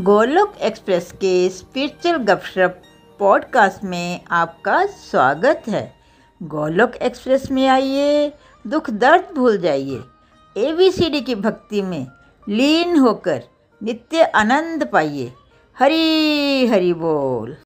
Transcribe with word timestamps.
Golok 0.00 0.54
express 0.62 1.12
के 1.12 1.48
spiritual 1.48 2.16
गपशप 2.16 2.82
podcast 3.18 3.84
में 3.84 4.20
आपका 4.30 4.86
स्वागत 4.86 5.62
है। 5.68 5.94
गोलोक 6.42 6.96
एक्सप्रेस 6.96 7.50
में 7.50 7.68
आइए, 7.68 8.32
दुख 8.66 8.90
दर्द 8.90 9.34
भूल 9.34 9.58
जाइए। 9.58 10.00
एबीसीडी 10.56 11.20
की 11.20 11.34
भक्ति 11.34 11.82
में 11.82 12.06
लीन 12.48 12.98
होकर 12.98 13.42
नित्य 13.82 14.22
आनंद 14.22 14.88
पाइए। 14.92 15.32
हरी, 15.78 16.66
हरि 16.66 16.92
बोल। 16.92 17.56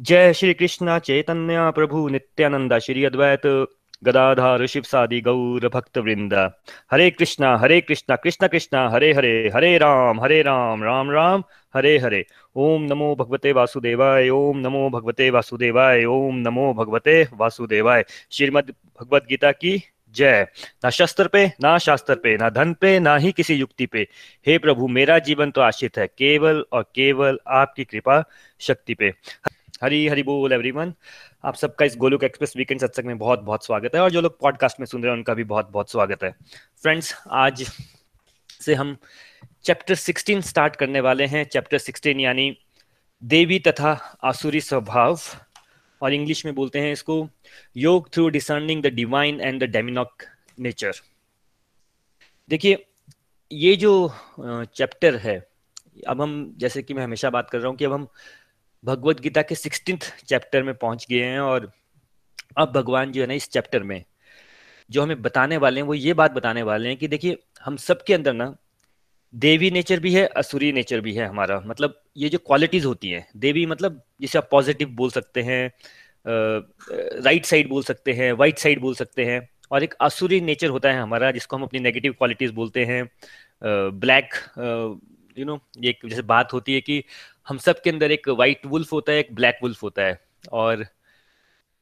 जय 0.00 0.32
श्री 0.32 0.54
कृष्ण 0.54 0.98
चैतन्य 0.98 1.56
प्रभु 1.58 2.08
नित्यानंदा 2.08 2.78
श्री 2.78 3.04
अद्वैत। 3.04 3.66
गदाधार 4.04 4.66
शिव 4.66 4.82
सादि 4.82 5.20
गौर 5.20 5.68
भक्त 5.68 5.98
वृंद 5.98 6.34
हरे 6.90 7.10
कृष्णा 7.10 7.56
हरे 7.56 7.80
कृष्णा, 7.80 8.16
कृष्ण 8.16 8.46
कृष्णा, 8.48 8.88
हरे 8.88 9.12
हरे 9.12 9.50
हरे 9.54 9.76
राम 9.78 10.20
हरे 10.20 10.42
राम 10.42 10.82
राम 10.84 11.10
राम, 11.10 11.44
हरे 11.74 11.98
हरे। 11.98 12.24
ओम 12.56 12.82
नमो 12.82 13.14
भगवते 13.14 13.52
वासुदेवाय, 13.52 14.28
ओम 14.28 14.58
नमो 14.58 14.88
भगवते 14.90 15.30
वासुदेवाय, 15.30 16.04
ओम 16.04 16.36
नमो 16.36 16.72
भगवते 16.74 17.22
वासुदेवाय। 17.34 18.04
श्रीमद 18.30 18.72
भगवत 19.00 19.26
गीता 19.28 19.52
की 19.52 19.82
जय। 20.14 20.46
ना 20.84 20.90
शस्त्र 20.90 21.28
पे, 21.28 21.46
ना 21.46 21.78
शास्त्र 21.78 22.14
पे, 22.14 22.36
ना 22.36 22.50
धन 22.50 22.72
पे, 22.74 22.98
ना 23.00 23.16
ही 23.16 23.32
किसी 23.32 23.54
युक्ति 23.54 23.86
पे। 23.86 24.06
हे 24.46 24.58
प्रभु, 24.58 24.88
मेरा 24.88 25.18
जीवन 25.18 25.50
तो 25.50 25.60
आश्रित 25.60 25.98
है, 25.98 26.06
केवल 26.06 26.64
और 26.72 26.82
केवल 26.82 27.38
आपकी 27.46 27.84
कृपा 27.84 28.24
शक्ति 28.60 28.94
पे। 28.94 29.14
हरी 29.82 30.06
हरी 30.08 30.22
बोल 30.22 30.52
एवरीवन 30.52 30.92
आप 31.44 31.54
सबका 31.54 31.84
इस 31.84 31.96
गोलुक 31.96 32.24
एक्सप्रेस 32.24 32.52
वीकेंड 32.56 32.80
सत्संग 32.80 33.06
में 33.06 33.18
बहुत 33.18 33.40
बहुत 33.40 33.66
स्वागत 33.66 33.94
है 33.94 34.00
और 34.00 34.10
जो 34.10 34.20
लोग 34.20 34.38
पॉडकास्ट 34.40 34.80
में 34.80 34.86
सुन 34.86 35.02
रहे 35.02 35.10
हैं, 35.10 35.16
उनका 35.16 35.34
भी 35.34 35.44
बहुत 35.44 35.70
बहुत 35.70 35.90
स्वागत 35.90 36.24
है। 36.24 36.30
फ्रेंड्स 36.82 37.14
आज 37.30 37.62
से 38.60 38.74
हम 38.74 38.96
चैप्टर 39.64 39.94
16 39.94 40.40
स्टार्ट 40.40 40.76
करने 40.76 41.00
वाले 41.00 41.26
हैं। 41.26 41.44
चैप्टर 41.44 41.78
16 41.78 42.20
यानी 42.20 42.56
देवी 43.22 43.58
तथा 43.58 43.92
आसुरी 44.24 44.60
स्वभाव, 44.60 45.20
और 46.02 46.12
इंग्लिश 46.12 46.44
में 46.46 46.54
बोलते 46.54 46.78
हैं 46.78 46.92
इसको 46.92 47.28
योग 47.76 48.12
through 48.14 48.28
discerning 48.28 48.82
the 48.82 48.86
divine 48.86 49.40
and 49.40 49.62
the 49.64 49.66
demoniac 49.66 50.22
nature 50.58 50.92
देखिए, 52.48 52.84
ये 53.52 53.76
जो 53.76 53.92
चैप्टर 54.40 55.16
है, 55.16 55.38
अब 56.08 56.20
हम, 56.22 56.54
जैसे 56.56 56.82
कि 56.82 56.94
मैं 56.94 57.04
हमेशा 57.04 57.30
बात 57.30 57.50
कर 57.50 57.58
रहा 57.58 57.68
हूँ 57.68 57.76
कि 57.76 57.84
अब 57.84 57.92
हम 57.92 58.08
भगवत 58.84 59.20
गीता 59.20 59.42
के 59.42 59.54
सिक्सटींथ 59.54 60.12
चैप्टर 60.26 60.62
में 60.62 60.74
पहुँच 60.74 61.06
गए 61.10 61.22
हैं 61.22 61.40
और 61.40 61.70
अब 62.58 62.72
भगवान 62.72 63.12
जो 63.12 63.20
है 63.20 63.26
ना 63.26 63.34
इस 63.34 63.48
चैप्टर 63.50 63.82
में 63.82 64.02
जो 64.90 65.02
हमें 65.02 65.20
बताने 65.22 65.56
वाले 65.56 65.80
हैं, 65.80 65.86
वो 65.86 65.94
ये 65.94 66.12
बात 66.14 66.32
बताने 66.32 66.62
वाले 66.62 66.88
हैं 66.88 66.96
कि 66.98 67.08
देखिए, 67.08 67.38
हम 67.64 67.76
सबके 67.76 68.14
अंदर 68.14 68.32
ना 68.32 68.54
देवी 69.34 69.70
नेचर 69.70 70.00
भी 70.00 70.12
है, 70.14 70.24
असुरी 70.26 70.70
नेचर 70.72 71.00
भी 71.00 71.12
है 71.14 71.26
हमारा। 71.26 71.60
मतलब 71.66 72.00
ये 72.16 72.28
जो 72.28 72.38
क्वालिटीज 72.38 72.84
होती 72.84 73.10
हैं, 73.10 73.26
देवी 73.36 73.66
मतलब 73.66 74.02
जिसे 74.20 74.38
आप 74.38 74.48
पॉजिटिव 74.50 74.88
बोल 74.96 75.10
सकते 75.10 75.42
हैं 75.42 75.70
राइट 77.22 77.44
साइड 77.44 77.68
बोल 77.68 77.82
सकते 77.82 78.12
हैं 78.12 78.32
वाइट 78.32 78.58
साइड 78.58 78.80
बोल 78.80 78.94
सकते 78.94 79.24
हैं, 79.24 79.48
और 79.70 79.82
एक 79.82 79.94
असुरी 80.00 80.40
नेचर 80.40 80.68
होता 80.68 80.90
है 80.90 81.00
हमारा, 81.00 81.30
जिसको 81.30 81.56
हम 81.56 81.62
अपनी 81.62 81.80
नेगेटिव 81.80 82.12
क्वालिटीज 82.12 82.50
बोलते 82.52 82.84
हैं 82.84 83.04
ब्लैक 83.62 84.34
यू 85.38 85.44
नो 85.44 85.58
ये 85.78 85.96
जैसे 86.04 86.22
बात 86.24 86.52
होती 86.52 86.74
है 86.74 86.80
कि 86.80 87.02
हम 87.48 87.58
सब 87.58 87.80
के 87.82 87.90
अंदर 87.90 88.12
एक 88.12 88.28
वाइट 88.30 88.66
वुल्फ 88.66 88.92
होता 88.92 89.12
है, 89.12 89.18
एक 89.18 89.34
ब्लैक 89.34 89.58
वुल्फ 89.62 89.82
होता 89.82 90.02
है। 90.02 90.20
और 90.52 90.84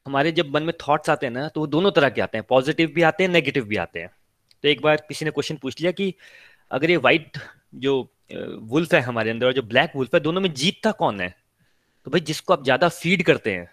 हमारे 0.06 0.32
जब 0.32 0.54
मन 0.54 0.62
में 0.62 0.72
थॉट्स 0.80 1.10
आते 1.10 1.26
हैं 1.26 1.32
ना 1.32 1.48
तो 1.48 1.60
वो 1.60 1.66
दोनों 1.68 1.90
तरह 1.92 2.08
के 2.08 2.20
आते 2.20 2.38
हैं। 2.38 2.46
पॉजिटिव 2.48 2.92
भी 2.94 3.02
आते 3.02 3.24
हैं 3.24 3.30
नेगेटिव 3.30 3.64
भी 3.64 3.76
आते 3.78 4.00
हैं। 4.00 4.10
तो 4.64 4.68
एक 4.68 4.82
बार 4.82 4.96
किसी 5.08 5.24
ने 5.24 5.30
क्वेश्चन 5.30 5.56
पूछ 5.56 5.80
लिया 5.80 5.92
कि 5.92 6.12
अगर 6.70 6.90
ये 6.90 6.96
वाइट 6.98 7.38
जो 7.76 7.96
वुल्फ 8.32 8.94
है 8.94 9.00
हमारे 9.00 9.30
अंदर 9.30 9.46
और 9.46 9.52
जो 9.52 9.62
ब्लैक 9.64 9.92
वुल्फ 9.96 10.14
है, 10.14 10.20
दोनों 10.20 10.40
में 10.40 10.52
जीतता 10.54 10.92
कौन 10.92 11.20
है? 11.20 11.34
तो 12.06 12.10
भाई 12.10 12.20
जिसको 12.22 12.52
आप 12.52 12.64
ज़्यादा 12.64 12.88
फ़ीड 12.90 13.22
करते 13.22 13.52
हैं, 13.52 13.68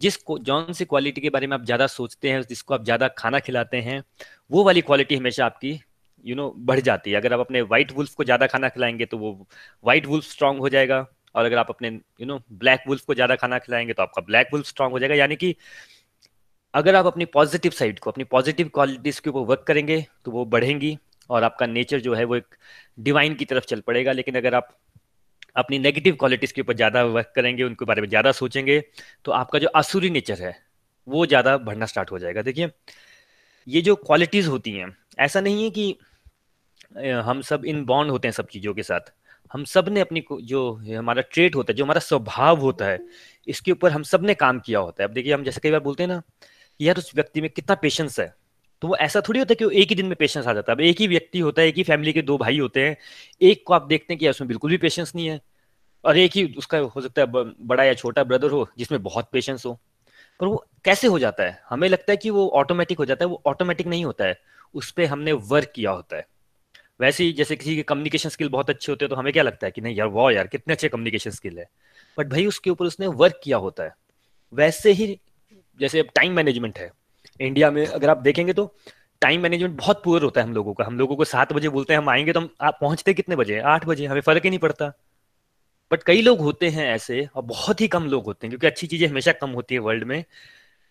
जिस 0.00 0.18
जौन 0.30 0.72
सी 0.72 0.84
क्वालिटी 0.84 1.20
के 1.20 1.30
बारे 1.30 1.46
में 1.46 1.54
आप 1.56 1.64
ज़्यादा 1.64 1.86
सोचते 1.88 2.30
हैं, 2.30 2.42
जिसको 2.42 2.74
आप 2.74 2.84
ज़्यादा 2.84 3.08
खाना 3.18 3.38
खिलाते 3.40 3.76
हैं, 3.78 4.02
वो 4.50 4.64
वाली 4.64 4.80
क्वालिटी 4.82 5.16
हमेशा 5.16 5.46
आपकी 5.46 5.72
यू 6.24 6.34
नो 6.36 6.52
बढ़ 6.60 6.80
जाती 6.80 7.10
है। 7.10 7.16
अगर 7.16 7.32
आप 7.32 7.40
अपने 7.40 7.62
व्हाइट 7.62 7.92
वुल्फ 7.92 8.14
को 8.14 8.24
ज़्यादा 8.24 8.46
खाना 8.46 8.68
खिलाएँगे 8.68 9.06
तो 9.06 9.18
वो 9.18 9.32
व्हाइट 9.84 10.06
वुल्फ 10.06 10.24
स्ट्रांग 10.24 10.58
हो 10.58 10.68
जाएगा। 10.68 11.06
और 11.34 11.44
अगर 11.44 11.58
आप 11.58 11.70
अपने 11.70 11.88
यू 11.88 12.26
नो 12.26 12.40
ब्लैक 12.54 12.80
वुल्फ 12.88 13.04
को 13.04 13.14
ज़्यादा 13.14 13.36
खाना 13.36 13.58
खिलाएँगे 13.58 13.92
तो 13.92 14.02
आपका 14.02 14.22
ब्लैक 14.22 14.48
वुल्फ 14.52 14.66
स्ट्रांग 14.66 14.92
हो 14.92 14.98
जाएगा। 14.98 15.14
यानी 15.14 15.36
कि 15.36 15.54
अगर 16.74 16.94
आप 16.94 17.06
अपनी 17.06 17.24
पॉजिटिव 17.26 17.72
साइड 17.72 17.98
को, 17.98 18.10
अपनी 18.10 18.24
पॉजिटिव 18.26 18.70
क्वालिटीज 18.74 19.20
के 19.20 19.30
ऊपर 19.30 19.46
वर्क 19.46 19.64
करेंगे 19.66 20.04
तो 20.24 20.30
वो 20.30 20.44
बढ़ेंगी 20.46 20.96
और 21.30 21.44
आपका 21.44 21.66
नेचर 21.66 22.00
जो 22.00 22.14
है 22.14 22.24
वो 22.24 22.36
एक 22.36 22.54
डिवाइन 22.98 23.34
की 23.34 23.44
तरफ़ 23.44 23.64
चल 23.66 23.80
पड़ेगा। 23.80 24.12
लेकिन 24.12 24.36
अगर 24.36 24.54
आप 24.54 24.76
अपनी 25.56 25.78
नेगेटिव 25.78 26.16
क्वालिटीज 26.16 26.52
के 26.52 26.60
ऊपर 26.60 26.74
ज़्यादा 26.74 27.02
वर्क 27.04 27.32
करेंगे, 27.36 27.62
उनके 27.62 27.84
बारे 27.84 28.00
में 28.00 28.08
ज़्यादा 28.08 28.32
सोचेंगे 28.34 28.80
तो 29.24 29.32
आपका 29.32 29.58
जो 29.58 29.68
आसुरी 29.76 30.10
नेचर 30.10 30.42
है, 30.42 30.54
वो 31.08 31.26
ज़्यादा 31.26 31.56
बढ़ना 31.58 31.86
स्टार्ट 31.86 32.10
हो 32.10 32.18
जाएगा। 32.18 32.42
देखिए, 32.42 32.70
ये 33.66 33.80
जो 33.82 33.94
क्वालिटीज़ 33.96 34.48
होती 34.48 34.72
हैं, 34.72 34.96
ऐसा 35.20 35.40
नहीं 35.40 35.64
है 35.64 35.70
कि 35.70 35.96
हम 37.22 37.40
सब 37.42 37.64
इन 37.64 37.84
बॉन्ड 37.84 38.10
होते 38.10 38.28
हैं 38.28 38.32
सब 38.32 38.46
चीज़ों 38.48 38.74
के 38.74 38.82
साथ। 38.82 39.12
हम 39.52 39.64
सबने 39.64 40.00
अपनी 40.00 40.24
जो 40.32 40.72
हमारा 40.74 41.22
ट्रेट 41.24 41.54
होता 41.56 41.72
है, 41.72 41.76
जो 41.76 41.84
हमारा 41.84 42.00
स्वभाव 42.00 42.60
होता 42.60 42.86
है, 42.86 42.98
इसके 43.48 43.72
ऊपर 43.72 43.90
हम 43.90 44.02
सबने 44.04 44.34
काम 44.34 44.60
किया 44.60 44.78
होता 44.78 45.02
है। 45.02 45.08
अब 45.08 45.14
देखिए, 45.14 45.32
हम 45.34 45.44
जैसे 45.44 45.60
कई 45.60 45.70
बार 45.70 45.80
बोलते 45.80 46.02
हैं 46.02 46.08
ना 46.08 46.22
यार, 46.80 46.98
उस 46.98 47.10
व्यक्ति 47.14 47.40
में 47.40 47.50
कितना 47.50 47.74
पेशेंस 47.76 48.18
है 48.20 48.34
तो 48.82 48.88
वो 48.88 48.96
ऐसा 48.96 49.20
थोड़ी 49.20 49.38
होता 49.40 49.52
है 49.52 49.56
कि 49.56 49.64
वो 49.64 49.70
एक 49.72 49.88
ही 49.88 49.94
दिन 49.96 50.06
में 50.06 50.14
पेशेंस 50.16 50.46
आ 50.46 50.52
जाता 50.52 50.72
है। 50.72 50.76
अब 50.76 50.80
एक 50.80 51.00
ही 51.00 51.06
व्यक्ति 51.08 51.38
होता 51.38 51.62
है, 51.62 51.68
एक 51.68 51.76
ही 51.76 51.82
फैमिली 51.82 52.12
के 52.12 52.22
दो 52.22 52.36
भाई 52.38 52.58
होते 52.58 52.80
हैं, 52.80 52.96
एक 53.42 53.62
को 53.66 53.74
आप 53.74 53.86
देखते 53.86 54.12
हैं 54.12 54.18
कि 54.18 54.28
उसमें 54.28 54.48
बिल्कुल 54.48 54.70
भी 54.70 54.76
पेशेंस 54.78 55.12
नहीं 55.14 55.26
है, 55.26 55.40
और 56.04 56.18
एक 56.18 56.36
ही 56.36 56.44
उसका 56.58 56.78
हो 56.78 57.00
सकता 57.00 57.22
है 57.22 57.26
बड़ा 57.66 57.84
या 57.84 57.94
छोटा 57.94 58.24
ब्रदर 58.24 58.50
हो, 58.50 58.66
जिसमें 58.78 59.02
बहुत 59.02 59.28
पेशेंस 59.32 59.66
हो। 59.66 59.78
पर 60.40 60.46
वो 60.46 60.64
कैसे 60.84 61.06
हो 61.06 61.18
जाता 61.18 61.42
है? 61.42 61.60
हमें 61.68 61.88
लगता 61.88 62.12
है 62.12 62.16
कि 62.16 62.30
वो 62.30 62.48
ऑटोमेटिक 62.50 62.98
हो 62.98 63.04
जाता 63.04 63.24
है, 63.24 63.28
वो 63.28 63.42
ऑटोमेटिक 63.46 63.86
नहीं 63.86 64.04
होता 64.04 64.24
है, 64.24 64.38
उस 64.74 64.90
पर 64.90 65.04
हमने 65.06 65.32
वर्क 65.32 65.72
किया 65.74 65.90
होता 65.90 66.16
है। 66.16 66.26
वैसे 67.00 67.24
ही 67.24 67.32
जैसे 67.32 67.56
किसी 67.56 67.74
के 67.76 67.82
कम्युनिकेशन 67.82 68.28
स्किल 68.28 68.48
बहुत 68.48 68.70
अच्छे 68.70 68.92
होते 68.92 69.04
हैं 69.04 69.10
तो 69.10 69.16
हमें 69.16 69.32
क्या 69.32 69.42
लगता 69.42 69.66
है 69.66 69.70
कि 69.70 69.80
नहीं 69.80 69.96
यार 69.96 70.08
वो 70.08 70.30
यार, 70.30 70.46
कितने 70.46 70.74
अच्छे 70.74 70.88
कम्युनिकेशन 70.88 71.30
स्किल 71.30 71.58
है। 71.58 71.68
बट 72.18 72.28
भाई 72.28 72.46
उसके 72.46 72.70
ऊपर 72.70 72.86
उसने 72.86 73.06
वर्क 73.06 73.40
किया 73.44 73.56
होता 73.56 73.84
है। 73.84 73.94
वैसे 74.52 74.92
ही 74.92 75.18
जैसे 75.80 76.02
टाइम 76.02 76.32
मैनेजमेंट 76.32 76.78
है। 76.78 76.90
इंडिया 77.40 77.70
में 77.70 77.86
अगर 77.86 78.10
आप 78.10 78.18
देखेंगे 78.18 78.52
तो 78.52 78.74
टाइम 79.22 79.40
मैनेजमेंट 79.40 79.76
बहुत 79.76 80.02
पुअर 80.04 80.22
होता 80.22 80.40
है 80.40 80.46
हम 80.46 80.54
लोगों 80.54 80.74
का। 80.74 80.84
हम 80.84 80.98
लोगों 80.98 81.16
को 81.16 81.24
सात 81.24 81.52
बजे 81.52 81.68
बोलते 81.68 81.92
हैं, 81.92 82.00
हम 82.00 82.08
आएँगे 82.08 82.32
तो 82.32 82.40
हम, 82.40 82.48
आप 82.60 82.78
पहुँचते 82.80 83.14
कितने 83.14 83.36
बजे? 83.36 83.58
आठ 83.60 83.86
बजे, 83.86 84.06
हमें 84.06 84.20
फ़र्क 84.20 84.44
ही 84.44 84.50
नहीं 84.50 84.58
पड़ता। 84.58 84.92
बट 85.90 86.02
कई 86.02 86.22
लोग 86.22 86.40
होते 86.40 86.68
हैं 86.68 86.86
ऐसे, 86.94 87.28
और 87.36 87.42
बहुत 87.42 87.80
ही 87.80 87.88
कम 87.88 88.06
लोग 88.06 88.24
होते 88.24 88.46
हैं, 88.46 88.50
क्योंकि 88.50 88.66
अच्छी 88.66 88.86
चीज़ें 88.86 89.08
हमेशा 89.08 89.32
कम 89.32 89.50
होती 89.50 89.74
है 89.74 89.80
वर्ल्ड 89.80 90.04
में, 90.04 90.24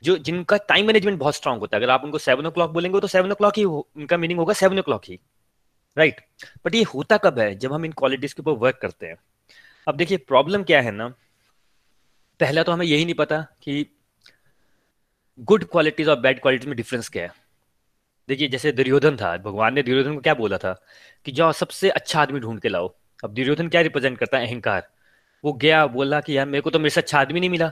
जो 0.04 0.18
जिनका 0.18 0.58
टाइम 0.58 0.88
मैनेजमेंट 0.88 1.20
बहुत 1.20 1.36
स्ट्रांग 1.36 1.60
होता 1.60 1.78
है। 1.78 1.84
अगर 1.84 1.92
आप 1.92 2.04
उनको 2.04 2.18
सेवन 2.18 2.46
ओ 2.46 2.52
क्लॉक 2.52 2.72
बोलेंगे 2.72 3.00
तो 3.00 3.08
सेवन 3.08 3.32
ओ 3.32 3.36
क्लॉक 3.36 3.58
ही, 3.58 3.64
उनका 3.64 4.18
मीनिंग 4.18 4.40
होगा 4.40 4.54
सेवन 4.54 4.80
ओ 4.80 4.82
क्लॉक 4.82 5.06
ही। 5.06 5.20
राइट 5.98 6.22
बट 6.66 6.76
ये 6.76 6.84
होता 6.84 7.18
कब 7.18 7.40
है 7.40 7.56
जब 7.56 7.74
हम 7.74 7.86
इन 7.86 7.92
क्वालिटीज 7.92 8.34
के 8.34 8.40
ऊपर 8.40 8.52
वर्क 8.52 8.80
करते 8.82 9.06
हैं? 9.06 9.16
अब 9.88 9.98
देखिए 9.98 10.18
प्रॉब्लम 10.18 10.64
क्या 10.64 10.82
है 10.82 10.92
ना? 10.92 11.08
पहला 12.40 12.64
तो 12.64 12.72
हमें 12.72 12.86
यही 12.86 13.06
नहीं 13.06 13.16
पता 13.16 13.42
कि 13.42 13.88
गुड 15.40 15.64
क्वालिटीज 15.64 16.08
और 16.08 16.20
बैड 16.20 16.42
क्वालिटीज 16.42 16.68
में 16.68 16.78
डिफरेंस 16.78 17.10
क्या 17.10 17.24
है। 17.24 17.48
देखिए, 18.28 18.48
जैसे 18.48 18.72
दुर्योधन 18.72 19.18
था, 19.18 19.38
भगवान 19.38 19.74
ने 19.74 19.84
दुर्योधन 19.84 20.16
को 20.16 20.22
क्या 20.22 20.34
बोला 20.34 20.58
था? 20.58 20.86
कि 21.26 21.32
जाओ, 21.32 21.52
सबसे 21.52 21.90
अच्छा 21.90 22.22
आदमी 22.22 22.40
ढूंढ 22.40 22.60
के 22.60 22.70
लाओ। 22.70 22.96
अब 23.24 23.34
दुर्योधन 23.34 23.68
क्या 23.68 23.82
रिप्रेजेंट 23.82 24.18
करता 24.18 24.38
है? 24.38 24.48
अहंकार। 24.48 24.90
वो 25.46 25.54
गया, 25.54 25.88
बोला 25.88 26.22
कि 26.22 26.38
यार, 26.38 26.46
मेरे 26.46 26.62
को 26.62 26.70
तो 26.70 26.80
मेरे 26.80 26.90
से 26.90 27.02
अच्छा 27.02 27.20
आदमी 27.20 27.40
नहीं 27.40 27.50
मिला। 27.50 27.72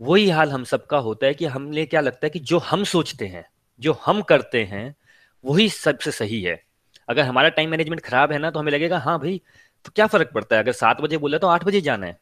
वही 0.00 0.30
हाल 0.30 0.50
हम 0.50 0.64
सबका 0.64 0.98
होता 0.98 1.26
है 1.26 1.34
कि 1.34 1.46
हमने 1.46 1.86
क्या 1.86 2.00
लगता 2.00 2.26
है 2.26 2.30
कि 2.30 2.38
जो 2.38 2.58
हम 2.58 2.84
सोचते 2.84 3.26
हैं, 3.26 3.44
जो 3.80 3.92
हम 3.92 4.22
करते 4.22 4.64
हैं, 4.64 4.96
वही 5.44 5.68
सबसे 5.68 6.10
सही 6.10 6.42
है। 6.42 6.73
अगर 7.08 7.22
हमारा 7.22 7.48
टाइम 7.50 7.70
मैनेजमेंट 7.70 8.00
खराब 8.00 8.32
है 8.32 8.38
ना 8.38 8.50
तो 8.50 8.58
हमें 8.58 8.72
लगेगा 8.72 8.98
हाँ 8.98 9.18
भाई 9.18 9.40
तो 9.84 9.92
क्या 9.94 10.06
फ़र्क 10.06 10.30
पड़ता 10.34 10.56
है? 10.56 10.62
अगर 10.62 10.72
सात 10.72 11.00
बजे 11.00 11.18
बोला 11.18 11.38
तो 11.38 11.46
आठ 11.46 11.64
बजे 11.64 11.80
जाना 11.80 12.06
है। 12.06 12.18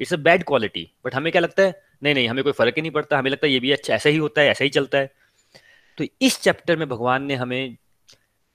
It's 0.00 0.12
a 0.14 0.16
bad 0.18 0.44
quality 0.44 0.90
but 1.04 1.14
हमें 1.14 1.30
क्या 1.32 1.40
लगता 1.42 1.62
है? 1.62 1.82
नहीं 2.02 2.14
नहीं 2.14 2.28
हमें 2.28 2.42
कोई 2.44 2.52
फ़र्क 2.52 2.74
ही 2.76 2.82
नहीं 2.82 2.92
पड़ता। 2.92 3.18
हमें 3.18 3.30
लगता 3.30 3.46
है 3.46 3.52
ये 3.52 3.60
भी 3.60 3.72
अच्छा 3.72 3.94
ऐसा 3.94 4.08
ही 4.08 4.16
होता 4.16 4.40
है 4.40 4.48
ऐसा 4.48 4.64
ही 4.64 4.70
चलता 4.70 4.98
है। 4.98 5.12
तो 5.98 6.04
इस 6.22 6.40
चैप्टर 6.40 6.76
में 6.76 6.88
भगवान 6.88 7.22
ने 7.22 7.34
हमें 7.34 7.76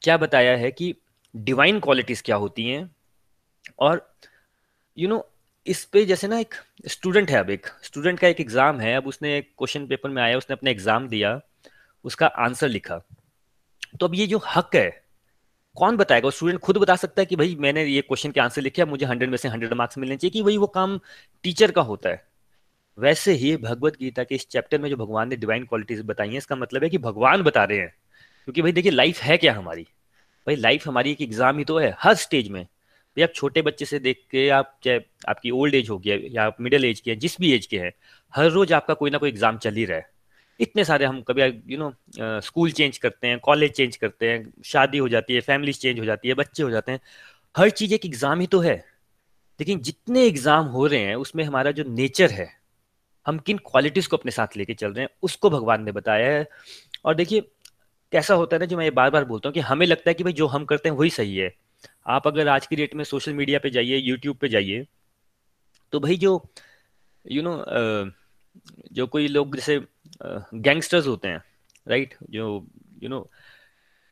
क्या 0.01 0.17
बताया 0.17 0.55
है 0.57 0.71
कि 0.71 0.93
डिवाइन 1.35 1.79
क्वालिटीज 1.79 2.21
क्या 2.21 2.35
होती 2.35 2.65
हैं? 2.65 2.89
और 3.79 4.15
यू 4.97 5.07
you 5.07 5.09
नो 5.09 5.15
know, 5.15 5.27
इस 5.67 5.83
पे 5.85 6.05
जैसे 6.05 6.27
ना 6.27 6.39
एक 6.39 6.55
स्टूडेंट 6.87 7.31
है 7.31 7.39
अब 7.39 7.49
एक। 7.49 7.67
स्टूडेंट 7.83 8.19
का 8.19 8.27
एक 8.27 8.39
एग्ज़ाम 8.41 8.79
है। 8.79 8.95
अब 8.95 9.07
उसने 9.07 9.39
क्वेश्चन 9.41 9.87
पेपर 9.87 10.09
में 10.09 10.21
आया 10.23 10.37
उसने 10.37 10.53
अपना 10.53 10.69
एग्ज़ाम 10.69 11.07
दिया 11.07 11.39
उसका 12.05 12.27
आंसर 12.27 12.67
लिखा। 12.67 12.97
तो 13.99 14.07
अब 14.07 14.15
ये 14.15 14.27
जो 14.27 14.41
हक 14.47 14.75
है 14.75 15.04
कौन 15.77 15.97
बताएगा? 15.97 16.29
स्टूडेंट 16.29 16.59
खुद 16.59 16.77
बता 16.77 16.95
सकता 16.95 17.21
है 17.21 17.25
कि 17.25 17.35
भाई 17.35 17.55
मैंने 17.59 17.83
ये 17.85 18.01
क्वेश्चन 18.01 18.31
के 18.31 18.39
आंसर 18.39 18.61
लिखे 18.61 18.85
मुझे 18.85 19.05
हंड्रेड 19.05 19.29
में 19.29 19.37
से 19.37 19.49
हंड्रेड 19.49 19.73
मार्क्स 19.73 19.97
मिलने 19.97 20.17
चाहिए 20.17 20.31
कि 20.31 20.41
वही 20.41 20.57
वो 20.57 20.67
काम 20.67 20.99
टीचर 21.43 21.71
का 21.71 21.81
होता 21.81 22.09
है। 22.09 22.23
वैसे 22.97 23.33
ही 23.33 23.55
भगवत 23.57 23.97
गीता 23.99 24.23
के 24.23 24.35
इस 24.35 24.47
चैप्टर 24.49 24.81
में 24.81 24.89
जो 24.89 24.97
भगवान 24.97 25.29
ने 25.29 25.35
डिवाइन 25.35 25.65
क्वालिटीज 25.65 26.01
बताई 26.01 26.29
हैं, 26.29 26.37
इसका 26.37 26.55
मतलब 26.55 26.83
है 26.83 26.89
कि 26.89 26.97
भगवान 26.99 27.43
बता 27.43 27.63
रहे 27.63 27.77
हैं। 27.77 27.93
क्योंकि 28.47 28.61
भाई 28.61 28.71
देखिए 28.71 28.91
लाइफ 28.91 29.21
है 29.21 29.37
क्या 29.37 29.53
हमारी? 29.53 29.83
भाई 30.47 30.55
लाइफ 30.55 30.87
हमारी 30.87 31.11
एक 31.11 31.21
एग्ज़ाम 31.21 31.57
ही 31.57 31.63
तो 31.65 31.77
है, 31.79 31.95
हर 31.99 32.15
स्टेज 32.15 32.49
में। 32.49 32.63
भाई 32.63 33.23
आप 33.23 33.31
छोटे 33.35 33.61
बच्चे 33.61 33.85
से 33.85 33.99
देख 33.99 34.25
के 34.31 34.47
आप 34.49 34.77
चाहे 34.83 34.99
आपकी 35.29 35.51
ओल्ड 35.51 35.75
एज 35.75 35.89
हो 35.89 35.97
गया 35.99 36.17
या 36.31 36.45
आप 36.45 36.57
मिडिल 36.61 36.85
एज 36.85 36.99
के 36.99 37.11
हैं, 37.11 37.19
जिस 37.19 37.39
भी 37.41 37.53
एज 37.53 37.65
के 37.65 37.79
हैं, 37.79 37.91
हर 38.33 38.49
रोज 38.51 38.73
आपका 38.73 38.93
कोई 38.93 39.09
ना 39.09 39.17
कोई 39.17 39.29
एग्ज़ाम 39.29 39.57
चल 39.57 39.75
ही 39.75 39.85
रहा 39.85 39.97
है। 39.97 40.09
इतने 40.59 40.83
सारे 40.85 41.05
हम 41.05 41.21
कभी 41.21 41.43
यू 41.73 41.77
नो 41.77 41.91
स्कूल 42.41 42.71
चेंज 42.71 42.97
करते 42.97 43.27
हैं 43.27 43.39
कॉलेज 43.39 43.71
चेंज 43.71 43.95
करते 43.97 44.29
हैं 44.29 44.53
शादी 44.65 44.97
हो 44.97 45.07
जाती 45.09 45.35
है 45.35 45.41
फैमिली 45.41 45.73
चेंज 45.73 45.99
हो 45.99 46.05
जाती 46.05 46.27
है 46.27 46.33
बच्चे 46.33 46.63
हो 46.63 46.69
जाते 46.69 46.91
हैं। 46.91 46.99
हर 47.55 47.69
चीज़ 47.71 47.93
एक 47.93 48.05
एग्ज़ाम 48.05 48.39
ही 48.39 48.47
तो 48.47 48.59
है। 48.59 48.75
लेकिन 49.59 49.79
जितने 49.81 50.23
एग्ज़ाम 50.27 50.65
हो 50.67 50.85
रहे 50.87 50.99
हैं 50.99 51.15
उसमें 51.15 51.43
हमारा 51.43 51.71
जो 51.71 51.83
नेचर 51.89 52.31
है 52.31 52.47
हम 53.25 53.37
किन 53.39 53.57
क्वालिटीज 53.65 54.07
को 54.07 54.17
अपने 54.17 54.31
साथ 54.31 54.57
लेके 54.57 54.73
चल 54.73 54.93
रहे 54.93 55.03
हैं 55.03 55.09
उसको 55.23 55.49
भगवान 55.49 55.83
ने 55.83 55.91
बताया 55.91 56.31
है। 56.31 56.47
और 57.05 57.15
देखिए 57.15 57.41
कैसा 58.11 58.33
होता 58.33 58.55
है 58.55 58.59
ना 58.59 58.65
जो 58.65 58.77
मैं 58.77 58.83
ये 58.85 58.91
बार 58.91 59.09
बार 59.09 59.25
बोलता 59.25 59.49
हूँ 59.49 59.53
कि 59.53 59.59
हमें 59.61 59.85
लगता 59.87 60.09
है 60.09 60.13
कि 60.13 60.23
भाई 60.23 60.33
जो 60.33 60.47
हम 60.47 60.65
करते 60.65 60.89
हैं 60.89 60.95
वही 60.95 61.09
सही 61.09 61.35
है। 61.37 61.53
आप 62.07 62.27
अगर 62.27 62.47
आज 62.47 62.67
की 62.67 62.75
डेट 62.75 62.93
में 62.95 63.03
सोशल 63.03 63.33
मीडिया 63.33 63.59
पे 63.59 63.69
जाइए 63.69 63.97
यूट्यूब 63.97 64.37
पे 64.37 64.49
जाइए 64.49 64.85
तो 65.93 65.99
भाई 65.99 66.17
जो 66.17 66.31
यू 67.25 67.41
you 67.41 67.43
नो 67.43 67.55
know, 67.55 68.11
जो 68.93 69.07
कोई 69.07 69.27
लोग 69.27 69.55
जैसे 69.55 69.79
गैंगस्टर्स 70.21 71.07
होते 71.07 71.27
हैं 71.27 71.43
राइट 71.87 72.15
जो 72.29 72.67
यू 73.03 73.09
नो 73.09 73.29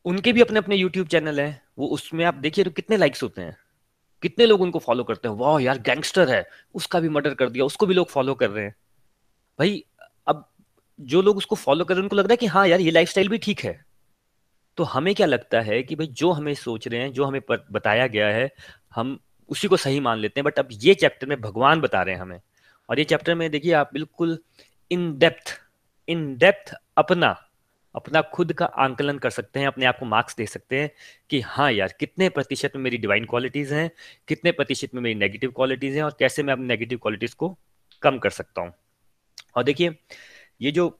उनके 0.05 0.33
भी 0.33 0.41
अपने 0.41 0.59
अपने 0.59 0.75
यूट्यूब 0.75 1.07
चैनल 1.07 1.39
है, 1.39 1.61
वो 1.77 1.88
उसमें 1.88 2.25
आप 2.25 2.33
देखिए 2.33 2.65
तो 2.65 2.71
कितने 2.71 2.97
लाइक्स 2.97 3.23
होते 3.23 3.41
हैं। 3.41 3.57
कितने 4.21 4.45
लोग 4.45 4.61
उनको 4.61 4.79
फॉलो 4.79 5.03
करते 5.03 5.27
हैं? 5.27 5.35
वाह 5.35 5.59
यार 5.59 5.77
गैंगस्टर 5.77 6.29
है, 6.29 6.50
उसका 6.75 7.00
भी 7.00 7.09
मर्डर 7.09 7.33
कर 7.33 7.50
दिया, 7.50 7.65
उसको 7.65 7.85
भी 7.85 7.94
लोग 7.94 8.09
फॉलो 8.09 8.33
कर 8.33 8.50
रहे 8.50 8.63
हैं। 8.65 8.75
भाई, 9.59 9.83
अब 10.27 10.50
जो 11.01 11.21
लोग 11.21 11.38
उसको 11.38 11.55
फॉलो 11.55 11.85
कर 11.85 11.94
रहे 11.94 12.00
हैं, 12.00 12.03
उनको 12.03 12.15
लग 12.15 12.25
रहा 12.25 12.33
है 12.33 12.38
कि 12.38 12.45
हाँ 12.45 12.67
यार, 12.67 12.79
ये 12.79 12.91
लाइफस्टाइल 12.91 13.29
भी 13.29 13.38
ठीक 13.38 13.59
है। 13.59 13.85
तो 14.77 14.83
हमें 14.83 15.15
क्या 15.15 15.27
लगता 15.27 15.61
है 15.61 15.83
कि 15.83 15.95
भाई, 15.95 16.07
जो 16.07 16.31
हमें 16.31 16.53
सोच 16.53 16.88
रहे 16.88 16.99
हैं, 16.99 17.13
जो 17.13 17.25
हमें 17.25 17.41
बताया 17.49 18.07
गया 18.07 18.27
है, 18.27 18.51
हम 18.95 19.19
उसी 19.49 19.67
को 19.67 19.77
सही 19.77 19.99
मान 19.99 20.19
लेते 20.19 20.39
हैं। 20.39 20.45
बट 20.45 20.59
अब 20.59 20.67
ये 20.71 20.94
चैप्टर 20.94 21.27
में 21.27 21.41
भगवान 21.41 21.81
बता 21.81 22.01
रहे 22.01 22.15
हैं 22.15 22.21
हमें। 22.21 22.39
और 22.89 22.99
ये 22.99 23.06
चैप्टर 23.06 23.35
में 23.35 23.51
देखिए 23.51 23.73
आप 23.73 23.89
बिल्कुल 23.94 24.39
इन 24.91 25.17
डेप्थ 25.17 25.59
इन 26.07 26.38
डेप्थ 26.38 26.73
अपना 26.97 27.50
अपना 27.95 28.21
खुद 28.21 28.53
का 28.53 28.65
आंकलन 28.65 29.17
कर 29.17 29.29
सकते 29.29 29.59
हैं, 29.59 29.67
अपने 29.67 29.85
आप 29.85 30.00
को 30.00 30.05
मार्क्स 30.05 30.35
दे 30.35 30.45
सकते 30.45 30.79
हैं 30.79 30.91
कि 31.29 31.41
हाँ 31.41 31.71
यार, 31.71 31.94
कितने 32.00 32.29
प्रतिशत 32.29 32.71
में 32.75 32.83
मेरी 32.83 32.97
डिवाइन 32.97 33.25
क्वालिटीज 33.25 33.73
हैं, 33.73 33.91
कितने 34.27 34.51
प्रतिशत 34.51 34.95
में 34.95 35.01
मेरी 35.01 35.15
नेगेटिव 35.15 35.51
क्वालिटीज 35.51 35.95
हैं 35.95 36.03
और 36.03 36.15
कैसे 36.19 36.44
मैं 36.44 36.53
अपनी 36.53 36.65
नेगेटिव 36.65 36.97
क्वालिटीज 36.97 37.33
को 37.33 37.57
कम 38.01 38.17
कर 38.17 38.29
सकता 38.29 38.61
हूँ। 38.61 38.73
और 39.55 39.63
देखिए, 39.63 39.95
ये 40.61 40.71
जो 40.71 41.00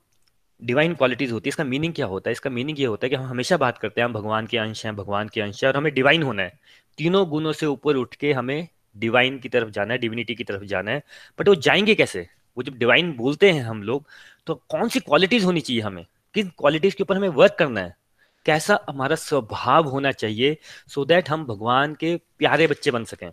डिवाइन 0.63 0.94
क्वालिटीज 0.94 1.31
होती 1.31 1.47
है, 1.47 1.49
इसका 1.49 1.63
मीनिंग 1.63 1.94
क्या 1.94 2.06
होता 2.06 2.29
है? 2.29 2.31
इसका 2.31 2.49
मीनिंग 2.49 2.79
ये 2.79 2.85
होता 2.85 3.06
है 3.06 3.09
कि 3.09 3.15
हम 3.15 3.25
हमेशा 3.25 3.57
बात 3.57 3.77
करते 3.77 4.01
हैं, 4.01 4.06
हम 4.06 4.13
भगवान 4.13 4.47
के 4.47 4.57
अंश 4.57 4.85
हैं, 4.85 4.95
भगवान 4.95 5.29
के 5.29 5.41
अंश 5.41 5.63
हैं 5.63 5.71
और 5.71 5.77
हमें 5.77 5.94
डिवाइन 5.94 6.23
होना 6.23 6.44
है। 6.44 6.59
तीनों 6.97 7.29
गुणों 7.29 7.51
से 7.51 7.65
ऊपर 7.65 7.95
उठ 7.95 8.15
के 8.15 8.33
हमें 8.33 8.67
डिवाइन 8.97 9.39
की 9.39 9.49
तरफ़ 9.49 9.69
जाना 9.69 9.94
है 9.94 9.99
डिविनिटी 9.99 10.35
की 10.35 10.44
तरफ़ 10.44 10.63
जाना 10.63 10.91
है। 10.91 11.03
बट 11.39 11.47
वो 11.47 11.56
जाएँगे 11.56 11.95
कैसे? 11.95 12.27
वो 12.57 12.63
जब 12.63 12.77
डिवाइन 12.77 13.13
बोलते 13.13 13.51
हैं 13.51 13.61
हम 13.61 13.83
लोग 13.83 14.07
तो 14.45 14.56
कौन 14.56 14.90
सी 14.90 15.00
क्वालिटीज 15.00 15.44
होनी 15.44 15.62
चाहिए 15.62 15.81
हमें? 15.81 16.06
किन 16.34 16.48
क्वालिटीज 16.48 16.94
के 16.94 17.04
ऊपर 17.04 17.18
हमें 17.18 17.30
वर्क 17.30 17.56
करना 17.60 17.81
है? 17.81 17.98
कैसा 18.45 18.86
हमारा 18.90 19.16
स्वभाव 19.16 19.88
होना 19.88 20.12
चाहिए 20.12 20.57
सो 20.88 21.01
so 21.01 21.07
दैट 21.07 21.30
हम 21.30 21.45
भगवान 21.45 21.95
के 21.95 22.22
प्यारे 22.38 22.68
बच्चे 22.68 22.92
बन 22.92 23.04
सकें? 23.04 23.30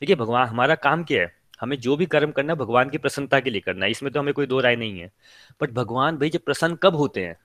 देखिए, 0.00 0.16
भगवान, 0.16 0.48
हमारा 0.48 0.74
काम 0.74 1.04
क्या 1.04 1.22
है? 1.22 1.36
हमें 1.60 1.80
जो 1.80 1.96
भी 1.96 2.06
कर्म 2.06 2.30
करना 2.30 2.52
है, 2.52 2.58
भगवान 2.58 2.90
की 2.90 2.98
प्रसन्नता 2.98 3.40
के 3.40 3.50
लिए 3.50 3.60
करना 3.60 3.84
है। 3.84 3.90
इसमें 3.90 4.12
तो 4.12 4.20
हमें 4.20 4.34
कोई 4.34 4.46
दो 4.46 4.60
राय 4.60 4.76
नहीं 4.76 5.00
है। 5.00 5.12
बट 5.62 5.70
भगवान 5.70 6.16
भाई 6.16 6.30
जब 6.30 6.40
प्रसन्न 6.40 6.76
कब 6.76 6.94
होते 6.94 7.24
हैं? 7.24 7.36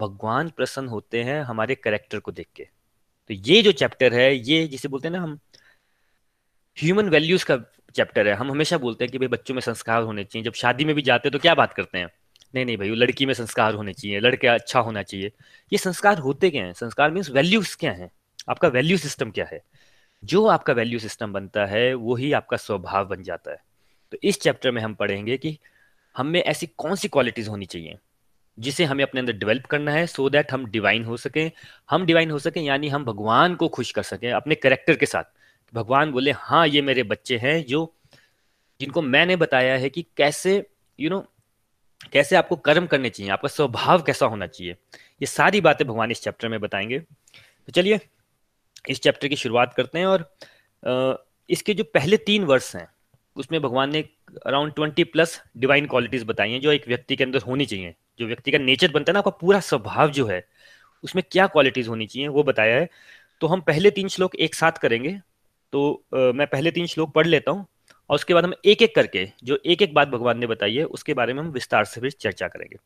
भगवान 0.00 0.48
प्रसन्न 0.48 0.88
होते 0.88 1.22
हैं 1.22 1.42
हमारे 1.42 1.74
करेक्टर 1.74 2.18
को 2.18 2.32
देख 2.32 2.46
के। 2.56 2.64
तो 3.28 3.34
ये 3.34 3.62
जो 3.62 3.72
चैप्टर 3.72 4.14
है, 4.14 4.36
ये 4.36 4.66
जिसे 4.66 4.88
बोलते 4.88 5.08
हैं 5.08 5.12
ना 5.12 5.22
हम 5.22 5.38
ह्यूमन 6.78 7.08
वैल्यूज़ 7.08 7.44
का 7.44 7.58
चैप्टर 7.94 8.28
है। 8.28 8.34
हम 8.34 8.50
हमेशा 8.50 8.78
बोलते 8.78 9.04
हैं 9.04 9.12
कि 9.12 9.18
भाई, 9.18 9.28
बच्चों 9.28 9.54
में 9.54 9.60
संस्कार 9.60 10.02
होने 10.02 10.24
चाहिए। 10.24 10.44
जब 10.44 10.52
शादी 10.52 10.84
में 10.84 10.94
भी 10.94 11.02
जाते 11.02 11.28
हैं 11.28 11.32
तो 11.32 11.38
क्या 11.38 11.54
बात 11.54 11.72
करते 11.72 11.98
हैं? 11.98 12.08
नहीं 12.54 12.64
नहीं 12.66 12.76
भाई 12.76 12.88
लड़की 12.88 13.26
में 13.26 13.34
संस्कार 13.34 13.74
होने 13.74 13.92
चाहिए 13.92 14.20
लड़के 14.20 14.46
अच्छा 14.48 14.80
होना 14.80 15.02
चाहिए। 15.02 15.32
ये 15.72 15.78
संस्कार 15.78 16.18
होते 16.18 16.50
क्या 16.50 16.64
हैं? 16.64 16.72
संस्कार 16.72 17.10
मीन्स 17.10 17.30
वैल्यूज़ 17.30 17.76
क्या 17.76 17.92
हैं? 17.92 18.10
आपका 18.50 18.68
वैल्यू 18.68 18.96
सिस्टम 18.98 19.30
क्या 19.30 19.44
है? 19.52 19.62
जो 20.24 20.46
आपका 20.46 20.72
वैल्यू 20.72 20.98
सिस्टम 20.98 21.32
बनता 21.32 21.66
है 21.66 21.94
वो 21.94 22.14
ही 22.14 22.32
आपका 22.32 22.56
स्वभाव 22.56 23.06
बन 23.08 23.22
जाता 23.22 23.50
है। 23.50 23.58
तो 24.12 24.18
इस 24.22 24.40
चैप्टर 24.40 24.70
में 24.70 24.82
हम 24.82 24.94
पढ़ेंगे 24.94 25.36
कि 25.36 25.58
हमें 26.16 26.40
ऐसी 26.40 26.66
कौन 26.66 26.94
सी 26.94 27.08
क्वालिटीज 27.08 27.48
होनी 27.48 27.66
चाहिए 27.66 27.98
जिसे 28.58 28.84
हमें 28.84 29.04
अपने 29.04 29.20
अंदर 29.20 29.32
डेवलप 29.32 29.66
करना 29.66 29.92
है 29.92 30.06
सो 30.06 30.26
so 30.26 30.32
दैट 30.32 30.52
हम 30.52 30.66
डिवाइन 30.66 31.04
हो 31.04 31.16
सकें। 31.16 31.50
हम 31.90 32.06
डिवाइन 32.06 32.30
हो 32.30 32.38
सकें 32.38 32.62
यानी 32.62 32.88
हम 32.88 33.04
भगवान 33.04 33.54
को 33.54 33.68
खुश 33.68 33.92
कर 33.92 34.02
सकें 34.02 34.30
अपने 34.32 34.54
करेक्टर 34.54 34.96
के 34.96 35.06
साथ। 35.06 35.24
भगवान 35.74 36.12
बोले 36.12 36.30
हाँ 36.30 36.66
ये 36.68 36.82
मेरे 36.82 37.02
बच्चे 37.02 37.36
हैं 37.38 37.64
जो 37.64 37.94
जिनको 38.80 39.02
मैंने 39.02 39.36
बताया 39.36 39.76
है 39.76 39.90
कि 39.90 40.06
कैसे 40.16 40.56
यू 40.56 41.08
you 41.08 41.10
नो 41.10 41.18
know, 41.18 41.30
कैसे 42.02 42.36
आपको 42.36 42.56
कर्म 42.58 42.86
करने 42.86 43.10
चाहिए, 43.10 43.30
आपका 43.32 43.48
स्वभाव 43.48 44.02
कैसा 44.02 44.26
होना 44.26 44.46
चाहिए, 44.46 44.72
ये 44.72 45.26
सारी 45.26 45.60
बातें 45.60 45.86
भगवान 45.86 46.10
इस 46.10 46.22
चैप्टर 46.22 46.48
में 46.48 46.60
बताएँगे। 46.60 46.98
तो 46.98 47.72
चलिए, 47.72 48.00
इस 48.88 49.00
चैप्टर 49.00 49.28
की 49.28 49.36
शुरुआत 49.36 49.74
करते 49.74 49.98
हैं 49.98 50.06
और 50.06 51.24
इसके 51.50 51.74
जो 51.74 51.84
पहले 51.84 52.16
तीन 52.18 52.44
वर्ष 52.44 52.74
हैं, 52.76 52.86
उसमें 53.36 53.60
भगवान 53.62 53.90
ने 53.90 54.04
around 54.46 54.72
twenty 54.74 55.04
plus 55.04 55.40
divine 55.56 55.86
qualities 55.86 56.24
बताई 56.24 56.52
हैं, 56.52 56.60
जो 56.60 56.72
एक 56.72 56.88
व्यक्ति 56.88 57.16
के 57.16 57.24
अंदर 57.24 57.42
होनी 57.42 57.66
चाहिए। 57.66 57.94
जो 58.20 58.26
व्यक्ति 58.26 58.50
का 58.50 58.58
नेचर 58.58 58.90
बनता 58.90 59.10
है 59.10 59.14
ना, 59.14 59.18
आपका 59.18 59.30
पूरा 59.30 59.60
स्वभाव 59.60 60.10
जो 60.10 60.26
है, 60.26 60.44
उसमें 61.04 61.22
क्या 61.32 61.46
क्वालिटीज 61.46 61.88
होनी 61.88 62.06
चाहिए, 62.06 62.28
वो 62.28 62.42
बताया 62.42 62.76
है। 62.76 62.88
तो 63.40 63.46
हम 63.46 63.60
पहले 63.60 63.90
तीन 63.90 64.08
श्लोक 64.08 64.34
एक 64.36 64.54
साथ 64.54 64.72
करेंगे। 64.72 65.18
तो 65.72 66.04
मैं 66.14 66.46
पहले 66.46 66.70
तीन 66.70 66.86
श्लोक 66.86 67.12
पढ़ 67.14 67.26
लेता 67.26 67.50
हूँ 67.50 67.66
और 68.10 68.14
उसके 68.14 68.34
बाद 68.34 68.44
हम 68.44 68.54
एक 68.64 68.82
एक 68.82 68.94
करके, 68.94 69.28
जो 69.44 69.58
एक 69.66 69.82
एक 69.82 69.94
बात 69.94 70.08
भगवान 70.08 70.38
ने 70.38 70.46
बताई 70.46 70.76
है, 70.76 70.84
उसके 70.84 71.14
बारे 71.14 71.34
में 71.34 71.42
हम 71.42 71.48
विस्तार 71.48 71.84
से 71.84 72.00
फिर 72.00 72.10
चर्चा 72.10 72.48
करेंगे। 72.48 72.76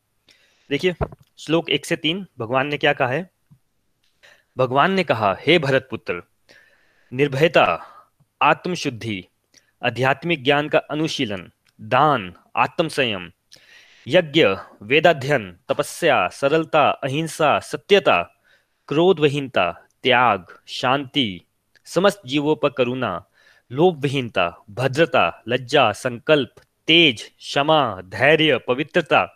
देखिए, 0.69 0.95
श्लोक 1.37 1.69
एक 1.69 1.85
से 1.85 1.95
तीन, 1.95 2.25
भगवान 2.39 2.67
ने 2.67 2.77
क्या 2.77 2.93
कहा 2.93 3.07
है? 3.07 3.29
भगवान 4.57 4.91
ने 4.91 5.03
कहा, 5.03 5.37
हे 5.39 5.59
भरत 5.59 5.87
पुत्र, 5.91 6.23
निर्भयता, 7.13 7.85
आत्मशुद्धि, 8.41 9.27
आध्यात्मिक 9.85 10.43
ज्ञान 10.43 10.69
का 10.69 10.79
अनुशीलन, 10.79 11.51
दान 11.81 12.33
आत्म 12.55 12.87
संयम 12.87 13.31
यज्ञ, 14.07 14.45
वेदाध्ययन, 14.81 15.57
तपस्या, 15.67 16.27
सरलता, 16.27 16.89
अहिंसा, 16.89 17.59
सत्यता, 17.59 18.41
क्रोधवहीनता, 18.87 19.71
त्याग, 20.03 20.45
शांति, 20.67 21.41
समस्त 21.85 22.21
जीवों 22.25 22.55
पर 22.55 22.69
करुणा 22.69 23.25
लोभ 23.71 24.01
विहीनता 24.01 24.47
भद्रता, 24.69 25.43
लज्जा, 25.47 25.91
संकल्प, 25.93 26.53
तेज, 26.87 27.23
क्षमा, 27.37 28.01
धैर्य, 28.03 28.57
पवित्रता, 28.57 29.27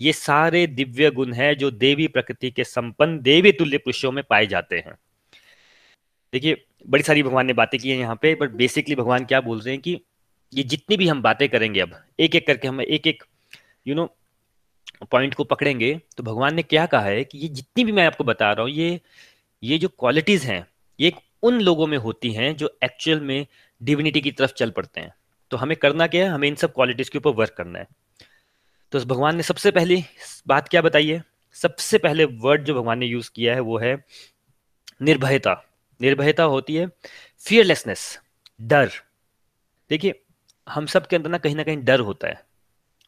ये 0.00 0.12
सारे 0.12 0.66
दिव्य 0.66 1.10
गुण 1.10 1.32
हैं 1.32 1.56
जो 1.58 1.70
देवी 1.70 2.06
प्रकृति 2.08 2.50
के 2.50 2.64
संपन्न, 2.64 3.18
देवी 3.20 3.52
तुल्य 3.52 3.78
पुरुषों 3.78 4.12
में 4.12 4.22
पाए 4.24 4.46
जाते 4.46 4.76
हैं। 4.76 4.94
देखिए, 6.32 6.64
बड़ी 6.86 7.02
सारी 7.02 7.22
भगवान 7.22 7.46
ने 7.46 7.52
बातें 7.52 7.78
की 7.80 7.90
हैं 7.90 7.98
यहाँ 7.98 8.18
पे 8.22 8.34
बट 8.34 8.50
बेसिकली 8.50 8.94
भगवान 8.94 9.24
क्या 9.24 9.40
बोल 9.40 9.60
रहे 9.60 9.74
हैं 9.74 9.80
कि 9.82 10.00
ये 10.52 10.62
जितनी 10.64 10.96
भी 10.96 11.08
हम 11.08 11.22
बातें 11.22 11.48
करेंगे 11.48 11.80
अब 11.80 11.94
एक 12.20 12.34
एक 12.34 12.46
करके 12.46 12.68
हम 12.68 12.80
एक 12.80 13.06
एक 13.06 13.22
यू 13.86 13.94
नो 13.94 14.06
पॉइंट 15.10 15.34
को 15.34 15.44
पकड़ेंगे 15.44 15.92
तो 16.16 16.22
भगवान 16.22 16.54
ने 16.54 16.62
क्या 16.62 16.84
कहा 16.86 17.02
है 17.02 17.24
कि 17.24 17.38
ये 17.38 17.48
जितनी 17.48 17.84
भी 17.84 17.92
मैं 17.92 18.06
आपको 18.06 18.24
बता 18.24 18.52
रहा 18.52 18.62
हूँ, 18.62 18.70
ये 18.70 19.00
ये 19.62 19.78
जो 19.78 19.88
क्वालिटीज 19.88 20.44
हैं, 20.44 20.66
ये 20.98 21.12
उन 21.42 21.60
लोगों 21.60 21.86
में 21.86 21.98
होती 21.98 22.32
हैं 22.32 22.56
जो 22.56 22.78
एक्चुअल 22.84 23.20
में 23.20 23.46
डिविनिटी 23.82 24.20
की 24.20 24.32
तरफ़ 24.32 24.52
चल 24.52 24.70
पड़ते 24.70 25.00
हैं। 25.00 25.14
तो 25.50 25.56
हमें 25.56 25.76
करना 25.76 26.06
क्या 26.06 26.24
है? 26.24 26.30
हमें 26.30 26.48
इन 26.48 26.54
सब 26.54 26.74
क्वालिटीज 26.74 27.08
के 27.08 27.18
ऊपर 27.18 27.30
वर्क 27.30 27.54
करना 27.58 27.78
है। 27.78 27.86
तो 28.92 29.00
भगवान 29.00 29.36
ने 29.36 29.42
सबसे 29.42 29.70
पहली 29.70 30.04
बात 30.46 30.68
क्या 30.68 30.82
बताई 30.82 31.08
है? 31.08 31.24
सबसे 31.52 31.98
पहले 31.98 32.24
वर्ड 32.24 32.64
जो 32.64 32.74
भगवान 32.74 32.98
ने 32.98 33.06
यूज़ 33.06 33.30
किया 33.34 33.54
है 33.54 33.60
वो 33.60 33.78
है 33.78 34.04
निर्भयता। 35.02 35.64
निर्भयता 36.00 36.42
होती 36.42 36.74
है 36.74 36.86
फियरलेसनेस 37.38 38.20
डर। 38.62 38.90
देखिए, 39.90 40.22
हम 40.68 40.86
सब 40.86 41.06
के 41.06 41.16
अंदर 41.16 41.30
ना 41.30 41.38
कहीं 41.38 41.56
ना 41.56 41.62
कहीं 41.62 41.84
डर 41.84 42.00
होता 42.00 42.28
है। 42.28 42.44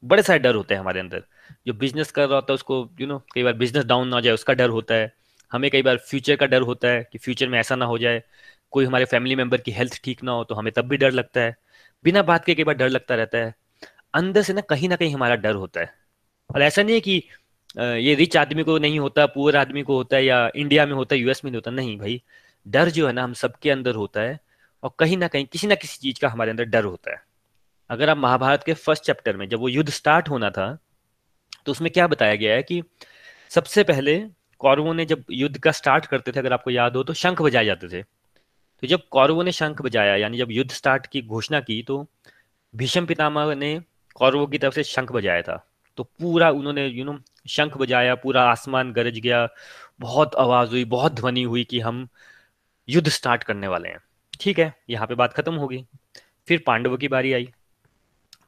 बड़े 0.05 0.23
सारे 0.23 0.39
डर 0.39 0.55
होते 0.55 0.75
हैं 0.75 0.81
हमारे 0.81 1.01
अंदर। 1.01 1.25
जो 1.67 1.73
बिज़नेस 1.75 2.11
कर 2.11 2.27
रहा 2.27 2.35
होता 2.35 2.53
है 2.53 2.55
उसको 2.55 2.91
यू 3.01 3.07
नो 3.07 3.19
कई 3.35 3.43
बार 3.43 3.53
बिज़नेस 3.53 3.85
डाउन 3.85 4.09
ना 4.09 4.21
जाए, 4.21 4.35
उसका 4.35 4.53
डर 4.53 4.69
होता 4.69 4.95
है। 4.95 5.20
हमें 5.53 5.71
कई 5.71 5.83
बार 5.83 5.97
फ्यूचर 6.01 6.37
का 6.37 6.47
डर 6.47 6.63
होता 6.63 6.89
है 6.89 7.03
कि 7.13 7.19
फ्यूचर 7.19 7.49
में 7.49 7.59
ऐसा 7.61 7.77
ना 7.77 7.85
हो 7.85 7.99
जाए, 7.99 8.23
कोई 8.73 8.85
हमारे 8.85 9.05
फैमिली 9.05 9.37
मेंबर 9.37 9.61
की 9.61 9.71
हेल्थ 9.73 10.01
ठीक 10.05 10.23
ना 10.25 10.33
हो 10.33 10.45
तो 10.45 10.55
हमें 10.55 10.73
तब 10.73 10.89
भी 10.89 10.97
डर 10.97 11.13
लगता 11.13 11.41
है। 11.41 11.57
बिना 12.05 12.23
बात 12.25 12.45
के 12.45 12.55
कई 12.55 12.65
बार 12.65 12.75
डर 12.75 12.89
लगता 12.89 13.15
रहता 13.15 13.39
है। 13.39 13.55
अंदर 14.15 14.43
से 14.43 14.53
ना 14.53 14.61
कहीं 14.61 14.89
ना 14.89 14.97
कहीं 14.97 15.15
हमारा 15.15 15.35
डर 15.37 15.55
होता 15.55 15.81
है। 15.81 15.93
और 16.51 16.63
ऐसा 16.63 16.83
नहीं 16.83 16.95
है 16.95 17.01
कि 17.01 17.23
ये 17.99 18.15
रिच 18.15 18.37
आदमी 18.37 18.63
को 18.63 18.79
नहीं 18.79 18.99
होता 18.99 19.27
पुअर 19.27 19.57
आदमी 19.57 19.83
को 19.83 19.97
होता 19.97 20.17
है 20.17 20.25
या 20.25 20.51
इंडिया 20.57 20.87
में 20.87 20.93
होता 20.95 21.15
है 21.15 21.21
यूएस 21.21 21.45
में 21.45 21.51
नहीं 21.51 21.57
होता, 21.57 21.71
नहीं 21.71 21.99
भाई। 21.99 22.23
डर 22.67 22.91
जो 22.91 23.07
है 23.07 23.13
ना 23.13 23.25
हम 23.25 23.33
सबके 23.35 23.71
अंदर 23.71 23.95
होता 23.95 24.21
है 24.21 24.39
और 24.83 24.91
कहीं 24.99 25.17
ना 25.17 25.29
कहीं 25.29 25.47
किसी 25.47 25.67
ना 25.67 25.75
किसी 25.75 25.99
चीज़ 25.99 26.21
का 26.21 26.29
हमारे 26.29 26.51
अंदर 26.51 26.65
डर 26.67 26.85
होता 26.85 27.13
है। 27.13 27.23
अगर 27.91 28.11
आप 28.11 28.17
महाभारत 28.19 28.63
के 28.67 28.75
फ़र्स्ट 28.75 29.05
चैप्टर 29.05 29.37
में 29.37 29.49
जब 29.49 29.61
वो 29.61 29.69
युद्ध 29.69 29.91
स्टार्ट 29.91 30.29
होना 30.29 30.51
था 30.51 30.77
तो 31.67 31.73
उसमें 31.73 31.91
क्या 31.93 32.07
बताया 32.07 32.35
गया 32.35 32.55
है 32.55 32.63
कि 32.63 32.83
सबसे 33.51 33.83
पहले 33.85 34.17
कौरवों 34.61 34.95
ने 34.95 35.05
जब 35.05 35.25
युद्ध 35.31 35.59
का 35.59 35.73
स्टार्ट 35.73 36.07
करते 36.07 36.33
थे, 36.33 36.39
अगर 36.39 36.53
आपको 36.53 36.71
याद 36.71 36.97
हो 36.97 37.03
तो 37.03 37.13
शंख 37.15 37.43
बजाए 37.43 37.65
जाते 37.65 37.89
थे। 37.89 38.03
तो 38.03 38.87
जब 38.87 39.09
कौरवों 39.09 39.45
ने 39.45 39.53
शंख 39.53 39.83
बजाया, 39.83 40.17
यानी 40.17 40.39
जब 40.39 40.51
युद्ध 40.51 40.71
स्टार्ट 40.71 41.07
की 41.07 41.23
घोषणा 41.23 41.61
की 41.61 41.83
तो 41.83 42.07
भीष्म 42.75 43.07
पितामह 43.07 43.55
ने 43.55 43.81
कौरवों 44.15 44.47
की 44.47 44.59
तरफ़ 44.59 44.75
से 44.75 44.85
शंख 44.85 45.13
बजाया 45.13 45.43
था। 45.43 45.57
तो 45.97 46.05
पूरा 46.05 46.51
उन्होंने 46.51 46.87
यू 46.87 47.05
नो 47.05 47.19
शंख 47.49 47.77
बजाया, 47.77 48.15
पूरा 48.15 48.43
आसमान 48.43 48.93
गरज 48.93 49.19
गया, 49.19 49.49
बहुत 50.01 50.35
आवाज़ 50.35 50.71
हुई, 50.71 50.85
बहुत 50.85 51.13
ध्वनि 51.13 51.43
हुई 51.43 51.65
कि 51.65 51.81
हम 51.81 52.09
युद्ध 52.89 53.09
स्टार्ट 53.09 53.43
करने 53.43 53.69
वाले 53.69 53.89
हैं। 53.89 53.99
ठीक 54.41 54.59
है, 54.59 54.75
यहाँ 54.91 55.07
पे 55.07 55.15
बात 55.15 55.33
खत्म 55.33 55.55
होगी। 55.55 55.85
फिर 56.49 56.63
पांडवों 56.67 56.97
की 56.97 57.09
बारी 57.09 57.33
आई। 57.33 57.53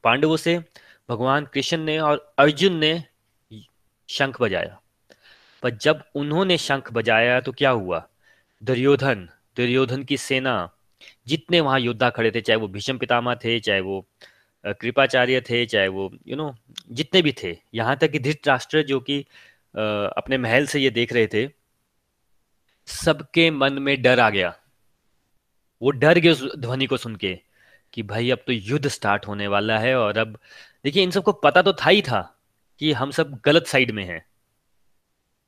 पांडवों 0.04 0.36
से 0.36 0.58
भगवान 1.08 1.46
कृष्ण 1.46 1.78
ने 1.78 1.98
और 1.98 2.34
अर्जुन 2.38 2.76
ने 2.76 3.04
शंख 4.08 4.40
बजाया। 4.42 4.78
पर 5.62 5.70
जब 5.76 6.02
उन्होंने 6.14 6.58
शंख 6.58 6.92
बजाया 6.92 7.40
तो 7.40 7.52
क्या 7.52 7.70
हुआ? 7.70 8.06
दुर्योधन 8.62 9.28
दुर्योधन 9.56 10.02
की 10.04 10.16
सेना, 10.16 10.54
जितने 11.26 11.60
वहाँ 11.60 11.78
योद्धा 11.80 12.08
खड़े 12.10 12.30
थे, 12.30 12.40
चाहे 12.40 12.56
वो 12.56 12.68
भीष्म 12.68 12.98
पितामह 12.98 13.34
थे, 13.34 13.58
चाहे 13.60 13.80
वो 13.80 14.04
कृपाचार्य 14.64 15.40
थे, 15.40 15.64
चाहे 15.66 15.88
वो 15.88 16.10
यू 16.28 16.36
नो 16.36 16.54
जितने 16.90 17.22
भी 17.22 17.32
थे, 17.42 17.56
यहाँ 17.74 17.96
तक 17.96 18.10
कि 18.10 18.18
धृतराष्ट्र 18.18 18.82
जो 18.82 19.00
कि 19.00 19.18
अपने 19.74 20.38
महल 20.38 20.66
से 20.66 20.80
ये 20.80 20.90
देख 20.90 21.12
रहे 21.12 21.26
थे, 21.26 21.48
सबके 22.88 23.50
मन 23.50 23.78
में 23.82 24.00
डर 24.02 24.20
आ 24.20 24.28
गया। 24.30 24.54
वो 25.82 25.90
डर 25.92 26.18
गए 26.18 26.30
उस 26.30 26.42
ध्वनि 26.56 26.86
को 26.86 26.96
सुन 26.96 27.16
के 27.16 27.38
कि 27.92 28.02
भाई 28.02 28.30
अब 28.30 28.38
तो 28.46 28.52
युद्ध 28.52 28.88
स्टार्ट 28.88 29.26
होने 29.26 29.46
वाला 29.46 29.78
है 29.78 29.94
और 29.96 30.18
अब, 30.18 30.38
देखिए 30.84 31.02
इन 31.02 31.10
सबको 31.10 31.32
पता 31.32 31.62
तो 31.62 31.72
था 31.72 31.90
ही 31.90 32.02
था 32.02 32.20
कि 32.80 32.92
हम 32.92 33.10
सब 33.10 33.40
गलत 33.44 33.66
साइड 33.66 33.90
में 33.90 34.04
हैं। 34.04 34.24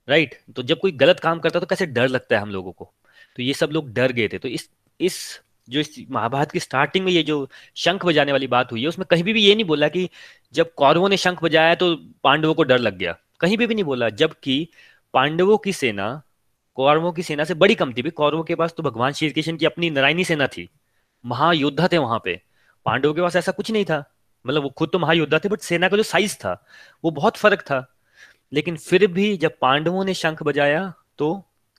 राइट 0.08 0.34
तो 0.56 0.62
जब 0.62 0.78
कोई 0.80 0.92
गलत 0.92 1.20
काम 1.20 1.38
करता 1.38 1.58
है 1.58 1.61
तो 1.61 1.66
कैसे 1.66 1.87
डर 1.87 2.08
लगता 2.08 2.37
है 2.37 2.42
हम 2.42 2.50
लोगों 2.50 2.73
को? 2.73 2.92
तो 3.37 3.42
ये 3.42 3.54
सब 3.54 3.70
लोग 3.70 3.92
डर 3.92 4.12
गए 4.12 4.28
थे। 4.28 4.38
तो 4.38 4.49
इस 4.49 4.68
इस 5.00 5.40
जो 5.68 5.80
इस 5.80 5.94
महाभारत 6.11 6.50
की 6.50 6.61
स्टार्टिंग 6.61 7.04
में 7.04 7.12
ये 7.12 7.23
जो 7.23 7.49
शंख 7.76 8.04
बजाने 8.06 8.32
वाली 8.32 8.46
बात 8.46 8.73
हुई 8.73 8.82
है 8.82 8.88
उसमें 8.88 9.06
कहीं 9.11 9.23
भी, 9.25 9.32
भी 9.32 9.42
ये 9.42 9.54
नहीं 9.54 9.64
बोला 9.64 9.88
कि 9.88 10.08
जब 10.54 10.75
कौरवों 10.75 11.08
ने 11.08 11.16
शंख 11.16 11.42
बजाया 11.44 11.75
तो 11.75 11.94
पांडवों 12.25 12.54
को 12.54 12.62
डर 12.62 12.78
लग 12.78 12.99
गया। 12.99 13.16
कहीं 13.40 13.58
भी, 13.58 13.66
भी 13.66 13.75
नहीं 13.75 13.84
बोला 13.84 14.08
जबकि 14.08 14.68
पांडवों 15.14 15.58
की 15.58 15.73
सेना 15.73 16.23
कौरवों 16.76 17.12
की 17.12 17.23
सेना 17.23 17.44
से 17.44 17.54
बड़ी 17.54 17.75
कम 17.75 17.92
थी। 17.92 18.11
कौरवों 18.11 18.42
के 18.44 18.54
पास 18.54 18.75
तो 18.76 18.82
भगवान 18.82 19.12
श्री 19.12 19.30
कृष्ण 19.30 19.56
की 19.56 19.66
अपनी 19.66 19.90
नारायणी 19.90 20.25
सेना 20.25 20.46
थी। 20.46 20.68
महायोद्धा 21.25 21.88
थे 21.92 21.99
वहाँ 21.99 22.20
पे। 22.25 22.40
पांडवों 22.87 23.14
के 23.14 23.20
पास 23.20 23.37
ऐसा 23.37 23.52
कुछ 23.52 23.70
नहीं 23.70 23.84
था। 23.84 24.04
मतलब 24.44 24.62
वो 24.62 24.68
खुद 24.68 24.90
तो 24.92 24.99
महायोद्धा 24.99 25.38
थे 25.38 25.49
बट 25.49 25.61
सेना 25.61 25.88
का 25.88 25.96
जो 25.96 26.02
साइज़ 26.02 26.37
था 26.37 26.64
वो 27.04 27.11
बहुत 27.11 27.37
फ़र्क 27.37 27.61
था। 27.61 27.93
लेकिन 28.54 28.76
फिर 28.76 29.06
भी 29.06 29.37
जब 29.37 29.58
पांडवों 29.61 30.04
ने 30.04 30.14
शंख 30.14 30.42
बजाया 30.42 30.92
तो 31.18 31.30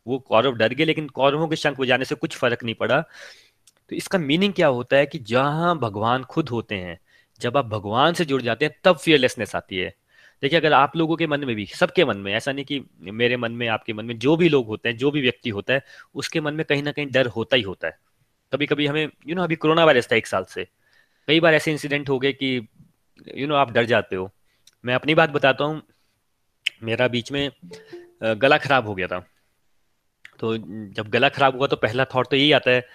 वो 0.07 0.19
कौरव 0.19 0.55
डर 0.55 0.73
गए 0.73 0.85
लेकिन 0.85 1.07
कौरवों 1.09 1.47
के 1.47 1.55
शंख 1.55 1.79
बजाने 1.79 2.05
से 2.05 2.15
कुछ 2.15 2.35
फ़र्क 2.37 2.63
नहीं 2.63 2.75
पड़ा। 2.75 3.01
तो 3.01 3.95
इसका 3.95 4.17
मीनिंग 4.19 4.53
क्या 4.53 4.67
होता 4.67 4.97
है 4.97 5.05
कि 5.05 5.19
जहाँ 5.19 5.77
भगवान 5.79 6.23
खुद 6.23 6.49
होते 6.49 6.75
हैं 6.75 6.97
जब 7.39 7.57
आप 7.57 7.65
भगवान 7.65 8.13
से 8.13 8.25
जुड़ 8.25 8.41
जाते 8.41 8.65
हैं 8.65 8.75
तब 8.83 8.97
फियरलेसनेस 8.97 9.55
आती 9.55 9.77
है। 9.77 9.93
देखिए 10.43 10.59
अगर 10.59 10.73
आप 10.73 10.95
लोगों 10.97 11.15
के 11.15 11.27
मन 11.27 11.45
में 11.45 11.55
भी 11.55 11.65
सबके 11.65 12.05
मन 12.05 12.17
में 12.17 12.33
ऐसा 12.33 12.51
नहीं 12.51 12.65
कि 12.65 12.81
मेरे 13.01 13.37
मन 13.37 13.51
में 13.51 13.67
आपके 13.67 13.93
मन 13.93 14.05
में 14.05 14.17
जो 14.19 14.35
भी 14.37 14.49
लोग 14.49 14.67
होते 14.67 14.89
हैं 14.89 14.97
जो 14.97 15.11
भी 15.11 15.21
व्यक्ति 15.21 15.49
होता 15.49 15.73
है 15.73 15.83
उसके 16.15 16.41
मन 16.41 16.53
में 16.53 16.65
कहीं 16.65 16.83
ना 16.83 16.91
कहीं 16.91 17.07
डर 17.11 17.27
होता 17.27 17.55
ही 17.55 17.61
होता 17.61 17.87
है। 17.87 17.97
कभी 18.53 18.65
कभी 18.65 18.87
हमें 18.87 19.01
यू 19.01 19.07
you 19.07 19.27
नो 19.27 19.33
know, 19.33 19.43
अभी 19.43 19.55
कोरोना 19.55 19.85
वायरस 19.85 20.11
था 20.11 20.15
एक 20.15 20.27
साल 20.27 20.43
से। 20.43 20.67
कई 21.27 21.39
बार 21.39 21.53
ऐसे 21.53 21.71
इंसिडेंट 21.71 22.09
हो 22.09 22.19
गए 22.19 22.31
कि 22.33 22.55
यू 22.55 22.61
you 23.33 23.39
नो 23.39 23.45
know, 23.45 23.57
आप 23.57 23.71
डर 23.71 23.85
जाते 23.85 24.15
हो। 24.15 24.29
मैं 24.83 24.95
अपनी 24.95 25.15
बात 25.15 25.29
बताता 25.29 25.63
हूँ 25.63 25.81
मेरा 26.81 27.07
बीच 27.07 27.31
में 27.31 27.49
गला 28.23 28.57
खराब 28.57 28.87
हो 28.87 28.95
गया 28.95 29.07
था। 29.07 29.19
तो 30.39 30.55
जब 30.57 31.09
गला 31.09 31.29
खराब 31.29 31.57
हुआ 31.57 31.67
तो 31.67 31.75
पहला 31.77 32.05
थॉट 32.05 32.29
तो 32.29 32.35
यही 32.35 32.51
आता 32.51 32.71
है 32.71 32.85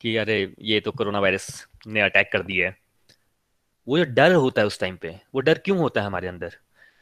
कि 0.00 0.16
अरे, 0.16 0.54
ये 0.60 0.80
तो 0.80 0.92
कोरोना 0.92 1.20
वायरस 1.20 1.66
ने 1.86 2.00
अटैक 2.00 2.30
कर 2.32 2.42
दिया 2.42 2.68
है। 2.68 2.76
वो 3.86 3.98
जो 3.98 4.04
डर 4.06 4.32
होता 4.34 4.60
है 4.60 4.66
उस 4.66 4.80
टाइम 4.80 4.96
पे, 4.96 5.14
वो 5.34 5.40
डर 5.40 5.58
क्यों 5.58 5.78
होता 5.78 6.00
है 6.00 6.06
हमारे 6.06 6.28
अंदर? 6.28 6.56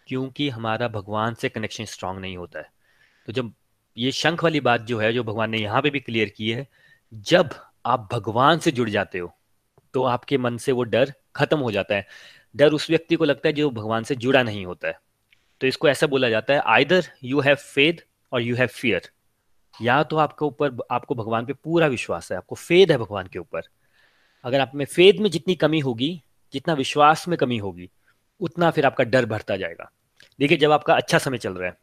क्योंकि 0.08 0.48
हमारा 0.48 0.88
भगवान 0.88 1.34
से 1.34 1.48
कनेक्शन 1.48 1.84
स्ट्रांग 1.84 2.18
नहीं 2.18 2.36
होता 2.36 2.58
है। 2.58 2.70
तो 3.28 3.32
जब 3.32 3.52
ये 3.96 4.10
शंख 4.12 4.44
वाली 4.44 4.60
बात 4.60 4.80
जो 4.82 4.98
है, 4.98 5.12
जो 5.12 5.24
भगवान 5.24 5.50
ने 5.50 5.58
यहाँ 5.58 5.82
पे 5.82 5.90
भी 5.90 6.00
क्लियर 6.00 6.28
की 6.28 6.50
है, 6.50 6.66
जब 7.12 7.50
आप 7.86 8.08
भगवान 8.12 8.58
से 8.58 8.70
जुड़ 8.72 8.88
जाते 8.90 9.18
हो 9.18 9.32
तो 9.94 10.02
आपके 10.04 10.38
मन 10.38 10.56
से 10.56 10.72
वो 10.72 10.82
डर 10.84 11.12
खत्म 11.36 11.58
हो 11.58 11.70
जाता 11.72 11.94
है। 11.94 12.06
डर 12.54 12.72
उस 12.72 12.88
व्यक्ति 12.90 13.16
को 13.16 13.24
लगता 13.24 13.48
है 13.48 13.52
जो 13.52 13.70
भगवान 13.70 14.04
से 14.04 14.14
जुड़ा 14.16 14.42
नहीं 14.42 14.64
होता 14.66 14.88
है। 14.88 14.98
तो 15.60 15.66
इसको 15.66 15.88
ऐसा 15.88 16.06
बोला 16.06 16.28
जाता 16.28 16.54
है 16.54 16.60
आइदर 16.66 17.04
यू 17.24 17.40
हैव 17.40 17.54
फेद 17.54 18.00
और 18.32 18.42
यू 18.42 18.56
हैव 18.56 18.66
फियर 18.66 19.10
या 19.82 20.02
तो 20.02 20.16
आपके 20.16 20.44
ऊपर, 20.44 20.76
आपको 20.90 21.14
भगवान 21.14 21.46
पे 21.46 21.52
पूरा 21.52 21.86
विश्वास 21.86 22.30
है, 22.32 22.36
आपको 22.38 22.54
फेद 22.54 22.90
है 22.90 22.98
भगवान 22.98 23.26
के 23.26 23.38
ऊपर। 23.38 23.62
अगर 24.44 24.60
आप 24.60 24.72
में 24.74 24.84
फेद 24.84 25.20
में 25.20 25.30
जितनी 25.30 25.54
कमी 25.54 25.80
होगी, 25.80 26.22
जितना 26.52 26.74
विश्वास 26.74 27.26
में 27.28 27.36
कमी 27.38 27.58
होगी, 27.58 27.90
उतना 28.40 28.70
फिर 28.70 28.86
आपका 28.86 29.04
डर 29.04 29.26
बढ़ता 29.26 29.56
जाएगा। 29.56 29.90
देखिए, 30.38 30.58
जब 30.58 30.72
आपका 30.72 30.94
अच्छा 30.94 31.18
समय 31.18 31.38
चल 31.38 31.52
रहा 31.52 31.68
है 31.68 31.76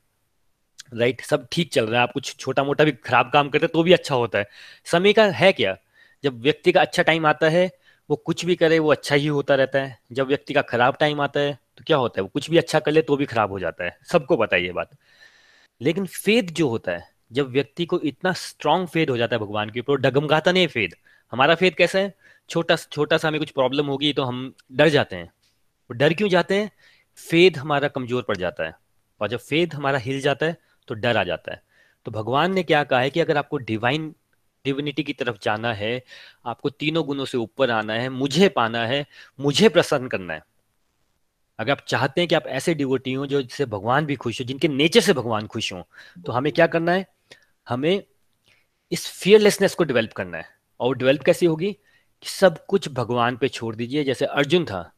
राइट 0.93 1.21
सब 1.21 1.47
ठीक 1.51 1.71
चल 1.73 1.85
रहा 1.87 2.01
है, 2.01 2.03
आप 2.03 2.11
कुछ 2.11 2.35
छोटा 2.35 2.63
मोटा 2.63 2.83
भी 2.83 2.91
खराब 2.91 3.29
काम 3.33 3.49
करते 3.49 3.67
तो 3.67 3.83
भी 3.83 3.93
अच्छा 3.93 4.15
होता 4.15 4.39
है। 4.39 4.47
समय 4.85 5.13
का 5.13 5.25
है 5.25 5.51
क्या? 5.53 5.75
जब 6.23 6.41
व्यक्ति 6.41 6.71
का 6.71 6.81
अच्छा 6.81 7.03
टाइम 7.03 7.25
आता 7.25 7.49
है, 7.49 7.69
वो 8.09 8.15
कुछ 8.15 8.45
भी 8.45 8.55
करे, 8.55 8.79
वो 8.79 8.91
अच्छा 8.91 9.15
ही 9.15 9.27
होता 9.27 9.55
रहता 9.55 9.79
है। 9.79 9.97
जब 10.11 10.27
व्यक्ति 10.27 10.53
का 10.53 10.61
खराब 10.61 10.97
टाइम 10.99 11.21
आता 11.21 11.39
है 11.39 11.57
तो 11.77 11.83
क्या 11.87 11.97
होता 11.97 12.19
है? 12.19 12.23
वो 12.23 12.29
कुछ 12.33 12.49
भी 12.49 12.57
अच्छा 12.57 12.79
कर 12.79 12.91
ले 12.91 13.01
तो 13.01 13.17
भी 13.17 13.25
खराब 13.25 13.51
हो 13.51 13.59
जाता 13.59 13.85
है। 13.85 13.97
सबको 14.11 14.37
पता 14.37 14.55
है 14.55 14.63
ये 14.63 14.71
बात। 14.71 14.89
लेकिन 15.81 16.05
फेद 16.05 16.51
जो 16.51 16.67
होता 16.69 16.91
है, 16.91 17.07
जब 17.31 17.49
व्यक्ति 17.51 17.85
को 17.85 17.99
इतना 17.99 18.33
स्ट्रांग 18.33 18.87
फेद 18.87 19.09
हो 19.09 19.17
जाता 19.17 19.35
है 19.35 19.39
भगवान 19.39 19.69
के 19.69 19.79
ऊपर, 19.79 19.97
डगमगाता 19.97 20.51
नहीं 20.51 20.67
फेद 20.67 20.95
हमारा 21.33 21.55
फेद 21.55 21.75
कैसा 21.75 21.99
है? 21.99 22.13
छोटा 22.49 22.75
छोटा 22.75 23.17
सा 23.17 23.27
हमें 23.27 23.39
कुछ 23.39 23.51
प्रॉब्लम 23.51 23.85
होगी 23.85 24.13
तो 24.13 24.23
हम 24.23 24.53
डर 24.71 24.89
जाते 24.89 25.15
हैं। 25.15 25.25
वो 25.25 25.93
डर 25.93 26.13
क्यों 26.13 26.29
जाते 26.29 26.55
हैं? 26.55 26.71
फेद 27.29 27.57
हमारा 27.57 27.87
कमज़ोर 27.87 28.23
पड़ 28.23 28.37
जाता 28.37 28.63
है। 28.63 28.75
और 29.21 29.27
जब 29.27 29.39
फेद 29.39 29.73
हमारा 29.73 29.97
हिल 29.97 30.21
जाता 30.21 30.45
है 30.45 30.57
तो 30.87 30.95
डर 30.95 31.17
आ 31.17 31.23
जाता 31.23 31.51
है। 31.51 31.61
तो 32.05 32.11
भगवान 32.11 32.53
ने 32.53 32.63
क्या 32.63 32.83
कहा 32.83 32.99
है 32.99 33.09
कि 33.09 33.19
अगर 33.19 33.37
आपको 33.37 33.57
डिवाइन 33.57 34.13
डिविनिटी 34.65 35.03
की 35.03 35.13
तरफ़ 35.13 35.37
जाना 35.43 35.73
है, 35.73 36.03
आपको 36.45 36.69
तीनों 36.69 37.05
गुणों 37.05 37.25
से 37.25 37.37
ऊपर 37.37 37.71
आना 37.71 37.93
है, 37.93 38.09
मुझे 38.09 38.49
पाना 38.49 38.85
है, 38.85 39.05
मुझे 39.39 39.69
प्रसन्न 39.69 40.07
करना 40.07 40.33
है 40.33 40.43
अगर 41.63 41.71
आप 41.71 41.81
चाहते 41.87 42.21
हैं 42.21 42.27
कि 42.27 42.35
आप 42.35 42.47
ऐसे 42.49 42.73
डिवोटी 42.73 43.13
हो 43.13 43.25
जो 43.25 43.41
जिससे 43.41 43.65
भगवान 43.65 44.05
भी 44.05 44.15
खुश 44.15 44.39
हो, 44.41 44.45
जिनके 44.45 44.67
नेचर 44.67 45.01
से 45.01 45.13
भगवान 45.13 45.47
खुश 45.47 45.71
हो 45.73 45.83
तो 46.25 46.31
हमें 46.31 46.51
क्या 46.53 46.67
करना 46.67 46.91
है? 46.91 47.05
हमें 47.67 48.03
इस 48.91 49.07
फियरलेसनेस 49.11 49.75
को 49.75 49.83
डेवलप 49.83 50.13
करना 50.13 50.37
है। 50.37 50.45
और 50.79 50.97
डेवलप 50.97 51.23
कैसी 51.23 51.45
होगी? 51.45 51.71
कि 52.23 52.29
सब 52.29 52.65
कुछ 52.65 52.89
भगवान 52.89 53.37
पे 53.37 53.47
छोड़ 53.49 53.75
दीजिए। 53.75 54.03
जैसे 54.03 54.25
अर्जुन 54.25 54.65
था 54.65 54.89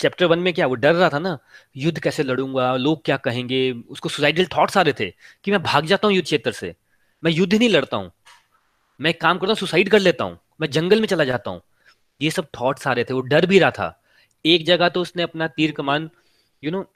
चैप्टर 0.00 0.26
वन 0.26 0.38
में 0.38 0.52
क्या, 0.54 0.66
वो 0.66 0.74
डर 0.74 0.94
रहा 0.94 1.08
था 1.08 1.18
ना, 1.18 1.38
युद्ध 1.76 1.98
कैसे 1.98 2.22
लड़ूँगा, 2.22 2.74
लोग 2.76 3.04
क्या 3.04 3.16
कहेंगे? 3.16 3.70
उसको 3.72 4.08
सुसाइडल 4.08 4.46
थॉट्स 4.46 4.76
आ 4.78 4.82
रहे 4.82 4.94
थे 5.00 5.10
कि 5.44 5.50
मैं 5.50 5.62
भाग 5.62 5.86
जाता 5.86 6.08
हूँ 6.08 6.14
युद्ध 6.14 6.24
क्षेत्र 6.24 6.52
से, 6.52 6.74
मैं 7.22 7.32
युद्ध 7.32 7.54
नहीं 7.54 7.68
लड़ता 7.68 7.96
हूँ, 7.96 8.10
मैं 9.00 9.14
काम 9.14 9.38
करता 9.38 9.50
हूँ 9.50 9.56
सुसाइड 9.56 9.88
कर 9.88 9.98
लेता 9.98 10.24
हूँ, 10.24 10.38
मैं 10.60 10.70
जंगल 10.70 11.00
में 11.00 11.06
चला 11.06 11.24
जाता 11.24 11.50
हूँ। 11.50 11.60
ये 12.20 12.30
सब 12.30 12.46
थॉट्स 12.60 12.86
आ 12.88 12.92
रहे 12.92 13.04
थे, 13.04 13.14
वो 13.14 13.20
डर 13.22 13.46
भी 13.46 13.58
रहा 13.58 13.70
था। 13.70 13.88
एक 14.46 14.66
जगह 14.66 14.88
तो 14.88 15.00
उसने 15.00 15.22
अपना 15.22 15.48
तीर 15.48 15.72
कमान 15.72 16.10
यू 16.64 16.70
नो 16.70 16.86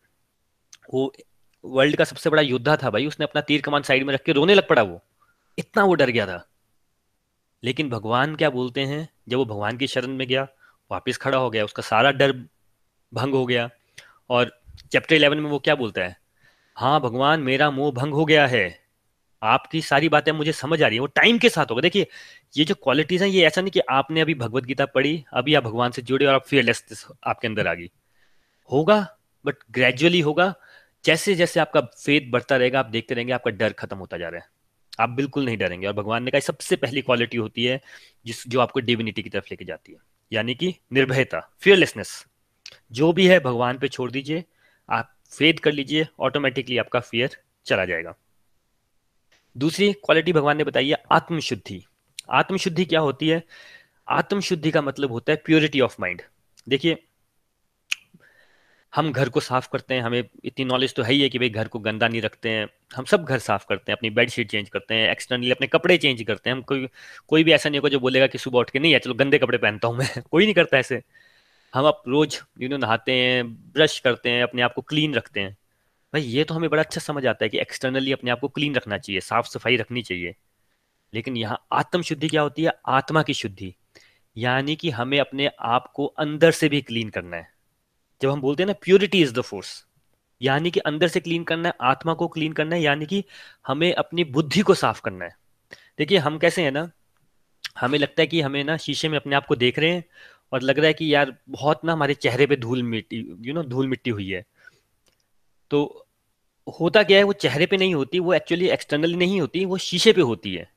वो 0.94 1.12
वर्ल्ड 1.64 1.96
का 1.96 2.04
सबसे 2.04 2.30
बड़ा 2.30 2.42
योद्धा 2.42 2.76
था 2.76 2.90
भाई, 2.90 3.06
उसने 3.06 3.24
अपना 3.24 3.40
तीर 3.40 3.60
कमान 3.60 3.82
साइड 3.82 4.04
में 4.04 4.14
रख 4.14 4.22
के 4.22 4.32
रोने 4.32 4.54
लग 4.54 4.68
पड़ा 4.68 4.82
वो। 4.82 5.00
इतना 5.58 5.84
वो 5.84 5.94
डर 5.94 6.10
गया 6.10 6.26
था। 6.26 6.48
लेकिन 7.64 7.90
भगवान 7.90 8.36
क्या 8.36 8.50
बोलते 8.50 8.80
हैं, 8.80 9.08
जब 9.28 9.36
वो 9.36 9.44
भगवान 9.44 9.76
की 9.76 9.86
शरण 9.86 10.08
में 10.08 10.28
गया, 10.28 10.48
वापस 10.90 11.16
खड़ा 11.16 11.38
हो 11.38 11.50
गया, 11.50 11.64
उसका 11.64 11.82
सारा 11.82 12.10
डर 12.10 12.32
भंग 13.14 13.34
हो 13.34 13.46
गया 13.46 13.70
और 14.30 14.60
चैप्टर 14.92 15.14
इलेवन 15.14 15.38
में 15.38 15.50
वो 15.50 15.58
क्या 15.58 15.74
बोलता 15.74 16.02
है 16.02 16.16
हाँ 16.76 17.00
भगवान, 17.00 17.40
मेरा 17.40 17.70
मोह 17.70 17.92
भंग 17.92 18.14
हो 18.14 18.24
गया 18.24 18.46
है। 18.46 18.87
आपकी 19.42 19.80
सारी 19.82 20.08
बातें 20.08 20.32
मुझे 20.32 20.52
समझ 20.52 20.82
आ 20.82 20.86
रही 20.86 20.96
है, 20.96 21.00
वो 21.00 21.06
टाइम 21.06 21.38
के 21.38 21.48
साथ 21.48 21.66
होगा। 21.70 21.80
देखिए, 21.80 22.06
ये 22.56 22.64
जो 22.64 22.74
क्वालिटीज 22.74 23.22
हैं, 23.22 23.28
ये 23.28 23.46
ऐसा 23.46 23.60
नहीं 23.60 23.70
कि 23.70 23.80
आपने 23.80 24.20
अभी 24.20 24.34
भगवत 24.34 24.64
गीता 24.64 24.86
पढ़ी, 24.86 25.24
अभी 25.32 25.54
आप 25.54 25.64
भगवान 25.64 25.90
से 25.90 26.02
जुड़े 26.02 26.26
और 26.26 26.34
आप 26.34 26.46
फियरलेस 26.46 27.06
आपके 27.26 27.48
अंदर 27.48 27.66
आ 27.66 27.74
गई। 27.74 27.90
होगा 28.72 29.18
बट 29.46 29.54
ग्रेजुअली 29.70 30.20
होगा। 30.20 30.54
जैसे 31.04 31.34
जैसे 31.34 31.60
आपका 31.60 31.80
फेथ 31.80 32.30
बढ़ता 32.30 32.56
रहेगा, 32.56 32.80
आप 32.80 32.86
देखते 32.86 33.14
रहेंगे, 33.14 33.32
आपका 33.32 33.50
डर 33.50 33.72
खत्म 33.72 33.96
होता 33.96 34.18
जा 34.18 34.28
रहा 34.28 34.40
है। 34.40 34.46
आप 35.00 35.10
बिल्कुल 35.10 35.44
नहीं 35.44 35.58
डरेंगे 35.58 35.86
और 35.86 35.92
भगवान 35.92 36.22
ने 36.22 36.30
कहा 36.30 36.40
सबसे 36.40 36.76
पहली 36.76 37.02
क्वालिटी 37.02 37.36
होती 37.36 37.64
है, 37.64 37.80
जिस, 38.26 38.48
जो 38.48 38.60
आपको 38.60 38.80
डिविनिटी 38.80 39.22
की 39.22 39.30
तरफ़ 39.30 39.44
लेके 39.44 39.64
जाती 39.64 39.92
है, 39.92 39.98
यानी 40.32 40.54
कि 40.54 40.74
निर्भयता 40.92 41.56
फियरलेसनेस 41.60 42.26
जो 42.92 43.12
भी 43.12 43.26
है, 43.26 43.40
भगवान 43.40 43.78
पे 43.78 43.88
छोड़ 43.88 44.10
दीजिए, 44.10 44.44
आप 44.90 45.14
फेद 45.38 45.60
कर 45.60 45.72
लीजिए 45.72 46.06
ऑटोमेटिकली 46.20 46.78
आपका 46.78 47.00
फियर 47.00 47.30
चला 47.66 47.84
जाएगा। 47.84 48.14
दूसरी 49.58 49.92
क्वालिटी 49.92 50.32
भगवान 50.32 50.56
ने 50.56 50.64
बताई 50.64 50.88
है 50.88 51.02
आत्मशुद्धि। 51.12 51.84
आत्मशुद्धि 52.30 52.84
क्या 52.84 53.00
होती 53.00 53.28
है? 53.28 53.42
आत्मशुद्धि 54.08 54.70
का 54.70 54.82
मतलब 54.82 55.12
होता 55.12 55.32
है 55.32 55.42
प्योरिटी 55.44 55.80
ऑफ़ 55.80 55.96
माइंड 56.00 56.22
देखिए, 56.68 57.04
हम 58.94 59.12
घर 59.12 59.28
को 59.28 59.40
साफ़ 59.40 59.68
करते 59.72 59.94
हैं, 59.94 60.02
हमें 60.02 60.24
इतनी 60.44 60.64
नॉलेज 60.64 60.94
तो 60.94 61.02
है 61.02 61.12
ही 61.12 61.22
है 61.22 61.28
कि 61.28 61.38
भाई 61.38 61.48
घर 61.48 61.68
को 61.68 61.78
गंदा 61.78 62.08
नहीं 62.08 62.22
रखते 62.22 62.50
हैं। 62.50 62.68
हम 62.96 63.04
सब 63.04 63.24
घर 63.24 63.38
साफ़ 63.38 63.66
करते 63.68 63.92
हैं, 63.92 63.96
अपनी 63.96 64.10
बेडशीट 64.10 64.50
चेंज 64.50 64.68
करते 64.68 64.94
हैं 64.94 65.10
एक्सटर्नली 65.10 65.50
अपने 65.50 65.66
कपड़े 65.66 65.98
चेंज 65.98 66.22
करते 66.22 66.50
हैं। 66.50 66.56
हम 66.56 66.62
कोई 66.62 66.88
कोई 67.28 67.44
भी 67.44 67.52
ऐसा 67.52 67.68
नहीं 67.68 67.80
होगा 67.80 67.88
जो 67.88 68.00
बोलेगा 68.00 68.26
कि 68.26 68.38
सुबह 68.38 68.58
उठ 68.58 68.70
के 68.70 68.78
नहीं 68.78 68.92
है, 68.92 68.98
चलो 68.98 69.14
गंदे 69.14 69.38
कपड़े 69.38 69.58
पहनता 69.58 69.88
हूँ 69.88 69.96
मैं। 69.96 70.22
कोई 70.30 70.44
नहीं 70.44 70.54
करता 70.54 70.78
ऐसे। 70.78 71.02
हम 71.74 71.86
अब 71.86 72.02
रोज 72.08 72.40
यू 72.60 72.68
नो 72.68 72.76
नहाते 72.76 73.12
हैं 73.12 73.54
ब्रश 73.72 73.98
करते 74.00 74.30
हैं, 74.30 74.42
अपने 74.42 74.62
आप 74.62 74.74
को 74.74 74.82
क्लीन 74.82 75.14
रखते 75.14 75.40
हैं। 75.40 75.56
भाई, 76.14 76.22
ये 76.22 76.44
तो 76.44 76.54
हमें 76.54 76.70
बड़ा 76.70 76.82
अच्छा 76.82 77.00
समझ 77.00 77.26
आता 77.26 77.44
है 77.44 77.48
कि 77.48 77.58
एक्सटर्नली 77.58 78.12
अपने 78.12 78.30
आप 78.30 78.40
को 78.40 78.48
क्लीन 78.48 78.74
रखना 78.74 78.98
चाहिए 78.98 79.20
साफ़ 79.20 79.46
सफ़ाई 79.46 79.76
रखनी 79.76 80.02
चाहिए। 80.02 80.34
लेकिन 81.14 81.36
यहाँ 81.36 81.66
आत्म 81.72 82.02
शुद्धि 82.02 82.28
क्या 82.28 82.42
होती 82.42 82.62
है? 82.62 82.72
आत्मा 82.86 83.22
की 83.22 83.34
शुद्धि। 83.34 83.74
यानी 84.36 84.76
कि 84.76 84.90
हमें 84.90 85.20
अपने 85.20 85.50
आप 85.60 85.92
को 85.94 86.06
अंदर 86.06 86.50
से 86.50 86.68
भी 86.68 86.80
क्लीन 86.82 87.08
करना 87.08 87.36
है। 87.36 87.48
जब 88.22 88.30
हम 88.30 88.40
बोलते 88.40 88.62
हैं 88.62 88.66
ना 88.68 88.72
प्योरिटी 88.72 89.22
इज़ 89.22 89.34
द 89.34 89.40
फोर्स 89.40 89.86
यानी 90.42 90.70
कि 90.70 90.80
अंदर 90.80 91.08
से 91.08 91.20
क्लीन 91.20 91.44
करना 91.44 91.68
है, 91.68 91.74
आत्मा 91.80 92.14
को 92.14 92.28
क्लीन 92.28 92.52
करना 92.52 92.76
है, 92.76 92.82
यानी 92.82 93.06
कि 93.06 93.24
हमें 93.66 93.94
अपनी 93.94 94.24
बुद्धि 94.24 94.60
को 94.60 94.74
साफ़ 94.74 95.00
करना 95.02 95.24
है। 95.24 95.36
देखिए, 95.98 96.18
हम 96.18 96.38
कैसे 96.38 96.62
हैं 96.62 96.72
ना? 96.72 96.90
हमें 97.80 97.98
लगता 97.98 98.22
है 98.22 98.26
कि 98.26 98.40
हमें 98.40 98.64
ना 98.64 98.76
शीशे 98.76 99.08
में 99.08 99.18
अपने 99.18 99.36
आप 99.36 99.46
को 99.46 99.56
देख 99.56 99.78
रहे 99.78 99.90
हैं 99.90 100.04
और 100.52 100.62
लग 100.62 100.78
रहा 100.78 100.86
है 100.86 100.92
कि 100.94 101.14
यार, 101.14 101.36
बहुत 101.48 101.84
ना 101.84 101.92
हमारे 101.92 102.14
चेहरे 102.14 102.46
पे 102.46 102.56
धूल 102.56 102.82
मिट्टी 102.82 103.36
यू 103.40 103.54
नो 103.54 103.62
धूल 103.62 103.88
मिट्टी 103.88 104.10
हुई 104.10 104.30
है। 104.30 104.44
तो 105.70 106.06
होता 106.80 107.02
क्या 107.02 107.18
है, 107.18 107.24
वो 107.24 107.32
चेहरे 107.32 107.66
पे 107.66 107.76
नहीं 107.76 107.94
होती, 107.94 108.18
वो 108.18 108.34
एक्चुअली 108.34 108.68
एक्सटर्नली 108.68 109.16
नहीं 109.16 109.40
होती, 109.40 109.64
वो 109.64 109.78
शीशे 109.78 110.12
पे 110.12 110.20
होती 110.20 110.54
है। 110.54 110.70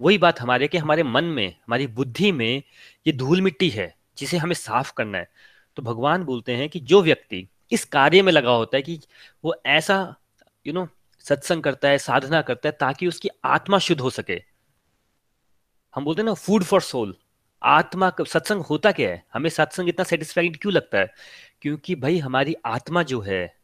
वही 0.00 0.18
बात 0.18 0.40
हमारे, 0.40 0.68
कि 0.68 0.78
हमारे 0.78 1.02
मन 1.02 1.24
में, 1.24 1.50
हमारी 1.50 1.86
बुद्धि 1.86 2.32
में 2.32 2.62
ये 3.06 3.12
धूल 3.12 3.40
मिट्टी 3.40 3.68
है, 3.68 3.96
जिसे 4.18 4.36
हमें 4.36 4.54
साफ़ 4.54 4.92
करना 4.96 5.18
है। 5.18 5.30
तो 5.76 5.82
भगवान 5.82 6.24
बोलते 6.24 6.54
हैं 6.54 6.68
कि 6.68 6.80
जो 6.80 7.02
व्यक्ति 7.02 7.48
इस 7.72 7.84
कार्य 7.84 8.22
में 8.22 8.32
लगा 8.32 8.50
होता 8.50 8.76
है 8.76 8.82
कि 8.82 9.00
वो 9.44 9.62
ऐसा 9.66 10.16
यू 10.66 10.72
नो 10.72 10.88
सत्संग 11.18 11.62
करता 11.62 11.88
है, 11.88 11.98
साधना 11.98 12.42
करता 12.42 12.68
है, 12.68 12.76
ताकि 12.80 13.06
उसकी 13.06 13.28
आत्मा 13.44 13.78
शुद्ध 13.78 14.00
हो 14.00 14.10
सके। 14.10 14.42
हम 15.94 16.04
बोलते 16.04 16.22
हैं 16.22 16.26
ना 16.26 16.34
फ़ूड 16.34 16.64
फॉर 16.64 16.80
सोल 16.80 17.16
आत्मा 17.62 18.12
सत्संग 18.28 18.60
होता 18.60 18.92
क्या 18.92 19.10
है? 19.10 19.24
हमें 19.34 19.50
सत्संग 19.50 19.88
इतना 19.88 20.04
सेटिस्फाइड 20.04 20.60
क्यों 20.60 20.72
लगता 20.72 20.98
है? 20.98 21.14
क्योंकि 21.62 21.94
भाई, 21.94 22.18
हमारी 22.18 22.56
आत्मा 22.66 23.02
जो 23.02 23.20
है 23.20 23.57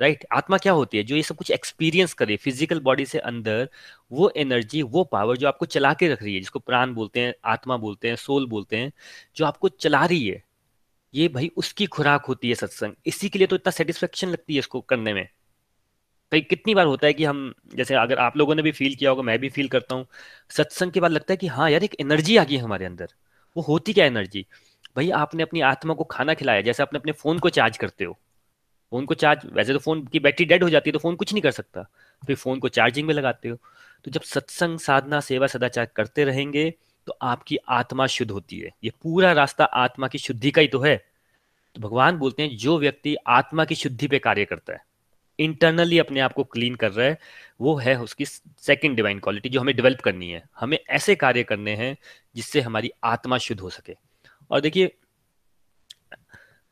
राइट? 0.00 0.18
right? 0.18 0.32
आत्मा 0.32 0.58
क्या 0.58 0.72
होती 0.72 0.98
है? 0.98 1.04
जो 1.04 1.16
ये 1.16 1.22
सब 1.22 1.36
कुछ 1.36 1.50
एक्सपीरियंस 1.50 2.12
करे 2.14 2.36
फ़िज़िकल 2.36 2.80
बॉडी 2.80 3.06
से 3.06 3.18
अंदर, 3.18 3.68
वो 4.12 4.32
एनर्जी 4.36 4.82
वो 4.82 5.04
पावर 5.04 5.36
जो 5.36 5.48
आपको 5.48 5.66
चला 5.66 5.94
के 5.94 6.08
रख 6.08 6.22
रही 6.22 6.34
है, 6.34 6.40
जिसको 6.40 6.58
प्राण 6.58 6.94
बोलते 6.94 7.20
हैं, 7.20 7.34
आत्मा 7.44 7.76
बोलते 7.76 8.08
हैं 8.08 8.16
सोल 8.16 8.46
बोलते 8.46 8.76
हैं, 8.76 8.92
जो 9.36 9.44
आपको 9.44 9.68
चला 9.68 10.04
रही 10.04 10.28
है, 10.28 10.42
ये 11.14 11.28
भाई 11.28 11.50
उसकी 11.56 11.86
खुराक 11.86 12.24
होती 12.24 12.48
है 12.48 12.54
सत्संग। 12.54 12.94
इसी 13.06 13.28
के 13.28 13.38
लिए 13.38 13.46
तो 13.46 13.56
इतना 13.56 13.70
सेटिस्फेक्शन 13.70 14.28
लगती 14.28 14.52
है 14.54 14.58
इसको 14.58 14.80
करने 14.80 15.14
में। 15.14 15.28
कई 16.32 16.40
कितनी 16.40 16.74
बार 16.74 16.86
होता 16.86 17.06
है 17.06 17.12
कि 17.12 17.24
हम, 17.24 17.54
जैसे 17.74 17.94
अगर 17.94 18.18
आप 18.18 18.36
लोगों 18.36 18.54
ने 18.54 18.62
भी 18.62 18.72
फील 18.72 18.94
किया 18.94 19.10
होगा, 19.10 19.22
मैं 19.22 19.38
भी 19.38 19.48
फील 19.48 19.68
करता 19.68 19.94
हूँ, 19.94 20.06
सत्संग 20.50 20.92
के 20.92 21.00
बाद 21.00 21.10
लगता 21.10 21.32
है 21.32 21.36
कि 21.36 21.46
हाँ 21.46 21.70
यार, 21.70 21.84
एक 21.84 21.96
एनर्जी 22.00 22.36
आ 22.36 22.44
गई 22.44 22.56
हमारे 22.56 22.84
अंदर। 22.84 23.08
वो 23.56 23.62
होती 23.62 23.92
क्या 23.92 24.04
एनर्जी 24.06 24.46
भाई 24.96 25.10
आपने 25.10 25.42
अपनी 25.42 25.60
आत्मा 25.60 25.94
को 25.94 26.04
खाना 26.04 26.34
खिलाया, 26.34 26.60
जैसे 26.60 26.82
आपने 26.82 26.98
अपने 26.98 27.12
फ़ोन 27.12 27.38
को 27.38 27.48
चार्ज 27.48 27.76
करते 27.76 28.04
हो। 28.04 28.18
फ़ोन 28.92 29.04
को 29.04 29.14
चार्ज, 29.14 29.40
वैसे 29.46 29.72
तो 29.72 29.78
फ़ोन 29.78 30.04
की 30.06 30.20
बैटरी 30.20 30.46
डेड 30.46 30.62
हो 30.62 30.68
जाती 30.70 30.90
है 30.90 30.92
तो 30.92 30.98
फ़ोन 30.98 31.16
कुछ 31.16 31.32
नहीं 31.32 31.42
कर 31.42 31.50
सकता। 31.50 31.82
फिर 32.22 32.36
फ़ोन 32.36 32.58
को 32.58 32.68
चार्जिंग 32.68 33.06
में 33.06 33.14
लगाते 33.14 33.48
हो। 33.48 33.56
तो 34.04 34.10
जब 34.10 34.22
सत्संग, 34.22 34.78
साधना, 34.78 35.20
सेवा, 35.20 35.46
सदाचार 35.46 35.86
करते 35.96 36.24
रहेंगे 36.24 36.72
तो 37.06 37.16
आपकी 37.22 37.56
आत्मा 37.68 38.06
शुद्ध 38.06 38.30
होती 38.30 38.58
है। 38.58 38.70
ये 38.84 38.90
पूरा 39.02 39.32
रास्ता 39.32 39.64
आत्मा 39.64 40.08
की 40.08 40.18
शुद्धि 40.18 40.50
का 40.50 40.60
ही 40.60 40.68
तो 40.68 40.80
है। 40.80 40.96
तो 41.76 41.80
भगवान 41.80 42.16
बोलते 42.16 42.42
हैं, 42.42 42.56
जो 42.56 42.78
व्यक्ति 42.78 43.16
आत्मा 43.26 43.64
की 43.64 43.74
शुद्धि 43.74 44.08
पे 44.08 44.18
कार्य 44.18 44.44
करता 44.44 44.72
है, 44.72 44.84
इंटरनली 45.38 45.98
अपने 45.98 46.20
आप 46.20 46.32
को 46.32 46.44
क्लीन 46.44 46.74
कर 46.74 46.92
रहा 46.92 47.06
है, 47.06 47.18
वो 47.60 47.76
है 47.76 47.96
उसकी 48.00 48.24
सेकंड 48.24 48.96
डिवाइन 48.96 49.18
क्वालिटी, 49.18 49.48
जो 49.48 49.60
हमें 49.60 49.74
डेवलप 49.76 50.00
करनी 50.00 50.30
है। 50.30 50.42
हमें 50.60 50.78
ऐसे 50.90 51.14
कार्य 51.14 51.42
करने 51.42 51.74
हैं, 51.76 51.96
जिससे 52.36 52.60
हमारी 52.60 52.90
आत्मा 53.04 53.38
शुद्ध 53.38 53.60
हो 53.60 53.70
सके। 53.70 53.94
और 54.50 54.60
देखिए, 54.60 54.92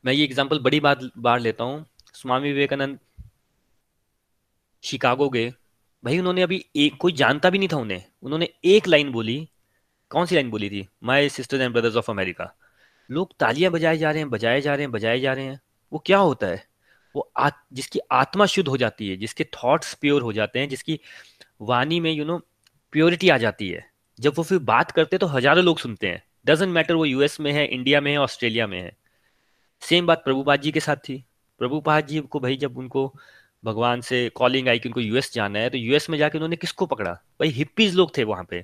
मैं 0.05 0.13
ये 0.13 0.23
एग्जांपल 0.23 0.59
बड़ी 0.59 0.79
बात, 0.79 1.09
बार 1.17 1.39
लेता 1.39 1.63
हूँ। 1.63 1.85
स्वामी 2.15 2.51
विवेकानंद 2.51 2.99
शिकागो 4.83 5.29
गए। 5.29 5.49
भाई 6.03 6.19
उन्होंने 6.19 6.41
अभी 6.41 6.65
एक 6.75 6.97
कोई 6.99 7.11
जानता 7.13 7.49
भी 7.49 7.57
नहीं 7.57 7.69
था 7.69 7.77
उन्हें। 7.77 8.03
उन्होंने 8.23 8.49
एक 8.65 8.87
लाइन 8.87 9.11
बोली। 9.11 9.37
कौन 10.11 10.25
सी 10.25 10.35
लाइन 10.35 10.49
बोली 10.49 10.69
थी? 10.69 10.87
My 11.03 11.29
sisters 11.29 11.61
and 11.61 11.73
brothers 11.73 11.95
of 11.95 12.11
America 12.11 12.53
लोग 13.09 13.33
तालियाँ 13.39 13.71
बजाए 13.71 13.97
जा 13.97 14.11
रहे 14.11 14.19
हैं 14.19 14.29
बजाए 14.29 14.61
जा 14.61 14.75
रहे 14.75 14.83
हैं 14.83 14.91
बजाए 14.91 15.19
जा 15.19 15.33
रहे 15.33 15.45
हैं। 15.45 15.59
वो 15.91 15.99
क्या 16.05 16.17
होता 16.19 16.47
है? 16.47 16.63
वो 17.15 17.31
आ, 17.37 17.49
जिसकी 17.73 17.99
आत्मा 18.11 18.45
शुद्ध 18.45 18.67
हो 18.69 18.77
जाती 18.77 19.09
है 19.09 19.15
जिसके 19.17 19.43
थॉट्स 19.55 19.93
प्योर 19.95 20.21
हो 20.21 20.33
जाते 20.33 20.59
हैं 20.59 20.69
जिसकी 20.69 20.99
वाणी 21.61 21.99
में 21.99 22.11
यू 22.11 22.25
नो 22.25 22.37
प्योरिटी 22.93 23.29
आ 23.29 23.37
जाती 23.37 23.69
है। 23.69 23.85
जब 24.19 24.33
वो 24.37 24.43
फिर 24.43 24.59
बात 24.65 24.91
करते 24.91 25.17
तो 25.17 25.27
हज़ारों 25.27 25.63
लोग 25.63 25.79
सुनते 25.79 26.07
हैं। 26.07 26.23
डजेंट 26.45 26.71
मैटर 26.71 26.93
वो 26.93 27.05
यूएस 27.05 27.39
में 27.39 27.51
है 27.51 27.65
इंडिया 27.67 28.01
में 28.01 28.11
है 28.11 28.17
ऑस्ट्रेलिया 28.17 28.67
में 28.67 28.79
है। 28.81 28.91
सेम 29.81 30.07
बात 30.07 30.23
प्रभुपाद 30.23 30.61
जी 30.61 30.71
के 30.71 30.79
साथ 30.79 30.95
थी। 30.99 31.23
प्रभुपाद 31.59 32.07
जी 32.07 32.19
को 32.19 32.39
भाई 32.39 32.57
जब 32.57 32.77
उनको 32.77 33.13
भगवान 33.63 34.01
से 34.01 34.27
कॉलिंग 34.29 34.67
आई 34.69 34.79
कि 34.79 34.89
उनको 34.89 35.01
यूएस 35.01 35.33
जाना 35.33 35.59
है 35.59 35.69
तो 35.69 35.77
यूएस 35.77 36.09
में 36.09 36.17
जाके 36.17 36.37
उन्होंने 36.37 36.55
किसको 36.55 36.85
पकड़ा? 36.85 37.11
भाई 37.11 37.49
हिप्पीज 37.49 37.95
लोग 37.95 38.17
थे 38.17 38.23
वहाँ 38.23 38.43
पे। 38.49 38.63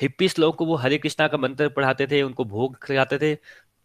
हिप्पीस 0.00 0.38
लोग 0.38 0.56
को 0.56 0.66
वो 0.66 0.76
हरे 0.76 0.98
कृष्णा 0.98 1.26
का 1.28 1.38
मंत्र 1.38 1.68
पढ़ाते 1.68 2.06
थे, 2.06 2.22
उनको 2.22 2.44
भोग 2.44 2.84
खिलाते 2.84 3.18
थे 3.18 3.34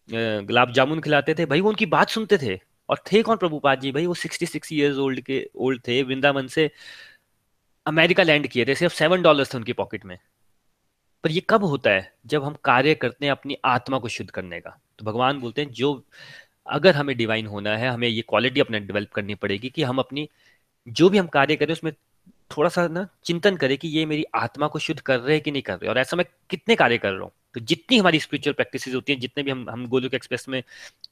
गुलाब 0.09 0.71
जामुन 0.71 1.01
खिलाते 1.01 1.33
थे। 1.35 1.45
भाई 1.45 1.61
वो 1.61 1.69
उनकी 1.69 1.85
बात 1.87 2.09
सुनते 2.09 2.37
थे। 2.37 2.59
और 2.89 2.99
थे 3.11 3.21
कौन 3.23 3.37
प्रभुपाद 3.37 3.79
जी? 3.81 3.91
भाई 3.91 4.05
वो 4.05 4.13
सिक्सटी 4.13 4.45
सिक्स 4.45 4.71
ईयर्स 4.73 4.97
ओल्ड 4.97 5.21
के 5.21 5.49
ओल्ड 5.55 5.81
थे, 5.87 6.01
वृंदावन 6.03 6.47
से 6.47 6.69
अमेरिका 7.85 8.23
लैंड 8.23 8.47
किए 8.47 8.65
थे, 8.65 8.75
सिर्फ़ 8.75 8.93
सेवन 8.93 9.21
डॉलर 9.21 9.45
थे 9.45 9.57
उनकी 9.57 9.73
पॉकेट 9.73 10.05
में। 10.05 10.17
पर 11.23 11.31
ये 11.31 11.41
कब 11.49 11.63
होता 11.63 11.89
है? 11.89 12.13
जब 12.25 12.43
हम 12.43 12.55
कार्य 12.63 12.95
करते 12.95 13.25
हैं 13.25 13.31
अपनी 13.31 13.57
आत्मा 13.65 13.99
को 13.99 14.07
शुद्ध 14.07 14.29
करने 14.31 14.59
का। 14.61 14.77
तो 14.99 15.05
भगवान 15.05 15.39
बोलते 15.39 15.61
हैं, 15.61 15.71
जो 15.71 16.05
अगर 16.67 16.95
हमें 16.95 17.15
डिवाइन 17.17 17.47
होना 17.47 17.75
है, 17.77 17.89
हमें 17.89 18.07
ये 18.07 18.21
क्वालिटी 18.21 18.59
अपने 18.59 18.79
डेवलप 18.81 19.11
करनी 19.13 19.35
पड़ेगी 19.35 19.69
कि 19.69 19.83
हम 19.83 19.99
अपनी, 19.99 20.27
जो 20.87 21.09
भी 21.09 21.17
हम 21.17 21.27
कार्य 21.27 21.55
करें, 21.55 21.73
उसमें 21.73 21.93
थोड़ा 22.51 22.69
सा 22.69 22.87
ना 22.87 23.07
चिंतन 23.25 23.55
करें 23.57 23.77
कि 23.77 23.87
ये 23.87 24.05
मेरी 24.05 24.25
आत्मा 24.35 24.67
को 24.67 24.79
शुद्ध 24.79 24.99
कर 25.01 25.19
रहे 25.19 25.35
हैं 25.35 25.43
कि 25.43 25.51
नहीं 25.51 25.61
कर 25.61 25.73
रहे 25.73 25.89
और 25.89 25.97
ऐसा 25.97 26.17
मैं 26.17 26.25
कितने 26.49 26.75
कार्य 26.75 26.97
कर 26.97 27.11
रहा 27.11 27.23
हूँ? 27.23 27.31
तो 27.53 27.59
जितनी 27.61 27.97
हमारी 27.97 28.19
स्पिरिचुअल 28.19 28.53
प्रैक्टिसेस 28.53 28.95
होती 28.95 29.13
हैं, 29.13 29.19
जितने 29.19 29.43
भी 29.43 29.51
हम 29.51 29.69
हम 29.69 29.85
गोलुक 29.87 30.13
एक्सप्रेस 30.13 30.45
में 30.49 30.61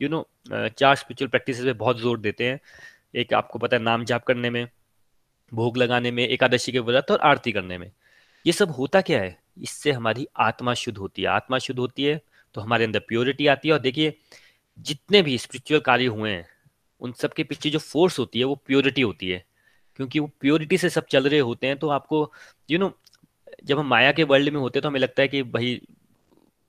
यू 0.02 0.10
नो 0.10 0.26
चार 0.50 0.96
स्पिरिचुअल 0.96 1.30
प्रैक्टिस 1.30 1.60
पे 1.60 1.74
बहुत 1.76 2.00
ज़ोर 2.00 2.20
देते 2.20 2.46
हैं। 2.46 2.60
एक 3.16 3.34
आपको 3.34 3.60
पता 3.60 3.78
है 3.78 3.84
नाम 3.84 4.04
जाप 4.06 4.24
करने 4.24 4.50
में, 4.50 4.68
भोग 5.52 5.78
लगाने 5.78 6.12
में, 6.12 6.28
एकादशी 6.28 6.72
के 6.72 6.80
व्रत 6.82 7.12
और 7.12 7.20
आरती 7.22 7.52
करने 7.52 7.78
में। 7.78 7.92
ये 8.46 8.54
सब 8.54 8.72
होता 8.72 9.02
क्या 9.02 9.22
है? 9.22 9.38
इससे 9.60 9.92
हमारी 9.92 10.28
आत्मा 10.40 10.74
शुद्ध 10.76 10.98
होती 10.98 11.22
है। 11.22 11.28
आत्मा 11.30 11.58
शुद्ध 11.60 11.80
होती 11.80 12.04
है 12.04 12.22
तो 12.56 12.62
हमारे 12.62 12.86
अंदर 12.86 13.00
प्योरिटी 13.00 13.48
आती 13.48 13.68
है। 13.68 13.74
और 13.74 13.80
देखिए 13.82 14.14
जितने 14.80 15.22
भी 15.22 15.38
स्पिरिचुअल 15.38 15.82
कार्य 15.82 16.06
हुए 16.06 16.30
हैं 16.32 16.48
उन 17.02 17.12
सब 17.12 17.34
के 17.34 17.44
पीछे 17.44 17.70
जो 17.70 17.80
फोर्स 17.80 18.20
होती 18.20 18.40
है 18.40 18.46
वो 18.46 18.56
प्योरिटी 18.56 19.02
होती 19.02 19.30
है। 19.30 19.46
क्योंकि 19.96 20.20
वो 20.20 20.28
प्योरिटी 20.40 20.78
से 20.78 20.90
सब 20.90 21.06
चल 21.06 21.28
रहे 21.28 21.40
होते 21.40 21.68
हैं 21.68 21.78
तो 21.78 21.90
आपको 21.90 22.32
यू 22.70 22.78
you 22.78 22.80
नो 22.80 22.88
know, 22.88 23.66
जब 23.66 23.80
हम 23.80 23.88
माया 23.88 24.12
के 24.12 24.24
वर्ल्ड 24.24 24.54
में 24.54 24.60
होते 24.60 24.80
हैं 24.80 24.84
तो 24.84 24.90
हमें 24.90 25.00
लगता 25.00 25.22
है 25.22 25.28
कि 25.28 25.44
भाई 25.44 25.82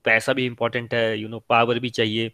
पैसा 0.04 0.32
भी 0.32 0.46
इंपॉर्टेंट 0.46 0.94
है 0.94 1.18
यू 1.18 1.28
नो 1.28 1.38
पावर 1.48 1.78
भी 1.78 1.90
चाहिए। 1.90 2.32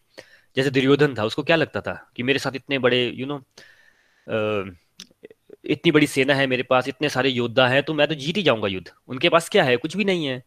जैसे 0.56 0.70
दुर्योधन 0.70 1.14
था 1.18 1.24
उसको 1.24 1.42
क्या 1.42 1.56
लगता 1.56 1.80
था 1.80 2.12
कि 2.16 2.22
मेरे 2.22 2.38
साथ 2.38 2.56
इतने 2.56 2.78
बड़े 2.78 3.09
यू 3.09 3.26
you 3.26 3.28
नो 3.28 3.38
know, 3.38 4.76
इतनी 5.64 5.92
बड़ी 5.92 6.06
सेना 6.06 6.35
है 6.35 6.46
मेरे 6.46 6.62
पास 6.62 6.88
इतने 6.88 7.09
सारे 7.09 7.28
योद्धा 7.28 7.68
हैं 7.68 7.83
तो 7.83 7.94
मैं 7.94 8.09
तो 8.09 8.14
जीत 8.14 8.37
ही 8.37 8.42
जाऊँगा 8.42 8.68
युद्ध। 8.68 8.90
उनके 9.09 9.28
पास 9.28 9.48
क्या 9.48 9.64
है? 9.64 9.76
कुछ 9.76 9.96
भी 9.96 10.04
नहीं 10.04 10.26
है। 10.26 10.42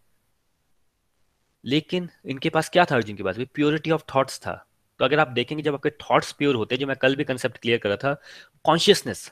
लेकिन 1.66 2.10
इनके 2.26 2.50
पास 2.50 2.70
क्या 2.70 2.86
था 2.86 2.96
अर्जुन 2.96 3.16
के 3.16 3.24
पास? 3.24 3.38
प्योरिटी 3.40 3.92
ऑफ़ 3.92 4.04
थॉट्स 4.16 4.40
था। 4.40 4.70
तो 5.00 5.06
अगर 5.06 5.20
आप 5.20 5.28
देखेंगे 5.28 5.64
जब 5.64 5.74
आपके 5.74 5.90
थॉट्स 5.90 6.32
प्योर 6.32 6.56
होते 6.56 6.76
हैं, 6.76 6.80
जो 6.80 6.88
मैं 6.88 6.96
कल 6.96 7.16
भी 7.16 7.24
कंसेप्ट 7.24 7.58
क्लियर 7.58 7.78
कर 7.78 7.96
था 7.98 8.16
कॉन्शियसनेस 8.66 9.32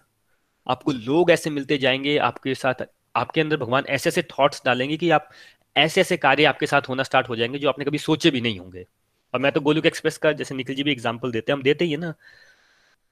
आपको 0.67 0.91
लोग 0.91 1.31
ऐसे 1.31 1.49
मिलते 1.49 1.77
जाएँगे, 1.77 2.17
आपके 2.17 2.55
साथ, 2.55 2.83
आपके 3.15 3.41
अंदर 3.41 3.57
भगवान 3.57 3.85
ऐसे 3.89 4.09
ऐसे 4.09 4.21
थॉट्स 4.21 4.61
डालेंगे 4.65 4.97
कि 4.97 5.09
आप 5.09 5.29
ऐसे 5.75 6.01
ऐसे 6.01 6.17
कार्य 6.17 6.45
आपके 6.45 6.65
साथ 6.67 6.89
होना 6.89 7.03
स्टार्ट 7.03 7.29
हो 7.29 7.35
जाएँगे 7.35 7.59
जो 7.59 7.69
आपने 7.69 7.85
कभी 7.85 7.97
सोचे 7.97 8.31
भी 8.31 8.41
नहीं 8.41 8.59
होंगे। 8.59 8.85
और 9.33 9.39
मैं 9.39 9.51
तो 9.51 9.61
गोलुक 9.61 9.85
एक्सप्रेस 9.85 10.17
का, 10.17 10.31
जैसे 10.31 10.55
निखिल 10.55 10.75
जी 10.75 10.83
भी 10.83 10.91
एग्ज़ाम्पल 10.91 11.31
देते 11.31 11.51
हैं, 11.51 11.57
हम 11.57 11.63
देते 11.63 11.85
ही 11.85 11.91
है 11.91 11.97
ना। 11.97 12.13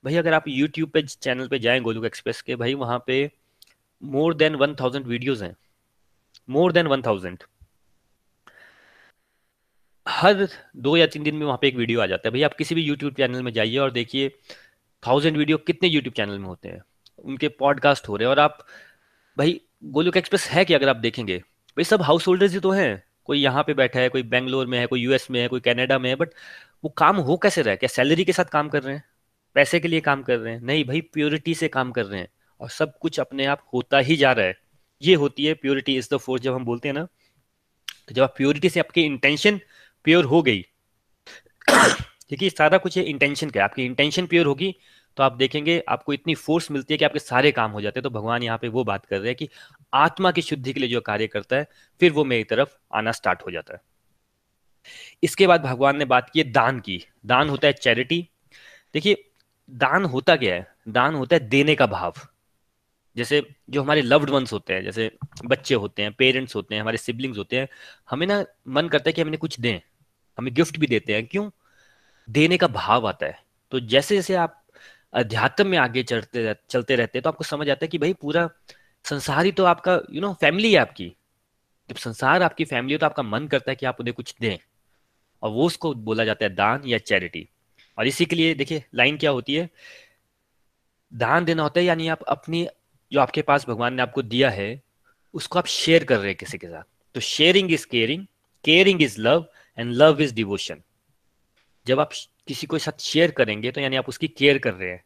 भाई, 0.04 0.16
अगर 0.16 0.34
आप 0.34 0.44
यूट्यूब 0.48 0.90
पे 0.90 1.02
चैनल 1.02 1.48
पे 1.48 1.60
जाएँ 1.60 1.80
गोलुक 1.82 2.06
एक्सप्रेस 2.06 2.42
के, 2.42 2.56
भाई, 2.56 2.74
वहाँ 2.74 3.04
पे 3.08 3.32
more 4.04 4.34
than 4.34 4.56
one 4.56 4.76
thousand 4.76 5.06
videos 5.06 5.44
हैं। 5.44 5.56
मोर 6.50 6.72
देन 6.72 6.88
वन 6.88 7.02
थाउज़ेंड 7.02 7.44
हर 10.10 10.48
दो 10.76 10.98
या 10.98 11.08
तीन 11.08 11.24
दिन 11.24 11.36
में 11.36 11.46
वहाँ 11.46 11.58
पे 11.62 11.68
एक 11.68 11.76
वीडियो 11.76 12.02
आ 12.02 12.06
जाता 12.06 12.28
है। 12.28 12.32
भाई 12.32 12.42
आप 12.44 12.54
किसी 12.54 12.76
भी 12.76 12.82
यूट्यूब 12.82 13.14
चैनल 13.14 13.44
में 13.44 13.54
जाइए 13.54 13.78
और 13.78 13.92
देखिए 13.92 14.30
थाउज़ेंड 15.08 15.38
वीडियो 15.38 15.58
कितने 15.58 15.90
यूट्यूब 15.90 16.14
चैनल 16.14 16.40
में 16.40 16.46
होते 16.46 16.70
हैं। 16.70 16.82
उनके 17.20 17.48
पॉडकास्ट 17.48 18.10
हो 18.10 18.16
रहे 18.16 18.26
हैं 18.26 18.30
और 18.30 18.40
आप, 18.40 18.66
भाई, 19.38 19.62
गोलुक 19.84 20.18
एक्सप्रेस 20.18 20.48
है 20.50 20.66
कि 20.66 20.74
अगर 20.74 20.90
आप 20.90 20.96
देखेंगे, 20.96 21.38
भाई, 21.38 21.84
सब 21.84 22.02
हाउस 22.02 22.28
होल्डर्स 22.28 22.54
ही 22.54 22.60
तो 22.60 22.72
हैं। 22.72 23.04
कोई 23.26 23.40
यहाँ 23.40 23.64
पे 23.64 23.74
बैठा 23.74 24.00
है, 24.00 24.10
कोई 24.10 24.24
बेंगलोर 24.24 24.68
में 24.68 24.80
है, 24.80 24.86
कोई 24.86 25.02
यूएस 25.02 25.32
में 25.32 25.42
है, 25.42 25.48
कोई 25.48 25.60
कनाडा 25.60 26.00
में 26.00 26.10
है 26.10 26.16
बट 26.16 26.30
वो 26.84 26.90
काम 26.90 27.18
हो 27.18 27.38
कैसे 27.38 27.62
रहा 27.62 27.72
है? 27.72 27.78
क्या 27.78 27.88
सैलरी 27.88 28.26
के 28.26 28.34
साथ 28.34 28.46
काम 28.46 28.70
कर 28.70 28.84
रहे 28.84 28.96
हैं? 28.96 29.04
पैसे 29.54 29.80
के 29.80 29.88
लिए 29.88 30.00
काम 30.00 30.24
कर 30.24 30.38
रहे 30.38 30.54
हैं? 30.54 30.62
नहीं 30.62 30.86
भाई 30.86 31.02
प्योरिटी 31.02 31.56
से 31.56 31.68
काम 31.68 31.92
कर 31.92 32.06
रहे 32.06 32.20
हैं। 32.20 32.28
और 32.60 32.70
सब 32.70 32.98
कुछ 33.00 33.20
अपने 33.20 33.46
आप 33.46 33.66
होता 33.74 33.98
ही 33.98 34.16
जा 34.16 34.32
रहा 34.32 34.46
है। 34.46 34.58
ये 35.02 35.16
होती 35.16 35.46
है 35.46 35.54
प्योरिटी 35.54 35.98
इज़ 35.98 36.10
द 36.14 36.18
फोर्स 36.18 36.42
जब 36.42 36.54
हम 36.54 36.66
बोलते 36.66 36.88
हैं 36.88 36.94
ना 36.94 37.08
तो 38.08 38.16
जब 38.16 38.24
आप 38.24 38.34
प्योरिटी 38.38 38.70
से 38.70 38.80
आपकी 38.80 39.02
इंटेंशन 39.02 39.60
प्योर 40.06 40.26
हो 40.26 40.42
गई। 40.42 40.66
देखिए, 41.70 42.50
सारा 42.50 42.78
कुछ 42.78 42.98
इंटेंशन 42.98 43.50
का 43.50 43.64
आपकी 43.64 43.86
इंटेंशन 43.86 44.26
प्योर 44.26 44.46
होगी 44.46 44.76
तो 45.18 45.24
आप 45.24 45.34
देखेंगे 45.34 45.84
आपको 45.90 46.14
इतनी 46.14 46.34
फोर्स 46.36 46.70
मिलती 46.72 46.94
है 46.94 46.98
कि 46.98 47.06
आपके 47.06 47.20
सारे 47.20 47.52
काम 47.52 47.72
हो 47.72 47.82
जाते 47.82 48.00
हैं। 48.00 48.04
तो 48.04 48.10
भगवान 48.10 48.44
यहाँ 48.44 48.58
पे 48.58 48.68
वो 48.68 48.84
बात 48.84 49.06
कर 49.06 49.18
रहे 49.18 49.28
हैं 49.28 49.36
कि 49.36 49.50
आत्मा 49.94 50.32
की 50.32 50.42
शुद्धि 50.42 50.74
के 50.74 50.80
लिए 50.80 50.90
जो 50.90 51.02
कार्य 51.02 51.28
करता 51.28 51.56
है, 51.56 51.68
फिर 52.02 52.12
वो 52.12 52.26
मेरी 52.26 52.44
तरफ़ 52.44 52.76
आना 52.94 53.12
स्टार्ट 53.12 53.42
हो 53.46 53.52
जाता 53.52 53.74
है। 53.74 53.82
इसके 55.24 55.48
बाद 55.48 55.62
भगवान 55.62 55.98
ने 55.98 56.06
बात 56.06 56.30
की 56.30 56.44
दान 56.44 56.80
की। 56.80 57.04
दान 57.26 57.50
होता 57.50 57.68
है 57.68 57.74
चैरिटी 57.74 58.28
देखिए, 58.94 59.24
दान 59.70 60.06
होता 60.06 60.36
क्या 60.36 60.54
है? 60.56 60.68
दान 60.90 61.16
होता 61.16 61.36
है 61.36 61.48
देने 61.50 61.76
का 61.76 61.88
भाव। 61.88 62.14
जैसे 63.16 63.42
जो 63.70 63.82
हमारे 63.84 64.02
लव्ड 64.02 64.30
वंस 64.30 64.54
होते 64.54 64.74
हैं, 64.74 64.84
जैसे 64.84 65.12
बच्चे 65.46 65.76
होते 65.76 66.02
हैं 66.02 66.14
पेरेंट्स 66.14 66.56
होते 66.56 66.76
हैं, 66.76 66.82
हमारे 66.82 66.98
सिबलिंग्स 66.98 67.38
होते 67.38 67.58
हैं, 67.58 67.68
हमें 68.10 68.26
ना 68.28 68.44
मन 68.68 68.88
करता 68.88 69.10
है 69.10 69.14
कि 69.14 69.22
हमें 69.22 69.38
कुछ 69.40 69.60
दें, 69.60 69.80
हमें 70.38 70.54
गिफ्ट 70.54 70.78
भी 70.78 70.88
देते 70.88 71.14
हैं। 71.14 71.26
क्यों? 71.28 71.50
देने 72.28 72.58
का 72.58 72.68
भाव 72.68 73.08
आता 73.08 73.26
है। 73.26 73.40
तो 73.72 73.80
जैसे 73.80 74.16
जैसे 74.16 74.34
आप 74.36 74.56
अध्यात्म 75.14 75.68
में 75.68 75.78
आगे 75.78 76.04
चढ़ते 76.04 76.56
चलते 76.70 76.96
रहते 76.96 77.18
हैं 77.18 77.24
तो 77.24 77.30
आपको 77.30 77.44
समझ 77.44 77.70
आता 77.70 77.86
है 77.86 77.88
कि 77.88 77.98
भाई 77.98 78.14
पूरा 78.14 78.50
संसार 79.06 79.46
ही 79.46 79.52
तो 79.52 79.64
आपका 79.66 80.00
यू 80.12 80.22
नो 80.22 80.34
फैमिली 80.34 80.72
है 80.74 80.80
आपकी। 80.80 81.08
जब 81.90 81.96
संसार 81.96 82.44
आपकी 82.44 82.66
फैमिली 82.66 82.94
हो 82.94 82.98
तो 83.00 83.06
आपका 83.06 83.24
मन 83.24 83.48
करता 83.48 83.72
है 83.72 83.76
कि 83.76 83.86
आप 83.86 84.00
उन्हें 84.00 84.14
कुछ 84.14 84.36
दें। 84.42 84.58
और 85.44 85.52
वो 85.52 85.66
उसको 85.66 85.94
बोला 85.94 86.26
जाता 86.26 86.46
है 86.46 86.54
दान 86.56 86.82
या 86.86 86.98
चैरिटी 86.98 87.48
और 87.98 88.08
इसी 88.08 88.26
के 88.26 88.36
लिए 88.36 88.54
देखिए 88.56 88.84
लाइन 88.96 89.18
क्या 89.18 89.32
होती 89.32 89.56
है? 89.56 89.70
दान 91.12 91.46
देना 91.46 91.64
होता 91.64 91.80
है, 91.80 91.86
यानी 91.86 92.08
आप 92.08 92.24
अपनी 92.24 92.68
जो 93.12 93.20
आपके 93.20 93.42
पास 93.42 93.68
भगवान 93.68 93.94
ने 93.94 94.02
आपको 94.02 94.22
दिया 94.22 94.50
है, 94.50 94.82
उसको 95.34 95.60
आप 95.60 95.66
शेयर 95.66 96.04
कर 96.04 96.18
रहे 96.18 96.28
हैं 96.28 96.36
किसी 96.36 96.58
के 96.58 96.68
साथ। 96.68 96.84
तो 97.16 97.20
sharing 97.20 97.72
is 97.72 97.86
caring 97.88 98.26
caring 98.66 99.02
is 99.02 99.20
love 99.22 99.46
and 99.78 99.94
love 99.94 100.22
is 100.22 100.34
devotion 100.34 100.82
जब 101.86 102.00
आप 102.00 102.12
किसी 102.48 102.68
को 102.68 102.78
साथ 102.78 103.02
शेयर 103.02 103.32
करेंगे 103.32 103.72
तो 103.72 103.82
यानी 103.82 103.96
आप 103.96 104.10
उसकी 104.10 104.28
केयर 104.28 104.58
कर 104.58 104.74
रहे 104.74 104.90
हैं। 104.90 105.04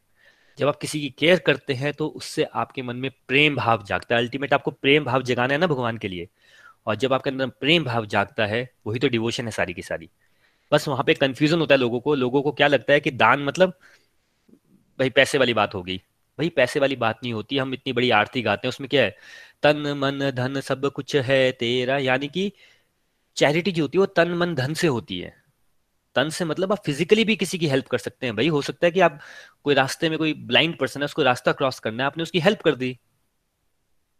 जब 0.58 0.68
आप 0.68 0.76
किसी 0.76 1.00
की 1.00 1.08
केयर 1.10 1.38
करते 1.38 1.74
हैं 1.74 1.92
तो 1.92 2.06
उससे 2.06 2.44
आपके 2.44 2.82
मन 2.82 2.96
में 2.96 3.10
प्रेम 3.28 3.56
भाव 3.56 3.84
जागता 3.84 4.14
है। 4.14 4.20
अल्टीमेट 4.22 4.52
आपको 4.54 4.70
प्रेम 4.70 5.04
भाव 5.04 5.22
जगाना 5.22 5.54
है 5.54 5.60
ना 5.60 5.66
भगवान 5.66 5.98
के 5.98 6.08
लिए। 6.08 6.28
और 6.86 6.94
जब 6.94 7.12
आपके 7.12 7.30
अंदर 7.30 7.46
प्रेम 7.46 7.84
भाव 7.84 8.06
जागता 8.06 8.46
है, 8.46 8.68
वही 8.86 8.98
तो 8.98 9.08
डिवोशन 9.08 9.44
है 9.44 9.50
सारी 9.50 9.74
की 9.74 9.82
सारी। 9.82 10.08
बस 10.72 10.88
वहाँ 10.88 11.04
पे 11.04 11.14
कंफ्यूजन 11.14 11.58
होता 11.58 11.74
है 11.74 11.80
लोगों 11.80 12.00
को। 12.00 12.14
लोगों 12.14 12.42
को 12.42 12.52
क्या 12.52 12.66
लगता 12.66 12.92
है 12.92 13.00
कि 13.00 13.10
दान 13.10 13.44
मतलब 13.44 13.78
भाई 14.98 15.10
पैसे 15.10 15.38
वाली 15.38 15.54
बात 15.54 15.74
हो 15.74 15.82
गई। 15.82 16.02
भाई 16.38 16.48
पैसे 16.48 16.80
वाली 16.80 16.96
बात 16.96 17.20
नहीं 17.22 17.32
होती 17.32 17.58
हम 17.58 17.74
इतनी 17.74 17.92
बड़ी 17.92 18.10
आरती 18.10 18.42
गाते 18.42 18.66
हैं 18.66 18.70
उसमें 18.70 18.88
क्या 18.88 19.02
है? 19.02 19.16
तन 19.62 19.76
मन 19.96 20.30
धन 20.30 20.60
सब 20.60 20.90
कुछ 20.90 21.16
है 21.16 21.52
तेरा 21.52 21.98
यानी 21.98 22.28
कि 22.28 22.52
चैरिटी 23.36 23.72
जो 23.72 23.82
होती 23.84 23.98
है 23.98 24.00
वो 24.00 24.06
तन 24.06 24.30
मन 24.30 24.54
धन 24.54 24.74
से 24.74 24.86
होती 24.86 25.18
है। 25.20 25.34
तन 26.14 26.28
से 26.28 26.44
मतलब 26.44 26.72
आप 26.72 26.82
फिजिकली 26.86 27.24
भी 27.24 27.36
किसी 27.36 27.58
की 27.58 27.66
हेल्प 27.68 27.86
कर 27.86 27.98
सकते 27.98 28.26
हैं 28.26 28.36
भाई। 28.36 28.48
हो 28.48 28.62
सकता 28.62 28.86
है 28.86 28.90
कि 28.90 29.00
आप 29.00 29.20
कोई 29.64 29.74
रास्ते 29.74 30.08
में 30.08 30.18
कोई 30.18 30.32
ब्लाइंड 30.34 30.78
पर्सन 30.78 31.00
है 31.00 31.04
उसको 31.04 31.22
रास्ता 31.22 31.52
क्रॉस 31.52 31.78
करना 31.78 32.02
है 32.02 32.06
आपने 32.06 32.22
उसकी 32.22 32.40
हेल्प 32.40 32.60
कर 32.62 32.74
दी। 32.74 32.98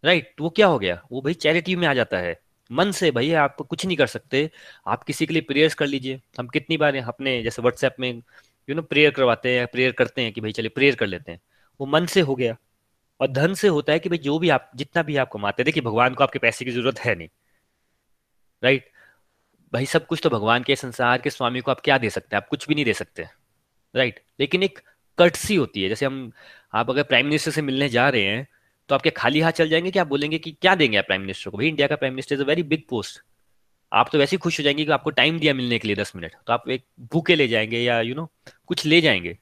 राइट 0.04 0.24
right, 0.24 0.40
वो 0.40 0.50
क्या 0.50 0.66
हो 0.66 0.78
गया? 0.78 1.02
वो 1.12 1.20
भाई 1.22 1.34
चैरिटी 1.34 1.76
में 1.76 1.88
आ 1.88 1.94
जाता 1.94 2.18
है। 2.18 2.40
मन 2.72 2.90
से 2.90 3.10
भाई 3.10 3.32
आप 3.32 3.56
कुछ 3.56 3.86
नहीं 3.86 3.96
कर 3.96 4.06
सकते। 4.06 4.50
आप 4.86 5.04
किसी 5.04 5.26
के 5.26 5.34
लिए 5.34 5.42
प्रेयर्स 5.42 5.74
कर 5.74 5.86
लीजिए। 5.86 6.20
हम 6.38 6.48
कितनी 6.48 6.76
बार 6.76 6.96
अपने 6.96 7.42
जैसे 7.42 7.62
व्हाट्सएप 7.62 7.96
में 8.00 8.22
यू 8.68 8.74
नो 8.74 8.82
प्रेयर 8.82 9.10
करवाते 9.10 9.58
हैं 9.58 9.66
प्रेयर 9.66 9.92
करते 9.92 10.22
हैं 10.22 10.32
कि 10.32 10.40
भाई 10.40 10.52
चलिए 10.52 10.68
प्रेयर 10.68 10.94
कर 10.94 11.06
लेते 11.06 11.32
हैं। 11.32 11.40
वो 11.80 11.86
मन 11.86 12.06
से 12.06 12.20
हो 12.20 12.34
गया 12.34 12.56
और 13.20 13.28
धन 13.28 13.54
से 13.54 13.68
होता 13.68 13.92
है 13.92 13.98
कि 13.98 14.08
भाई 14.08 14.18
जो 14.18 14.38
भी 14.38 14.48
आप 14.48 14.70
जितना 14.76 15.02
भी 15.02 15.16
आप 15.16 15.30
कमाते 15.32 15.62
हैं 15.62 15.64
देखिए 15.64 15.82
भगवान 15.82 16.14
को 16.14 16.24
आपके 16.24 16.38
पैसे 16.38 16.64
की 16.64 16.70
ज़रूरत 16.70 16.98
है 16.98 17.14
नहीं 17.14 17.28
राइट 18.62 18.90
भाई 19.72 19.86
सब 19.86 20.06
कुछ 20.06 20.20
तो 20.22 20.30
भगवान 20.30 20.62
के 20.62 20.76
संसार 20.76 21.20
के 21.20 21.30
स्वामी 21.30 21.60
को 21.60 21.70
आप 21.70 21.80
क्या 21.80 21.98
दे 21.98 22.10
सकते 22.10 22.36
हैं? 22.36 22.42
आप 22.42 22.48
कुछ 22.48 22.68
भी 22.68 22.74
नहीं 22.74 22.84
दे 22.84 22.92
सकते 22.92 23.26
राइट 23.94 24.20
लेकिन 24.40 24.62
एक 24.62 24.78
कटसी 25.18 25.56
होती 25.56 25.82
है 25.82 25.88
जैसे 25.88 26.06
हम 26.06 26.30
आप 26.74 26.90
अगर 26.90 27.02
प्राइम 27.02 27.26
मिनिस्टर 27.26 27.50
से 27.50 27.62
मिलने 27.62 27.88
जा 27.88 28.08
रहे 28.08 28.22
हैं 28.22 28.46
तो 28.88 28.94
आपके 28.94 29.10
खाली 29.10 29.40
हाथ 29.40 29.52
चल 29.52 29.68
जाएँगे 29.68 29.90
कि 29.90 29.98
आप 29.98 30.06
बोलेंगे 30.06 30.38
कि 30.38 30.52
क्या 30.52 30.74
देंगे 30.74 30.96
आप 30.98 31.04
प्राइम 31.04 31.20
मिनिस्टर 31.20 31.50
को? 31.50 31.56
भाई 31.58 31.68
इंडिया 31.68 31.88
का 31.88 31.96
prime 31.96 32.14
minister 32.14 32.34
is 32.34 32.42
a 32.42 32.46
very 32.46 32.62
big 32.62 32.82
post 32.88 33.20
आप 33.92 34.08
तो 34.12 34.18
वैसे 34.18 34.36
ही 34.36 34.38
खुश 34.38 34.58
हो 34.60 34.64
जाएँगे 34.64 34.84
कि 34.84 34.90
आपको 34.92 35.10
टाइम 35.10 35.38
दिया 35.38 35.54
मिलने 35.54 35.78
के 35.78 35.88
लिए 35.88 35.96
दस 35.96 36.12
मिनट। 36.16 36.34
तो 36.46 36.52
आप 36.52 36.68
एक 36.70 36.84
भूखे 37.12 37.34
ले 37.34 37.48
जाएँगे 37.48 37.80
या 37.80 38.00
यू 38.00 38.08
you 38.08 38.16
नो 38.16 38.22
know, 38.22 38.54
कुछ 38.66 38.84
ले 38.86 39.00
जाएँगे। 39.00 39.38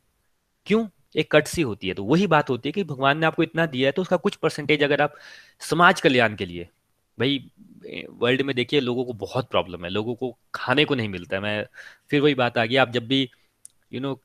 क्यों? 0.66 0.86
एक 1.14 1.30
कट 1.32 1.46
सी 1.46 1.62
होती 1.62 1.88
है 1.88 1.94
तो 1.94 2.04
वही 2.04 2.26
बात 2.26 2.50
होती 2.50 2.68
है 2.68 2.72
कि 2.72 2.84
भगवान 2.84 3.18
ने 3.18 3.26
आपको 3.26 3.42
इतना 3.42 3.66
दिया 3.66 3.88
है 3.88 3.92
तो 3.92 4.02
उसका 4.02 4.16
कुछ 4.18 4.36
परसेंटेज 4.36 4.82
अगर 4.82 5.02
आप 5.02 5.14
समाज 5.62 6.00
कल्याण 6.00 6.34
के 6.36 6.46
लिए, 6.46 6.68
भाई 7.18 7.50
वर्ल्ड 8.12 8.42
में 8.42 8.54
देखिए, 8.56 8.80
लोगों 8.80 9.04
को 9.04 9.12
बहुत 9.14 9.48
प्रॉब्लम 9.50 9.84
है, 9.84 9.90
लोगों 9.90 10.14
को 10.14 10.36
खाने 10.54 10.84
को 10.84 10.94
नहीं 10.94 11.08
मिलता 11.08 11.36
है। 11.36 11.42
मैं, 11.42 11.66
फिर 12.10 12.20
वही 12.20 12.34
बात 12.34 12.58
आ 12.58 12.64
गई, 12.64 12.76
आप 12.76 12.90
जब 12.90 13.06
भी 13.06 13.28
यू 13.92 14.00
नो 14.00 14.20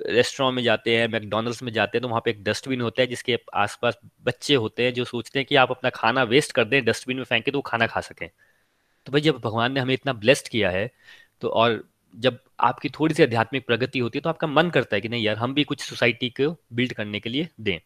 रेस्टोरेंट 0.00 0.54
में 0.56 0.62
जाते 0.62 0.96
हैं 0.96 1.06
मैकडोनल्ड्स 1.08 1.62
में 1.62 1.72
जाते 1.72 1.98
हैं 1.98 2.02
तो 2.02 2.08
वहाँ 2.08 2.20
पे 2.24 2.30
एक 2.30 2.42
डस्टबिन 2.44 2.80
होता 2.80 3.02
है, 3.02 3.06
जिसके 3.08 3.38
आसपास 3.54 3.98
बच्चे 4.24 4.54
होते 4.56 4.84
हैं, 4.84 4.94
जो 4.94 5.04
सोचते 5.04 5.38
हैं 5.38 5.46
कि 5.46 5.56
आप 5.56 5.70
अपना 5.70 5.90
खाना 5.90 6.22
वेस्ट 6.24 6.52
कर 6.52 6.64
दें 6.64 6.84
डस्टबिन 6.84 7.16
में 7.16 7.24
फेंके 7.24 7.50
तो 7.50 7.58
वो 7.58 7.62
खाना 7.62 7.86
खा 7.86 8.00
सकें। 8.02 8.28
तो 9.06 9.12
भाई, 9.12 9.20
जब 9.20 9.38
भगवान 9.38 9.72
ने 9.72 9.80
हमें 9.80 9.94
इतना 9.94 10.12
ब्लेस्ड 10.14 10.48
किया 10.48 10.70
है 10.70 10.90
तो 11.42 11.48
और 11.50 11.82
जब 12.16 12.38
आपकी 12.60 12.88
थोड़ी 12.88 13.14
सी 13.14 13.22
आध्यात्मिक 13.22 13.66
प्रगति 13.66 13.98
होती 13.98 14.18
है 14.18 14.22
तो 14.22 14.28
आपका 14.28 14.46
मन 14.46 14.70
करता 14.70 14.96
है 14.96 15.00
कि 15.00 15.08
नहीं 15.08 15.22
यार 15.24 15.36
हम 15.36 15.54
भी 15.54 15.64
कुछ 15.64 15.80
सोसाइटी 15.80 16.28
को 16.30 16.56
बिल्ड 16.72 16.92
करने 16.92 17.20
के 17.20 17.30
लिए 17.30 17.48
दें। 17.60 17.78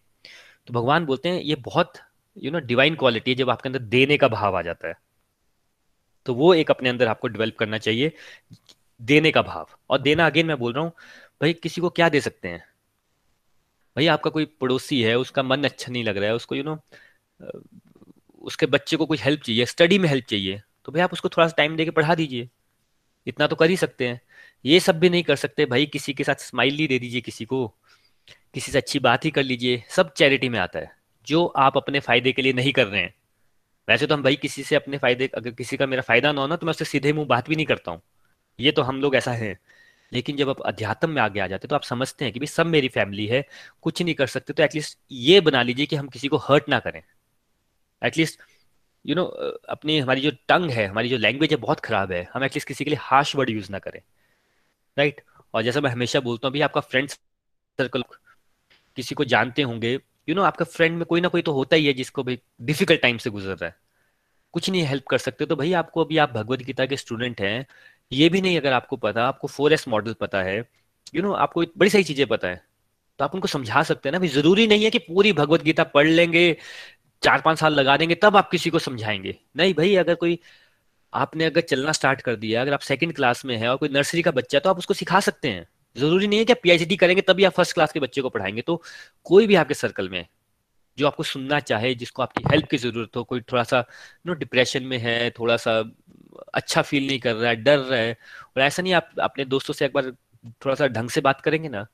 तो 0.67 0.73
भगवान 0.73 1.07
बोलते 1.07 1.29
हैं 1.29 1.41
ये 1.41 1.55
बहुत 1.65 1.93
यू 2.37 2.51
नो 2.51 2.59
डिवाइन 2.61 2.95
क्वालिटी 2.95 3.31
है 3.31 3.35
जब 3.35 3.51
आपके 3.51 3.69
अंदर 3.69 3.79
देने 3.89 4.17
का 4.17 4.29
भाव 4.29 4.57
आ 4.59 4.63
जाता 4.63 4.89
है। 4.89 4.95
तो 6.27 6.35
वो 6.35 6.53
एक 6.55 6.71
अपने 6.71 6.89
अंदर 6.89 7.09
आपको 7.09 7.29
डेवलप 7.29 7.57
करना 7.59 7.79
चाहिए 7.79 8.13
देने 9.01 9.31
का 9.31 9.43
भाव। 9.43 9.69
और 9.91 9.99
देना 9.99 10.27
अगेन 10.27 10.47
मैं 10.47 10.59
बोल 10.59 10.73
रहा 10.73 10.85
हूँ 10.85 10.93
भाई 11.41 11.53
किसी 11.53 11.81
को 11.81 11.91
क्या 11.91 12.09
दे 12.09 12.21
सकते 12.21 12.49
हैं? 12.49 12.65
भाई 13.97 14.07
आपका 14.07 14.31
कोई 14.31 14.45
पड़ोसी 14.61 15.03
है 15.03 15.17
उसका 15.19 15.43
मन 15.43 15.65
अच्छा 15.65 15.93
नहीं 15.93 16.05
लग 16.05 16.17
रहा 16.17 16.29
है 16.29 16.35
उसको 16.35 16.55
यू 16.55 16.63
you 16.63 16.71
नो 16.71 16.77
know, 16.77 17.63
उसके 18.43 18.67
बच्चे 18.67 18.97
को 18.97 19.07
कुछ 19.07 19.25
हेल्प 19.25 19.41
चाहिए 19.41 19.67
स्टडी 19.67 19.99
में 19.99 20.09
हेल्प 20.09 20.25
चाहिए 20.25 20.63
तो 20.85 20.93
भाई 20.93 21.03
आप 21.03 21.13
उसको 21.13 21.29
थोड़ा 21.29 21.47
सा 21.49 21.55
टाइम 21.57 21.77
देके 21.77 21.91
पढ़ा 21.91 22.15
दीजिए। 22.15 22.49
इतना 23.27 23.47
तो 23.47 23.57
कर 23.57 23.71
ही 23.71 23.77
सकते 23.77 24.09
हैं। 24.09 24.21
ये 24.65 24.81
सब 24.81 24.99
भी 24.99 25.11
नहीं 25.11 25.23
कर 25.23 25.37
सकते। 25.37 25.67
भाई 25.67 25.87
किसी 25.87 26.13
के 26.15 26.25
साथ 26.25 26.35
स्माइल 26.35 26.75
ही 26.75 26.87
दे 26.87 26.99
दीजिए 26.99 27.21
किसी 27.21 27.45
को। 27.45 27.67
किसी 28.55 28.73
से 28.73 28.79
अच्छी 28.79 28.99
बात 28.99 29.25
ही 29.25 29.31
कर 29.31 29.43
लीजिए। 29.43 29.83
सब 29.91 30.13
चैरिटी 30.13 30.49
में 30.49 30.59
आता 30.59 30.79
है। 30.79 30.91
जो 31.27 31.47
आप 31.47 31.77
अपने 31.77 32.01
फ़ायदे 32.01 32.33
के 32.33 32.43
लिए 32.43 32.53
नहीं 32.53 32.73
कर 32.73 32.87
रहे 32.87 33.01
हैं। 33.01 33.15
वैसे 33.89 34.07
तो 34.07 34.15
हम 34.15 34.23
भाई 34.23 34.37
किसी 34.37 34.63
से 34.63 34.77
अपने 34.77 34.99
फ़ायदे, 34.99 35.31
अगर 35.35 35.51
किसी 35.51 35.77
का 35.77 35.87
मेरा 35.87 36.03
फ़ायदा 36.03 36.33
ना 36.33 36.41
हो 36.41 36.47
ना 36.47 36.57
तो 36.57 36.67
मैं 36.67 36.71
उससे 36.71 36.85
सीधे 36.85 37.13
मुँह 37.13 37.27
बात 37.27 37.49
भी 37.49 37.57
नहीं 37.57 37.67
करता 37.67 37.91
हूँ। 37.91 38.01
ये 38.59 38.73
तो 38.73 38.83
हम 38.83 39.01
लोग 39.01 39.17
ऐसा 39.17 39.33
है। 39.33 39.59
लेकिन 40.13 40.37
जब 40.37 40.49
आप 40.49 40.61
अध्यात्म 40.61 41.11
में 41.11 41.21
आगे 41.23 41.41
आ 41.41 41.47
जाते 41.47 41.69
तो 41.69 41.75
आप 41.77 41.83
समझते 41.83 42.25
हैं 42.25 42.33
कि 42.35 42.41
भाई 42.41 42.47
सब 42.47 42.67
मेरी 42.67 42.89
फैमिली 42.89 43.27
है, 43.27 43.45
कुछ 43.83 44.03
नहीं 44.03 44.15
कर 44.15 44.27
सकते 44.27 44.53
तो 44.53 44.63
एटलीस्ट 44.63 44.99
ये 45.13 45.41
बना 45.41 45.63
लीजिए 45.63 45.87
कि 45.87 45.97
हम 45.97 46.09
किसी 46.09 46.29
को 46.29 46.37
हर्ट 46.37 46.69
ना 46.69 46.79
करें। 46.79 47.03
एटलीस्ट 48.03 48.41
यू 49.05 49.15
नो 49.15 49.25
अपनी 49.69 49.99
हमारी 49.99 50.21
जो 50.21 50.31
टंग 50.49 50.71
है 50.71 50.87
हमारी 50.87 51.09
जो 51.09 51.17
लैंग्वेज 51.17 51.51
है 51.51 51.57
बहुत 51.57 51.81
खराब 51.81 52.13
है। 52.13 52.29
हम 52.35 52.45
एटलीस्ट 52.45 52.69
किसी 52.69 52.85
के 52.85 52.91
लिए 52.91 52.99
हार्श 53.03 53.37
वर्ड 53.37 53.51
यूज़ 53.51 53.73
ना 53.73 53.79
करें। 53.79 54.01
Right 54.97 55.15
right? 55.15 55.29
और 55.55 55.63
जैसा 55.63 55.81
मैं 55.81 55.91
हमेशा 55.91 56.21
बोलता 56.21 56.49
हूँ 56.49 56.53
भाई 56.53 56.61
आपका 56.61 56.81
फ्रेंड 56.81 57.09
सर्कल 57.09 58.05
किसी 58.97 59.15
को 59.15 59.25
जानते 59.25 59.63
होंगे। 59.63 59.93
यू 60.29 60.35
नो 60.35 60.43
आपका 60.43 60.65
फ्रेंड 60.65 60.97
में 60.97 61.05
कोई 61.05 61.21
ना 61.21 61.29
कोई 61.29 61.43
तो 61.43 61.53
होता 61.53 61.77
ही 61.77 61.87
है 61.87 61.93
जिसको 61.93 62.23
भाई 62.25 62.39
डिफ़िकल्ट 62.63 63.01
टाइम 63.03 63.19
से 63.19 63.31
गुजर 63.31 63.49
रहा 63.49 63.67
है। 63.67 63.75
कुछ 64.53 64.71
नहीं 64.71 64.83
हेल्प 64.83 65.07
कर 65.07 65.19
सकते। 65.19 65.47
तो 65.47 65.57
भाई 65.57 65.73
आपको 65.73 66.05
अभी 66.05 66.19
आप 66.19 66.33
भगवत 66.33 66.59
गीता 66.59 66.87
के 66.87 66.97
स्टूडेंट 66.97 67.41
हैं। 67.41 67.67
ये 68.13 68.29
भी 68.29 68.41
नहीं 68.41 68.59
अगर 68.59 68.73
आपको 68.73 68.97
पता 68.97 69.27
आपको 69.29 69.49
फोर 69.49 69.73
एस 69.73 69.89
मॉडल 69.89 70.13
पता 70.13 70.43
है। 70.43 70.57
यू 70.59 70.65
you 71.15 71.23
नो 71.23 71.29
know, 71.29 71.41
आपको 71.41 71.65
बड़ी 71.79 71.91
सारी 71.91 72.05
चीज़ें 72.05 72.27
पता 72.27 72.49
है। 72.49 72.63
तो 73.19 73.25
आप 73.25 73.35
उनको 73.35 73.49
समझा 73.49 73.83
सकते 73.83 74.09
हैं 74.09 74.13
ना 74.13 74.19
भाई 74.19 74.29
ज़रूरी 74.29 74.67
नहीं 74.67 74.85
है 74.85 74.91
कि 74.91 74.99
पूरी 74.99 75.33
भगवत 75.33 75.63
गीता 75.63 75.85
पढ़ 75.85 76.07
लेंगे 76.07 76.57
चार 77.23 77.41
पाँच 77.41 77.59
साल 77.59 77.75
लगा 77.75 77.97
देंगे, 77.97 78.15
तब 78.15 78.37
आप 78.37 78.51
किसी 78.51 78.71
को 78.71 78.79
समझाएँगे। 78.79 79.37
नहीं 79.57 79.75
भाई, 79.75 79.95
अगर 79.97 80.15
कोई, 80.15 80.39
आपने 81.13 81.45
अगर 81.45 81.61
चलना 81.61 81.93
स्टार्ट 81.93 82.21
कर 82.23 82.37
दिया, 82.37 82.63
अगर 82.63 82.73
आप 82.75 82.81
सेकंड 82.81 83.15
क्लास 83.15 83.45
में 83.45 83.57
है 83.57 83.69
और 83.69 83.77
कोई 83.77 83.89
नर्सरी 83.89 84.23
का 84.23 84.31
बच्चा 84.31 84.59
है 84.59 84.61
तो 84.61 84.71
आप 84.71 84.79
उसको 84.79 84.95
सिखा 84.95 85.21
सकते 85.21 85.49
हैं। 85.49 85.67
ज़रूरी 85.97 86.27
नहीं 86.27 86.39
है 86.39 86.45
कि 86.45 86.53
आप 86.53 86.61
पीएचडी 86.63 86.97
करेंगे 86.97 87.23
तभी 87.23 87.45
आप 87.45 87.53
फ़र्स्ट 87.53 87.75
क्लास 87.75 87.93
के 87.93 88.01
बच्चे 88.01 88.23
को 88.23 88.29
पढ़ाएँगे। 88.29 88.63
तो 88.63 88.83
कोई 89.27 89.47
भी 89.47 89.55
आपके 89.55 89.75
सर्कल 89.75 90.09
में, 90.09 90.27
जो 90.99 91.07
आपको 91.07 91.23
सुनना 91.23 91.61
चाहे, 91.61 91.95
जिसको 91.95 92.23
आपकी 92.23 92.45
हेल्प 92.51 92.69
की 92.71 92.77
ज़रूरत 92.79 93.17
हो, 93.17 93.25
कोई 93.25 93.41
थोड़ा 93.43 93.63
सा 93.65 93.85
नो 94.27 94.35
डिप्रेशन 94.35 94.83
में 94.83 94.99
है 94.99 95.31
थोड़ा 95.31 95.57
सा 95.57 95.79
अच्छा 96.55 96.83
फील 96.83 97.07
नहीं 97.07 97.19
कर 97.21 97.35
रहा 97.35 97.51
है, 97.51 97.57
डर 97.57 97.79
रहा 97.79 97.99
है, 97.99 98.17
और 98.57 98.63
ऐसा 98.63 98.83
नहीं 98.83 98.93
आप, 98.95 99.11
अपने 99.21 99.45
दोस्तों 99.47 99.75
से 99.75 99.85
एक 99.87 99.93
बार 99.95 100.11
थोड़ा 100.65 100.75
सा 100.75 100.87
ढंग 100.89 101.11
से 101.11 101.21
बात 101.21 101.41
करेंगे 101.41 101.69
ना 101.69 101.87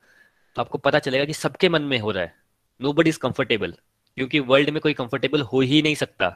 तो 0.55 0.61
आपको 0.61 0.77
पता 0.77 0.99
चलेगा 0.99 1.25
कि 1.25 1.33
सबके 1.33 1.69
मन 1.69 1.81
में 1.83 1.97
हो 1.99 2.11
रहा 2.11 2.23
है। 2.23 2.33
नो 2.79 2.93
बडी 2.93 3.09
इज़ 3.09 3.19
कंफर्टेबल 3.19 3.73
क्योंकि 4.17 4.39
वर्ल्ड 4.41 4.69
में 4.69 4.79
कोई 4.81 4.93
कंफर्टेबल 4.93 5.41
हो 5.43 5.61
ही 5.61 5.81
नहीं 5.81 5.95
सकता। 5.95 6.29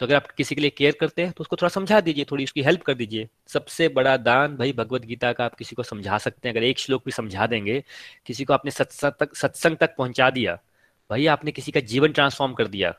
तो 0.00 0.06
अगर 0.06 0.14
आप 0.14 0.26
किसी 0.30 0.54
के 0.54 0.60
लिए 0.60 0.70
केयर 0.70 0.96
करते 1.00 1.22
हैं 1.22 1.32
तो 1.32 1.42
उसको 1.42 1.56
थोड़ा 1.56 1.68
समझा 1.68 2.00
दीजिए, 2.00 2.24
थोड़ी 2.24 2.44
उसकी 2.44 2.62
हेल्प 2.62 2.82
कर 2.82 2.94
दीजिए। 2.94 3.28
सबसे 3.48 3.88
बड़ा 3.90 4.16
दान 4.16 4.56
भाई 4.56 4.72
भगवत 4.72 5.04
गीता 5.04 5.32
का 5.32 5.44
आप 5.44 5.54
किसी 5.54 5.76
को 5.76 5.82
समझा 5.82 6.18
सकते 6.18 6.48
हैं। 6.48 6.54
अगर 6.54 6.64
एक 6.64 6.78
श्लोक 6.78 7.04
भी 7.04 7.12
समझा 7.12 7.46
देंगे, 7.46 7.82
किसी 8.26 8.44
को 8.44 8.52
आपने 8.54 8.70
सत्संग 8.70 9.12
तक 9.20 9.34
सत्संग 9.36 9.76
तक 9.76 9.94
पहुँचा 9.98 10.30
दिया, 10.30 10.54
भाई 11.10 11.26
आपने 11.28 11.52
किसी 11.52 11.72
का 11.72 11.80
जीवन 11.82 12.12
ट्रांसफॉर्म 12.12 12.52
कर 12.54 12.66
दिया। 12.68 12.94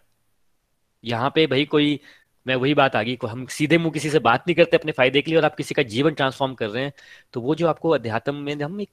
यहाँ 1.04 1.32
पे 1.36 1.46
भाई 1.48 1.66
कोई, 1.66 2.00
मैं 2.46 2.56
वही 2.56 2.74
बात 2.74 2.96
आ 2.96 3.04
गई 3.04 3.18
हम 3.26 3.46
सीधे 3.52 3.78
मुँह 3.78 3.94
किसी 3.94 4.10
से 4.10 4.20
बात 4.22 4.44
नहीं 4.48 4.56
करते 4.56 4.78
अपने 4.78 4.92
फ़ायदे 4.92 5.22
के 5.22 5.32
लिए 5.32 5.40
और 5.40 5.46
आप 5.46 5.56
किसी 5.56 5.76
का 5.76 5.84
जीवन 5.86 6.14
ट्रांसफॉर्म 6.14 6.54
कर 6.54 6.70
रहे 6.70 6.84
हैं 6.84 6.94
तो 7.34 7.42
वो 7.42 7.56
जो 7.56 7.68
आपको 7.68 7.90
अध्यात्म 7.90 8.36
में 8.36 8.62
हम 8.64 8.82
एक 8.82 8.90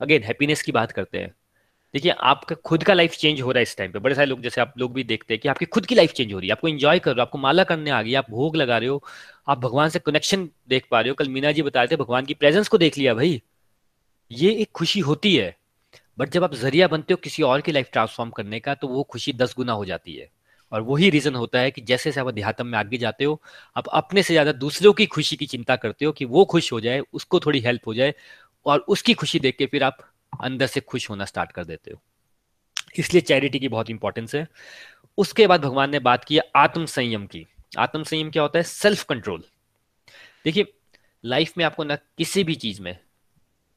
अगेन 0.00 0.22
हैप्पीनेस 0.22 0.62
की 0.62 0.72
बात 0.72 0.92
करते 0.92 1.18
हैं। 1.18 1.32
देखिए, 1.94 2.12
आपका 2.12 2.54
खुद 2.64 2.84
का 2.84 2.94
लाइफ 2.94 3.12
चेंज 3.12 3.40
हो 3.40 3.50
रहा 3.52 3.58
है 3.58 3.62
इस 3.62 3.76
टाइम 3.76 3.92
पे। 3.92 3.98
बड़े 3.98 4.14
सारे 4.14 4.26
लोग, 4.26 4.40
जैसे 4.42 4.60
आप 4.60 4.74
लोग 4.78 4.92
भी 4.94 5.04
देखते 5.04 5.34
हैं 5.34 5.40
कि 5.40 5.48
आपकी 5.48 5.64
खुद 5.64 5.86
की 5.86 5.94
लाइफ 5.94 6.12
चेंज 6.12 6.32
हो 6.32 6.38
रही 6.38 6.48
है। 6.48 6.52
आपको 6.52 6.68
एंजॉय 6.68 6.98
कर 6.98 7.10
रहे 7.10 7.20
हो, 7.20 7.22
आपको 7.22 7.38
माला 7.38 7.64
करने 7.64 7.90
आ 7.90 8.00
गई, 8.02 8.14
आप 8.14 8.30
भोग 8.30 8.56
लगा 8.56 8.78
रहे 8.78 8.88
हो, 8.88 9.02
आप 9.48 9.58
भगवान 9.58 9.88
से 9.88 9.98
कनेक्शन 9.98 10.48
देख 10.68 10.86
पा 10.90 11.00
रहे 11.00 11.08
हो। 11.08 11.14
कल 11.14 11.28
मीना 11.28 11.52
जी 11.52 11.62
बता 11.62 11.80
रहे 11.80 11.92
थे, 11.92 11.96
भगवान 11.96 12.24
की 12.24 12.34
प्रेजेंस 12.34 12.68
को 12.68 12.78
देख 12.78 12.98
लिया 12.98 13.14
भाई। 13.14 13.40
ये 14.30 14.52
एक 14.52 14.70
खुशी 14.74 15.00
होती 15.00 15.36
है। 15.36 15.56
बट 16.18 16.30
जब 16.30 16.44
आप 16.44 16.54
ज़रिया 16.54 16.88
बनते 16.88 17.14
हो 17.14 17.18
किसी 17.24 17.42
और 17.42 17.60
की 17.60 17.72
लाइफ 17.72 17.88
ट्रांसफॉर्म 17.92 18.30
करने 18.30 18.60
का 18.60 18.74
तो 18.74 18.88
वो 18.88 19.02
खुशी 19.02 19.32
दस 19.32 19.54
गुना 19.56 19.72
हो 19.72 19.84
जाती 19.84 20.14
है। 20.14 20.30
और 20.72 20.82
वही 20.82 21.10
रीजन 21.10 21.34
होता 21.34 21.58
है 21.58 21.70
कि 21.70 21.80
जैसे 21.80 22.10
जैसे 22.10 22.20
आप 22.20 22.26
अध्यात्म 22.26 22.66
में 22.66 22.78
आगे 22.78 22.98
जाते 22.98 23.24
हो, 23.24 23.40
आप 23.76 23.88
अपने 23.88 24.22
से 24.22 24.34
ज़्यादा 24.34 24.52
दूसरों 24.52 24.92
की 24.92 25.06
खुशी 25.06 25.36
की 25.36 25.46
चिंता 25.46 25.76
करते 25.76 26.04
हो 26.04 26.12
कि 26.12 26.24
वो 26.24 26.44
खुश 26.44 26.72
हो 26.72 26.80
जाए, 26.80 27.00
उसको 27.12 27.40
थोड़ी 27.40 27.60
हेल्प 27.60 27.86
हो 27.86 27.94
जाए, 27.94 28.14
और 28.66 28.78
उसकी 28.88 29.14
खुशी 29.14 29.38
देख 29.40 29.56
के 29.56 29.66
फिर 29.66 29.82
आप 29.82 29.98
अंदर 30.32 30.66
से 30.66 30.80
खुश 30.80 31.08
होना 31.10 31.24
स्टार्ट 31.24 31.52
कर 31.52 31.64
देते 31.64 31.90
हो। 31.90 32.00
इसलिए 32.98 33.20
चैरिटी 33.22 33.58
की 33.58 33.68
बहुत 33.68 33.90
इंपॉर्टेंस 33.90 34.34
है। 34.34 34.46
उसके 35.18 35.46
बाद 35.46 35.60
भगवान 35.60 35.90
ने 35.90 35.98
बात 36.00 36.24
की 36.24 36.38
आत्म 36.56 36.84
संयम 36.86 37.26
की। 37.26 37.46
आत्म 37.78 38.02
संयम 38.02 38.30
क्या 38.30 38.42
होता 38.42 38.58
है? 38.58 38.62
सेल्फ 38.62 39.04
कंट्रोल 39.04 39.44
देखिए 40.44 40.72
लाइफ 41.24 41.52
में 41.58 41.64
आपको 41.64 41.84
ना 41.84 41.96
किसी 42.18 42.44
भी 42.44 42.54
चीज़ 42.54 42.80
में 42.82 42.96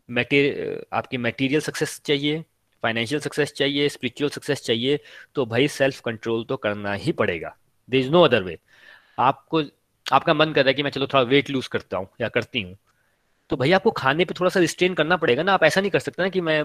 मेटेरियल 0.10 0.82
आपकी 0.94 1.18
मटेरियल 1.18 1.62
सक्सेस 1.62 2.00
चाहिए 2.06 2.44
फाइनेंशियल 2.84 3.22
सक्सेस 3.22 3.54
चाहिए 3.54 3.90
स्पिरिचुअल 3.90 4.30
सक्सेस 4.30 4.62
चाहिए 4.62 5.00
तो 5.36 5.46
भाई 5.46 5.68
सेल्फ 5.68 6.00
कंट्रोल 6.00 6.44
तो 6.44 6.58
करना 6.58 6.94
ही 6.94 7.12
पड़ेगा। 7.12 7.56
There 7.90 8.00
is 8.00 8.10
no 8.10 8.22
other 8.22 8.44
way 8.44 8.58
आपको, 9.20 9.62
आपका 10.06 10.34
मन 10.34 10.54
कर 10.54 10.62
रहा 10.62 10.70
है 10.70 10.74
कि 10.74 10.84
मैं 10.84 10.92
चलो 10.92 11.08
थोड़ा 11.08 11.22
वेट 11.24 11.50
लूज 11.50 11.68
करता 11.68 11.98
हूँ 11.98 12.08
या 12.22 12.30
करती 12.30 12.62
हूँ। 12.62 12.76
तो 13.50 13.58
भैया 13.58 13.76
आपको 13.76 13.92
खाने 13.92 14.26
पे 14.26 14.34
थोड़ा 14.40 14.50
सा 14.50 14.60
रिस्ट्रेन 14.60 14.94
करना 14.94 15.18
पड़ेगा 15.18 15.44
ना। 15.44 15.54
आप 15.54 15.64
ऐसा 15.64 15.82
नहीं 15.82 15.92
कर 15.92 16.00
सकते 16.00 16.24
ना 16.24 16.30
कि 16.30 16.42
मैं 16.42 16.60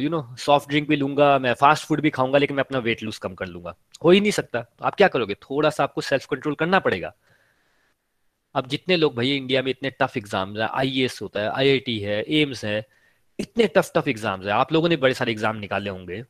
यू 0.00 0.10
नो 0.10 0.22
सॉफ्ट 0.38 0.68
ड्रिंक 0.68 0.88
भी 0.88 0.96
लूँगा, 0.96 1.38
मैं 1.38 1.52
फास्ट 1.54 1.86
फ़ूड 1.86 2.00
भी 2.00 2.10
खाऊँगा, 2.10 2.38
लेकिन 2.38 2.56
मैं 2.56 2.64
अपना 2.64 2.78
वेट 2.80 3.02
लूज 3.02 3.18
कम 3.18 3.34
कर 3.34 3.46
लूँगा। 3.46 3.74
हो 4.04 4.10
ही 4.10 4.20
नहीं 4.20 4.32
सकता। 4.32 4.60
तो 4.60 4.84
आप 4.84 4.94
क्या 4.94 5.08
करोगे? 5.08 5.34
थोड़ा 5.42 5.70
सा 5.70 5.82
आपको 5.84 6.00
सेल्फ 6.00 6.26
कंट्रोल 6.26 6.54
करना 6.54 6.78
पड़ेगा। 6.80 7.12
अब 8.54 8.66
जितने 8.68 8.96
लोग 8.96 9.16
भैया 9.16 9.34
इंडिया 9.34 9.62
में 9.62 9.70
इतने 9.70 9.90
टफ 9.92 10.16
एग्ज़ाम 10.16 10.56
है 10.56 10.68
आईएएस 10.68 11.18
होता 11.22 11.40
है 11.40 11.50
आईआईटी 11.50 11.98
है 12.00 12.22
एम्स 12.40 12.64
है, 12.64 12.84
इतने 13.38 13.66
टफ 13.76 13.92
टफ 13.94 14.08
एग्ज़ाम्स 14.08 14.46
है, 14.46 14.52
आप 14.52 14.72
लोगों 14.72 14.88
ने 14.88 14.96
बड़े 14.96 15.14
सारे 15.14 15.32
एग्ज़ाम 15.32 15.56
निकाले 15.56 15.90
होंगे। 15.90 16.22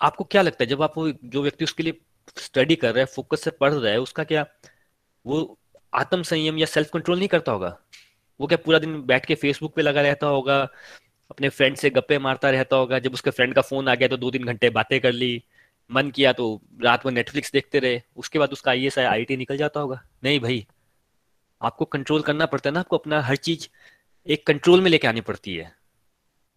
आपको 0.00 0.24
क्या 0.24 0.42
लगता 0.42 0.64
है, 0.64 0.66
जब 0.66 0.82
आप 0.82 0.94
जो 0.98 1.42
व्यक्ति 1.42 1.64
उसके 1.64 1.82
लिए 1.82 2.00
स्टडी 2.36 2.76
कर 2.76 2.92
रहा 2.92 3.00
है 3.00 3.06
फोकस 3.06 3.42
से 3.42 3.50
पढ़ 3.52 3.72
रहा 3.72 3.92
है, 3.92 4.00
उसका 4.00 4.24
क्या 4.24 4.46
वो 5.24 5.58
आत्म 5.92 6.22
संयम 6.22 6.58
या 6.58 6.66
सेल्फ 6.66 6.90
कंट्रोल 6.92 7.18
नहीं 7.18 7.28
करता 7.28 7.52
होगा? 7.52 7.76
वो 8.40 8.46
क्या 8.46 8.58
पूरा 8.64 8.78
दिन 8.78 9.00
बैठ 9.02 9.26
के 9.26 9.34
फेसबुक 9.34 9.74
पे 9.76 9.82
लगा 9.82 10.02
रहता 10.02 10.26
होगा, 10.26 10.60
अपने 11.30 11.48
फ्रेंड 11.50 11.76
से 11.76 11.90
गप्पे 11.90 12.18
मारता 12.18 12.50
रहता 12.50 12.76
होगा, 12.76 12.98
जब 12.98 13.14
उसके 13.14 13.30
फ्रेंड 13.30 13.54
का 13.54 13.62
फ़ोन 13.62 13.88
आ 13.88 13.94
गया 13.94 14.08
तो 14.08 14.16
दो 14.16 14.30
तीन 14.30 14.44
घंटे 14.44 14.70
बातें 14.70 15.00
कर 15.00 15.12
ली, 15.12 15.42
मन 15.90 16.10
किया 16.10 16.32
तो 16.32 16.60
रात 16.82 17.06
में 17.06 17.12
नेटफ्लिक्स 17.12 17.52
देखते 17.52 17.78
रहे, 17.78 18.00
उसके 18.16 18.38
बाद 18.38 18.52
उसका 18.52 18.70
आई 18.70 18.86
एस 18.86 18.98
आई 18.98 19.36
निकल 19.36 19.56
जाता 19.56 19.80
होगा। 19.80 20.00
नहीं 20.24 20.40
भाई, 20.40 20.66
आपको 21.60 21.84
कंट्रोल 21.86 22.22
करना 22.22 22.46
पड़ता 22.46 22.68
है 22.70 22.74
ना, 22.74 22.80
आपको 22.80 22.98
अपना 22.98 23.20
हर 23.22 23.36
चीज़ 23.38 23.68
एक 24.26 24.46
कंट्रोल 24.46 24.80
में 24.80 24.90
लेके 24.90 25.08
आनी 25.08 25.20
पड़ती 25.20 25.54
है। 25.56 25.72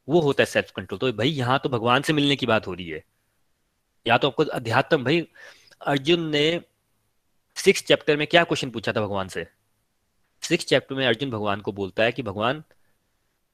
वो 0.07 0.19
होता 0.21 0.41
है 0.41 0.45
सेल्फ 0.47 0.71
कंट्रोल 0.71 0.99
तो 0.99 1.11
भाई 1.13 1.29
यहाँ 1.29 1.59
तो 1.63 1.69
भगवान 1.69 2.01
से 2.01 2.13
मिलने 2.13 2.35
की 2.35 2.45
बात 2.45 2.67
हो 2.67 2.73
रही 2.73 2.89
है। 2.89 3.03
या 4.05 4.17
तो 4.17 4.27
आपको 4.27 4.43
अध्यात्म, 4.45 5.03
भाई 5.03 5.27
अर्जुन 5.81 6.29
ने 6.29 6.61
सिक्स 7.57 7.83
चैप्टर 7.83 8.17
में 8.17 8.25
क्या 8.27 8.43
क्वेश्चन 8.43 8.69
पूछा 8.69 8.93
था 8.93 9.01
भगवान 9.01 9.27
से? 9.27 9.45
सिक्स 10.43 10.65
चैप्टर 10.65 10.95
में 10.95 11.05
अर्जुन 11.07 11.29
भगवान 11.31 11.61
को 11.61 11.71
बोलता 11.71 12.03
है 12.03 12.11
कि, 12.11 12.23
भगवान, 12.23 12.63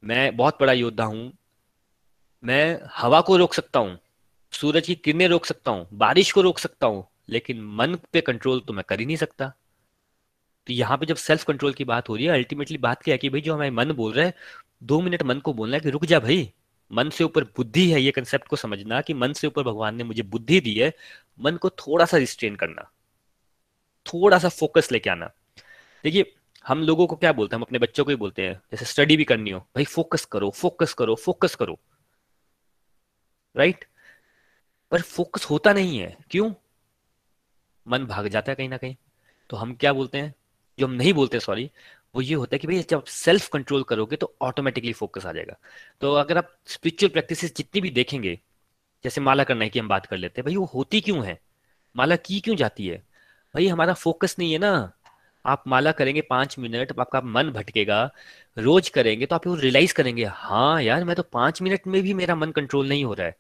मैं 0.04 0.36
बहुत 0.38 0.58
बड़ा 0.62 0.74
योद्धा 0.74 1.04
हूँ। 1.04 1.32
मैं 2.44 2.80
हवा 2.96 3.22
को 3.22 3.38
रोक 3.38 3.54
सकता 3.54 3.80
हूँ, 3.80 3.98
सूरज 4.54 4.88
की 4.88 4.96
किरणें 4.96 5.28
रोक 5.28 5.46
सकता 5.46 5.72
हूँ, 5.72 5.88
बारिश 5.94 6.32
को 6.32 6.42
रोक 6.42 6.60
सकता 6.60 6.88
हूँ, 6.88 7.06
लेकिन 7.30 7.62
मन 7.76 7.96
पे 8.14 8.22
कंट्रोल 8.22 8.60
तो 8.60 8.74
मैं 8.74 8.84
कर 8.90 9.00
ही 9.00 9.06
नहीं 9.06 9.18
सकता। 9.18 9.54
तो 10.68 10.74
यहाँ 10.74 10.98
पे 10.98 11.06
जब 11.06 11.16
सेल्फ 11.16 11.44
कंट्रोल 11.44 11.74
की 11.74 11.84
बात 11.84 12.10
हो 12.10 12.16
रही 12.16 12.26
है 12.26 12.32
अल्टीमेटली 12.32 12.78
बात 12.78 13.04
क्या 13.04 13.14
है 13.14 13.18
कि, 13.18 13.30
भाई, 13.30 13.42
जो 13.42 13.54
हमारे 13.54 13.72
मन 13.72 13.92
बोल 13.92 14.14
रहा 14.14 14.26
है, 14.26 14.34
दो 14.84 15.02
मिनट 15.02 15.24
मन 15.24 15.40
को 15.40 15.54
बोलना 15.54 15.76
है 15.78 15.82
कि, 15.82 15.90
रुक 15.90 16.06
जा 16.06 16.20
भाई, 16.20 16.52
मन 16.92 17.10
से 17.10 17.24
ऊपर 17.24 17.44
बुद्धि 17.58 17.90
है 17.92 18.02
ये 18.02 18.12
कंसेप्ट 18.12 18.48
को 18.48 18.56
समझना 18.56 19.02
कि, 19.02 19.14
मन 19.14 19.34
से 19.34 19.48
ऊपर 19.48 19.64
भगवान 19.64 19.96
ने 19.96 20.04
मुझे 20.04 20.24
बुद्धि 20.24 20.60
दी 20.62 20.74
है, 20.74 20.94
मन 21.40 21.58
को 21.58 21.70
थोड़ा 21.70 22.06
सा 22.06 22.18
रिस्ट्रेन 22.18 22.56
करना, 22.56 22.90
थोड़ा 24.06 24.40
सा 24.40 24.50
फोकस 24.50 24.92
लेके 24.92 25.10
आना। 25.10 25.32
देखिए 26.04 26.34
हम 26.68 26.84
लोगों 26.84 27.08
को 27.08 27.16
क्या 27.16 27.34
बोलते 27.34 27.56
हैं? 27.56 27.60
हम 27.60 27.64
अपने 27.64 27.80
बच्चों 27.80 28.06
को 28.06 28.10
ही 28.10 28.16
बोलते 28.16 28.48
हैं। 28.48 28.54
जैसे 28.54 28.86
स्टडी 28.86 29.18
भी 29.18 29.24
करनी 29.24 29.50
हो, 29.50 29.60
भाई 29.60 29.86
फोकस 29.86 30.26
करो 30.26 30.50
फोकस 30.50 30.94
करो 30.94 31.16
फोकस 31.16 31.56
करो। 31.56 31.80
राइट 33.58 33.86
पर 34.92 35.02
फोकस 35.02 35.46
होता 35.46 35.74
नहीं 35.74 36.00
है। 36.00 36.18
क्यों? 36.32 36.54
मन 37.88 38.06
भाग 38.06 38.28
जाता 38.28 38.52
है 38.52 38.56
कहीं 38.56 38.70
ना 38.70 38.78
कहीं। 38.78 38.96
तो 39.50 39.58
हम 39.58 39.76
क्या 39.76 39.94
बोलते 39.94 40.18
हैं? 40.18 40.36
जो 40.80 40.88
हम 40.88 40.94
नहीं 40.94 41.14
बोलते 41.14 41.40
सॉरी 41.40 41.72
वो 42.16 42.22
ये 42.22 42.36
होता 42.36 42.56
है 42.56 42.60
कि 42.60 42.68
भाई 42.68 42.84
जब 42.84 43.04
सेल्फ 43.04 43.50
कंट्रोल 43.50 43.84
करोगे 43.84 44.16
तो 44.16 44.36
ऑटोमेटिकली 44.42 44.94
फोकस 44.94 45.26
आ 45.26 45.32
जाएगा। 45.32 45.56
तो 46.02 46.14
अगर 46.14 46.38
आप 46.38 46.58
स्पिरिचुअल 46.66 47.10
प्रैक्टिस 47.10 47.56
जितनी 47.56 47.82
भी 47.82 47.90
देखेंगे, 47.90 48.40
जैसे 49.04 49.22
माला 49.22 49.44
करने 49.44 49.70
की 49.70 49.80
हम 49.80 49.88
बात 49.88 50.06
कर 50.06 50.18
लेते 50.18 50.42
हैं, 50.42 50.46
भाई 50.46 50.56
वो 50.56 50.66
होती 50.66 51.02
क्यों 51.02 51.26
है? 51.26 51.40
माला 51.96 52.16
की 52.16 52.40
क्यों 52.40 52.56
जाती 52.56 52.88
है? 52.88 52.98
भाई 53.54 53.68
हमारा 53.68 53.94
फोकस 53.94 54.36
नहीं 54.40 54.54
है 54.54 54.60
ना। 54.60 54.92
आप 55.48 55.64
माला 55.68 55.92
करेंगे 55.92 56.22
पाँच 56.22 56.58
मिनट 56.60 56.92
आपका 57.00 57.22
मन 57.22 57.50
भटकेगा, 57.50 58.04
रोज 58.58 58.90
करेंगे 58.90 59.26
तो 59.26 59.36
आप 59.36 59.48
वो 59.48 59.56
रियलाइज़ 59.56 59.94
करेंगे 59.94 60.26
हाँ 60.26 60.82
यार, 60.84 61.04
मैं 61.04 61.16
तो 61.16 61.24
पाँच 61.24 61.62
मिनट 61.62 61.88
में 61.88 62.02
भी 62.02 62.14
मेरा 62.14 62.36
मन 62.36 62.52
कंट्रोल 62.52 62.90
नहीं 62.90 63.04
हो 63.06 63.14
रहा 63.14 63.28
है। 63.28 63.36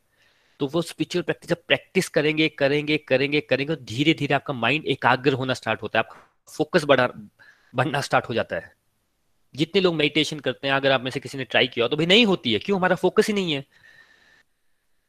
तो 0.59 0.67
वो 0.67 0.81
स्पिरिचुअल 0.81 1.23
प्रैक्टिस 1.23 1.49
जब 1.49 1.63
प्रैक्टिस 1.67 2.07
करेंगे 2.09 2.47
करेंगे 2.49 2.97
करेंगे 2.97 3.39
करेंगे 3.41 3.75
तो 3.75 3.83
धीरे 3.85 4.13
धीरे 4.13 4.33
आपका 4.35 4.53
माइंड 4.53 4.85
एकाग्र 4.87 5.33
होना 5.33 5.53
स्टार्ट 5.53 5.81
होता 5.81 5.99
है, 5.99 6.05
आपका 6.05 6.19
फोकस 6.49 6.83
बढ़ा, 6.85 7.07
बढ़ना 7.75 8.01
स्टार्ट 8.01 8.29
हो 8.29 8.33
जाता 8.33 8.55
है। 8.55 8.71
जितने 9.55 9.81
लोग 9.81 9.95
मेडिटेशन 9.95 10.39
करते 10.39 10.67
हैं, 10.67 10.75
अगर 10.75 10.91
आप 10.91 11.01
में 11.01 11.11
से 11.11 11.19
किसी 11.19 11.37
ने 11.37 11.43
ट्राई 11.43 11.67
किया 11.67 11.87
तो 11.87 11.97
भाई 11.97 12.05
नहीं 12.05 12.25
होती 12.25 12.53
है, 12.53 12.59
क्यों? 12.59 12.77
हमारा 12.79 12.95
फोकस 12.95 13.27
ही 13.27 13.33
नहीं 13.33 13.53
है। 13.53 13.61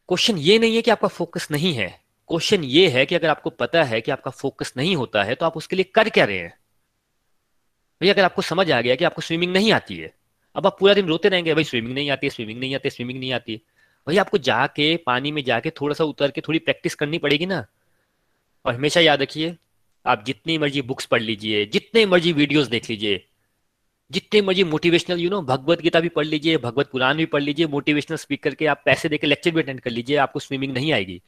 क्वेश्चन 0.08 0.38
ये 0.38 0.58
नहीं 0.58 0.76
है 0.76 0.82
कि 0.82 0.90
आपका 0.90 1.08
फोकस 1.08 1.48
नहीं 1.50 1.72
है। 1.74 1.88
क्वेश्चन 2.30 2.64
ये 2.64 2.88
है 2.88 3.04
कि 3.06 3.14
अगर 3.14 3.28
आपको 3.28 3.50
पता 3.50 3.82
है 3.84 4.00
कि 4.00 4.10
आपका 4.10 4.30
फोकस 4.30 4.72
नहीं 4.76 4.96
होता 4.96 5.22
है 5.22 5.34
तो 5.34 5.46
आप 5.46 5.56
उसके 5.56 5.76
लिए 5.76 5.84
कर 5.94 6.08
क्या 6.08 6.24
रहे 6.24 6.38
हैं? 6.38 6.58
भाई 8.00 8.08
अगर 8.08 8.24
आपको 8.24 8.42
समझ 8.42 8.70
आ 8.70 8.80
गया 8.80 8.94
कि 8.94 9.04
आपको 9.04 9.22
स्विमिंग 9.22 9.52
नहीं 9.52 9.72
आती 9.72 9.96
है, 9.96 10.12
अब 10.56 10.66
आप 10.66 10.76
पूरा 10.80 10.94
दिन 10.94 11.06
रोते 11.06 11.28
रहेंगे, 11.28 11.54
भाई 11.54 11.64
स्विमिंग 11.64 11.94
नहीं 11.94 12.10
आती 12.10 12.26
है 12.26 12.30
स्विमिंग 12.30 12.60
नहीं 12.60 12.74
आती 12.74 12.90
स्विमिंग 12.90 13.18
नहीं 13.20 13.32
आती 13.32 13.60
भाई 14.06 14.16
आपको 14.16 14.38
जाके, 14.38 14.96
पानी 14.96 15.32
में 15.32 15.42
जाके 15.44 15.70
थोड़ा 15.70 15.94
सा 15.94 16.04
उतर 16.04 16.30
के 16.30 16.40
थोड़ी 16.40 16.58
प्रैक्टिस 16.58 16.94
करनी 16.94 17.18
पड़ेगी 17.18 17.46
ना। 17.46 17.64
और 18.64 18.74
हमेशा 18.74 19.00
याद 19.00 19.22
रखिए, 19.22 19.56
आप 20.06 20.24
जितनी 20.24 20.56
मर्ज़ी 20.58 20.82
बुक्स 20.82 21.06
पढ़ 21.06 21.22
लीजिए, 21.22 21.64
जितने 21.66 22.04
मर्ज़ी 22.06 22.32
वीडियोस 22.32 22.66
देख 22.66 22.88
लीजिए, 22.90 23.24
जितने 24.10 24.42
मर्ज़ी 24.42 24.64
motivational 24.64 25.20
you 25.20 25.30
know 25.30 25.40
Bhagavad 25.42 25.80
Gita 25.80 26.00
भी 26.00 26.08
पढ़ 26.08 26.26
लीजिए, 26.26 26.56
भगवत 26.58 26.90
पुराण 26.90 27.16
भी 27.16 27.26
पढ़ 27.26 27.42
लीजिए 27.42 27.66
मोटिवेशनल 27.66 28.16
स्पीकर 28.16 28.54
के 28.54 28.66
आप 28.66 28.82
पैसे 28.84 29.08
देकर 29.08 29.26
लेक्चर 29.26 29.50
भी 29.50 29.62
अटेंड 29.62 29.80
कर 29.80 29.90
लीजिए, 29.90 30.16
आपको 30.16 30.40
स्विमिंग 30.40 30.72
नहीं 30.72 30.92
आएगी। 30.92 31.20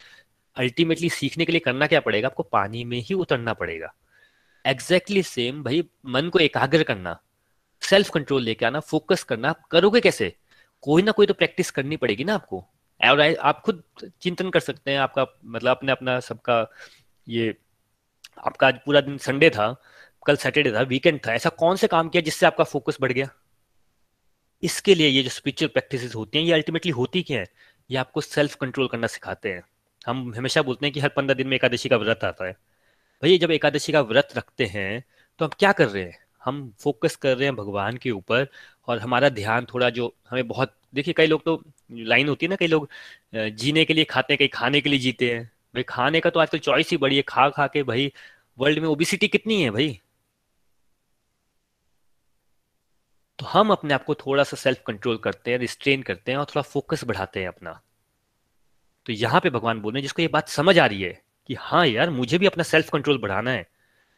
अल्टीमेटली 0.57 1.09
सीखने 1.11 1.45
के 1.45 1.53
लिए 1.53 1.61
करना 1.61 1.87
क्या 1.87 2.01
पड़ेगा? 2.01 2.29
आपको 2.29 2.43
पानी 2.43 2.85
में 2.85 2.99
ही 2.99 3.15
उतरना 3.15 3.53
पड़ेगा। 3.55 3.95
एग्जैक्टली 4.67 5.17
exactly 5.17 5.35
सेम 5.35 5.63
भाई, 5.65 5.85
मन 6.07 6.29
को 6.29 6.39
एकाग्र 6.39 6.83
करना 6.83 7.21
सेल्फ 7.83 8.11
कंट्रोल 8.11 8.43
लेके 8.43 8.67
आना 8.67 8.81
फोकस 8.81 9.23
करना, 9.23 9.49
आप 9.49 9.65
करोगे 9.65 10.01
कैसे? 10.01 10.37
कोई 10.83 11.03
ना 11.03 11.13
कोई 11.13 11.27
तो 11.27 11.35
प्रैक्टिस 11.35 11.71
करनी 11.71 11.97
पड़ेगी 11.97 12.25
ना 12.25 12.35
आपको। 12.35 12.65
और 13.09 13.21
आप 13.21 13.61
खुद 13.61 13.83
चिंतन 14.23 14.51
कर 14.51 14.61
सकते 14.61 14.91
हैं, 14.91 14.99
आपका 14.99 15.27
मतलब 15.45 15.71
अपने 15.71 15.93
अपना 15.93 16.21
सबका 16.21 16.71
ये, 17.29 17.55
आपका 18.39 18.67
आज 18.69 18.75
पूरा 18.87 19.01
दिन 19.01 19.19
संडे 19.19 19.51
था, 19.51 19.83
कल 20.27 20.37
सैटरडे 20.37 20.73
था 20.73 20.81
वीकेंड 20.81 21.21
था, 21.27 21.35
ऐसा 21.35 21.51
कौन 21.51 21.77
से 21.77 21.87
काम 21.87 22.09
किया 22.09 22.21
जिससे 22.21 22.47
आपका 22.47 22.65
फोकस 22.65 22.99
बढ़ 23.01 23.13
गया? 23.13 23.29
इसके 24.63 24.95
लिए 24.95 25.09
ये 25.09 25.23
जो 25.23 25.31
स्पिरिचुअल 25.31 25.69
प्रैक्टिस 25.69 26.15
होती 26.15 26.39
हैं, 26.39 26.45
ये 26.45 26.53
अल्टीमेटली 26.53 26.93
होती 26.93 27.23
क्या 27.23 27.41
है? 27.41 27.47
ये 27.91 27.97
आपको 27.97 28.21
सेल्फ 28.21 28.55
कंट्रोल 28.55 28.89
करना 28.89 29.07
सिखाते 29.07 29.53
हैं। 29.53 29.63
हम 30.07 30.35
हमेशा 30.35 30.63
बोलते 30.63 30.87
हैं 30.87 30.93
कि 30.93 31.01
हर 31.01 31.09
पंद्रह 31.09 31.35
दिन 31.35 31.49
में 31.49 31.57
एकादशी 31.57 31.89
का 31.89 31.97
व्रत 31.97 32.25
आता 32.25 32.45
है। 32.45 32.57
भैया, 33.23 33.37
जब 33.39 33.51
एकादशी 33.51 33.93
का 33.93 34.01
व्रत 34.03 34.29
रखते 34.37 34.67
हैं 34.67 35.03
तो 35.41 35.45
हम 35.45 35.51
क्या 35.59 35.73
कर 35.73 35.89
रहे 35.89 36.03
हैं? 36.03 36.19
हम 36.43 36.73
फोकस 36.81 37.17
कर 37.17 37.37
रहे 37.37 37.47
हैं 37.47 37.55
भगवान 37.57 37.97
के 37.97 38.11
ऊपर 38.11 38.47
और 38.89 38.99
हमारा 38.99 39.29
ध्यान 39.29 39.67
थोड़ा 39.75 39.91
जो 39.91 40.13
हमें 40.31 40.49
बहुत, 40.49 40.75
देखिए, 40.95 41.15
कई 41.15 41.27
लोग 41.27 41.45
तो 41.45 41.63
लाइन 41.91 42.29
होती 42.29 42.47
है 42.47 42.51
ना, 42.51 42.57
कई 42.57 42.67
लोग 42.67 42.89
जीने 43.35 43.85
के 43.85 43.95
लिए 43.95 44.05
खाते 44.05 44.33
हैं 44.33 44.39
कई 44.39 44.49
खाने 44.49 44.81
के 44.81 44.89
लिए 44.91 44.99
जीते 44.99 45.33
हैं। 45.33 45.45
भाई, 45.75 45.83
खाने 45.83 46.21
का 46.21 46.31
तो 46.31 46.41
आजकल 46.41 46.59
चॉइस 46.59 46.91
ही 46.91 46.97
बड़ी 46.97 47.17
है, 47.17 47.23
खा 47.23 47.49
खा 47.51 47.67
के 47.67 47.83
भाई 47.83 48.13
वर्ल्ड 48.59 48.79
में 48.79 48.89
ओबिसिटी 48.89 49.29
कितनी 49.29 49.63
है 49.63 49.71
भाई? 49.71 50.01
तो 53.39 53.47
हम 53.47 53.71
अपने 53.73 53.95
आप 53.95 54.05
को 54.05 54.15
थोड़ा 54.17 54.45
सा 54.45 54.57
सेल्फ 54.57 54.83
कंट्रोल 54.87 55.17
करते 55.19 55.51
हैं 55.51 55.59
रिस्ट्रेन 55.59 56.03
करते 56.03 56.33
हैं 56.33 56.39
और 56.39 56.45
थोड़ा 56.45 56.63
फोकस 56.63 57.05
बढ़ाते 57.05 57.41
हैं 57.41 57.49
अपना। 57.49 57.81
तो 59.07 59.13
यहाँ 59.13 59.41
पे 59.41 59.51
भगवान 59.51 59.81
बोल 59.81 59.93
रहे 59.93 60.01
हैं, 60.01 60.03
जिसको 60.03 60.23
ये 60.23 60.29
बात 60.29 60.49
समझ 60.49 60.79
आ 60.79 60.87
रही 60.87 61.03
है 61.03 61.21
कि 61.51 61.57
हाँ 61.61 61.87
यार, 61.87 62.11
मुझे 62.11 62.39
भी 62.39 62.47
अपना 62.47 62.63
सेल्फ 62.63 62.91
कंट्रोल 62.91 63.19
बढ़ाना 63.19 63.51
है। 63.51 63.67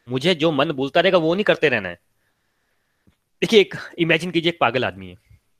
मुझे 0.09 0.35
जो 0.35 0.51
मन 0.51 0.71
बोलता 0.71 0.99
रहेगा, 0.99 1.17
वो 1.17 1.33
नहीं 1.33 1.43
करते 1.43 1.69
रहना 1.69 1.89
है। 1.89 1.99
देखिए, 3.41 3.59
एक 3.59 3.75
इमेजिन 3.97 4.31
कीजिए, 4.31 4.49
एक 4.49 4.57
पागल 4.61 4.85
आदमी 4.85 5.07
है। 5.07 5.15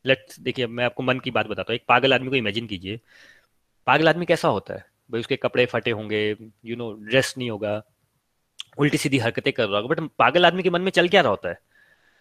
लेट्स 0.05 0.39
देखिए, 0.39 0.67
मैं 0.67 0.86
आपको 0.86 1.03
मन 1.03 1.19
की 1.19 1.31
बात 1.31 1.45
बताता 1.45 1.73
हूँ। 1.73 1.75
एक 1.75 1.83
पागल 1.88 2.13
आदमी 2.13 2.29
को 2.29 2.36
इमेजिन 2.36 2.67
कीजिए। 2.67 2.99
पागल 3.88 4.09
आदमी 4.09 4.25
कैसा 4.25 4.47
होता 4.47 4.73
है? 4.73 4.86
भाई, 5.12 5.19
उसके 5.19 5.36
कपड़े 5.36 5.65
फटे 5.65 5.91
होंगे 5.91 6.36
यू 6.65 6.75
नो 6.75 6.93
ड्रेस 6.93 7.33
नहीं 7.38 7.49
होगा 7.49 7.83
उल्टी 8.77 8.97
सीधी 8.97 9.17
हरकतें 9.17 9.53
कर 9.53 9.67
रहा 9.67 9.81
होगा। 9.81 9.95
बट 9.95 10.09
पागल 10.19 10.45
आदमी 10.45 10.63
के 10.63 10.69
मन 10.69 10.81
में 10.81 10.91
चल 10.91 11.07
क्या 11.07 11.21
रहा 11.21 11.29
होता 11.29 11.49
है? 11.49 11.59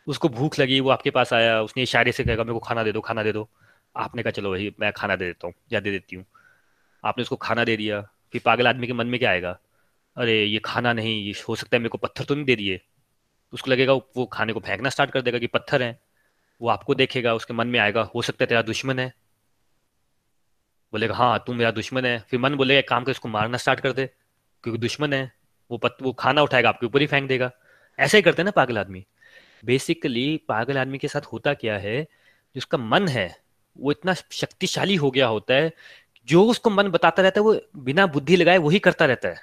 उसको 0.06 0.28
भूख 0.28 0.58
लगी, 0.58 0.80
वो 0.80 0.90
आपके 0.90 1.10
पास 1.10 1.32
आया, 1.32 1.62
उसने 1.62 1.82
इशारे 1.82 2.12
से 2.12 2.24
कहेगा 2.24 2.44
मेरे 2.44 2.52
को 2.52 2.58
खाना 2.58 2.82
दे 2.82 2.92
दो, 2.92 3.00
खाना 3.00 3.22
दे 3.22 3.32
दो। 3.32 3.48
आपने 3.96 4.22
कहा, 4.22 4.30
चलो 4.30 4.50
भाई, 4.50 4.74
मैं 4.80 4.92
खाना 4.92 5.16
दे 5.16 5.24
देता 5.24 5.46
हूँ, 5.46 5.54
या 5.72 5.80
दे 5.80 5.90
देती 5.90 6.16
हूँ। 6.16 6.24
आपने 7.04 7.22
उसको 7.22 7.36
खाना 7.36 7.64
दे 7.64 7.76
दिया 7.76 8.08
फिर 8.32 8.42
पागल 8.44 8.68
आदमी 8.68 8.86
के 8.86 8.92
मन 8.92 9.06
में 9.06 9.20
क्या 9.20 9.30
आएगा? 9.30 9.58
अरे, 10.16 10.44
ये 10.44 10.58
खाना 10.58 10.92
नहीं, 10.92 11.24
ये 11.24 11.34
हो 11.48 11.56
सकता 11.56 11.76
है 11.76 11.80
मेरे 11.80 11.88
को 11.88 11.98
पत्थर 11.98 12.24
तो 12.24 12.34
नहीं 12.34 12.44
दे 12.44 12.56
दिए। 12.56 12.80
उसको 13.52 13.70
लगेगा, 13.70 13.92
वो 13.92 14.26
खाने 14.26 14.52
को 14.52 14.60
फेंकना 14.60 14.88
स्टार्ट 14.88 15.10
कर 15.10 15.22
देगा 15.22 15.38
कि 15.38 15.46
पत्थर 15.46 15.82
है। 15.82 16.00
वो 16.62 16.68
आपको 16.68 16.94
देखेगा, 16.94 17.34
उसके 17.34 17.54
मन 17.54 17.68
में 17.68 17.80
आएगा, 17.80 18.02
हो 18.02 18.22
सकता 18.22 18.44
है 18.44 18.46
तेरा 18.46 18.62
दुश्मन 18.62 18.98
है। 18.98 19.14
बोलेगा 20.92 21.14
हाँ 21.14 21.44
तू 21.46 21.54
मेरा 21.54 21.70
दुश्मन 21.70 22.04
है। 22.04 22.24
फिर 22.28 22.40
मन 22.40 22.54
बोलेगा 22.54 22.80
काम 22.80 23.04
कर, 23.04 23.10
इसको 23.10 23.28
मारना 23.28 23.56
स्टार्ट 23.56 23.80
कर 23.80 23.92
दे, 23.92 24.06
क्योंकि 24.62 24.80
दुश्मन 24.80 25.12
है। 25.12 25.32
वो 25.70 25.78
पत, 25.78 25.96
वो 26.02 26.12
खाना 26.12 26.42
उठाएगा, 26.42 26.68
आपके 26.68 26.86
ऊपर 26.86 27.00
ही 27.00 27.06
फेंक 27.06 27.28
देगा। 27.28 27.50
ऐसा 27.98 28.18
ही 28.18 28.22
करते 28.22 28.42
हैं 28.42 28.44
ना 28.44 28.50
पागल 28.50 28.78
आदमी। 28.78 29.06
बेसिकली 29.64 30.36
पागल 30.48 30.78
आदमी 30.78 30.98
के 30.98 31.08
साथ 31.08 31.20
होता 31.20 31.54
क्या 31.54 31.78
है 31.78 32.06
जिसका 32.54 32.78
मन 32.78 33.08
है, 33.08 33.36
वो 33.78 33.90
इतना 33.90 34.14
शक्तिशाली 34.14 34.94
हो 34.94 35.10
गया 35.10 35.26
होता 35.26 35.54
है 35.54 35.72
जो 36.26 36.44
उसको 36.44 36.70
मन 36.70 36.88
बताता 36.88 37.22
रहता 37.22 37.40
है, 37.40 37.44
वो 37.44 37.61
बिना 37.76 38.06
बुद्धि 38.06 38.37
लगाए 38.37 38.58
वही 38.58 38.78
करता 38.78 39.04
रहता 39.04 39.28
है। 39.28 39.37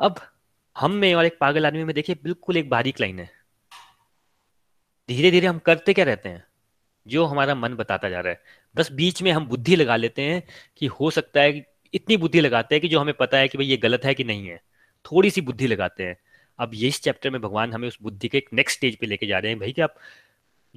अब 0.00 0.20
हम 0.78 0.92
में 0.92 1.14
और 1.14 1.24
एक 1.24 1.38
पागल 1.40 1.66
आदमी 1.66 1.84
में 1.84 1.94
देखिए, 1.94 2.16
बिल्कुल 2.22 2.56
एक 2.56 2.70
बारीक 2.70 3.00
लाइन 3.00 3.18
है। 3.18 3.30
धीरे 5.08 5.30
धीरे 5.30 5.46
हम 5.46 5.58
करते 5.58 5.94
क्या 5.94 6.04
रहते 6.04 6.28
हैं? 6.28 6.44
जो 7.06 7.24
हमारा 7.24 7.54
मन 7.54 7.74
बताता 7.74 8.08
जा 8.08 8.20
रहा 8.20 8.32
है। 8.32 8.42
बस 8.76 8.92
बीच 8.92 9.22
में 9.22 9.32
हम 9.32 9.46
बुद्धि 9.46 9.76
लगा 9.76 9.96
लेते 9.96 10.22
हैं 10.22 10.42
कि 10.76 10.86
हो 10.86 11.10
सकता 11.10 11.40
है 11.40 11.66
इतनी 11.94 12.16
बुद्धि 12.16 12.40
लगाते 12.40 12.74
हैं 12.74 12.82
कि 12.82 12.88
जो 12.88 13.00
हमें 13.00 13.14
पता 13.14 13.38
है 13.38 13.48
कि 13.48 13.58
भाई 13.58 13.66
ये 13.66 13.76
गलत 13.76 14.04
है 14.04 14.14
कि 14.14 14.24
नहीं 14.24 14.48
है। 14.48 14.62
थोड़ी 15.04 15.30
सी 15.30 15.40
बुद्धि 15.40 15.66
लगाते 15.66 16.04
हैं। 16.04 16.16
अब 16.58 16.70
ये 16.74 16.88
इस 16.88 17.02
चैप्टर 17.02 17.30
में 17.30 17.40
भगवान 17.40 17.72
हमें 17.72 17.88
उस 17.88 17.98
बुद्धि 18.02 18.28
के 18.28 18.38
एक 18.38 18.50
नेक्स्ट 18.52 18.78
स्टेज 18.78 18.96
पे 18.96 19.06
लेके 19.06 19.26
जा 19.26 19.38
रहे 19.38 19.50
हैं। 19.50 19.60
भाई 19.60 19.72
कि 19.72 19.80
आप, 19.80 19.94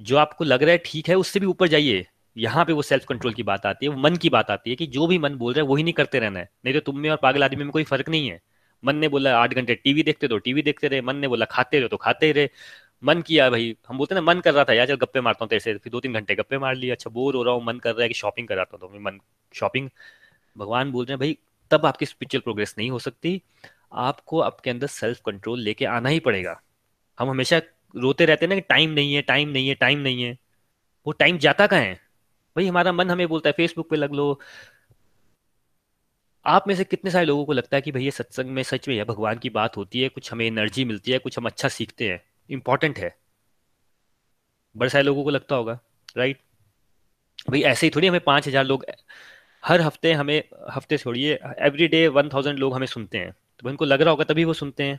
जो 0.00 0.16
आपको 0.16 0.44
लग 0.44 0.62
रहा 0.62 0.72
है 0.72 0.82
ठीक 0.84 1.08
है, 1.08 1.14
उससे 1.14 1.40
भी 1.40 1.46
ऊपर 1.46 1.68
जाइए। 1.68 2.06
यहाँ 2.36 2.64
पे 2.64 2.72
वो 2.72 2.82
सेल्फ 2.82 3.04
कंट्रोल 3.04 3.32
की 3.34 3.42
बात 3.42 3.66
आती 3.66 3.86
है, 3.86 3.92
वो 3.92 3.98
मन 4.00 4.16
की 4.16 4.30
बात 4.30 4.50
आती 4.50 4.70
है 4.70 4.76
कि 4.76 4.86
जो 4.86 5.06
भी 5.06 5.18
मन 5.18 5.34
बोल 5.34 5.54
रहा 5.54 5.64
है, 5.64 5.68
वही 5.68 5.82
नहीं 5.82 5.94
करते 5.94 6.18
रहना 6.18 6.38
है। 6.38 6.50
नहीं 6.64 6.74
तो 6.74 6.80
तुम 6.80 6.98
में 6.98 7.10
और 7.10 7.16
पागल 7.16 7.44
आदमी 7.44 7.64
में 7.64 7.72
कोई 7.72 7.84
फ़र्क 7.84 8.08
नहीं 8.08 8.30
है। 8.30 8.40
मन 8.84 8.96
ने 8.96 9.08
बोला, 9.08 9.38
आठ 9.38 9.54
घंटे 9.54 9.74
टीवी 9.74 10.02
देखते 10.02 10.28
तो 10.28 10.38
टीवी 10.38 10.62
देखते 10.62 10.88
रहे। 10.88 11.00
मन 11.00 11.16
ने 11.16 11.28
बोला, 11.28 11.44
खाते 11.44 11.78
रहे 11.80 11.88
तो 11.88 11.96
खाते 11.96 12.32
रहे। 12.32 12.48
मन 13.04 13.22
किया, 13.22 13.50
भाई, 13.50 13.76
हम 13.88 13.98
बोलते 13.98 14.14
ना, 14.14 14.20
मन 14.20 14.40
कर 14.40 14.54
रहा 14.54 14.64
था, 14.64 14.72
यार, 14.72 14.86
चल 14.86 14.94
गप्पे 14.94 15.20
मारता 15.20 15.44
हूँ 15.44 15.48
तेरे 15.48 15.60
से। 15.60 15.74
फिर 15.74 15.92
दो 15.92 16.00
तीन 16.00 16.14
घंटे 16.14 16.34
गप्पे 16.34 16.58
मार 16.58 16.74
लिया 16.74 16.94
अच्छा 16.94 17.10
बोर 17.10 17.36
हो 17.36 17.42
रहा 17.42 17.54
हूँ, 17.54 17.64
मन 17.64 17.78
कर 17.78 17.92
रहा 17.92 18.02
है 18.02 18.08
कि 18.08 18.14
शॉपिंग 18.14 18.48
कराता 18.48 18.78
हूँ। 18.82 18.92
तो 18.92 19.00
मन 19.00 19.20
शॉपिंग 19.54 19.90
भगवान 20.58 20.92
बोल 20.92 21.04
रहे 21.04 21.12
हैं, 21.12 21.18
भाई, 21.18 21.38
तब 21.70 21.86
आपकी 21.86 22.06
स्पिरिचुअल 22.06 22.40
प्रोग्रेस 22.40 22.74
नहीं 22.78 22.90
हो 22.90 22.98
सकती। 22.98 23.42
आपको 23.92 24.40
आपके 24.40 24.70
अंदर 24.70 24.86
सेल्फ 24.86 25.20
कंट्रोल 25.26 25.60
लेके 25.60 25.84
आना 25.84 26.08
ही 26.08 26.20
पड़ेगा। 26.20 26.60
हम 27.18 27.30
हमेशा 27.30 27.60
रोते 27.96 28.26
रहते 28.26 28.46
हैं 28.46 28.48
ना 28.50 28.54
कि 28.54 28.60
टाइम 28.60 28.90
नहीं 28.90 29.14
है 29.14 29.22
टाइम 29.22 29.48
नहीं 29.48 29.68
है 29.68 29.74
टाइम 29.74 29.98
नहीं 29.98 30.22
है। 30.22 30.38
वो 31.06 31.12
टाइम 31.12 31.38
जाता 31.38 31.66
कहाँ 31.66 31.80
है? 31.80 32.09
भाई 32.56 32.66
हमारा 32.66 32.92
मन 32.92 33.10
हमें 33.10 33.26
बोलता 33.28 33.48
है 33.48 33.52
फेसबुक 33.52 33.88
पे 33.90 33.96
लग 33.96 34.12
लो। 34.12 34.38
आप 36.46 36.68
में 36.68 36.74
से 36.74 36.84
कितने 36.84 37.10
सारे 37.10 37.26
लोगों 37.26 37.44
को 37.44 37.52
लगता 37.52 37.76
है 37.76 37.80
कि 37.82 37.92
भैया 37.92 38.10
सत्संग 38.10 38.50
में 38.50 38.62
सच 38.62 38.88
में 38.88 38.96
है 38.96 39.04
भगवान 39.04 39.38
की 39.38 39.50
बात 39.50 39.76
होती 39.76 40.00
है, 40.00 40.08
कुछ 40.08 40.32
हमें 40.32 40.46
एनर्जी 40.46 40.84
मिलती 40.84 41.12
है, 41.12 41.18
कुछ 41.18 41.38
हम 41.38 41.46
अच्छा 41.46 41.68
सीखते 41.70 42.08
हैं 42.08 42.22
इंपॉर्टेंट 42.50 42.98
है। 42.98 43.14
बड़े 44.74 44.90
सारे 44.90 45.04
लोगों 45.04 45.24
को 45.24 45.30
लगता 45.30 45.54
होगा 45.54 45.78
राइट 46.16 46.38
भाई 47.48 47.60
ऐसे 47.62 47.86
ही 47.86 47.90
थोड़ी 47.90 48.08
हमें 48.08 48.20
पाँच 48.20 48.48
हज़ार 48.48 48.64
लोग, 48.64 48.84
हर 49.62 49.80
हफ़्ते 49.80 50.12
हमें, 50.12 50.42
हफ़्ते 50.70 50.98
छोड़िए 50.98 51.38
एवरी 51.58 51.88
डे 51.88 52.06
वन 52.08 52.28
थाउज़ेंड 52.28 52.58
लोग 52.58 52.74
हमें 52.74 52.86
सुनते 52.86 53.18
हैं। 53.18 53.32
तो 53.58 53.68
उनको 53.68 53.84
लग 53.84 54.02
रहा 54.02 54.10
होगा 54.10 54.24
तभी 54.24 54.44
वो 54.44 54.52
सुनते 54.54 54.82
हैं। 54.82 54.98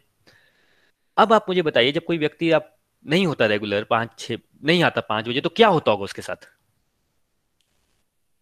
अब 1.18 1.34
आप 1.34 1.46
मुझे 1.50 1.62
बताइए, 1.62 1.92
जब 1.92 2.04
कोई 2.06 2.18
व्यक्ति 2.18 2.52
आप, 2.52 2.76
नहीं 3.06 3.26
होता 3.26 3.46
रेगुलर 3.46 3.84
पाँच 3.84 4.18
छः 4.20 4.38
नहीं 4.64 4.84
आता 4.84 5.02
पाँच 5.02 5.28
बजे 5.28 5.42
तो 5.42 5.50
क्या 5.50 5.68
होता 5.68 5.92
होगा 5.92 6.04
उसके 6.04 6.22
साथ? 6.22 6.48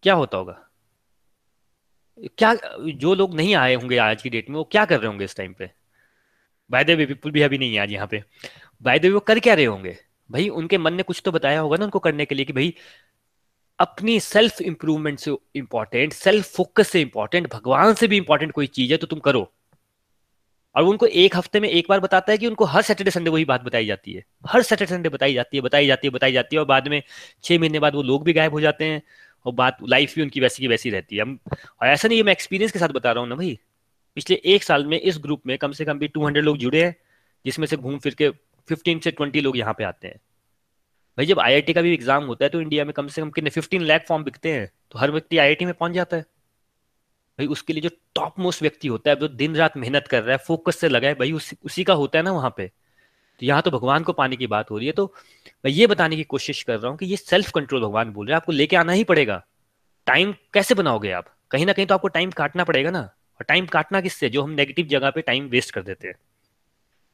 क्या 0.04 0.14
होता 0.14 0.38
होगा? 0.38 0.66
क्या, 2.38 2.54
जो 2.80 3.16
लोग 3.16 3.36
नहीं 3.36 3.56
आए 3.56 3.76
होंगे 3.76 3.98
आज 3.98 4.22
की 4.22 4.30
डेट 4.30 4.50
में, 4.50 4.58
वो 4.58 4.64
क्या 4.64 4.86
कर 4.86 4.98
रहे 5.00 5.08
होंगे 5.08 5.26
इस 5.26 5.36
टाइम 5.36 5.54
पे? 5.54 5.72
बाय 6.72 6.84
द 6.84 6.90
वे 6.90 7.06
विपुल 7.06 7.32
भी 7.32 7.42
अभी 7.42 7.58
नहीं 7.58 7.76
है 7.76 7.82
आज 7.82 7.92
यहाँ 7.92 8.08
पे। 8.08 8.24
बाय 8.82 9.00
द 9.00 9.04
वे 9.04 9.10
वो 9.10 9.20
कर 9.20 9.40
क्या 9.40 9.54
रहे 9.54 9.66
होंगे? 9.66 9.98
भाई, 10.32 10.50
उनके 10.50 10.78
मन 10.78 10.94
ने 10.94 11.04
कुछ 11.04 11.22
तो 11.26 11.32
बताया 11.32 11.60
होगा 11.60 11.78
ना 11.78 11.86
उनको 11.86 12.00
करने 12.00 12.26
के 12.26 12.36
लिए 12.36 12.46
कि 12.46 12.54
भाई, 12.54 12.74
अपनी 13.80 14.20
सेल्फ 14.20 14.62
इंप्रूवमेंट 14.62 15.20
से 15.20 15.38
इंपॉर्टेंट 15.56 16.14
सेल्फ 16.14 16.56
फोकस 16.56 16.88
से 16.88 17.02
इंपॉर्टेंट 17.02 17.54
भगवान 17.54 17.94
से 17.94 18.08
भी 18.08 18.18
इंपॉर्टेंट 18.18 18.52
कोई 18.52 18.68
चीज़ 18.68 18.92
है 18.92 18.98
तो 18.98 19.08
तुम 19.08 19.20
करो। 19.20 19.54
और 20.76 20.84
उनको 20.84 21.06
एक 21.06 21.36
हफ़्ते 21.36 21.60
में 21.60 21.70
एक 21.70 21.86
बार 21.90 22.00
बताता 22.00 22.32
है 22.32 22.38
कि 22.38 22.48
उनको 22.48 22.66
हर 22.66 22.82
सैटरडे 22.82 23.12
संडे 23.12 23.30
वही 23.30 23.46
बात 23.46 23.62
बताई 23.62 23.86
जाती 23.86 24.14
है। 24.14 24.24
हर 24.48 24.62
सैटरडे 24.62 24.90
संडे 24.90 25.10
बताई 25.10 25.34
जाती 25.34 25.58
है, 25.58 25.62
बताई 25.62 25.88
जाती 25.88 26.08
है, 26.08 26.12
बताई 26.12 26.32
जाती 26.32 26.56
है 26.56 26.60
और 26.60 26.66
बाद 26.66 26.88
में 26.88 27.04
छह 27.44 27.60
महीने 27.60 27.80
बाद 27.80 27.96
वो 27.96 28.02
लोग 28.04 28.24
भी 28.24 28.34
गायब 28.34 28.52
हो 28.52 28.62
जाते 28.62 28.86
हैं। 28.86 29.02
और 29.46 29.54
बात 29.54 29.78
लाइफ 29.90 30.16
भी 30.16 30.22
उनकी 30.22 30.40
वैसी 30.40 30.64
की 30.64 30.68
वैसी 30.68 30.90
रहती 30.90 31.16
है। 31.16 31.22
हम 31.22 31.38
और 31.82 31.88
ऐसा 31.88 32.08
नहीं 32.08 32.18
है 32.18 32.24
मैं 32.24 32.32
एक्सपीरियंस 32.32 32.72
के 32.72 32.80
साथ 32.80 32.90
बता 32.90 33.12
रहा 33.12 33.22
हूँ 33.22 33.30
ना 33.30 33.36
भाई। 33.36 33.58
पिछले 34.18 34.36
एक 34.46 34.64
साल 34.64 34.86
में 34.86 35.00
इस 35.00 35.18
ग्रुप 35.20 35.42
में 35.48 35.58
कम 35.58 35.72
से 35.72 35.86
कम 35.86 36.00
भी 36.00 36.08
टू 36.08 36.26
हंड्रेड 36.26 36.46
लोग 36.46 36.58
जुड़े 36.58 36.84
हैं 36.84 36.96
जिसमें 37.46 37.68
से 37.68 37.78
घूम 37.78 37.98
फिर 38.00 38.14
के 38.14 38.30
फिफ्टीन 38.70 39.00
से 39.00 39.12
ट्वेंटी 39.12 39.42
लोग 39.42 39.58
यहाँ 39.58 39.74
पे 39.74 39.84
आते 39.84 40.08
हैं। 40.08 40.20
भाई 41.18 41.26
जब 41.26 41.40
आईआईटी 41.40 41.74
का 41.74 41.82
भी 41.82 41.94
एग्ज़ाम 41.94 42.24
होता 42.24 42.46
है 42.46 42.50
तो 42.50 42.62
इंडिया 42.62 42.86
में 42.86 42.94
कम 42.94 43.08
से 43.08 43.22
कम 43.22 43.30
कितने 43.30 43.50
फिफ्टीन 43.50 43.84
लाख 43.84 44.06
फॉर्म 44.08 44.24
बिकते 44.24 44.52
हैं 44.52 44.70
तो 44.92 45.00
हर 45.00 45.12
व्यक्ति 45.12 45.38
आईआईटी 45.38 45.66
में 45.66 45.74
पहुँच 45.74 45.92
जाता 45.92 46.18
है। 46.18 46.22
भाई 47.40 47.48
उसके 47.48 47.74
लिए 47.74 47.82
जो 47.82 47.90
टॉप 48.16 48.40
मोस्ट 48.40 48.62
व्यक्ति 48.62 48.88
होता 48.88 49.10
है 49.10 49.16
जो 49.16 49.28
दिन 49.30 49.56
रात 49.56 49.78
मेहनत 49.78 50.08
कर 50.08 50.24
रहा 50.24 50.32
है 50.32 50.44
फोकस 50.48 50.78
से 50.78 50.90
लगा 50.90 51.08
है 51.08 51.14
भाई 51.16 51.32
उसी, 51.32 51.58
उसी 51.64 51.84
का 51.84 51.94
होता 51.94 52.20
है 52.20 52.24
ना 52.24 52.32
वहाँ 52.32 52.54
पे। 52.58 52.70
तो 53.40 53.46
यहाँ 53.46 53.62
तो 53.62 53.72
भगवान 53.72 54.04
को 54.04 54.14
पाने 54.14 54.36
की 54.36 54.48
बात 54.48 54.72
हो 54.72 54.78
रही 54.78 54.88
है 54.88 54.94
तो 54.94 55.14
मैं 55.66 55.72
ये 55.72 55.88
बताने 55.88 56.16
की 56.16 56.24
कोशिश 56.24 56.64
कर 56.64 56.80
रहा 56.80 56.90
हूँ 56.90 56.98
कि 56.98 57.06
ये 57.06 57.18
सेल्फ 57.18 57.52
कंट्रोल 57.52 57.82
भगवान 57.82 58.12
बोल 58.12 58.26
रहे 58.26 58.34
हैं, 58.34 58.38
आपको 58.38 58.52
लेके 58.52 58.76
आना 58.76 58.92
ही 58.92 59.04
पड़ेगा। 59.04 59.44
टाइम 60.08 60.34
कैसे 60.54 60.76
बनाओगे 60.76 61.12
आप? 61.12 61.26
कहीं 61.52 61.66
ना 61.66 61.74
कहीं 61.74 61.86
तो 61.86 61.94
आपको 61.96 62.08
टाइम 62.08 62.32
काटना 62.32 62.64
पड़ेगा 62.64 62.92
ना। 62.92 63.00
और 63.00 63.44
टाइम 63.44 63.66
काटना 63.66 64.02
किससे? 64.02 64.30
जो 64.30 64.42
हम 64.44 64.50
नेगेटिव 64.50 64.88
जगह 64.88 65.10
पे 65.10 65.22
टाइम 65.22 65.46
वेस्ट 65.46 65.72
कर 65.72 65.82
देते 65.82 66.08
हैं। 66.08 66.16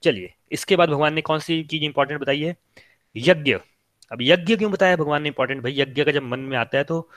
चलिए, 0.03 0.33
इसके 0.51 0.75
बाद 0.75 0.89
भगवान 0.89 1.13
ने 1.13 1.21
कौन 1.21 1.39
सी 1.39 1.61
चीज़ 1.63 1.83
इंपॉर्टेंट 1.83 2.21
बताई 2.21 2.41
है? 2.41 2.55
यज्ञ। 3.15 3.53
अब 4.11 4.21
यज्ञ 4.21 4.55
क्यों 4.55 4.71
बताया 4.71 4.95
भगवान 4.95 5.21
ने 5.21 5.29
इंपॉर्टेंट 5.29 5.61
भाई 5.63 5.73
यज्ञ 5.77 6.03
का 6.03 6.11
जब 6.11 6.23
मन 6.23 6.39
में 6.39 6.57
आता 6.57 6.77
है 6.77 6.83
तो 6.83 7.09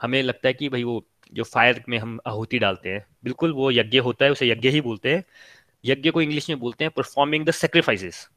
हमें 0.00 0.22
लगता 0.22 0.48
है 0.48 0.54
कि 0.54 0.68
भाई 0.68 0.84
वो 0.84 1.04
जो 1.32 1.44
फायर 1.44 1.82
में 1.88 1.98
हम 1.98 2.18
आहुति 2.26 2.58
डालते 2.58 2.88
हैं, 2.88 3.04
बिल्कुल 3.24 3.52
वो 3.52 3.70
यज्ञ 3.70 3.98
होता 3.98 4.24
है, 4.24 4.30
उसे 4.32 4.50
यज्ञ 4.50 4.68
ही 4.68 4.80
बोलते 4.80 5.14
हैं। 5.14 5.24
यज्ञ 5.84 6.10
को 6.10 6.22
इंग्लिश 6.22 6.48
में 6.50 6.58
बोलते 6.58 6.84
हैं 6.84 6.92
परफॉर्मिंग 6.96 7.44
द 7.46 7.50
सेक्रीफाइसेस 7.50 8.28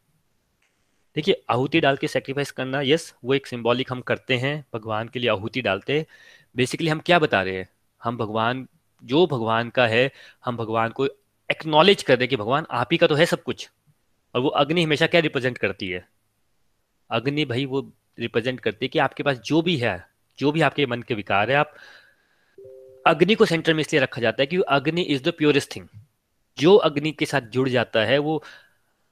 देखिए, 1.16 1.42
आहुति 1.50 1.80
डाल 1.80 1.98
के 1.98 2.08
सेक्रीफाइस 2.08 2.52
करना 2.52 2.82
यस 2.82 3.14
वो 3.24 3.34
एक 3.34 3.48
सिंबॉलिक 3.48 3.92
हम 3.92 4.02
करते 4.02 4.38
हैं, 4.38 4.66
भगवान 4.74 5.08
के 5.08 5.20
लिए 5.20 5.30
आहुति 5.30 5.62
डालते 5.62 6.06
बेसिकली 6.56 6.90
हम 6.90 7.00
क्या 7.00 7.20
बता 7.20 7.42
रहे 7.42 7.58
हैं? 7.58 7.70
हम 8.04 8.18
भगवान, 8.18 8.68
जो 9.04 9.26
भगवान 9.28 9.70
का 9.70 9.88
है, 9.88 10.12
हम 10.46 10.58
भगवान 10.58 10.90
को 10.90 11.08
एक्नॉलेज 11.50 12.04
कर 12.04 12.16
दे 12.16 12.28
कि 12.28 12.36
भगवान 12.36 12.66
आप 12.72 12.90
ही 12.92 12.98
का 12.98 13.08
तो 13.08 13.16
है 13.16 13.26
सब 13.26 13.44
कुछ, 13.44 13.70
और 14.36 14.42
वो 14.42 14.50
अग्नि 14.50 14.84
हमेशा 14.84 15.08
क्या 15.08 15.22
रिप्रेजेंट 15.22 15.58
करती 15.58 15.90
है? 15.90 16.08
अग्नि 17.10 17.46
भाई 17.46 17.66
वो 17.66 17.82
रिप्रेजेंट 18.20 18.60
करती 18.60 18.86
है 18.86 18.90
कि 18.90 19.00
आपके 19.00 19.24
पास 19.24 19.38
जो 19.38 19.62
भी 19.62 19.78
है, 19.78 20.06
जो 20.40 20.52
भी 20.52 20.62
आपके 20.62 20.86
मन 20.86 21.02
के 21.02 21.14
विकार 21.14 21.52
है, 21.52 21.58
आप 21.58 21.74
अग्नि 23.08 23.36
को 23.36 23.46
सेंटर 23.46 23.74
में 23.74 23.82
इसलिए 23.82 24.02
रखा 24.02 24.22
जाता 24.22 24.42
है 24.42 24.48
कि 24.48 24.58
अग्नि 24.58 25.02
इज़ 25.02 25.24
द 25.24 25.34
प्योरेस्ट 25.38 25.76
थिंग 25.76 25.88
जो 26.58 26.76
अग्नि 26.76 27.12
के 27.12 27.26
साथ 27.26 27.42
जुड़ 27.42 27.70
जाता 27.70 28.00
है, 28.00 28.18
वो 28.18 28.44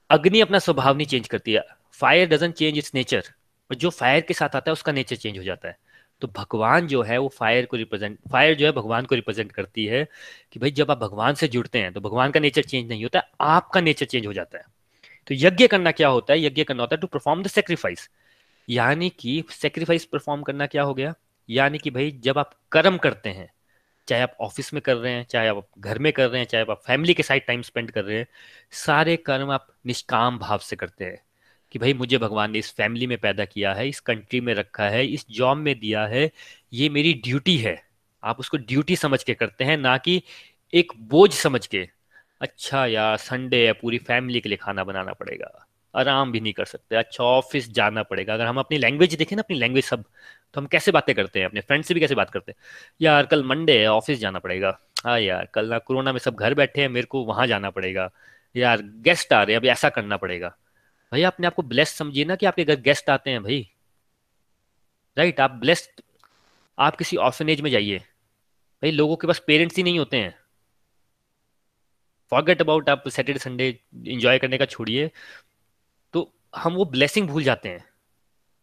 अग्नि 0.10 0.40
अपना 0.42 0.60
स्वभाव 0.60 0.98
नहीं 0.98 1.08
चेंज 1.08 1.28
करती 1.28 1.54
है। 1.54 1.64
Fire 2.00 2.28
doesn't 2.30 2.52
change 2.52 2.78
its 2.78 2.94
nature 2.96 3.24
और 3.72 3.76
जो 3.76 3.90
फायर 3.90 4.22
के 4.22 4.34
साथ 4.34 4.56
आता 4.56 4.72
है, 4.72 4.74
उसका 4.74 4.92
नेचर 4.92 5.16
चेंज 5.16 5.38
हो 5.38 5.44
जाता 5.44 5.68
है। 5.68 5.78
तो 6.22 6.28
भगवान 6.28 6.88
जो 6.88 7.02
है, 7.04 7.18
वो 7.18 7.28
फायर 7.30 7.66
को 7.66 7.78
रिप्रेजेंट 7.78 8.18
फायर 8.32 8.56
जो 8.56 8.66
है, 8.66 8.72
भगवान 8.72 9.06
को 9.06 9.16
रिप्रेजेंट 9.16 9.52
करती 9.52 9.86
है 9.86 10.08
कि 10.52 10.60
भाई 10.60 10.72
जब 10.72 10.92
आप 10.92 10.98
भगवान 10.98 11.34
से 11.34 11.48
जुड़ते 11.48 11.80
हैं 11.80 11.94
तो 11.94 12.02
भगवान 12.02 12.32
का 12.32 12.40
नेचर 12.40 12.64
चेंज 12.64 12.90
नहीं 12.90 13.04
होता, 13.04 13.20
आपका 13.42 13.82
नेचर 13.82 14.06
चेंज 14.06 14.26
हो 14.28 14.34
जाता 14.34 14.58
है। 14.58 14.64
तो 15.28 15.36
यज्ञ 15.36 15.68
करना 15.68 15.92
क्या 15.92 16.08
होता 16.08 16.34
है? 16.34 16.46
यज्ञ 16.46 16.64
करना 16.64 16.84
होता 16.84 16.96
है 16.96 17.02
टू 17.02 17.08
परफॉर्म 17.08 17.44
द 17.44 17.48
सेक्रीफाइस 17.48 18.10
यानी 18.70 19.10
कि 19.10 19.44
सेक्रीफाइस 19.52 20.06
परफॉर्म 20.06 20.42
करना 20.44 20.66
क्या 20.66 20.84
हो 20.84 20.94
गया? 20.94 21.14
यानी 21.50 21.78
कि 21.78 21.90
भाई 21.92 22.12
जब 22.24 22.38
आप 22.38 22.54
कर्म 22.72 22.98
करते 22.98 23.30
हैं, 23.30 23.50
चाहे 24.08 24.22
आप 24.22 24.38
ऑफ़िस 24.42 24.74
में 24.74 24.82
कर 24.82 24.96
रहे 24.96 25.14
हैं, 25.14 25.26
चाहे 25.26 25.48
आप 25.48 25.68
घर 25.80 26.00
में 26.00 26.12
कर 26.14 26.30
रहे 26.30 26.40
हैं, 26.42 26.48
चाहे 26.48 26.66
आप 26.72 26.82
फैमिली 26.88 27.14
के 27.14 27.24
साथ 27.24 27.40
टाइम 27.48 27.62
स्पेंड 27.62 27.92
कर 27.92 28.04
रहे 28.04 28.18
हैं, 28.18 28.28
सारे 28.72 29.16
कर्म 29.18 29.52
आप 29.52 29.68
निष्काम 29.86 30.40
भाव 30.40 30.58
से 30.58 30.76
करते 30.76 31.06
हैं। 31.06 31.25
कि 31.76 31.80
भाई 31.80 31.94
मुझे 31.94 32.18
भगवान 32.18 32.52
ने 32.52 32.60
इस 32.60 32.76
फैमिली 32.76 33.08
में 33.08 33.18
पैदा 33.18 33.46
किया 33.46 33.74
है, 33.74 33.90
इस 33.90 34.00
कंट्री 34.00 34.42
में 34.42 34.54
रखा 34.54 34.84
है, 34.84 35.08
इस 35.08 35.26
जॉब 35.32 35.58
में 35.58 35.80
दिया 35.80 36.06
है, 36.06 36.32
ये 36.74 36.90
मेरी 36.90 37.14
ड्यूटी 37.14 37.58
है। 37.58 37.84
आप 38.24 38.40
उसको 38.40 38.58
ड्यूटी 38.58 38.96
समझ 38.96 39.24
के 39.24 39.34
करते 39.34 39.64
हैं, 39.64 39.78
ना 39.78 39.98
कि 39.98 40.24
एक 40.74 40.92
बोझ 40.98 41.34
समझ 41.34 41.68
के। 41.68 41.90
अच्छा 42.42 42.86
यार 42.86 43.18
संडे 43.18 43.68
है, 43.68 43.74
पूरी 43.74 43.98
फैमिली 43.98 44.42
के 44.42 44.50
लिए 44.50 44.58
खाना 44.58 44.84
बनाना 44.84 45.14
पड़ेगा। 45.14 45.68
आराम 45.96 46.32
भी 46.32 46.40
नहीं 46.40 46.54
कर 46.54 46.66
सकते। 46.66 46.96
अच्छा 46.96 47.24
ऑफ़िस 47.24 47.72
जाना 47.72 48.04
पड़ेगा। 48.04 48.34
अगर 48.34 48.46
हम 48.46 48.60
अपनी 48.60 48.78
लैंग्वेज 48.78 49.16
देखें 49.16 49.36
ना, 49.36 49.42
अपनी 49.42 49.58
लैंग्वेज 49.58 49.84
सब 49.84 50.04
तो 50.54 50.62
हम 50.62 50.68
कैसे 50.68 50.92
बातें 50.92 51.16
करते 51.16 51.40
हैं? 51.40 51.46
अपने 51.46 51.62
फ्रेंड 51.62 51.84
से 51.84 51.94
भी 51.94 52.00
कैसे 52.00 52.16
बात 52.16 52.30
करते 52.30 52.52
हैं? 52.52 52.64
यार, 53.02 53.26
कल 53.26 53.44
मंडे 53.44 53.80
है, 53.80 53.88
ऑफ़िस 53.88 54.20
जाना 54.20 54.40
पड़ेगा। 54.40 54.80
हाँ 55.04 55.20
यार, 55.20 55.46
कल 55.46 55.70
ना 55.70 55.78
कोरोना 55.78 56.12
में 56.12 56.20
सब 56.20 56.36
घर 56.36 56.54
बैठे 56.54 56.82
हैं, 56.82 56.90
मेरे 56.90 57.06
को 57.06 57.26
वहाँ 57.26 57.48
जाना 57.48 57.70
पड़ेगा। 57.70 58.12
यार 58.56 58.82
गेस्ट 58.82 59.34
आ 59.34 59.44
रहे 59.44 59.54
हैं, 59.54 59.60
अभी 59.60 59.68
ऐसा 59.68 59.90
करना 59.90 60.18
पड़ेगा। 60.18 60.58
भाई, 61.12 61.22
अपने 61.22 61.48
आपको 61.48 61.62
ब्लेस्ड 61.62 61.96
समझिए 61.96 62.26
ना 62.26 62.36
कि 62.36 62.46
आपके 62.46 62.64
घर 62.64 62.76
गेस्ट 62.76 63.10
आते 63.10 63.30
हैं 63.30 63.44
भाई। 63.44 63.70
राइट 65.18 65.40
आप 65.40 65.52
ब्लेस्ड 65.52 66.02
आप 66.78 66.96
किसी 66.96 67.18
ऑर्फनेज 67.18 67.62
में 67.62 67.72
जाइए। 67.72 67.98
भाई, 67.98 68.92
लोगों 68.92 69.16
के 69.16 69.28
पास 69.28 69.40
पेरेंट्स 69.48 69.78
ही 69.78 69.84
नहीं 69.84 70.00
होते 70.00 70.18
हैं। 70.18 70.36
फॉरगेट 72.32 72.62
अबाउट 72.62 72.90
आप 72.90 73.08
सैटरडे 73.08 73.40
संडे 73.40 73.68
इंजॉय 74.08 74.40
करने 74.40 74.58
का 74.58 74.66
छोड़िए। 74.66 75.12
तो 76.14 76.32
हम 76.56 76.74
वो 76.74 76.86
ब्लेसिंग 76.86 77.28
भूल 77.28 77.44
जाते 77.44 77.70
हैं। 77.70 77.86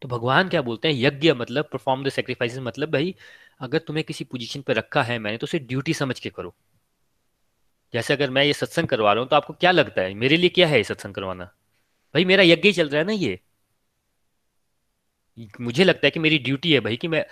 तो 0.03 0.09
भगवान 0.09 0.49
क्या 0.49 0.63
बोलते 0.63 0.89
हैं? 0.89 0.95
यज्ञ 0.95 1.33
मतलब 1.33 1.69
परफॉर्म 1.73 2.05
द 2.05 2.09
सेक्रीफाइस 2.09 2.59
मतलब 2.59 2.91
भाई, 2.91 3.15
अगर 3.61 3.79
तुम्हें 3.79 4.05
किसी 4.05 4.25
पोजीशन 4.25 4.61
पर 4.61 4.75
रखा 4.75 5.03
है 5.03 5.19
मैंने 5.19 5.39
तो 5.39 5.45
उसे 5.45 5.59
ड्यूटी 5.59 5.95
समझ 5.95 6.19
के 6.21 6.31
करो। 6.31 6.55
जैसे 7.95 8.15
अगर 8.15 8.31
मैं 8.31 8.45
ये 8.45 8.53
सत्संग 8.53 8.89
करवा 8.89 9.13
रहा 9.13 9.23
हूँ 9.23 9.29
तो 9.31 9.37
आपको 9.37 9.53
क्या 9.53 9.71
लगता 9.71 10.03
है? 10.03 10.15
मेरे 10.15 10.37
लिए 10.37 10.49
क्या 10.49 10.69
है 10.69 10.77
ये 10.77 10.85
सत्संग 10.85 11.15
करवाना? 11.15 11.51
भाई 12.15 12.25
मेरा 12.25 12.43
यज्ञ 12.43 12.69
ही 12.69 12.73
चल 12.73 12.89
रहा 12.89 12.99
है 12.99 13.07
ना 13.07 13.13
ये। 13.13 13.39
मुझे 15.61 15.85
लगता 15.85 16.07
है 16.07 16.11
कि 16.11 16.21
मेरी 16.21 16.39
ड्यूटी 16.39 16.73
है 16.73 16.81
भाई 16.81 16.97
कि 16.97 17.09
मैं 17.09 17.25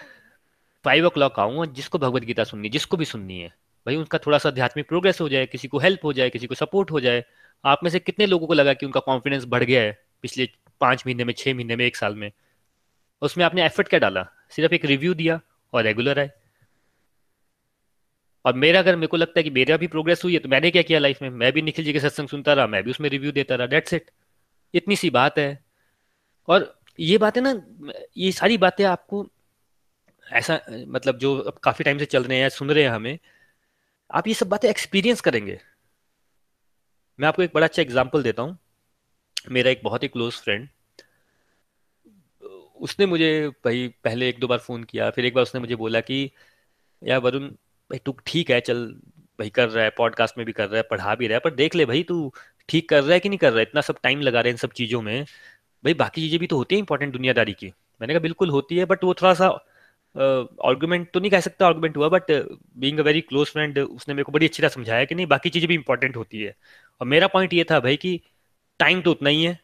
फाइव 0.85 1.07
ओ 1.07 1.09
क्लॉक 1.11 1.39
आऊँ 1.41 1.67
जिसको 1.67 1.99
भगवत 1.99 2.23
गीता 2.23 2.45
सुननी 2.45 2.69
जिसको 2.69 2.97
भी 2.97 3.05
सुननी 3.05 3.39
है। 3.41 3.49
भाई 3.87 3.97
उनका 3.97 4.19
थोड़ा 4.19 4.39
सा 4.39 4.49
आध्यात्मिक 4.49 4.89
प्रोग्रेस 4.89 5.21
हो 5.21 5.29
जाए, 5.29 5.47
किसी 5.47 5.69
को 5.69 5.79
हेल्प 5.79 6.05
हो 6.05 6.13
जाए, 6.13 6.31
किसी 6.31 6.47
को 6.47 6.55
सपोर्ट 6.55 6.91
हो 6.91 7.01
जाए। 7.01 7.25
आप 7.65 7.81
में 7.85 7.91
से 7.91 7.99
कितने 8.01 8.27
लोगों 8.27 8.47
को 8.47 8.55
लगा 8.55 8.73
कि 8.75 8.87
उनका 8.87 9.01
कॉन्फिडेंस 9.01 9.45
बढ़ 9.45 9.65
गया 9.65 9.83
है 9.83 9.99
पिछले 10.23 10.49
पाँच 10.81 11.03
महीने 11.07 11.25
में 11.25 11.33
छः 11.35 11.55
महीने 11.55 11.77
में, 11.77 11.85
एक 11.87 11.97
साल 11.97 12.15
में? 12.15 12.31
उसमें 13.23 13.45
आपने 13.45 13.65
एफर्ट 13.65 13.89
क्या 13.89 14.01
डाला? 14.01 14.27
सिर्फ़ 14.51 14.75
एक 14.75 14.85
रिव्यू 14.85 15.15
दिया 15.15 15.41
और 15.73 15.83
रेगुलर 15.85 16.19
आए। 16.19 16.31
और 18.45 18.55
मेरा 18.55 18.79
अगर 18.79 18.97
मेरे 18.97 19.07
को 19.07 19.17
लगता 19.17 19.39
है 19.39 19.43
कि 19.45 19.51
मेरा 19.51 19.77
भी 19.77 19.87
प्रोग्रेस 19.87 20.25
हुई 20.25 20.33
है 20.33 20.39
तो 20.39 20.49
मैंने 20.49 20.71
क्या 20.71 20.83
किया 20.83 20.99
लाइफ 20.99 21.23
में? 21.23 21.31
मैं 21.31 21.53
भी 21.53 21.63
निखिल 21.63 21.85
जी 21.85 21.93
के 21.93 22.01
सत्संग 22.01 22.29
सुनता 22.29 22.53
रहा, 22.53 22.67
मैं 22.67 22.83
भी 22.85 22.91
उसमें 22.91 23.09
रिव्यू 23.11 23.33
देता 23.33 23.55
रहा 23.55 23.67
डेट्स 23.67 23.95
इट 23.95 24.11
इतनी 24.75 24.97
सी 24.97 25.11
बात 25.11 25.39
है। 25.39 25.65
और 26.49 26.75
ये 26.99 27.19
बातें 27.19 27.41
ना, 27.41 27.55
ये 28.17 28.33
सारी 28.33 28.59
बातें 28.59 28.85
आपको 28.85 29.27
ऐसा 30.27 30.61
मतलब 30.69 31.19
जो 31.19 31.37
अब 31.39 31.59
काफ़ी 31.59 31.85
टाइम 31.85 31.99
से 31.99 32.05
चल 32.07 32.25
रहे 32.25 32.39
हैं 32.39 32.49
सुन 32.49 32.71
रहे 32.71 32.85
हैं 32.85 32.91
हमें, 32.91 33.19
आप 34.11 34.29
ये 34.29 34.35
सब 34.35 34.49
बातें 34.49 34.69
एक्सपीरियंस 34.69 35.21
करेंगे। 35.21 35.59
मैं 37.19 37.29
आपको 37.29 37.43
एक 37.43 37.51
बड़ा 37.55 37.67
अच्छा 37.67 37.83
एग्ज़ाम्पल 37.83 38.23
देता 38.23 38.43
हूँ। 38.43 38.59
मेरा 39.51 39.71
एक 39.71 39.81
बहुत 39.85 40.03
ही 40.03 40.09
क्लोज 40.09 40.35
फ्रेंड 40.35 40.69
उसने 42.81 43.07
मुझे 43.07 43.49
भाई 43.65 43.89
पहले 44.05 44.29
एक 44.29 44.39
दो 44.41 44.47
बार 44.49 44.59
फ़ोन 44.59 44.85
किया, 44.85 45.11
फिर 45.11 45.25
एक 45.25 45.35
बार 45.35 45.43
उसने 45.43 45.61
मुझे 45.61 45.77
बोला 45.77 46.01
कि, 46.01 46.31
यार 47.03 47.19
वरुण, 47.21 47.49
भाई 47.49 47.99
तू 47.99 48.15
ठीक 48.27 48.51
है, 48.51 48.61
चल, 48.61 48.87
भाई 49.39 49.51
कर 49.51 49.69
रहा 49.69 49.85
है 49.85 49.91
पॉडकास्ट 49.91 50.39
में 50.39 50.45
भी 50.47 50.53
कर 50.53 50.69
रहा 50.69 50.77
है, 50.77 50.83
पढ़ा 50.91 51.15
भी 51.15 51.27
रहा 51.27 51.37
है, 51.37 51.41
पर 51.41 51.55
देख 51.55 51.75
ले 51.75 51.85
भाई 51.87 52.03
तू 52.03 52.33
ठीक 52.71 52.89
कर 52.89 53.03
रहा 53.03 53.13
है 53.15 53.21
कि 53.21 53.29
नहीं 53.29 53.39
कर 53.39 53.51
रहा 53.51 53.59
है? 53.59 53.63
इतना 53.63 53.81
सब 53.81 53.99
टाइम 54.03 54.21
लगा 54.21 54.41
रहे 54.41 54.51
हैं 54.51 54.55
इन 54.55 54.59
सब 54.59 54.73
चीज़ों 54.73 55.03
में। 55.03 55.25
भाई 55.85 55.95
बाकी 55.95 56.21
चीज़ें 56.21 56.39
भी 56.41 56.47
तो 56.47 56.57
होती 56.57 56.75
है 56.75 56.79
इंपॉर्टेंट 56.79 57.13
दुनियादारी 57.13 57.53
की। 57.53 57.67
मैंने 58.01 58.15
कहा 58.15 58.21
बिल्कुल 58.21 58.51
होती 58.51 58.77
है 58.79 58.85
बट 58.85 59.05
वो 59.05 59.15
थोड़ा 59.15 59.35
सा 59.35 59.49
आर्गूमेंट 60.15 61.07
uh, 61.07 61.13
तो 61.15 61.21
नहीं 61.21 61.31
कह 61.31 61.41
सकता 61.41 61.67
आर्गूमेंट 61.67 61.97
हुआ 61.97 62.09
but 62.09 62.31
being 62.79 62.99
a 62.99 63.03
very 63.03 63.21
close 63.21 63.49
friend 63.49 63.79
उसने 63.79 64.15
मेरे 64.15 64.25
को 64.25 64.33
बड़ी 64.33 64.47
अच्छी 64.47 64.63
तरह 64.63 64.69
समझाया 64.69 65.05
कि 65.05 65.15
नहीं 65.15 65.27
बाकी 65.27 65.51
चीज़ें 65.51 65.69
भी 65.69 65.75
इंपॉर्टेंट 65.75 66.17
होती 66.17 66.43
है। 66.43 66.55
और 67.01 67.07
मेरा 67.07 67.27
पॉइंट 67.27 67.53
ये 67.55 67.65
था 67.71 67.81
भाई 67.81 67.97
कि 67.97 68.21
टाइम 68.81 69.01
तो 69.03 69.11
उतना 69.11 69.31
ही 69.31 69.45
है। 69.45 69.59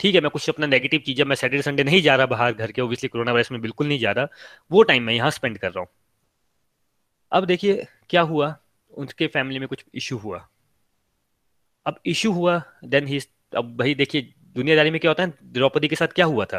ठीक 0.00 0.14
है 0.14 0.20
मैं 0.20 0.30
कुछ 0.30 0.48
अपना 0.50 0.66
नेगेटिव 0.66 1.00
चीज़ें 1.06 1.24
मैं 1.24 1.36
सैटरडे 1.36 1.62
संडे 1.62 1.84
नहीं 1.84 2.00
जा 2.02 2.14
रहा 2.16 2.26
बाहर 2.26 2.52
घर 2.52 2.72
के 2.72 2.82
ओबियसली 2.82 3.08
कोरोना 3.08 3.32
वायरस 3.32 3.50
में 3.52 3.60
बिल्कुल 3.60 3.88
नहीं 3.88 3.98
जा 3.98 4.12
रहा। 4.12 4.28
वो 4.70 4.82
टाइम 4.82 5.02
मैं 5.02 5.14
यहाँ 5.14 5.30
स्पेंड 5.30 5.58
कर 5.58 5.70
रहा 5.70 5.80
हूँ। 5.80 5.88
अब 7.32 7.44
देखिए 7.44 7.86
क्या 8.10 8.22
हुआ? 8.22 8.54
उनके 8.94 9.26
फैमिली 9.26 9.58
में 9.58 9.68
कुछ 9.68 9.84
इशू 9.94 10.16
हुआ। 10.18 10.46
अब 11.86 11.98
इशू 12.06 12.32
हुआ 12.32 12.62
देन 12.84 13.06
ही 13.06 13.20
अब 13.56 13.76
भाई 13.76 13.94
देखिए 13.94 14.32
दुनियादारी 14.56 14.90
में 14.90 15.00
क्या 15.00 15.10
होता 15.10 15.22
है, 15.22 15.32
द्रौपदी 15.44 15.88
के 15.88 15.96
साथ 15.96 16.08
क्या 16.08 16.24
हुआ 16.26 16.44
था? 16.44 16.58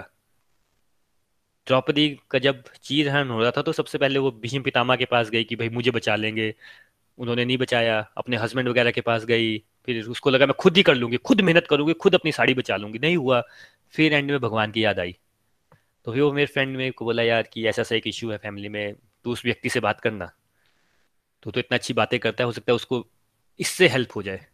द्रौपदी 1.67 2.09
का 2.31 2.39
जब 2.39 2.63
चीर 2.83 3.09
हरण 3.09 3.29
हो 3.29 3.39
रहा 3.41 3.51
था 3.51 3.61
तो 3.61 3.71
सबसे 3.71 3.97
पहले 3.97 4.19
वो 4.19 4.31
भीष्म 4.31 4.61
पितामा 4.61 4.95
के 4.95 5.05
पास 5.05 5.29
गई 5.29 5.43
कि 5.43 5.55
भाई 5.55 5.69
मुझे 5.69 5.91
बचा 5.91 6.15
लेंगे। 6.15 6.53
उन्होंने 7.17 7.45
नहीं 7.45 7.57
बचाया, 7.57 7.99
अपने 8.17 8.37
हस्बैंड 8.37 8.69
वगैरह 8.69 8.91
के 8.91 9.01
पास 9.01 9.25
गई। 9.25 9.57
फिर 9.85 10.03
उसको 10.05 10.29
लगा, 10.29 10.45
मैं 10.45 10.53
खुद 10.53 10.77
ही 10.77 10.83
कर 10.83 10.95
लूँगी, 10.95 11.17
खुद 11.17 11.41
मेहनत 11.41 11.67
करूँगी, 11.69 11.93
खुद 11.93 12.15
अपनी 12.15 12.31
साड़ी 12.31 12.53
बचा 12.53 12.75
लूँगी। 12.75 12.99
नहीं 12.99 13.17
हुआ। 13.17 13.41
फिर 13.93 14.13
एंड 14.13 14.31
में 14.31 14.39
भगवान 14.39 14.71
की 14.71 14.83
याद 14.85 14.99
आई। 14.99 15.15
तो 16.05 16.13
फिर 16.13 16.21
वो 16.21 16.31
मेरे 16.33 16.45
फ्रेंड 16.45 16.75
मेरे 16.77 16.91
को 16.91 17.05
बोला, 17.05 17.23
यार, 17.23 17.43
कि 17.43 17.67
ऐसा 17.67 17.83
सा 17.83 17.95
एक 17.95 18.07
इशू 18.07 18.31
है 18.31 18.37
फैमिली 18.37 18.69
में 18.69 18.95
तो 19.25 19.31
उस 19.31 19.45
व्यक्ति 19.45 19.69
से 19.69 19.79
बात 19.79 20.01
करना। 20.01 20.31
तो 21.43 21.51
तो 21.51 21.59
इतना 21.59 21.77
अच्छी 21.77 21.93
बातें 21.93 22.19
करता 22.19 22.43
है, 22.43 22.45
हो 22.45 22.51
सकता 22.51 22.71
है 22.71 22.75
उसको 22.75 23.05
इससे 23.59 23.87
हेल्प 23.87 24.15
हो 24.15 24.23
जाए। 24.23 24.45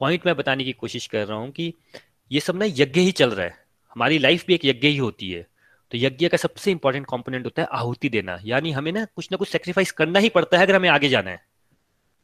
पॉइंट 0.00 0.26
मैं 0.26 0.36
बताने 0.36 0.64
की 0.64 0.72
कोशिश 0.72 1.06
कर 1.06 1.26
रहा 1.26 1.38
हूँ 1.38 1.50
कि 1.50 1.74
ये 2.32 2.40
सब 2.40 2.56
ना 2.56 2.64
यज्ञ 2.64 3.00
ही 3.00 3.12
चल 3.12 3.30
रहा 3.30 3.46
है। 3.46 3.54
हमारी 3.90 4.18
लाइफ 4.18 4.46
भी 4.46 4.54
एक 4.54 4.64
यज्ञ 4.64 4.88
ही 4.88 4.96
होती 4.96 5.30
है। 5.30 5.42
तो 5.90 5.98
यज्ञ 5.98 6.28
का 6.28 6.36
सबसे 6.36 6.70
इंपॉर्टेंट 6.70 7.06
कॉम्पोनेंट 7.06 7.44
होता 7.44 7.62
है 7.62 7.68
आहुति 7.72 8.08
देना। 8.08 8.38
यानी 8.44 8.72
हमें 8.72 8.92
ना 8.92 9.04
कुछ 9.04 9.28
ना 9.32 9.36
कुछ 9.36 9.48
सेक्रीफाइस 9.48 9.92
करना 9.92 10.18
ही 10.18 10.28
पड़ता 10.28 10.58
है 10.58 10.62
अगर 10.62 10.76
हमें 10.76 10.88
आगे 10.88 11.08
जाना 11.08 11.30
है। 11.30 11.44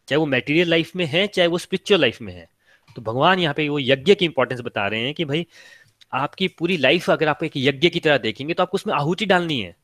चाहे 0.09 0.17
वो 0.17 0.27
मेटीरियल 0.27 0.69
लाइफ 0.69 0.97
में 0.97 1.07
है, 1.07 1.27
चाहे 1.27 1.49
वो 1.49 1.59
स्पिरिचुअल 1.59 2.01
लाइफ 2.01 2.23
में 2.23 2.33
है। 2.35 2.49
तो 2.97 3.03
भगवान 3.03 3.39
यहाँ 3.39 3.55
पे 3.55 3.69
वो 3.69 3.79
यज्ञ 3.79 4.15
की 4.15 4.25
इंपॉर्टेंस 4.25 4.61
बता 4.61 4.87
रहे 4.87 5.01
हैं 5.01 5.15
कि 5.15 5.25
भाई, 5.25 5.47
आपकी 6.13 6.49
पूरी 6.49 6.77
लाइफ 6.77 7.11
अगर 7.11 7.29
आप 7.29 7.45
एक 7.45 7.53
यज्ञ 7.57 7.89
की 7.89 8.01
तरह 8.01 8.19
देखेंगे 8.19 8.55
तो 8.55 8.63
आपको 8.63 8.75
उसमें 8.75 8.95
आहुति 8.95 9.27
डालनी 9.27 9.61
है। 9.61 9.77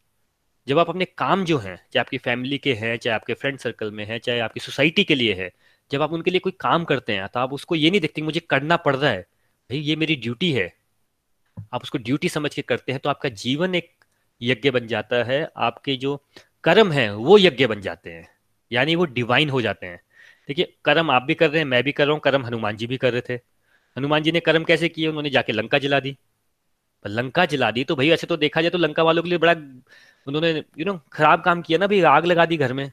जब 0.66 0.78
आप 0.78 0.88
अपने 0.88 1.04
काम 1.04 1.44
जो 1.44 1.58
हैं, 1.58 1.76
चाहे 1.76 2.00
आपकी 2.00 2.18
फैमिली 2.18 2.58
के 2.58 2.74
हैं, 2.74 2.96
चाहे 2.96 3.14
आपके 3.14 3.34
फ्रेंड 3.34 3.58
सर्कल 3.58 3.90
में 3.90 4.04
है, 4.04 4.18
चाहे 4.18 4.40
आपकी 4.40 4.60
सोसाइटी 4.60 5.04
के 5.04 5.14
लिए 5.14 5.34
है 5.34 5.50
जब 5.90 6.02
आप 6.02 6.12
उनके 6.12 6.30
लिए 6.30 6.40
कोई 6.40 6.52
काम 6.60 6.84
करते 6.84 7.12
हैं 7.12 7.28
तो 7.28 7.40
आप 7.40 7.52
उसको 7.52 7.74
ये 7.74 7.90
नहीं 7.90 8.00
देखते 8.00 8.22
मुझे 8.22 8.40
करना 8.40 8.76
पड़ 8.76 8.96
रहा 8.96 9.10
है। 9.10 9.20
भाई, 9.20 9.78
ये 9.78 9.96
मेरी 9.96 10.16
ड्यूटी 10.16 10.52
है। 10.52 10.72
आप 11.74 11.82
उसको 11.82 11.98
ड्यूटी 11.98 12.28
समझ 12.28 12.54
के 12.54 12.62
करते 12.62 12.92
हैं 12.92 13.00
तो 13.04 13.10
आपका 13.10 13.28
जीवन 13.28 13.74
एक 13.74 13.92
यज्ञ 14.42 14.70
बन 14.70 14.86
जाता 14.86 15.16
है। 15.16 15.50
आपके 15.56 15.96
जो 15.96 16.24
कर्म 16.64 16.92
है, 16.92 17.14
वो 17.16 17.38
यज्ञ 17.38 17.66
बन 17.66 17.80
जाते 17.80 18.10
हैं। 18.10 18.28
यानी 18.72 18.94
वो 18.96 19.04
डिवाइन 19.04 19.50
हो 19.50 19.62
जाते 19.62 19.86
हैं। 19.86 20.00
देखिए, 20.48 20.74
कर्म 20.84 21.10
आप 21.10 21.22
भी 21.22 21.34
कर 21.34 21.50
रहे 21.50 21.58
हैं, 21.58 21.66
मैं 21.66 21.84
भी 21.84 21.92
कर 21.92 22.04
रहा 22.04 22.12
हूँ, 22.12 22.20
कर्म 22.20 22.46
हनुमान 22.46 22.76
जी 22.76 22.86
भी 22.86 22.96
कर 22.96 23.12
रहे 23.12 23.22
थे। 23.28 23.34
हनुमान 23.98 24.22
जी 24.22 24.32
ने 24.32 24.40
कर्म 24.40 24.64
कैसे 24.64 24.88
किए? 24.88 25.06
उन्होंने 25.06 25.30
जाके 25.30 25.52
लंका 25.52 25.78
जला 25.78 26.00
दी। 26.00 26.18
लंका 27.06 27.44
जला 27.46 27.70
दी 27.70 27.84
तो 27.84 27.96
भाई, 27.96 28.10
ऐसे 28.10 28.26
तो 28.26 28.36
देखा 28.36 28.60
जाए 28.60 28.70
तो 28.70 28.78
लंका 28.78 29.02
वालों 29.02 29.22
के 29.22 29.28
लिए 29.28 29.38
बड़ा, 29.38 29.52
उन्होंने 30.26 30.64
यू 30.78 30.84
नो 30.84 31.00
खराब 31.12 31.42
काम 31.42 31.62
किया 31.62 31.78
ना, 31.78 31.86
भाई, 31.86 32.00
आग 32.00 32.26
लगा 32.26 32.46
दी 32.46 32.56
घर 32.56 32.72
में। 32.72 32.92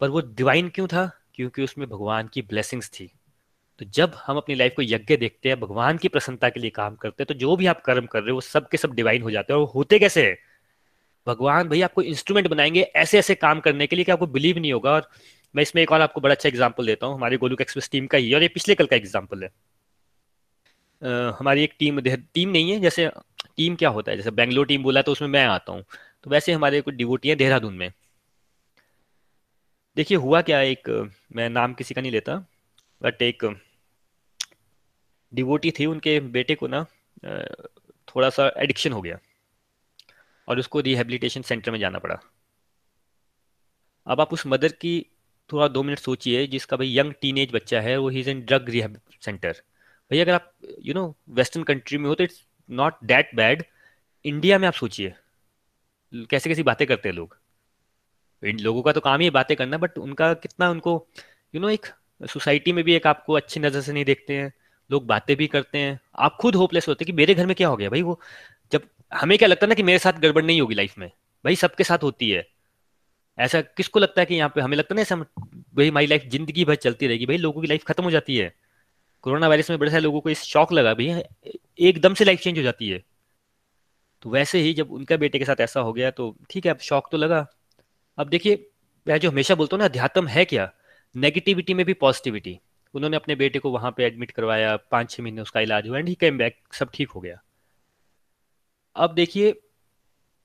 पर 0.00 0.08
वो 0.08 0.20
डिवाइन 0.20 0.68
क्यों 0.68 0.86
था? 0.86 1.20
क्योंकि 1.34 1.62
उसमें 1.64 1.88
भगवान 1.88 2.28
की 2.28 2.42
ब्लेसिंग्स 2.42 2.88
थी। 2.90 3.10
तो 3.80 3.84
जब 3.94 4.12
हम 4.26 4.36
अपनी 4.36 4.54
लाइफ 4.54 4.72
को 4.76 4.82
यज्ञ 4.82 5.16
देखते 5.16 5.48
हैं 5.48 5.58
भगवान 5.60 5.98
की 5.98 6.08
प्रसन्नता 6.08 6.48
के 6.48 6.60
लिए 6.60 6.70
काम 6.70 6.94
करते 6.96 7.22
हैं 7.22 7.26
तो 7.26 7.34
जो 7.34 7.56
भी 7.56 7.66
आप 7.66 7.80
कर्म 7.82 8.06
कर 8.06 8.20
रहे 8.20 8.30
हो 8.30 8.34
वो 8.34 8.40
सब 8.42 8.68
के 8.68 8.76
सब 8.76 8.94
डिवाइन 8.94 9.22
हो 9.22 9.30
जाते 9.30 9.52
हैं। 9.52 9.60
और 9.60 9.66
होते 9.66 9.98
कैसे 9.98 10.26
है? 10.26 10.36
भगवान 11.26 11.68
भाई 11.68 11.80
आपको 11.82 12.02
इंस्ट्रूमेंट 12.04 12.48
बनाएँगे 12.48 12.82
ऐसे 12.96 13.18
ऐसे 13.18 13.34
काम 13.36 13.60
करने 13.60 13.86
के 13.86 13.96
लिए 13.96 14.04
कि 14.04 14.12
आपको 14.12 14.26
बिलीव 14.28 14.58
नहीं 14.58 14.72
होगा। 14.72 14.90
और 14.92 15.08
मैं 15.54 15.62
इसमें 15.62 15.82
एक 15.82 15.92
और 15.92 16.00
आपको 16.00 16.20
बड़ा 16.20 16.34
अच्छा 16.34 16.48
एग्ज़ाम्पल 16.48 16.86
देता 16.86 17.06
हूँ। 17.06 17.14
हमारे 17.14 17.36
गोलुक 17.36 17.60
एक्सप्रेस 17.60 17.88
टीम 17.92 18.06
का 18.06 18.18
ही 18.18 18.34
और 18.34 18.42
ये 18.42 18.48
पिछले 18.48 18.74
कल 18.74 18.86
का 18.86 18.96
एग्ज़ाम्पल 18.96 19.42
है। 19.44 19.48
uh, 21.02 21.38
हमारी 21.38 21.64
एक 21.64 21.74
टीम 21.78 22.00
टीम 22.00 22.48
नहीं 22.48 22.70
है 22.70 22.80
जैसे 22.80 23.10
टीम 23.56 23.76
क्या 23.76 23.88
होता 23.90 24.10
है? 24.10 24.16
जैसे 24.16 24.30
बेंगलोर 24.32 24.66
टीम 24.66 24.82
बोला 24.82 25.02
तो 25.02 25.12
उसमें 25.12 25.28
मैं 25.28 25.44
आता 25.46 25.72
हूँ। 25.72 25.84
तो 26.24 26.30
वैसे 26.30 26.52
हमारे 26.52 26.80
कुछ 26.80 26.94
डिवोटी 26.94 27.28
हैं 27.28 27.36
देहरादून 27.38 27.74
में। 27.74 27.90
देखिए, 29.96 30.16
हुआ 30.16 30.40
क्या, 30.42 30.60
एक, 30.60 30.88
मैं 31.32 31.48
नाम 31.50 31.74
किसी 31.74 31.94
का 31.94 32.00
नहीं 32.00 32.12
लेता 32.12 32.36
बट 33.02 33.22
एक 33.22 33.44
डिवोटी 35.32 35.70
थी 35.70 35.86
उनके 35.86 36.18
बेटे 36.20 36.54
को 36.54 36.66
ना 36.66 36.84
थोड़ा 38.08 38.30
सा 38.30 38.46
एडिक्शन 38.58 38.92
हो 38.92 39.00
गया 39.02 39.18
और 40.48 40.58
उसको 40.58 40.80
रिहेबिलिटेशन 40.80 41.42
सेंटर 41.42 41.70
में 41.70 41.78
जाना 41.78 41.98
पड़ा। 41.98 42.18
अब 44.06 44.20
आप 44.20 44.32
उस 44.32 44.46
मदर 44.46 44.72
की 44.74 44.94
थोड़ा 45.50 45.68
दो 45.68 45.82
मिनट 45.82 45.98
सोचिए, 45.98 46.46
जिसका 46.46 46.76
भाई 46.76 46.96
यंग 46.98 47.12
टीनेज 47.20 47.52
बच्चा 47.52 47.80
है, 47.80 47.96
वो 47.96 48.10
is 48.10 48.30
in 48.30 48.40
drug 48.42 48.68
rehab 48.70 48.98
centre 49.20 49.52
भाई, 49.52 50.18
अगर 50.18 50.32
आप 50.32 50.52
यू 50.82 50.94
नो 50.94 51.14
वेस्टर्न 51.30 51.64
कंट्री 51.64 51.98
में 51.98 52.08
हो 52.08 52.14
तो 52.14 52.24
it's 52.24 52.44
not 52.68 52.94
that 53.04 53.34
bad 53.34 53.64
India 54.24 54.58
में 54.58 54.68
आप 54.68 54.74
सोचिए 54.74 55.14
कैसे 56.30 56.50
कैसी 56.50 56.62
बातें 56.62 56.86
करते 56.86 57.08
हैं 57.08 57.16
लोग। 57.16 57.36
इन 58.44 58.58
लोगों 58.60 58.82
का 58.82 58.92
तो 58.92 59.00
काम 59.00 59.20
ही 59.20 59.30
बातें 59.30 59.56
करना 59.56 59.78
बट 59.78 59.98
उनका 59.98 60.32
कितना 60.36 60.68
उनको 60.70 61.06
यू 61.54 61.60
नो 61.60 61.68
एक 61.70 61.86
सोसाइटी 62.28 62.72
में 62.72 62.82
भी 62.84 62.94
एक 62.94 63.06
आपको 63.06 63.32
अच्छी 63.34 63.60
नज़र 63.60 63.80
से 63.80 63.92
नहीं 63.92 64.04
देखते 64.04 64.36
हैं, 64.36 64.52
लोग 64.90 65.06
बातें 65.06 65.34
भी 65.36 65.46
करते 65.48 65.78
हैं। 65.78 65.98
आप 66.18 66.36
खुद 66.40 66.54
होपलेस 66.54 66.88
होते 66.88 67.04
हैं 67.04 67.06
कि 67.06 67.12
मेरे 67.14 67.34
घर 67.34 67.46
में 67.46 67.54
क्या 67.56 67.68
हो 67.68 67.76
गया? 67.76 67.90
भाई 67.90 68.02
वो 68.02 68.18
जब 68.72 68.82
हमें 69.12 69.36
क्या 69.38 69.48
लगता 69.48 69.66
है 69.66 69.68
ना 69.68 69.74
कि 69.74 69.82
मेरे 69.82 69.98
साथ 69.98 70.20
गड़बड़ 70.20 70.44
नहीं 70.44 70.60
होगी 70.60 70.74
लाइफ 70.74 70.98
में? 70.98 71.10
भाई 71.44 71.56
सबके 71.56 71.84
साथ 71.84 72.02
होती 72.02 72.30
है। 72.30 72.46
ऐसा 73.38 73.60
किसको 73.60 74.00
लगता 74.00 74.20
है 74.20 74.26
कि 74.26 74.34
यहाँ 74.34 74.48
पे 74.54 74.60
हमें 74.60 74.76
लगता 74.76 74.94
है 74.94 74.96
ना 74.96 75.02
ऐसा 75.02 75.16
भाई 75.16 75.88
हमारी 75.88 76.06
लाइफ 76.06 76.28
ज़िंदगी 76.30 76.64
भर 76.64 76.74
चलती 76.76 77.06
रहेगी, 77.06 77.26
भाई 77.26 77.36
लोगों 77.38 77.62
की 77.62 77.68
लाइफ 77.68 77.84
खत्म 77.84 78.04
हो 78.04 78.10
जाती 78.10 78.36
है। 78.36 78.52
कोरोना 79.24 79.48
वायरस 79.48 79.70
में 79.70 79.78
बड़े 79.78 79.90
सारे 79.90 80.02
लोगों 80.02 80.20
को 80.20 80.30
इस 80.30 80.42
शौक 80.44 80.72
लगा, 80.72 80.94
भाई 80.94 81.22
एकदम 81.80 82.14
से 82.14 82.24
लाइफ 82.24 82.40
चेंज 82.40 82.58
हो 82.58 82.62
जाती 82.62 82.88
है। 82.88 83.02
तो 84.22 84.30
वैसे 84.30 84.58
ही 84.60 84.72
जब 84.74 84.92
उनका 84.92 85.16
बेटे 85.16 85.38
के 85.38 85.44
साथ 85.44 85.60
ऐसा 85.60 85.80
हो 85.80 85.92
गया 85.92 86.10
तो 86.12 86.34
ठीक 86.50 86.66
है, 86.66 86.72
अब 86.72 86.78
शौक 86.80 87.08
तो 87.12 87.18
लगा। 87.18 87.46
अब 88.18 88.28
देखिए, 88.28 88.66
मैं 89.06 89.18
जो 89.18 89.30
हमेशा 89.30 89.54
बोलता 89.54 89.76
हूँ 89.76 89.78
ना, 89.78 89.84
अध्यात्म 89.84 90.26
है 90.28 90.44
क्या? 90.44 90.70
नेगेटिविटी 91.14 91.74
में 91.74 91.84
भी 91.86 91.94
पॉजिटिविटी 91.94 92.58
उन्होंने 92.94 93.16
अपने 93.16 93.34
बेटे 93.34 93.58
को 93.58 93.70
वहाँ 93.70 93.90
पे 93.96 94.04
एडमिट 94.04 94.30
करवाया 94.30 94.76
पाँच 94.90 95.10
छः 95.10 95.22
महीने 95.22 95.42
उसका 95.42 95.60
इलाज 95.60 95.88
हुआ 95.88 95.98
एंड 95.98 96.08
ही 96.08 96.14
केम 96.14 96.38
बैक 96.38 96.56
सब 96.72 96.90
ठीक 96.94 97.10
हो 97.10 97.20
गया। 97.20 97.40
अब 98.96 99.14
देखिए, 99.14 99.54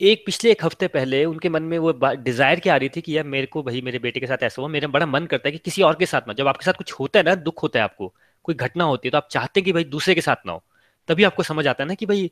एक 0.01 0.23
पिछले 0.25 0.51
एक 0.51 0.63
हफ़्ते 0.65 0.87
पहले 0.87 1.23
उनके 1.25 1.49
मन 1.49 1.63
में 1.63 1.77
वो 1.79 1.91
डिज़ायर 2.01 2.59
क्या 2.59 2.73
आ 2.73 2.77
रही 2.77 2.89
थी 2.89 3.01
कि 3.01 3.17
यार 3.17 3.25
मेरे 3.25 3.47
को 3.47 3.63
भाई, 3.63 3.81
मेरे 3.81 3.99
बेटे 3.99 4.19
के 4.19 4.27
साथ 4.27 4.43
ऐसा 4.43 4.61
हुआ, 4.61 4.69
मेरा 4.69 4.87
बड़ा 4.87 5.05
मन 5.05 5.25
करता 5.25 5.47
है 5.47 5.51
कि 5.51 5.57
किसी 5.59 5.81
और 5.81 5.95
के 5.95 6.05
साथ 6.05 6.27
ना, 6.27 6.33
जब 6.33 6.47
आपके 6.47 6.65
साथ 6.65 6.73
कुछ 6.73 6.93
होता 6.93 7.19
है 7.19 7.25
ना, 7.25 7.35
दुख 7.37 7.63
होता 7.63 7.79
है 7.79 7.83
आपको, 7.83 8.13
कोई 8.45 8.55
घटना 8.55 8.83
होती 8.83 9.07
है 9.07 9.11
तो 9.11 9.17
आप 9.17 9.27
चाहते 9.31 9.59
हैं 9.59 9.65
कि 9.65 9.73
भाई 9.73 9.83
दूसरे 9.85 10.15
के 10.15 10.21
साथ 10.21 10.45
ना 10.45 10.51
हो, 10.51 10.63
तभी 11.07 11.23
आपको 11.23 11.43
समझ 11.43 11.67
आता 11.67 11.83
है 11.83 11.87
ना 11.87 11.93
कि 11.95 12.05
भाई 12.05 12.31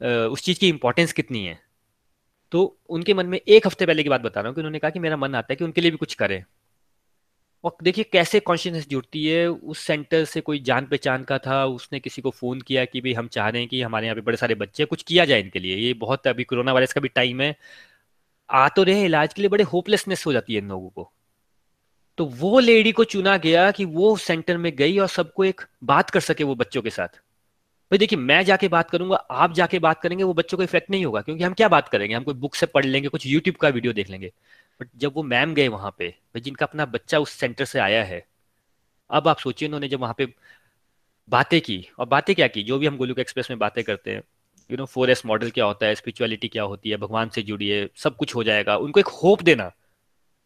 उस 0.00 0.42
चीज़ 0.44 0.58
की 0.60 0.68
इंपॉर्टेंस 0.68 1.12
कितनी 1.12 1.44
है। 1.46 1.58
तो 2.52 2.76
उनके 2.88 3.14
मन 3.14 3.26
में 3.26 3.40
एक 3.48 3.66
हफ़्ते 3.66 3.86
पहले 3.86 4.02
की 4.02 4.08
बात 4.08 4.20
बता 4.20 4.40
रहा 4.40 4.48
हूँ 4.48 4.54
कि 4.54 4.60
उन्होंने 4.60 4.78
कहा 4.78 4.90
कि 4.90 4.98
मेरा 4.98 5.16
मन 5.16 5.34
आता 5.34 5.46
है 5.50 5.56
कि 5.56 5.64
उनके 5.64 5.80
लिए 5.80 5.90
भी 5.90 5.96
कुछ 5.96 6.14
करें। 6.14 6.44
और 7.64 7.76
देखिए 7.82 8.04
कैसे 8.04 8.40
कॉन्शियसनेस 8.40 8.88
जुड़ती 8.88 9.26
है, 9.26 9.46
उस 9.48 9.78
सेंटर 9.78 10.24
से 10.24 10.40
कोई 10.40 10.58
जान 10.58 10.86
पहचान 10.86 11.24
का 11.24 11.38
था, 11.38 11.64
उसने 11.66 12.00
किसी 12.00 12.22
को 12.22 12.30
फ़ोन 12.30 12.60
किया 12.60 12.84
कि 12.84 13.00
भाई 13.00 13.12
हम 13.12 13.28
चाह 13.28 13.48
रहे 13.48 13.60
हैं 13.60 13.68
कि 13.68 13.82
हमारे 13.82 14.06
यहाँ 14.06 14.14
पे 14.14 14.20
बड़े 14.20 14.36
सारे 14.36 14.54
बच्चे 14.54 14.84
कुछ 14.84 15.02
किया 15.02 15.24
जाए 15.24 15.40
इनके 15.40 15.58
लिए। 15.58 15.76
ये 15.76 15.94
बहुत 15.94 16.26
अभी 16.26 16.44
कोरोना 16.44 16.72
वायरस 16.72 16.92
का 16.92 17.00
भी 17.00 17.08
टाइम 17.08 17.40
है। 17.40 17.56
आ 18.50 18.68
तो 18.68 18.82
रहे 18.82 19.04
इलाज 19.04 19.34
के 19.34 19.42
लिए 19.42 19.48
बड़े 19.48 19.64
होपलेसनेस 19.64 20.26
हो 20.26 20.32
जाती 20.32 20.54
है 20.54 20.58
इन 20.58 20.68
लोगों 20.68 20.88
को। 20.88 21.10
तो 22.18 22.24
वो 22.24 22.58
लेडी 22.60 22.92
को 22.92 23.04
चुना 23.04 23.36
गया 23.36 23.70
कि 23.70 23.84
वो 23.84 24.16
सेंटर 24.16 24.56
में 24.56 24.76
गई 24.76 24.98
और 24.98 25.08
सबको 25.08 25.44
एक 25.44 25.60
बात 25.84 26.10
कर 26.10 26.20
सके 26.20 26.44
वो 26.44 26.54
बच्चों 26.54 26.82
के 26.82 26.90
साथ। 26.90 27.20
भाई 27.94 27.98
देखिए, 27.98 28.18
मैं 28.18 28.42
जाके 28.44 28.68
बात 28.68 28.90
करूँगा, 28.90 29.16
आप 29.16 29.52
जाके 29.52 29.78
बात 29.78 30.00
करेंगे, 30.02 30.24
वो 30.24 30.32
बच्चों 30.34 30.56
को 30.58 30.62
इफ़ेक्ट 30.62 30.90
नहीं 30.90 31.04
होगा, 31.04 31.20
क्योंकि 31.20 31.44
हम 31.44 31.52
क्या 31.54 31.68
बात 31.68 31.88
करेंगे? 31.88 32.14
हम 32.14 32.22
कोई 32.24 32.34
बुक 32.34 32.54
से 32.54 32.66
पढ़ 32.66 32.84
लेंगे, 32.84 33.08
कुछ 33.08 33.26
यूट्यूब 33.26 33.56
का 33.56 33.68
वीडियो 33.68 33.92
देख 33.92 34.10
लेंगे। 34.10 34.32
बट 34.80 34.88
जब 34.96 35.12
वो 35.14 35.22
मैम 35.22 35.54
गए 35.54 35.68
वहाँ 35.68 35.94
पे, 35.98 36.08
भाई 36.08 36.40
जिनका 36.40 36.66
अपना 36.66 36.86
बच्चा 36.86 37.18
उस 37.18 37.30
सेंटर 37.30 37.64
से 37.64 37.78
आया 37.78 38.04
है, 38.04 38.26
अब 39.10 39.28
आप 39.28 39.38
सोचिए 39.38 39.68
उन्होंने 39.68 39.88
जब 39.88 40.00
वहाँ 40.00 40.14
पे 40.18 40.26
बातें 41.28 41.60
की, 41.60 41.88
और 41.98 42.06
बातें 42.06 42.34
क्या 42.36 42.46
की? 42.46 42.62
जो 42.62 42.78
भी 42.78 42.86
हम 42.86 42.96
गोलुक 42.96 43.18
एक्सप्रेस 43.18 43.50
में 43.50 43.58
बातें 43.58 43.84
करते 43.84 44.10
हैं 44.10 44.22
you 44.70 44.76
know 44.76 44.84
four 44.86 45.10
S 45.10 45.26
model 45.26 45.50
क्या 45.50 45.64
होता 45.64 45.86
है 45.86 45.94
स्पिरिचुअलिटी 45.94 46.48
क्या 46.48 46.62
होती 46.62 46.90
है, 46.90 46.96
भगवान 46.96 47.28
से 47.28 47.42
जुड़िए 47.42 47.88
सब 47.96 48.16
कुछ 48.16 48.34
हो 48.34 48.44
जाएगा। 48.44 48.76
उनको 48.76 49.00
एक 49.00 49.08
होप 49.22 49.42
देना। 49.42 49.72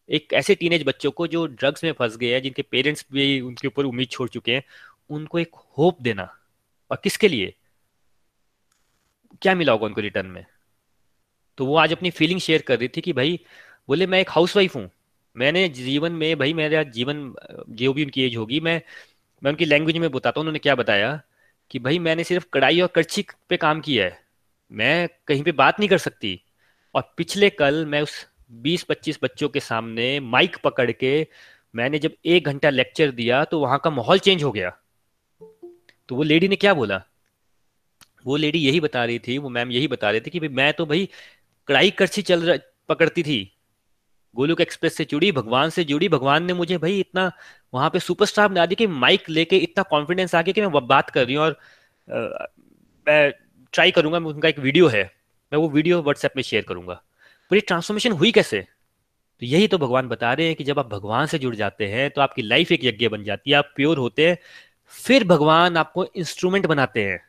एक 0.09 0.33
ऐसे 0.33 0.55
टीनेज 0.55 0.85
बच्चों 0.87 1.11
को 1.11 1.27
जो 1.27 1.47
ड्रग्स 1.47 1.85
में 1.85 1.93
फंस 1.93 2.17
गए 2.17 2.33
हैं, 2.35 2.43
जिनके 2.43 2.63
पेरेंट्स 2.63 3.07
भी 3.13 3.41
उनके 3.41 3.69
ऊपर 3.69 3.85
उम्मीद 3.85 4.09
छोड़ 4.09 4.29
चुके 4.29 4.55
हैं, 4.55 4.63
उनको 5.11 5.39
एक 5.39 5.57
होप 5.79 6.03
देना। 6.03 6.38
और 6.91 7.01
किसके 7.05 7.29
लिए? 7.29 7.55
क्या 9.43 9.55
मिला 9.55 9.73
होगा 9.73 9.87
उनको 9.87 10.01
रिटर्न 10.01 10.27
में? 10.27 10.47
तो 11.59 11.67
वो 11.67 11.77
आज 11.77 11.93
अपनी 11.93 12.11
फीलिंग 12.11 12.41
शेयर 12.41 12.63
कर 12.63 12.79
रही 12.79 12.89
थी 12.89 13.01
कि 13.01 13.13
भाई, 13.13 13.41
बोले, 13.89 14.07
मैं 14.07 14.21
एक 14.21 14.31
हाउस 14.31 14.57
वाइफ 14.57 14.77
हूँ। 14.77 14.91
मैंने 15.37 15.69
जीवन 15.69 16.13
में, 16.13 16.39
भाई, 16.39 16.53
मेरा 16.53 16.83
जीवन, 16.83 17.35
जो 17.69 17.93
भी 17.93 18.05
उनकी 18.05 18.23
एज 18.23 18.37
होगी, 18.37 18.61
मैं 18.61 18.83
मैं 19.43 19.51
उनकी 19.51 19.65
लैंग्वेज 19.65 19.97
में 19.97 20.11
बताता 20.11 20.41
हूँ, 20.41 20.43
उन्होंने 20.43 20.59
क्या 20.59 20.75
बताया? 20.75 21.23
कि 21.71 21.79
भाई, 21.79 21.99
मैंने 21.99 22.25
सिर्फ़ 22.25 22.47
कढ़ाई 22.53 22.81
और 22.81 22.89
कड़छी 22.89 23.27
पे 23.49 23.57
काम 23.57 23.81
किया 23.81 24.05
है। 24.05 24.21
मैं 24.73 25.09
कहीं 25.27 25.43
पे 25.43 25.53
बात 25.53 25.81
नहीं 25.81 25.89
कर 25.89 25.99
सकती। 25.99 26.43
और 26.95 27.15
पिछले 27.17 27.51
कल 27.51 27.87
मैं 27.87 28.03
उस 28.03 28.27
20-25 28.53 29.19
बच्चों 29.23 29.49
के 29.49 29.61
सामने 29.61 30.21
माइक 30.21 30.57
पकड़ 30.57 30.93
के 30.93 31.27
मैंने 31.75 31.99
जब 31.99 32.13
एक 32.27 32.45
घंटा 32.45 32.71
लेक्चर 32.71 33.11
दिया 33.11 33.45
तो 33.45 33.61
वहाँ 33.61 33.79
का 33.79 33.91
माहौल 33.91 34.19
चेंज 34.19 34.45
हो 34.45 34.53
गया। 34.53 34.79
तो 36.09 36.17
वो 36.17 36.23
लेडी 36.23 36.49
ने 36.49 36.57
क्या 36.57 36.75
बोला? 36.75 37.03
वो 38.27 38.37
लेडी 38.37 38.59
यही 38.59 38.81
बता 38.81 39.05
रही 39.05 39.19
थी 39.19 39.39
वो 39.39 39.49
मैम 39.49 39.71
यही 39.71 39.89
बता 39.89 40.11
रही 40.11 40.21
थी 40.21 40.31
कि 40.31 40.41
भाई 40.41 40.49
मैं 40.49 40.73
तो 40.73 40.87
भाई 40.87 41.09
कड़ाई 41.69 41.91
करछी 41.91 42.23
चल 42.23 42.43
रहा 42.43 42.57
पकड़ती 42.89 43.23
थी। 43.23 43.39
गोलुक 44.35 44.61
एक्सप्रेस 44.61 44.95
से 44.95 45.05
जुड़ी 45.05 45.31
भगवान 45.33 45.71
से 45.71 45.85
जुड़ी 45.85 46.09
भगवान 46.09 46.45
ने 46.45 46.55
मुझे 46.55 46.79
भाई 46.79 46.99
इतना 47.01 47.31
वहाँ 47.75 47.91
पे 47.91 47.99
सुपरस्टार 47.99 48.49
बना 48.49 48.67
दी 48.67 48.75
कि 48.75 48.87
माइक 48.87 49.29
लेके 49.31 49.57
इतना 49.57 49.83
कॉन्फिडेंस 49.83 50.35
आ 50.35 50.43
गया 50.43 50.53
कि 50.53 50.61
मैं 50.61 50.87
बात 50.87 51.11
कर 51.11 51.27
रही 51.27 51.35
हूँ 51.35 51.45
और 51.45 51.59
आ, 52.09 52.45
मैं 53.07 53.33
ट्राई 53.73 53.91
करूँगा 53.91 54.19
उनका 54.19 54.49
एक 54.49 54.59
वीडियो 54.59 54.89
है 54.89 55.03
मैं 55.53 55.59
वो 55.59 55.69
वीडियो 55.69 56.03
व्हाट्सएप 56.03 56.33
में 56.37 56.43
शेयर 56.43 56.65
करूँगा। 56.69 56.95
पर 57.51 57.57
ये 57.57 57.61
ट्रांसफॉर्मेशन 57.61 58.13
हुई 58.13 58.33
कैसे? 58.33 58.61
तो 59.43 59.47
यही 59.47 59.69
तो 59.69 59.79
भगवान 59.79 60.09
बता 60.09 60.33
रहे 60.33 60.47
हैं 60.47 60.55
कि 60.57 60.65
जब 60.65 60.79
आप 60.79 60.87
भगवान 60.87 61.27
से 61.27 61.39
जुड़ 61.39 61.55
जाते 61.55 61.87
हैं 61.87 62.11
तो 62.11 62.21
आपकी 62.21 62.43
लाइफ 62.43 62.73
एक 62.73 62.85
यज्ञ 62.85 63.09
बन 63.09 63.25
जाती 63.25 63.51
है 63.51 63.57
आप 63.57 63.73
प्योर 63.77 63.99
होते 63.99 64.29
हैं 64.29 64.39
फिर 64.89 65.25
भगवान 65.25 65.77
आपको 65.77 66.05
इंस्ट्रूमेंट 66.05 66.67
बनाते 66.67 67.05
हैं। 67.05 67.21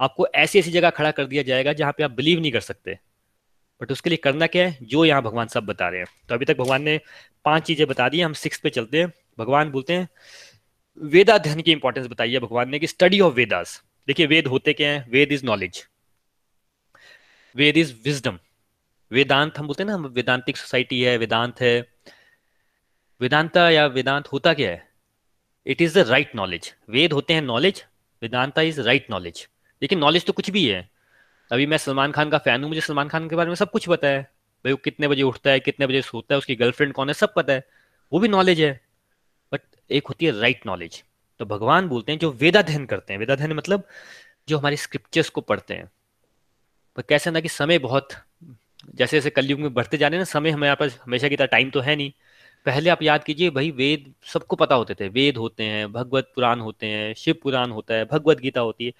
आपको 0.00 0.26
ऐसी 0.26 0.58
ऐसी 0.58 0.70
जगह 0.70 0.90
खड़ा 0.90 1.10
कर 1.10 1.26
दिया 1.26 1.42
जाएगा 1.42 1.72
जहाँ 1.72 1.92
पे 1.92 2.02
आप 2.02 2.10
बिलीव 2.10 2.40
नहीं 2.40 2.52
कर 2.52 2.60
सकते। 2.60 2.98
बट 3.80 3.92
उसके 3.92 4.10
लिए 4.10 4.16
करना 4.16 4.46
क्या 4.46 4.68
है? 4.68 4.78
जो 4.82 5.04
यहाँ 5.04 5.22
भगवान 5.22 5.46
सब 5.46 5.64
बता 5.64 5.88
रहे 5.88 6.00
हैं। 6.00 6.06
तो 6.28 6.34
अभी 6.34 6.44
तक 6.44 6.56
भगवान 6.56 6.82
ने 6.82 7.00
पाँच 7.44 7.62
चीज़ें 7.62 7.86
बता 7.88 8.08
दी, 8.08 8.20
हम 8.20 8.32
सिक्स 8.32 8.58
पे 8.58 8.70
चलते 8.70 9.00
हैं। 9.00 9.12
भगवान 9.38 9.70
बोलते 9.70 9.92
हैं 9.92 10.08
वेदाध्ययन 10.98 11.60
की 11.60 11.72
इंपॉर्टेंस 11.72 12.06
बताइए 12.06 12.38
भगवान 12.38 12.68
ने 12.68 12.78
कि 12.78 12.86
स्टडी 12.86 13.20
ऑफ़ 13.20 13.34
वेदास 13.34 13.82
देखिए, 14.08 14.26
वेद 14.26 14.46
होते 14.46 14.72
क्या 14.72 14.90
है? 14.90 15.06
Veda 15.10 15.32
is 15.32 15.44
knowledge 15.46 15.86
Veda 17.56 17.76
is 17.76 17.94
wisdom 18.04 18.38
Vedanta, 19.12 19.58
हम 19.58 19.66
बोलते 19.66 19.82
हैं 19.82 19.90
ना, 19.90 19.96
वेदांतिक 19.96 20.56
सोसाइटी 20.56 21.02
है, 21.02 21.16
वेदांत 21.16 21.60
है। 21.60 21.92
वेदांता 23.20 23.70
या 23.70 23.86
वेदांत 23.86 24.28
होता 24.28 24.54
क्या 24.54 24.70
है? 24.70 24.91
It 25.66 25.82
is 25.82 25.98
the 25.98 26.06
right 26.08 26.34
knowledge 26.36 26.72
Veda 26.90 27.12
होते 27.12 27.34
हैं 27.34 27.42
knowledge 27.42 27.84
Vedanta 28.22 28.62
is 28.62 28.80
right 28.80 29.06
knowledge 29.10 29.46
लेकिन 29.82 29.98
नॉलेज 29.98 30.26
तो 30.26 30.32
कुछ 30.32 30.50
भी 30.50 30.66
है। 30.66 30.88
अभी 31.50 31.66
मैं 31.66 31.78
सलमान 31.78 32.12
खान 32.12 32.30
का 32.30 32.38
फ़ैन 32.38 32.62
हूँ, 32.62 32.68
मुझे 32.68 32.80
सलमान 32.80 33.08
खान 33.08 33.28
के 33.28 33.36
बारे 33.36 33.48
में 33.48 33.54
सब 33.54 33.70
कुछ 33.70 33.88
पता 33.88 34.08
है। 34.08 34.22
भाई 34.64 34.72
वो 34.72 34.76
कितने 34.76 35.08
बजे 35.08 35.22
उठता 35.22 35.50
है, 35.50 35.60
कितने 35.60 35.86
बजे 35.86 36.02
सोता 36.02 36.34
है, 36.34 36.38
उसकी 36.38 36.54
गर्लफ्रेंड 36.54 36.92
कौन 36.92 37.08
है, 37.08 37.14
सब 37.14 37.34
पता 37.34 37.52
है। 37.52 37.64
वो 38.12 38.18
भी 38.18 38.28
नॉलेज 38.28 38.60
है। 38.60 38.72
बट 39.52 39.60
एक 39.90 40.06
होती 40.06 40.26
है 40.26 40.40
राइट 40.40 40.66
नॉलेज 40.66 41.02
तो 41.40 41.46
भगवान 41.46 41.88
बोलते 41.88 42.12
हैं 42.12 42.18
जो 42.18 42.30
वेदाध्ययन 42.32 42.86
करते 42.86 43.12
हैं। 43.12 43.18
वेदाध्ययन 43.20 43.52
मतलब 43.52 43.86
जो 44.48 44.58
हमारे 44.58 44.76
स्क्रिप्चर्स 44.76 45.28
को 45.28 45.40
पढ़ते 45.40 45.74
हैं। 45.74 45.90
पर 46.96 47.02
कैसे 47.02 47.30
ना 47.30 47.40
कि 47.40 47.48
समय 47.48 47.78
बहुत 47.78 48.08
जैसे 48.94 49.16
जैसे 49.16 49.30
कलयुग 49.30 49.60
में 49.60 49.74
बढ़ते 49.74 49.96
जा 49.96 50.08
रहे 50.08 50.16
हैं 50.16 50.20
ना, 50.20 50.24
समय 50.24 50.50
हमारे 50.50 50.74
पास 50.74 50.98
हमेशा 51.04 51.28
की 51.28 51.36
तरह 51.36 51.46
टाइम 51.46 51.70
तो 51.70 51.80
है 51.80 51.96
नहीं। 51.96 52.12
पहले 52.66 52.90
आप 52.90 53.02
याद 53.02 53.24
कीजिए, 53.24 53.50
भाई 53.50 53.70
वेद 53.70 54.14
सबको 54.24 54.56
पता 54.56 54.74
होते 54.74 54.94
थे। 54.94 55.08
वेद 55.08 55.36
होते 55.36 55.64
हैं, 55.64 55.92
भगवत 55.92 56.32
पुराण 56.34 56.60
होते 56.60 56.86
हैं, 56.86 57.14
शिव 57.14 57.34
पुराण 57.42 57.70
होता 57.70 57.94
है, 57.94 58.04
भगवत 58.04 58.40
गीता 58.40 58.60
होती 58.60 58.86
है। 58.86 58.92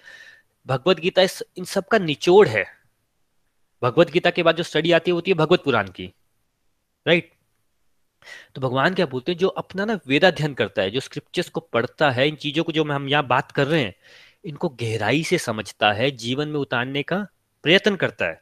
भगवत 0.67 0.99
गीता 0.99 1.21
इस, 1.21 1.43
इन 1.57 1.65
सब 1.65 1.87
का 1.87 1.97
निचोड़ 1.97 2.47
है। 2.47 2.65
भगवत 3.83 4.11
गीता 4.11 4.29
के 4.29 4.43
बाद 4.43 4.55
जो 4.55 4.63
स्टडी 4.63 4.91
आती 4.91 5.11
होती 5.11 5.31
है 5.31 5.35
भगवत 5.35 5.63
पुराण 5.63 5.87
की। 5.87 6.13
राइट 7.07 7.31
तो 8.55 8.61
भगवान 8.61 8.93
क्या 8.93 9.05
बोलते 9.05 9.31
हैं, 9.31 9.39
जो 9.39 9.47
अपना 9.47 9.85
ना 9.85 9.99
वेदाध्ययन 10.07 10.53
करता 10.53 10.81
है, 10.81 10.91
जो 10.91 10.99
स्क्रिप्चर्स 10.99 11.49
को 11.49 11.59
पढ़ता 11.59 12.11
है, 12.11 12.27
इन 12.27 12.35
चीज़ों 12.35 12.63
को 12.63 12.71
जो 12.71 12.83
हम 12.83 13.09
यहाँ 13.09 13.27
बात 13.27 13.51
कर 13.51 13.67
रहे 13.67 13.81
हैं, 13.81 13.95
इनको 14.45 14.69
गहराई 14.69 15.23
से 15.23 15.37
समझता 15.37 15.91
है, 15.91 16.11
जीवन 16.11 16.47
में 16.47 16.59
उतारने 16.59 17.03
का 17.03 17.27
प्रयत्न 17.63 17.95
करता 17.95 18.25
है। 18.25 18.41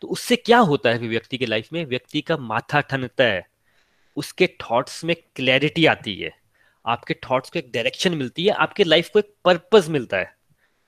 तो 0.00 0.08
उससे 0.08 0.36
क्या 0.36 0.58
होता 0.58 0.90
है 0.90 0.98
व्यक्ति 0.98 1.38
के 1.38 1.46
लाइफ 1.46 1.72
में? 1.72 1.84
व्यक्ति 1.86 2.20
का 2.20 2.36
माथा 2.36 2.80
ठनता 2.80 3.24
है। 3.24 3.46
उसके 4.18 4.46
थॉट्स 4.62 5.02
में 5.04 5.14
क्लैरिटी 5.36 5.86
आती 5.86 6.14
है। 6.14 6.30
आपके 6.84 7.14
थॉट्स 7.24 7.50
को 7.50 7.58
एक 7.58 7.70
डायरेक्शन 7.74 8.14
मिलती 8.14 8.44
है, 8.44 8.52
आपके 8.52 8.84
लाइफ 8.84 9.08
को 9.08 9.18
एक 9.18 9.32
पर्पज 9.44 9.88
मिलता 9.88 10.16
है। 10.16 10.34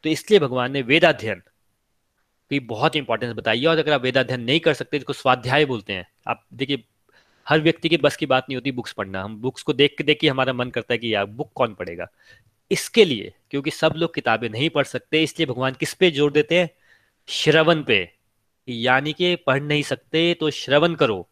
तो 0.04 0.08
इसलिए 0.08 0.38
भगवान 0.40 0.72
ने 0.72 0.82
वेदाध्ययन 0.82 1.42
की 2.50 2.60
बहुत 2.60 2.96
इंपॉर्टेंस 2.96 3.34
बताई 3.34 3.60
है। 3.60 3.66
और 3.68 3.78
अगर 3.78 3.92
आप 3.92 4.02
वेदाध्ययन 4.02 4.40
नहीं 4.40 4.60
कर 4.60 4.74
सकते 4.74 4.96
इसको 4.96 5.12
स्वाध्याय 5.12 5.64
बोलते 5.64 5.92
हैं, 5.92 6.06
आप 6.26 6.44
देखिए, 6.54 6.84
हर 7.46 7.60
व्यक्ति 7.60 7.88
की 7.88 7.96
बस 7.96 8.16
की 8.16 8.26
बात 8.26 8.46
नहीं 8.48 8.56
होती 8.56 8.72
बुक्स 8.72 8.92
पढ़ना। 8.92 9.22
हम 9.22 9.36
बुक्स 9.36 9.62
को 9.62 9.72
देख 9.72 9.94
के 9.98 10.04
देख 10.04 10.18
के 10.20 10.28
हमारा 10.28 10.52
मन 10.52 10.70
करता 10.70 10.94
है 10.94 10.98
कि 10.98 11.14
यार 11.14 11.26
बुक 11.26 11.52
कौन 11.54 11.74
पढ़ेगा? 11.74 12.08
इसके 12.70 13.04
लिए, 13.04 13.32
क्योंकि 13.50 13.70
सब 13.70 13.94
लोग 13.96 14.14
किताबें 14.14 14.48
नहीं 14.48 14.68
पढ़ 14.70 14.84
सकते, 14.84 15.22
इसलिए 15.22 15.46
भगवान 15.46 15.74
किस 15.74 15.94
पे 15.94 16.10
ज़ोर 16.10 16.32
देते 16.32 16.58
हैं? 16.58 16.70
श्रवण 17.28 17.82
पे। 17.82 18.08
यानी 18.68 19.12
कि 19.12 19.34
पढ़ 19.36 19.62
नहीं 19.62 19.82
सकते 19.82 20.32
तो 20.40 20.50
श्रवण 20.50 20.94
करो। 20.94 21.26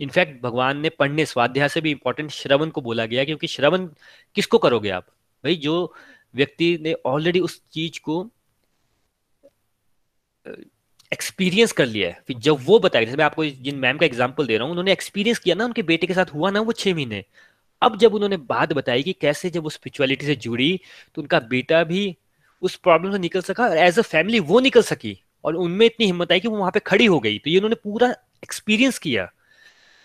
इनफैक्ट 0.00 0.42
भगवान 0.42 0.78
ने 0.78 0.88
पढ़ने, 0.88 1.24
स्वाध्याय 1.26 1.68
से 1.68 1.80
भी 1.80 1.90
इंपॉर्टेंट 1.90 2.30
श्रवण 2.30 2.70
को 2.70 2.80
बोला 2.80 3.06
गया, 3.06 3.24
क्योंकि 3.24 3.46
श्रवण 3.46 3.86
किसको 4.36 4.58
करोगे 4.58 4.90
आप? 4.90 5.06
भाई, 5.44 5.56
जो 5.56 5.94
व्यक्ति 6.34 6.78
ने 6.82 6.94
ऑलरेडी 7.06 7.40
उस 7.40 7.60
चीज़ 7.72 8.00
को 8.00 8.30
एक्सपीरियंस 11.12 11.72
कर 11.72 11.86
लिया 11.86 12.08
है, 12.08 12.20
फिर 12.26 12.38
जब 12.38 12.58
वो 12.64 12.78
बताएगा, 12.78 13.06
जैसे 13.06 13.16
मैं 13.16 13.24
आपको 13.24 13.44
जिन 13.44 13.76
मैम 13.76 13.98
का 13.98 14.06
एग्जांपल 14.06 14.46
दे 14.46 14.56
रहा 14.56 14.64
हूँ, 14.64 14.70
उन्होंने 14.70 14.92
एक्सपीरियंस 14.92 15.38
किया 15.38 15.54
ना, 15.54 15.64
उनके 15.64 15.82
बेटे 15.82 16.06
के 16.06 16.14
साथ 16.14 16.34
हुआ 16.34 16.50
ना 16.50 16.60
वो 16.60 16.72
छह 16.72 16.94
महीने। 16.94 17.24
अब 17.82 17.96
जब 17.98 18.14
उन्होंने 18.14 18.36
बात 18.36 18.72
बताई 18.72 19.02
कि 19.02 19.12
कैसे 19.12 19.50
जब 19.50 19.62
वो 19.62 19.70
स्पिरिचुअलिटी 19.70 20.26
से 20.26 20.34
जुड़ी 20.36 20.80
तो 21.14 21.22
उनका 21.22 21.40
बेटा 21.40 21.82
भी 21.84 22.16
उस 22.62 22.76
प्रॉब्लम 22.76 23.12
से 23.12 23.18
निकल 23.18 23.40
सका 23.40 23.64
और 23.64 23.76
एज 23.78 23.98
अ 23.98 24.02
फैमिली 24.02 24.40
वो 24.40 24.60
निकल 24.60 24.82
सकी। 24.82 25.18
और 25.44 25.56
उनमें 25.56 25.84
इतनी 25.86 26.06
हिम्मत 26.06 26.32
आई 26.32 26.40
कि 26.40 26.48
वो 26.48 26.56
वहाँ 26.56 26.70
पे 26.70 26.80
खड़ी 26.80 27.06
हो 27.06 27.18
गई। 27.20 27.38
तो 27.38 27.50
ये 27.50 27.56
उन्होंने 27.56 27.76
पूरा 27.84 28.08
एक्सपीरियंस 28.44 28.98
किया। 28.98 29.28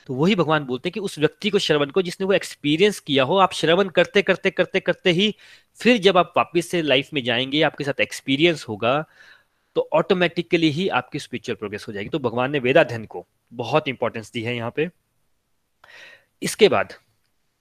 तो 0.07 0.13
वही 0.13 0.35
भगवान 0.35 0.63
बोलते 0.65 0.89
हैं 0.89 0.93
कि 0.93 0.99
उस 0.99 1.17
व्यक्ति 1.19 1.49
को 1.49 1.59
श्रवण 1.59 1.89
को 1.89 2.01
जिसने 2.01 2.25
वो 2.25 2.33
एक्सपीरियंस 2.33 2.99
किया 2.99 3.23
हो। 3.23 3.37
आप 3.37 3.53
श्रवण 3.53 3.89
करते 3.89 4.21
करते 4.21 4.51
करते 4.51 4.79
करते 4.79 5.11
ही 5.11 5.35
फिर 5.79 5.97
जब 5.97 6.17
आप 6.17 6.33
वापस 6.37 6.67
से 6.67 6.81
लाइफ 6.81 7.09
में 7.13 7.23
जाएँगे, 7.23 7.61
आपके 7.61 7.83
साथ 7.83 7.99
एक्सपीरियंस 8.01 8.65
होगा 8.69 9.03
तो 9.75 9.87
ऑटोमेटिकली 9.93 10.69
ही 10.71 10.87
आपकी 10.89 11.19
स्पिरिचुअल 11.19 11.55
प्रोग्रेस 11.55 11.85
हो 11.87 11.93
जाएगी। 11.93 12.09
तो 12.09 12.19
भगवान 12.19 12.51
ने 12.51 12.59
वेदाध्यन 12.59 13.05
को 13.05 13.25
बहुत 13.53 13.87
इंपॉर्टेंस 13.87 14.31
दी 14.31 14.41
है 14.43 14.55
यहाँ 14.55 14.71
पे। 14.75 14.89
इसके 16.41 16.69
बाद 16.69 16.93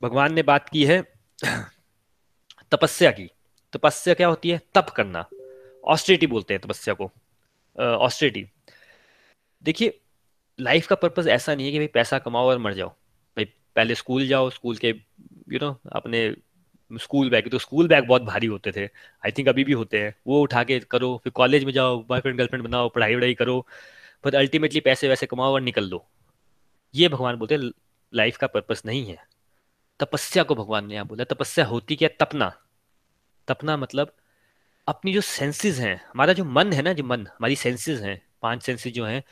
भगवान 0.02 0.34
ने 0.34 0.42
बात 0.42 0.68
की 0.68 0.84
है 0.84 1.02
तपस्या 2.72 3.10
की। 3.10 3.30
तपस्या 3.72 4.14
क्या 4.14 4.28
होती 4.28 4.50
है? 4.50 4.60
तप 4.74 4.86
करना। 4.96 5.24
ऑस्ट्रेटी 5.84 6.26
बोलते 6.26 6.54
हैं 6.54 6.60
तपस्या 6.62 6.94
को। 6.94 7.10
ऑस्ट्रेटी 7.78 8.46
देखिए 9.62 9.99
लाइफ 10.60 10.86
का 10.86 10.94
पर्पज 10.96 11.28
ऐसा 11.28 11.54
नहीं 11.54 11.66
है 11.66 11.72
कि 11.72 11.78
भाई 11.78 11.86
पैसा 11.86 12.18
कमाओ 12.18 12.48
और 12.48 12.58
मर 12.58 12.74
जाओ। 12.74 12.88
भाई 12.88 13.44
पहले 13.76 13.94
स्कूल 13.94 14.26
जाओ 14.26 14.50
स्कूल 14.50 14.76
के 14.76 14.88
यू 15.52 15.58
नो 15.62 15.78
अपने 15.92 16.34
स्कूल 16.90 17.30
बैग 17.30 17.50
तो 17.50 17.58
स्कूल 17.58 17.88
बैग 17.88 18.06
बहुत 18.06 18.22
भारी 18.22 18.46
होते 18.46 18.72
थे। 18.72 18.84
आई 18.84 19.30
थिंक 19.30 19.48
अभी 19.48 19.64
भी 19.64 19.72
होते 19.72 19.98
हैं। 19.98 20.14
वो 20.26 20.40
उठा 20.42 20.62
के 20.64 20.78
करो, 20.80 21.20
फिर 21.24 21.32
कॉलेज 21.32 21.64
में 21.64 21.72
जाओ 21.72 22.02
बॉयफ्रेंड 22.04 22.38
गर्लफ्रेंड 22.38 22.64
बनाओ, 22.64 22.88
पढ़ाई 22.88 23.14
वढ़ाई 23.14 23.34
करो, 23.34 23.66
पर 24.24 24.34
अल्टीमेटली 24.34 24.80
पैसे 24.80 25.08
वैसे 25.08 25.26
कमाओ 25.26 25.52
और 25.52 25.60
निकल 25.60 25.88
दो। 25.88 26.04
ये 26.94 27.08
भगवान 27.08 27.36
बोलते 27.36 27.58
लाइफ 28.12 28.36
का 28.36 28.46
पर्पस 28.46 28.82
नहीं 28.86 29.04
है। 29.06 29.18
तपस्या 30.00 30.42
को 30.42 30.54
भगवान 30.54 30.86
ने 30.86 30.94
यहाँ 30.94 31.06
बोला, 31.06 31.24
तपस्या 31.24 31.64
होती 31.64 31.96
क्या? 31.96 32.08
तपना। 32.20 32.52
तपना 33.48 33.76
मतलब 33.76 34.12
अपनी 34.86 35.12
जो 35.12 35.20
सेंसेस 35.20 35.78
हैं, 35.78 35.96
हमारा 36.14 36.32
जो 36.32 36.44
मन 36.44 36.72
है 36.72 36.82
ना, 36.82 36.92
जो 36.92 37.04
मन, 37.04 37.26
हमारी 37.26 37.56
सेंसेस 37.56 38.00
हैं, 38.00 38.20
पाँच 38.42 38.62
सेंसेस 38.62 38.92
जो 38.92 39.04
हैं 39.04 39.22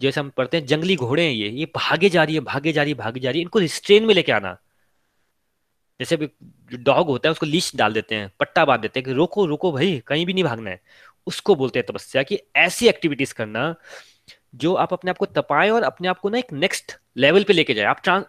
जैसे 0.00 0.20
हम 0.20 0.30
पढ़ते 0.30 0.56
हैं, 0.56 0.66
जंगली 0.66 0.96
घोड़े 0.96 1.24
हैं 1.24 1.32
ये 1.32 1.48
ये 1.48 1.64
भागे 1.64 2.08
जा 2.08 2.24
रही 2.24 2.34
है, 2.34 2.40
भागे 2.40 2.72
जा 2.72 2.82
रही 2.82 2.92
है, 2.92 2.98
भागे 2.98 3.20
जा 3.20 3.30
रही 3.30 3.38
है, 3.38 3.42
इनको 3.42 3.58
रिस्ट्रेन 3.58 4.04
में 4.04 4.14
लेके 4.14 4.32
आना। 4.32 4.58
जैसे 6.00 6.16
जो 6.16 6.76
डॉग 6.76 7.06
होता 7.06 7.28
है, 7.28 7.30
उसको 7.30 7.46
लीच 7.46 7.76
डाल 7.76 7.92
देते 7.92 8.14
हैं, 8.14 8.32
पट्टा 8.40 8.64
बाँध 8.64 8.80
देते 8.80 9.00
हैं 9.00 9.04
कि 9.04 9.12
रोको 9.12 9.46
रोको 9.46 9.72
भाई, 9.72 10.02
कहीं 10.06 10.26
भी 10.26 10.32
नहीं 10.32 10.44
भागना 10.44 10.70
है। 10.70 10.80
उसको 11.26 11.54
बोलते 11.54 11.78
हैं 11.78 11.86
तपस्या 11.86 12.22
कि 12.22 12.40
ऐसी 12.56 12.88
एक्टिविटीज़ 12.88 13.34
करना 13.34 13.74
जो 14.54 14.74
आप 14.74 14.92
अपने 14.92 15.10
आप 15.10 15.18
को 15.18 15.26
तपाएँ 15.26 15.70
और 15.70 15.82
अपने 15.82 16.08
आप 16.08 16.18
को 16.18 16.28
ना 16.28 16.38
एक 16.38 16.52
नेक्स्ट 16.52 16.98
लेवल 17.16 17.42
पे 17.42 17.52
लेके 17.52 17.74
जाए। 17.74 17.84
आप 17.84 18.00
ट्रांस 18.04 18.24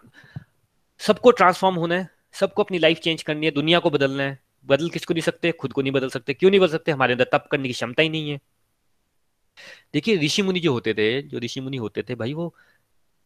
सबको 0.98 1.30
ट्रांसफॉर्म 1.30 1.76
होना 1.76 1.94
है, 1.94 2.08
सबको 2.32 2.62
अपनी 2.62 2.78
लाइफ 2.78 2.98
चेंज 2.98 3.22
करनी 3.22 3.46
है, 3.46 3.52
दुनिया 3.52 3.78
को 3.78 3.90
बदलना 3.90 4.22
है। 4.22 4.38
बदल 4.66 4.88
किसको 4.88 5.14
नहीं 5.14 5.22
सकते? 5.22 5.52
खुद 5.52 5.72
को 5.72 5.82
नहीं 5.82 5.92
बदल 5.92 6.08
सकते। 6.08 6.34
क्यों 6.34 6.50
नहीं 6.50 6.60
बदल 6.60 6.72
सकते? 6.72 6.92
हमारे 6.92 7.12
अंदर 7.12 7.24
तप 7.32 7.48
करने 7.50 7.68
की 7.68 7.74
क्षमता 7.74 8.02
ही 8.02 8.08
नहीं 8.08 8.30
है। 8.30 8.40
देखिए, 9.94 10.16
ऋषि 10.16 10.42
मुनि 10.42 10.60
जो 10.60 10.72
होते 10.72 10.94
थे, 10.94 11.22
जो 11.22 11.38
ऋषि 11.38 11.60
मुनि 11.60 11.76
होते 11.76 12.02
थे 12.02 12.14
भाई, 12.14 12.34
वो 12.34 12.54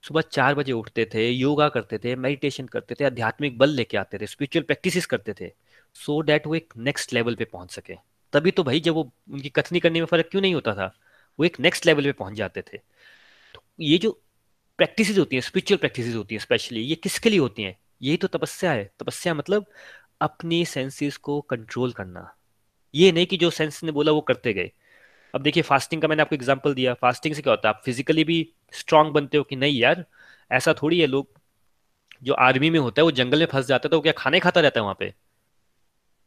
सुबह 0.02 0.20
चार 0.20 0.54
बजे 0.54 0.72
उठते 0.72 1.10
थे, 1.14 1.30
योगा 1.30 1.68
करते 1.68 1.98
थे 1.98 2.16
मेडिटेशन 2.16 2.66
करते 2.66 2.94
थे, 2.94 3.04
आध्यात्मिक 3.04 3.58
बल 3.58 3.70
लेके 3.70 3.96
आते 3.96 4.18
थे 4.18 4.26
स्पिरिचुअल 4.26 4.62
प्रैक्टिस 4.62 5.06
करते 5.06 5.34
थे 5.40 5.52
सो 5.94 6.20
डैट 6.20 6.46
वो 6.46 6.54
एक 6.54 6.74
नेक्स्ट 6.76 7.12
लेवल 7.12 7.34
पे 7.34 7.44
पहुँच 7.44 7.70
सके। 7.70 7.94
तभी 8.32 8.50
तो 8.50 8.62
भाई 8.64 8.80
जब 8.80 8.94
वो 8.94 9.12
उनकी 9.30 9.48
कथनी 9.48 9.80
करने 9.80 10.00
में 10.00 10.06
फ़र्क 10.06 10.28
क्यों 10.30 10.42
नहीं 10.42 10.54
होता 10.54 10.74
था, 10.74 10.94
वो 11.38 11.44
एक 11.44 11.60
नेक्स्ट 11.60 11.86
लेवल 11.86 12.02
पे 12.02 12.12
पहुँच 12.12 12.34
जाते 12.34 12.62
थे। 12.62 12.78
तो 13.54 13.62
ये 13.80 13.98
जो 13.98 14.22
प्रैक्टिस 14.78 15.18
होती 15.18 15.36
हैं 15.36 15.40
स्पिरिचुअल 15.40 15.78
प्रैक्टिस 15.78 16.14
होती 16.14 16.34
हैं 16.34 16.40
स्पेशली 16.40 16.80
ये 16.80 16.94
किसके 16.94 17.30
लिए 17.30 17.38
होती 17.38 17.62
हैं? 17.62 17.78
यही 18.02 18.16
तो 18.16 18.28
तपस्या 18.28 18.72
है। 18.72 18.90
तपस्या 19.00 19.34
मतलब 19.34 19.66
अपनी 20.20 20.64
सेंसेस 20.64 21.16
को 21.16 21.40
कंट्रोल 21.40 21.92
करना। 21.92 22.36
ये 22.94 23.12
नहीं 23.12 23.26
कि 23.26 23.36
जो 23.36 23.50
सेंस 23.50 23.84
ने 23.84 23.92
बोला 23.92 24.12
वो 24.12 24.20
करते 24.20 24.52
गए। 24.52 24.72
अब 25.34 25.42
देखिए 25.42 25.62
फास्टिंग 25.62 26.02
का 26.02 26.08
मैंने 26.08 26.22
आपको 26.22 26.34
एग्ज़ाम्पल 26.34 26.74
दिया। 26.74 26.94
फास्टिंग 26.94 27.34
से 27.34 27.42
क्या 27.42 27.52
होता 27.52 27.68
है? 27.68 27.74
आप 27.74 27.82
फिजिकली 27.84 28.24
भी 28.24 28.46
स्ट्रांग 28.72 29.12
बनते 29.12 29.38
हो 29.38 29.44
कि 29.44 29.56
नहीं 29.56 29.78
यार? 29.80 30.04
ऐसा 30.50 30.74
थोड़ी 30.74 31.00
है 31.00 31.06
लोग, 31.06 31.28
जो 32.22 32.34
आर्मी 32.34 32.70
में 32.70 32.78
होता 32.78 33.02
है, 33.02 33.04
वो 33.04 33.10
जंगल 33.10 33.38
में 33.38 33.46
फंस 33.46 33.66
जाता 33.66 33.88
है 33.88 33.90
तो 33.90 34.00
क्या 34.00 34.12
खाने 34.18 34.40
खाता 34.40 34.60
रहता 34.60 34.80
है 34.80 34.82
वहाँ 34.82 34.96
पे? 34.98 35.12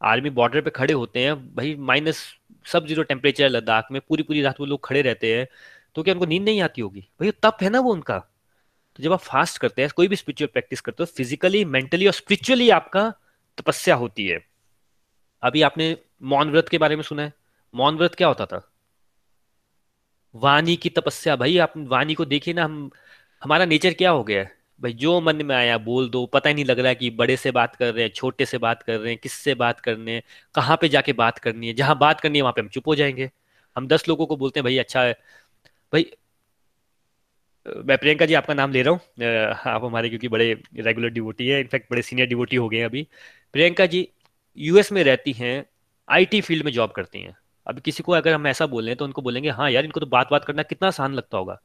आर्मी 0.00 0.30
बॉर्डर 0.30 0.60
पे 0.60 0.70
खड़े 0.70 0.94
होते 0.94 1.20
हैं। 1.20 1.34
भाई 1.54 1.74
माइनस 1.74 2.24
सब 2.66 2.86
ज़ीरो 2.86 3.02
टेम्परेचर 3.02 3.48
लद्दाख 3.48 3.88
में 3.92 4.00
पूरी 4.08 4.22
पूरी 4.22 4.42
रात 4.42 4.60
वो 4.60 4.66
लोग 4.66 4.84
खड़े 4.84 5.02
रहते 5.02 5.34
हैं। 5.36 5.46
तो 5.94 6.02
क्या 6.02 6.14
उनको 6.14 6.26
नींद 6.26 6.42
नहीं 6.42 6.60
आती 6.62 6.80
होगी? 6.80 7.00
भाई 7.20 7.30
तप 7.42 7.58
है 7.62 7.70
ना 7.70 7.80
वो 7.80 7.92
उनका। 7.92 8.18
तो 8.18 9.02
जब 9.02 9.12
आप 9.12 9.20
फास्ट 9.20 9.58
करते 9.58 9.82
हैं, 9.82 9.90
कोई 9.96 10.08
भी 10.08 10.16
स्पिरिचुअल 10.16 10.48
प्रैक्टिस 10.52 10.80
करते 10.80 11.02
हो 11.02 11.06
फिजिकली 11.06 11.64
मेंटली 11.64 12.06
और 12.06 12.12
स्पिरिचुअली 12.12 12.68
आपका 12.70 13.12
तपस्या 13.58 13.94
होती 13.94 14.26
है। 14.26 14.38
अभी 15.42 15.62
आपने 15.62 15.96
मौन 16.22 16.50
व्रत 16.50 16.68
के 16.68 16.78
बारे 16.78 16.96
में 16.96 17.02
सुना 17.02 17.22
है। 17.22 17.32
मौन 17.74 17.96
व्रत 17.96 18.14
क्या 18.14 18.28
होता 18.28 18.46
था? 18.46 18.60
वाणी 20.34 20.76
की 20.76 20.88
तपस्या। 20.90 21.36
भाई, 21.36 21.58
आप 21.58 21.72
वाणी 21.76 22.14
को 22.14 22.24
देखिए 22.24 22.54
ना, 22.54 22.64
हम, 22.64 22.90
हमारा 23.42 23.64
नेचर 23.64 23.92
क्या 23.92 24.10
हो 24.10 24.24
गया 24.24 24.40
है? 24.40 24.52
भाई, 24.80 24.92
जो 24.92 25.20
मन 25.20 25.44
में 25.46 25.54
आया, 25.56 25.78
बोल 25.78 26.08
दो, 26.10 26.26
पता 26.26 26.48
ही 26.48 26.54
नहीं 26.54 26.64
लग 26.64 26.78
रहा 26.78 26.88
है 26.88 26.94
कि 26.94 27.10
बड़े 27.10 27.36
से 27.36 27.50
बात 27.50 27.76
कर 27.76 27.94
रहे 27.94 28.04
हैं, 28.04 28.10
छोटे 28.12 28.46
से 28.46 28.58
बात 28.58 28.82
कर 28.82 28.98
रहे 28.98 29.12
हैं, 29.12 29.18
किससे 29.22 29.54
बात 29.54 29.80
करने 29.80 30.12
हैं, 30.12 30.22
कहाँ 30.54 30.78
पे 30.80 30.88
जाके 30.88 31.12
बात 31.12 31.38
करनी 31.38 31.66
है? 31.68 31.74
जहाँ 31.74 31.98
बात 31.98 32.20
करनी 32.20 32.38
है, 32.38 32.42
वहाँ 32.42 32.52
पे 32.52 32.60
हम 32.60 32.68
चुप 32.68 32.88
हो 32.88 32.94
जाएँगे। 32.94 33.30
हम 33.76 33.86
दस 33.88 34.08
लोगों 34.08 34.26
को 34.26 34.36
बोलते 34.36 34.60
हैं, 34.60 34.64
भाई 34.64 34.78
अच्छा 34.78 35.02
है। 35.02 35.12
भाई 35.92 36.10
मैं 37.84 37.98
प्रियंका 37.98 38.26
जी, 38.26 38.34
आपका 38.34 38.54
नाम 38.54 38.72
ले 38.72 38.82
रहा 38.82 38.92
हूँ। 38.92 39.00
आप 39.72 39.84
हमारे, 39.84 40.08
क्योंकि 40.08 40.28
बड़े 40.28 40.52
रेगुलर 40.76 41.08
डिवोटी 41.08 41.48
है, 41.48 41.60
इनफैक्ट 41.60 41.90
बड़े 41.90 42.02
सीनियर 42.02 42.28
डिवोटी 42.28 42.56
हो 42.56 42.68
गए 42.68 42.78
हैं 42.78 42.84
अभी। 42.84 43.06
प्रियंका 43.52 43.86
जी 43.86 44.08
यूएस 44.58 44.92
में 44.92 45.02
रहती 45.04 45.32
हैं 45.32 45.64
आईटी 46.08 46.40
फ़ील्ड 46.40 46.64
में 46.64 46.72
जॉब 46.72 46.90
करती 46.90 47.20
हैं। 47.20 47.36
अब 47.66 47.78
किसी 47.80 48.02
को 48.02 48.12
अगर 48.12 48.32
हम 48.34 48.46
ऐसा 48.46 48.66
बोलें 48.66 48.94
तो 48.96 49.04
उनको 49.04 49.22
बोलेंगे 49.22 49.50
हाँ 49.50 49.70
यार, 49.70 49.84
इनको 49.84 50.00
तो 50.00 50.06
बात 50.08 50.28
बात 50.30 50.44
करना 50.44 50.62
कितना 50.64 50.88
आसान 50.88 51.14
लगता 51.14 51.38
होगा। 51.38 51.58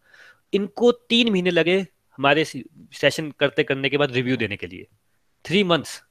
इनको 0.53 0.91
तीन 0.91 1.31
महीने 1.31 1.51
लगे 1.51 1.79
हमारे 2.19 2.45
सेशन 2.45 3.31
करते 3.39 3.63
करने 3.63 3.89
के 3.89 3.97
बाद 3.97 4.11
रिव्यू 4.11 4.37
देने 4.37 4.57
के 4.57 4.67
लिए। 4.67 4.87
थ्री 5.45 5.63
मंथ्स 5.63 6.01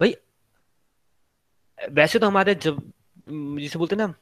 भाई, 0.00 0.14
वैसे 1.78 2.18
तो 2.18 2.26
हमारे 2.26 2.54
जब 2.56 2.80
जिसे 3.28 3.78
बोलते 3.78 3.96
हैं 3.96 4.02
ना 4.02 4.14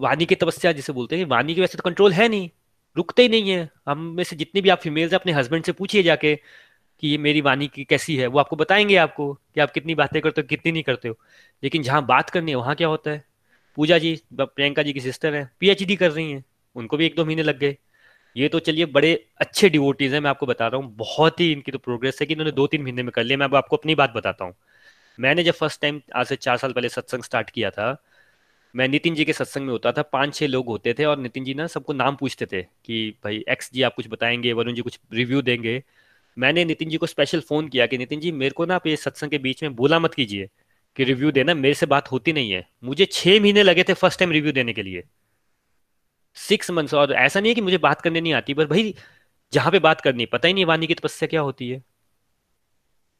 वाणी 0.00 0.26
की 0.26 0.34
तपस्या 0.34 0.72
जिसे 0.72 0.92
बोलते 0.92 1.16
हैं, 1.18 1.24
वाणी 1.26 1.54
की 1.54 1.60
वैसे 1.60 1.78
तो 1.78 1.82
कंट्रोल 1.84 2.12
है 2.12 2.28
नहीं। 2.28 2.48
रुकते 2.96 3.22
ही 3.22 3.28
नहीं 3.28 3.50
है। 3.50 3.68
हम 3.88 3.98
में 4.16 4.22
से 4.24 4.36
जितने 4.36 4.60
भी 4.60 4.68
आप 4.68 4.78
फीमेल्स 4.80 5.14
अपने 5.14 5.32
हस्बैंड 5.32 5.64
से 5.64 5.72
पूछिए 5.72 6.02
जाके 6.02 6.34
कि 7.02 7.08
ये 7.08 7.18
मेरी 7.18 7.40
वाणी 7.40 7.68
की 7.68 7.84
कैसी 7.84 8.16
है। 8.16 8.26
वो 8.26 8.38
आपको 8.38 8.56
बताएँगे 8.56 8.96
आपको 8.96 9.32
कि 9.34 9.60
आप 9.60 9.70
कितनी 9.70 9.94
बातें 9.94 10.20
करते 10.22 10.40
हो, 10.40 10.46
कितनी 10.48 10.72
नहीं 10.72 10.82
करते 10.82 11.08
हो। 11.08 11.16
लेकिन 11.62 11.82
जहाँ 11.82 12.04
बात 12.06 12.30
करनी 12.30 12.50
है, 12.50 12.56
वहाँ 12.56 12.74
क्या 12.76 12.88
होता 12.88 13.10
है? 13.10 13.24
पूजा 13.80 13.98
जी 13.98 14.20
प्रियंका 14.40 14.82
जी 14.82 14.92
की 14.92 15.00
सिस्टर 15.00 15.34
है 15.34 15.50
पीएचडी 15.60 15.96
कर 15.96 16.10
रही 16.10 16.32
हैं। 16.32 16.44
उनको 16.76 16.96
भी 16.96 17.06
एक 17.06 17.14
दो 17.16 17.24
महीने 17.24 17.42
लग 17.42 17.58
गए। 17.58 17.76
ये 18.36 18.48
तो 18.48 18.58
चलिए 18.58 18.86
बड़े 18.86 19.12
अच्छे 19.40 19.68
डिवोटीज 19.68 20.14
हैं, 20.14 20.20
मैं 20.20 20.30
आपको 20.30 20.46
बता 20.46 20.66
रहा 20.68 20.80
हूँ। 20.80 20.96
बहुत 20.96 21.40
ही 21.40 21.52
इनकी 21.52 21.72
तो 21.72 21.78
प्रोग्रेस 21.78 22.18
है 22.20 22.26
कि 22.26 22.34
इन्होंने 22.34 22.52
दो 22.52 22.66
तीन 22.66 22.82
महीने 22.82 23.02
में 23.02 23.10
कर 23.10 23.24
लिया। 23.24 23.38
मैं 23.38 23.46
अब 23.46 23.54
आपको 23.54 23.76
अपनी 23.76 23.94
बात 23.94 24.12
बताता 24.16 24.44
हूँ। 24.44 24.54
मैंने 25.20 25.44
जब 25.44 25.52
फ़र्स्ट 25.52 25.80
टाइम 25.82 26.00
आज 26.16 26.26
से 26.26 26.36
चार 26.36 26.56
साल 26.56 26.72
पहले 26.72 26.88
सत्संग 26.88 27.22
स्टार्ट 27.22 27.50
किया 27.50 27.70
था, 27.70 28.02
मैं 28.76 28.88
नितिन 28.88 29.14
जी 29.14 29.24
के 29.24 29.32
सत्संग 29.32 29.64
में 29.64 29.72
होता 29.72 29.92
था। 29.92 30.02
पाँच 30.02 30.34
छह 30.34 30.46
लोग 30.46 30.66
होते 30.66 30.94
थे 30.98 31.04
और 31.04 31.18
नितिन 31.18 31.44
जी 31.44 31.54
ना 31.54 31.66
सबको 31.66 31.92
नाम 31.92 32.16
पूछते 32.16 32.46
थे 32.46 32.62
कि, 32.62 33.10
भाई 33.24 33.44
एक्स 33.48 33.70
जी 33.72 33.82
आप 33.82 33.94
कुछ 33.94 34.08
बताएँगे, 34.08 34.52
वरुण 34.52 34.74
जी 34.74 34.82
कुछ 34.82 35.00
रिव्यू 35.12 35.42
देंगे। 35.42 35.82
मैंने 36.38 36.64
नितिन 36.64 36.88
जी 36.88 36.96
को 36.96 37.06
स्पेशल 37.06 37.40
फ़ोन 37.40 37.68
किया 37.68 37.86
कि, 37.86 37.98
नितिन 37.98 38.20
जी, 38.20 38.32
मेरे 38.32 38.50
को 38.50 38.66
ना 38.66 38.74
आप 38.74 38.86
ये 38.86 38.96
सत्संग 38.96 39.30
के 39.30 39.38
बीच 39.38 39.62
में 39.62 39.74
बोला 39.76 39.98
मत 39.98 40.14
कीजिए। 40.14 40.48
कि 41.00 41.04
रिव्यू 41.04 41.30
देना 41.30 41.54
मेरे 41.54 41.74
से 41.74 41.86
बात 41.86 42.12
होती 42.12 42.32
नहीं 42.32 42.50
है। 42.50 42.68
मुझे 42.84 43.04
छह 43.04 43.40
महीने 43.40 43.62
लगे 43.62 43.82
थे 43.82 43.94
फ़र्स्ट 43.94 44.18
टाइम 44.18 44.30
रिव्यू 44.30 44.52
देने 44.52 44.72
के 44.72 44.82
लिए। 44.82 45.04
सिक्स 46.34 46.70
मंथ्स 46.70 46.94
और 46.94 47.12
ऐसा 47.12 47.40
नहीं 47.40 47.50
है 47.50 47.54
कि 47.54 47.60
मुझे 47.60 47.78
बात 47.78 48.00
करने 48.00 48.20
नहीं 48.20 48.32
आती 48.32 48.54
पर 48.54 48.66
भाई 48.66 48.94
जहाँ 49.52 49.72
पे 49.72 49.78
बात 49.78 50.00
करनी 50.00 50.26
पता 50.26 50.48
ही 50.48 50.54
नहीं 50.54 50.64
वाणी 50.64 50.86
की 50.86 50.94
तपस्या 50.94 51.26
क्या 51.26 51.40
होती 51.40 51.70
है। 51.70 51.82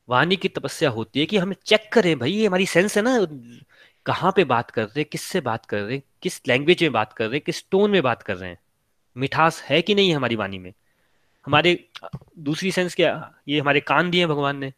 वाणी 0.09 0.37
की 0.37 0.49
तपस्या 0.49 0.91
होती 0.91 1.21
है 1.21 1.27
कि 1.27 1.37
हम 1.37 1.53
चेक 1.53 1.91
करें 1.93 2.19
भाई, 2.19 2.33
ये 2.33 2.47
हमारी 2.47 2.67
सेंस 2.67 2.97
है 2.97 3.03
ना। 3.03 3.27
कहाँ 4.07 4.33
पे 4.37 4.45
बात 4.45 4.71
कर 4.71 4.83
रहे 4.83 5.01
हैं, 5.01 5.07
किससे 5.13 5.41
बात 5.41 5.67
कर 5.67 5.81
रहे 5.81 5.97
हैं, 5.97 6.03
किस 6.23 6.43
लैंग्वेज 6.49 6.83
में 6.83 6.93
बात 6.93 7.13
कर 7.13 7.25
रहे 7.25 7.35
हैं, 7.35 7.43
किस 7.47 7.71
टोन 7.71 7.91
में 7.91 8.03
बात 8.03 8.23
कर 8.23 8.37
रहे 8.37 8.51
हैं। 8.51 8.59
मिठास 9.17 9.63
है 9.63 9.83
कि 9.83 9.95
नहीं 9.95 10.15
हमारी 10.15 10.37
वाणी 10.37 10.59
में? 10.59 10.73
हमारे, 11.47 11.89
दूसरी 12.39 12.73
सेंस 12.73 12.95
क्या, 12.95 13.35
ये 13.49 13.61
हमारे 13.61 13.81
कान 13.81 14.11
दिए 14.11 14.27
भगवान 14.27 14.57
ने। 14.57 14.73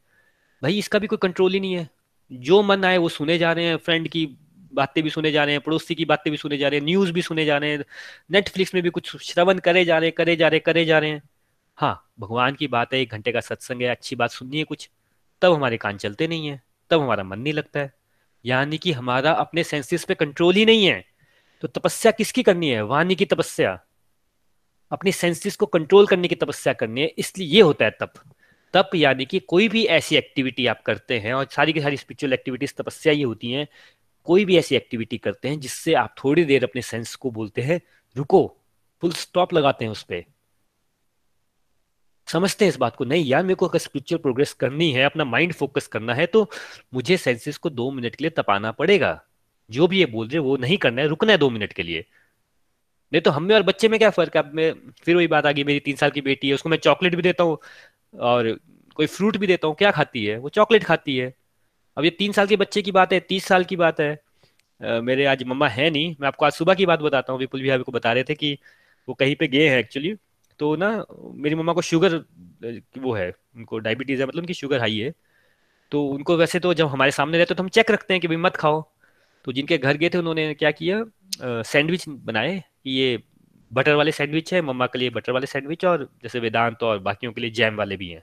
भाई 0.63 0.79
इसका 0.79 0.99
भी 0.99 1.07
कोई 1.07 1.19
कंट्रोल 1.23 1.53
ही 1.53 1.61
नहीं 1.61 1.75
है। 1.75 2.02
जो 2.33 2.63
मन 2.63 2.85
आए 2.85 2.99
वो 2.99 3.09
सुने 3.09 3.39
जा 3.39 3.53
रहे 3.53 3.65
हैं 3.65 3.77
फ्रेंड 3.77 4.09
की 4.09 4.27
बातें 4.73 5.05
भी 5.05 5.11
सुने 5.11 5.33
जा 5.33 5.45
रहे 5.45 5.55
हैं, 5.55 5.61
पड़ोसी 5.61 5.95
की 5.95 6.05
बातें 6.05 6.31
भी 6.31 6.37
सुने 6.37 6.59
जा 6.59 6.69
रहे 6.69 6.79
हैं 6.79 6.87
न्यूज़ 6.87 7.13
भी 7.13 7.23
सुने 7.23 7.45
जा 7.45 7.59
रहे 7.59 7.71
हैं 7.71 7.85
नेटफ्लिक्स 8.31 8.75
में 8.75 8.83
भी 8.83 8.91
कुछ 8.91 9.17
श्रवण 9.17 9.59
करे 9.59 9.85
जा 9.85 9.99
रहे 9.99 10.09
हैं, 10.09 10.15
करे 10.15 10.37
जा 10.37 10.49
रहे 10.49 10.61
करे 10.61 10.85
जा 10.85 10.99
रहे 10.99 11.11
हैं। 11.11 11.23
हाँ 11.77 12.13
भगवान 12.21 12.55
की 12.55 12.67
बात 12.67 12.95
है, 12.95 13.01
एक 13.01 13.11
घंटे 13.11 13.33
का 13.33 13.41
सत्संग 13.41 13.83
है, 13.83 13.89
अच्छी 13.89 14.17
बात 14.17 14.31
सुननी 14.31 14.59
है 14.59 14.65
कुछ, 14.65 14.91
तब 15.43 15.53
हमारे 15.53 15.77
कान 15.77 15.97
चलते 15.97 16.29
नहीं 16.29 16.47
है, 16.47 16.63
तब 16.91 17.01
हमारा 17.01 17.25
मन 17.25 17.39
नहीं 17.39 17.53
लगता 17.53 17.81
है। 17.81 17.93
यानी 18.45 18.79
कि 18.79 18.93
हमारा 18.93 19.33
अपने 19.33 19.65
सेंसेस 19.65 20.05
पे 20.05 20.15
कंट्रोल 20.15 20.55
ही 20.55 20.65
नहीं 20.67 20.87
है। 20.87 21.05
तो 21.61 21.69
तपस्या 21.69 22.13
किसकी 22.13 22.43
करनी 22.43 22.71
है? 22.71 22.83
वाणी 22.83 23.15
की 23.15 23.25
तपस्या। 23.25 23.81
अपनी 24.91 25.13
सेंसेस 25.13 25.57
को 25.57 25.67
कंट्रोल 25.67 26.07
करने 26.07 26.29
की 26.29 26.35
तपस्या 26.35 26.73
करनी 26.73 27.01
है, 27.01 27.07
इसलिए 27.07 27.49
ये 27.49 27.61
होता 27.61 27.85
है 27.85 27.91
तप। 27.91 28.13
तप 28.75 28.91
यानी 28.95 29.25
कि 29.25 29.39
कोई 29.39 29.69
भी 29.69 29.85
ऐसी 29.87 30.17
एक्टिविटी 30.17 30.67
आप 30.67 30.83
करते 30.83 31.19
हैं 31.19 31.33
और 31.35 31.47
सारी 31.51 31.73
की 31.73 31.81
सारी 31.81 31.97
स्पिरिचुअल 31.97 32.33
एक्टिविटीज़ 32.33 32.75
तपस्या 32.79 33.13
ये 33.13 33.23
होती 33.25 33.51
हैं, 33.53 33.67
कोई 34.27 34.45
भी 34.45 34.57
ऐसी 34.59 34.77
एक्टिविटी 34.77 35.19
करते 35.19 35.49
हैं 35.49 35.61
जिससे 35.61 35.95
आप 35.95 36.15
थोड़ी 36.25 36.45
देर 36.45 36.65
अपने 36.65 36.83
सेंस 36.83 37.15
को 37.15 37.31
बोलते 37.31 37.63
हैं, 37.63 37.81
रुको 38.17 38.47
फुल 39.03 39.13
स्टॉप 39.13 39.55
लगाते 39.55 39.85
हैं 39.85 39.93
उस 39.93 40.03
पर 40.03 40.25
समझते 42.29 42.65
हैं 42.65 42.71
इस 42.71 42.77
बात 42.79 42.97
को, 42.97 43.05
नहीं 43.05 43.25
यार 43.25 43.43
मेरे 43.43 43.55
को 43.55 43.67
अगर 43.67 43.79
स्पिरिचुअल 43.79 44.21
प्रोग्रेस 44.23 44.53
करनी 44.53 44.91
है, 44.93 45.05
अपना 45.05 45.25
माइंड 45.25 45.53
फोकस 45.53 45.87
करना 45.87 46.15
है 46.15 46.27
तो 46.27 46.49
मुझे 46.95 47.17
सेंसेस 47.17 47.57
को 47.59 47.71
दो 47.71 47.91
मिनट 47.91 48.15
के 48.17 48.25
लिए 48.25 48.31
तपाना 48.31 48.71
पड़ेगा। 48.73 49.21
जो 49.71 49.87
भी 49.87 49.99
ये 49.99 50.07
बोल 50.07 50.29
रहे 50.29 50.39
वो 50.39 50.57
नहीं 50.57 50.77
करना 50.79 51.03
है, 51.03 51.09
रुकना 51.09 51.33
है 51.33 51.39
दो 51.39 51.49
मिनट 51.51 51.73
के 51.73 51.83
लिए। 51.83 52.05
नहीं 53.13 53.23
तो 53.23 53.31
हम 53.31 53.51
और 53.53 53.63
बच्चे 53.63 53.89
में 53.89 53.99
क्या 53.99 54.11
फ़र्क 54.11 54.37
है? 54.37 54.43
अब 54.43 54.53
मैं, 54.55 54.73
फिर 55.05 55.17
वही 55.17 55.27
बात 55.27 55.47
आ 55.47 55.53
गई, 55.53 55.65
मेरी 55.65 55.81
तीन 55.81 55.97
साल 55.97 56.11
की 56.11 56.21
बेटी 56.21 56.49
है, 56.49 56.55
उसको 56.55 56.69
मैं 56.69 56.79
चॉकलेट 56.79 57.15
भी 57.15 57.23
देता 57.23 57.45
हूँ। 57.45 57.59
और 58.15 58.51
कोई 58.97 59.07
फ्रूट 59.07 59.37
भी 59.37 59.47
देता 59.47 59.67
हूँ 59.69 59.75
क्या 59.77 59.91
खाती 59.91 60.25
है? 60.25 60.37
वो 60.39 60.49
चॉकलेट 60.49 60.85
खाती 60.85 61.17
है। 61.17 61.33
अब 61.97 62.05
ये 62.05 62.11
तीन 62.11 62.33
साल 62.33 62.47
के 62.47 62.57
बच्चे 62.57 62.83
की 62.83 62.93
बात 62.93 63.13
है 63.13 63.21
तीस 63.21 63.45
साल 63.45 63.65
की 63.65 63.77
बात 63.77 64.01
है। 64.01 64.13
आ, 64.81 65.01
मेरे 65.01 65.25
आज 65.27 65.43
मम्मा 65.45 65.69
है 65.69 65.89
नहीं। 65.91 66.15
मैं 66.21 66.29
आपको 66.29 66.47
आज 66.47 66.53
सुबह 66.53 66.75
की 66.75 66.87
बात 66.87 67.01
बताता 67.01 67.33
हूँ। 67.33 67.41
विपुल 67.41 67.63
भैया 67.63 67.79
को 67.79 67.93
बता 67.93 68.13
रहे 68.13 68.25
थे 68.25 68.35
कि 68.35 68.57
वो 69.09 69.15
कहीं 69.15 69.35
पे 69.37 69.49
गए 69.49 69.69
हैं 69.69 69.79
एक्चुअली 69.79 70.15
तो 70.61 70.75
ना 70.77 70.89
मेरी 71.35 71.55
मम्मा 71.55 71.73
को 71.73 71.83
शुगर 71.83 72.15
वो 72.99 73.13
है 73.15 73.31
उनको 73.57 73.79
डायबिटीज़ 73.79 74.21
है 74.21 74.27
मतलब 74.27 74.41
उनकी 74.41 74.55
शुगर 74.55 74.81
हाई 74.81 74.99
है। 74.99 75.13
तो 75.93 76.05
उनको 76.07 76.37
वैसे 76.37 76.61
तो 76.61 76.75
जब 76.75 76.87
हमारे 76.89 77.11
सामने 77.11 77.39
रहते 77.39 77.55
तो 77.55 77.63
हम 77.63 77.69
चेक 77.69 77.91
रखते 77.91 78.15
हैं 78.15 78.21
कि 78.21 78.29
भाई 78.29 78.37
मत 78.37 78.57
खाओ। 78.57 78.83
तो 79.45 79.53
जिनके 79.53 79.79
घर 79.79 79.97
गए 79.97 80.09
थे 80.09 80.19
उन्होंने 80.19 80.53
क्या 80.55 80.71
किया? 80.71 81.05
सैंडविच 81.63 82.05
बनाए 82.09 82.59
कि 82.59 82.91
ये 82.91 83.23
बटर 83.73 83.95
वाले 83.95 84.13
सैंडविच 84.13 84.55
है, 84.55 84.61
मम्मा 84.61 84.87
के 84.87 84.99
लिए 84.99 85.11
बटर 85.11 85.33
वाले 85.33 85.47
सैंडविच 85.47 85.85
और 85.85 86.09
जैसे 86.23 86.41
वेदांत 86.41 86.83
और 86.83 86.99
बाकियों 86.99 87.33
के 87.33 87.41
लिए 87.41 87.51
जैम 87.51 87.77
वाले 87.77 87.97
भी 87.97 88.09
हैं। 88.09 88.23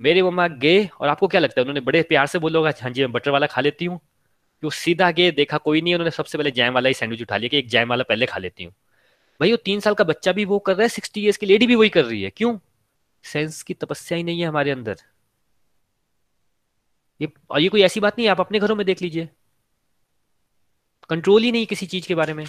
मेरी 0.00 0.22
मम्मा 0.22 0.48
गए 0.48 0.86
और 0.86 1.08
आपको 1.08 1.28
क्या 1.28 1.40
लगता 1.40 1.60
है, 1.60 1.62
उन्होंने 1.62 1.80
बड़े 1.80 2.02
प्यार 2.02 2.26
से 2.26 2.38
बोलोगा 2.38 2.72
हाँ 2.82 2.90
जी, 2.90 3.02
मैं 3.02 3.12
बटर 3.12 3.30
वाला 3.30 3.46
खा 3.46 3.60
लेती 3.60 3.84
हूँ। 3.84 4.00
वो 4.64 4.70
सीधा 4.70 5.10
गए, 5.10 5.30
देखा 5.30 5.58
कोई 5.58 5.80
नहीं, 5.80 5.94
उन्होंने 5.94 6.10
सबसे 6.10 6.38
पहले 6.38 6.50
जैम 6.50 6.74
वाला 6.74 6.88
ही 6.88 6.94
सैंडविच 6.94 7.22
उठा 7.22 7.36
लिया 7.36 7.48
कि 7.48 7.58
एक 7.58 7.68
जैम 7.68 7.88
वाला 7.88 8.04
पहले 8.04 8.26
खा 8.26 8.38
लेती 8.38 8.64
हूँ। 8.64 8.72
भाई, 9.40 9.50
वो 9.50 9.56
तीन 9.56 9.80
साल 9.80 9.94
का 9.94 10.04
बच्चा 10.04 10.32
भी 10.32 10.44
वो 10.44 10.58
कर 10.58 10.72
रहा 10.72 10.82
है, 10.82 10.88
सिक्सटी 10.88 11.20
ईयर्स 11.20 11.36
की 11.36 11.46
लेडी 11.46 11.66
भी 11.66 11.74
वही 11.74 11.88
कर 11.88 12.04
रही 12.04 12.22
है, 12.22 12.30
क्यों? 12.30 12.58
सेंस 13.24 13.62
की 13.62 13.74
तपस्या 13.74 14.18
ही 14.18 14.24
नहीं 14.24 14.40
है 14.40 14.46
हमारे 14.46 14.70
अंदर। 14.70 14.96
ये, 17.20 17.32
और 17.50 17.60
ये 17.60 17.68
कोई 17.68 17.82
ऐसी 17.82 18.00
बात 18.00 18.18
नहीं 18.18 18.28
आप 18.28 18.40
अपने 18.40 18.58
घरों 18.58 18.76
में 18.76 18.86
देख 18.86 19.02
लीजिए। 19.02 19.28
कंट्रोल 21.10 21.42
ही 21.42 21.52
नहीं 21.52 21.66
किसी 21.66 21.86
चीज़ 21.86 22.08
के 22.08 22.14
बारे 22.14 22.34
में। 22.34 22.44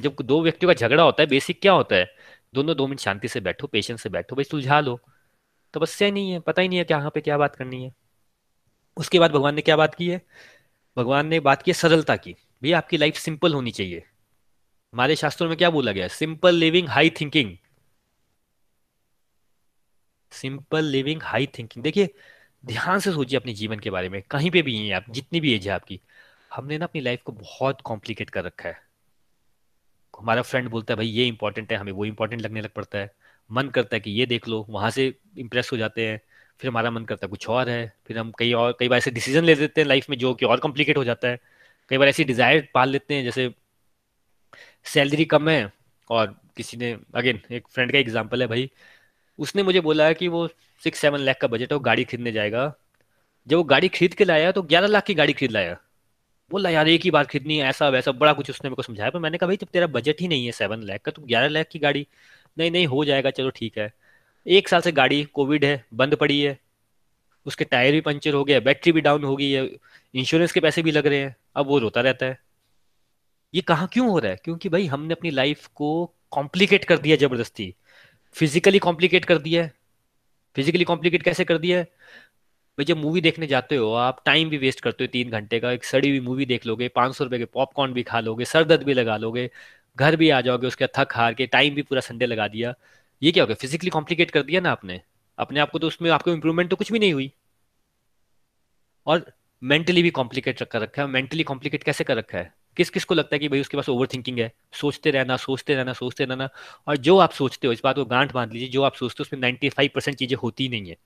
जब 0.00 0.16
दो 0.22 0.42
व्यक्तियों 0.42 0.74
का 0.74 0.74
झगड़ा 0.74 1.02
होता 1.02 1.22
है 1.22 1.26
बेसिक 1.26 1.60
क्या 1.60 1.72
होता 1.72 1.96
है? 1.96 2.14
दोनों 2.54 2.76
दो 2.76 2.86
मिनट 2.86 3.00
शांति 3.00 3.28
से 3.28 3.40
बैठो 3.40 3.66
पेशेंस 3.66 4.02
से 4.02 4.08
बैठो, 4.08 4.36
भाई 4.36 4.44
सुलझा 4.44 4.80
लो। 4.80 5.00
तपस्या 5.74 6.10
नहीं 6.10 6.32
है, 6.32 6.40
पता 6.40 6.62
ही 6.62 6.68
नहीं 6.68 6.78
है 6.78 6.84
क्या 6.84 7.08
पे 7.08 7.20
क्या 7.20 7.38
बात 7.38 7.56
करनी 7.56 7.84
है। 7.84 7.94
उसके 8.96 9.18
बाद 9.18 9.30
भगवान 9.30 9.54
ने 9.54 9.62
क्या 9.62 9.76
बात 9.76 9.94
की 9.94 10.08
है? 10.08 10.22
भगवान 10.96 11.26
ने 11.26 11.40
बात 11.40 11.62
की 11.62 11.70
है 11.70 11.74
सरलता 11.74 12.16
की। 12.16 12.36
भैया, 12.62 12.78
आपकी 12.78 12.96
लाइफ 12.96 13.14
सिंपल 13.14 13.54
होनी 13.54 13.70
चाहिए। 13.70 14.02
हमारे 14.92 15.16
शास्त्रों 15.16 15.48
में 15.48 15.58
क्या 15.58 15.70
बोला 15.70 15.92
गया 15.92 16.08
simple 16.08 16.54
living 16.54 16.88
high 16.88 17.10
thinking 17.10 17.56
simple 20.32 20.84
living 20.84 21.22
high 21.22 21.46
thinking 21.46 21.84
देखिए, 21.84 22.14
ध्यान 22.66 22.98
से 22.98 23.12
सोचिए 23.12 23.38
अपने 23.38 23.54
जीवन 23.54 23.78
के 23.78 23.90
बारे 23.90 24.08
में। 24.08 24.22
कहीं 24.22 24.50
पे 24.50 24.62
भी 24.62 24.76
हैं 24.76 24.96
आप, 24.96 25.04
जितनी 25.10 25.40
भी 25.40 25.54
एज 25.54 25.68
है 25.68 25.74
आपकी। 25.74 26.00
हमने 26.54 26.78
ना 26.78 26.84
अपनी 26.84 27.00
लाइफ 27.00 27.22
को 27.22 27.32
बहुत 27.32 27.80
कॉम्प्लिकेट 27.80 28.30
कर 28.30 28.44
रखा 28.44 28.68
है। 28.68 28.87
हमारा 30.18 30.42
फ्रेंड 30.42 30.68
बोलता 30.68 30.92
है, 30.92 30.96
भाई, 30.96 31.06
ये 31.06 31.26
इंपॉर्टेंट 31.26 31.72
है, 31.72 31.78
हमें 31.78 31.92
वो 31.92 32.04
इंपॉर्टेंट 32.04 32.42
लगने 32.42 32.60
लग 32.60 32.70
पड़ता 32.70 32.98
है। 32.98 33.10
मन 33.50 33.68
करता 33.68 33.96
है 33.96 34.00
कि 34.00 34.10
ये 34.10 34.26
देख 34.26 34.48
लो, 34.48 34.64
वहाँ 34.70 34.90
से 34.90 35.06
इंप्रेस 35.38 35.70
हो 35.72 35.76
जाते 35.76 36.06
हैं, 36.06 36.20
फिर 36.60 36.70
हमारा 36.70 36.90
मन 36.90 37.04
करता 37.04 37.26
है, 37.26 37.30
कुछ 37.30 37.48
और 37.48 37.68
है? 37.68 37.92
फिर 38.06 38.18
हम 38.18 38.32
कई 38.38 38.52
और, 38.52 38.76
कई 38.80 38.88
बार 38.88 38.98
ऐसे 38.98 39.10
डिसीज़न 39.10 39.44
ले 39.44 39.54
लेते 39.54 39.80
हैं 39.80 39.88
लाइफ 39.88 40.10
में 40.10 40.16
जो 40.18 40.34
कि 40.34 40.46
और 40.46 40.60
कॉम्प्लिकेट 40.60 40.96
हो 40.96 41.04
जाता 41.04 41.28
है। 41.28 41.38
कई 41.90 41.98
बार 41.98 42.08
ऐसी 42.08 42.24
डिज़ायर 42.24 42.68
पाल 42.74 42.90
लेते 42.90 43.14
हैं, 43.14 43.24
जैसे 43.24 43.50
सैलरी 44.84 45.24
कम 45.24 45.48
है 45.48 45.72
और 46.10 46.34
किसी 46.56 46.76
ने 46.76 46.96
अगेन 47.14 47.40
एक 47.50 47.68
फ्रेंड 47.68 47.92
का 47.92 47.98
एग्ज़ाम्पल 47.98 48.42
है, 48.42 48.48
भाई, 48.48 48.70
उसने 49.38 49.62
मुझे 49.62 49.80
बोला 49.80 50.06
है 50.06 50.14
कि 50.14 50.28
वो 50.28 50.46
सिक्स 50.82 50.98
सेवन 50.98 51.20
लाख 51.20 51.38
का 51.40 51.48
बजट 51.48 51.72
है, 51.72 51.76
वो 51.76 51.80
गाड़ी 51.80 52.04
खरीदने 52.04 52.32
जाएगा। 52.32 52.72
जब 53.46 53.56
वो 53.56 53.64
गाड़ी 53.64 53.88
खरीद 53.88 54.14
के 54.14 54.24
लाया 54.24 54.52
तो 54.52 54.62
ग्यारह 54.62 54.86
लाख 54.86 55.04
की 55.04 55.14
गाड़ी 55.14 55.32
खरीद 55.32 55.50
लाया। 55.50 55.76
बोला 56.50 56.70
यार 56.70 56.88
एक 56.88 57.02
ही 57.04 57.10
बार 57.10 57.24
खरीदनी 57.24 57.56
है 57.58 57.66
ऐसा 57.68 57.88
वैसा 57.88 58.12
बड़ा 58.12 58.32
कुछ 58.32 58.50
उसने 58.50 58.68
मेरे 58.68 58.76
को 58.76 58.82
समझाया 58.82 59.10
पर 59.10 59.18
मैंने 59.18 59.38
कहा 59.38 59.46
भाई 59.46 59.56
जब 59.56 59.66
तेरा 59.66 59.86
बजट 59.86 60.20
ही 60.20 60.28
नहीं 60.28 60.46
है 60.46 60.52
सेवन 60.52 60.82
लाख 60.82 61.00
का 61.00 61.12
तो 61.12 61.22
ग्यारह 61.22 61.48
लाख 61.48 61.66
की 61.72 61.78
गाड़ी 61.78 62.06
नहीं 62.58 62.70
नहीं 62.70 62.86
हो 62.86 63.04
जाएगा 63.04 63.30
चलो 63.30 63.50
ठीक 63.50 63.78
है। 63.78 63.92
एक 64.46 64.68
साल 64.68 64.80
से 64.80 64.92
गाड़ी 64.92 65.22
कोविड 65.24 65.64
है 65.64 65.84
बंद 65.94 66.14
पड़ी 66.14 66.40
है 66.40 66.58
उसके 67.46 67.64
टायर 67.64 67.92
भी 67.92 68.00
पंचर 68.00 68.34
हो 68.34 68.44
गया 68.44 68.60
बैटरी 68.60 68.92
भी 68.92 69.00
डाउन 69.00 69.24
हो 69.24 69.36
गई 69.36 69.50
है 69.50 69.68
इंश्योरेंस 70.14 70.52
के 70.52 70.60
पैसे 70.60 70.82
भी 70.82 70.90
लग 70.90 71.06
रहे 71.06 71.18
हैं 71.18 71.36
अब 71.56 71.66
वो 71.66 71.78
रोता 71.78 72.00
रहता 72.00 72.26
है। 72.26 72.38
ये 73.54 73.60
कहाँ 73.60 73.88
क्यों 73.92 74.08
हो 74.10 74.18
रहा 74.18 74.30
है? 74.30 74.36
क्योंकि 74.44 74.68
भाई 74.68 74.86
हमने 74.86 75.14
अपनी 75.14 75.30
लाइफ 75.30 75.66
को 75.66 76.14
कॉम्प्लिकेट 76.30 76.84
कर 76.84 76.98
दिया 76.98 77.16
ज़बरदस्ती। 77.16 77.74
फिजिकली 78.32 78.78
कॉम्प्लिकेट 78.78 79.24
कर 79.24 79.38
दिया 79.38 79.62
है। 79.62 79.72
फिजिकली 80.56 80.84
कॉम्प्लिकेट 80.84 81.22
कैसे 81.22 81.44
कर 81.44 81.58
दिया 81.58 81.78
है? 81.78 81.88
भाई 82.78 82.84
जब 82.84 82.96
मूवी 82.96 83.20
देखने 83.20 83.46
जाते 83.46 83.76
हो, 83.76 83.92
आप 83.92 84.22
टाइम 84.26 84.48
भी 84.48 84.58
वेस्ट 84.58 84.80
करते 84.80 85.04
हो 85.04 85.08
तीन 85.08 85.30
घंटे 85.30 85.60
का। 85.60 85.72
एक 85.72 85.84
सड़ी 85.84 86.10
हुई 86.10 86.20
मूवी 86.20 86.46
देख 86.46 86.66
लोगे, 86.66 86.88
पाँच 86.88 87.16
सौ 87.16 87.24
रुपए 87.24 87.38
के 87.38 87.44
पॉपकॉर्न 87.44 87.92
भी 87.92 88.02
खा 88.02 88.20
लोगे 88.20 88.44
सर 88.44 88.64
दर्द 88.64 88.82
भी 88.82 88.94
लगा 88.94 89.16
लोगे, 89.16 89.50
घर 89.96 90.16
भी 90.16 90.30
आ 90.30 90.40
जाओगे, 90.40 90.66
उसके 90.66 90.86
थक 90.86 91.08
हार 91.12 91.34
के 91.34 91.46
टाइम 91.46 91.74
भी 91.74 91.82
पूरा 91.82 92.00
संडे 92.00 92.26
लगा 92.26 92.48
दिया। 92.48 92.74
ये 93.22 93.32
क्या 93.32 93.42
हो 93.42 93.46
गया? 93.46 93.54
फिजिकली 93.54 93.90
कॉम्प्लिकेट 93.90 94.30
कर 94.30 94.42
दिया 94.42 94.60
ना 94.60 94.70
आपने? 94.70 95.00
अपने 95.38 95.60
आप 95.60 95.70
को 95.70 95.78
तो 95.78 95.86
उसमें 95.86 96.10
आपको 96.10 96.30
इम्प्रूवमेंट 96.30 96.70
तो 96.70 96.76
कुछ 96.76 96.92
भी 96.92 96.98
नहीं 96.98 97.12
हुई। 97.12 97.32
और 99.06 99.32
मेंटली 99.62 100.02
भी 100.02 100.10
कॉम्प्लिकेट 100.10 100.62
कर 100.62 100.80
रखा 100.80 101.02
है। 101.02 101.08
मेंटली 101.08 101.42
कॉम्प्लिकेट 101.42 101.82
कैसे 101.82 102.04
कर 102.04 102.16
रखा 102.16 102.38
है? 102.38 102.54
किस 102.76 102.90
किस 102.90 103.04
को 103.04 103.14
लगता 103.14 103.36
है 103.36 103.38
कि 103.38 103.48
भाई 103.48 103.60
उसके 103.60 103.76
पास 103.76 103.88
ओवर 103.88 104.06
थिंकिंग 104.06 104.38
है? 104.38 104.52
सोचते 104.72 105.10
रहना 105.10 105.36
सोचते 105.36 105.74
रहना 105.74 105.92
सोचते 105.92 106.24
रहना। 106.24 106.48
और 106.86 106.96
जो 106.96 107.18
आप 107.18 107.30
सोचते 107.30 107.66
हो, 107.66 107.72
इस 107.72 107.80
बात 107.84 107.96
को 107.96 108.04
गांठ 108.04 108.32
बाँध 108.32 108.52
लीजिए, 108.52 108.68
जो 108.68 108.82
आप 108.82 108.94
सोचते 108.94 109.16
हो, 109.20 109.22
उसमें 109.22 109.40
नाइन्टी 109.40 109.68
फाइव 109.68 109.90
परसेंट 109.94 110.18
चीज़ें 110.18 110.36
होती 110.36 110.68
नहीं 110.68 110.88
है। 110.88 110.96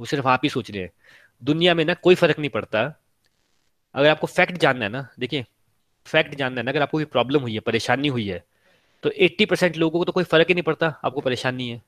वो 0.00 0.06
सिर्फ़ 0.06 0.26
आप 0.28 0.40
ही 0.44 0.48
सोच 0.48 0.70
रहे 0.70 0.82
हैं। 0.82 0.90
दुनिया 1.42 1.74
में 1.74 1.84
ना 1.84 1.94
कोई 1.94 2.14
फ़र्क 2.14 2.38
नहीं 2.38 2.50
पड़ता। 2.50 2.82
अगर 3.94 4.08
आपको 4.08 4.26
फैक्ट 4.26 4.58
जानना 4.58 4.84
है 4.84 4.90
ना, 4.90 5.06
देखिए 5.18 5.44
फैक्ट 6.06 6.34
जानना 6.34 6.60
है 6.60 6.64
ना, 6.64 6.70
अगर 6.70 6.82
आपको 6.82 6.98
कोई 6.98 7.04
प्रॉब्लम 7.06 7.40
हुई 7.42 7.54
है, 7.54 7.60
परेशानी 7.60 8.08
हुई 8.08 8.26
है 8.28 8.44
तो 9.04 9.10
80 9.18 9.44
परसेंट 9.46 9.76
लोगों 9.76 9.98
को 9.98 10.04
तो 10.04 10.12
कोई 10.12 10.24
फ़र्क 10.24 10.48
ही 10.48 10.54
नहीं 10.54 10.62
पड़ता, 10.62 10.86
आपको 11.04 11.20
परेशानी 11.20 11.68
है। 11.70 11.82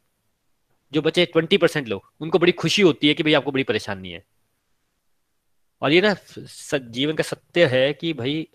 जो 0.92 1.02
बचे 1.02 1.24
20 1.26 1.56
परसेंट 1.56 1.88
लोग, 1.88 2.11
उनको 2.20 2.38
बड़ी 2.38 2.52
खुशी 2.54 2.82
होती 2.82 3.09
है 3.09 3.14
कि 3.14 3.22
भाई 3.22 3.34
आपको 3.34 3.52
बड़ी 3.52 3.64
परेशानी 3.64 4.11
है। 4.12 4.22
और 5.82 5.92
ये 5.92 6.00
ना 6.00 6.14
जीवन 6.74 7.14
का 7.14 7.22
सत्य 7.22 7.66
है 7.66 7.92
कि 7.92 8.12
भाई 8.12 8.46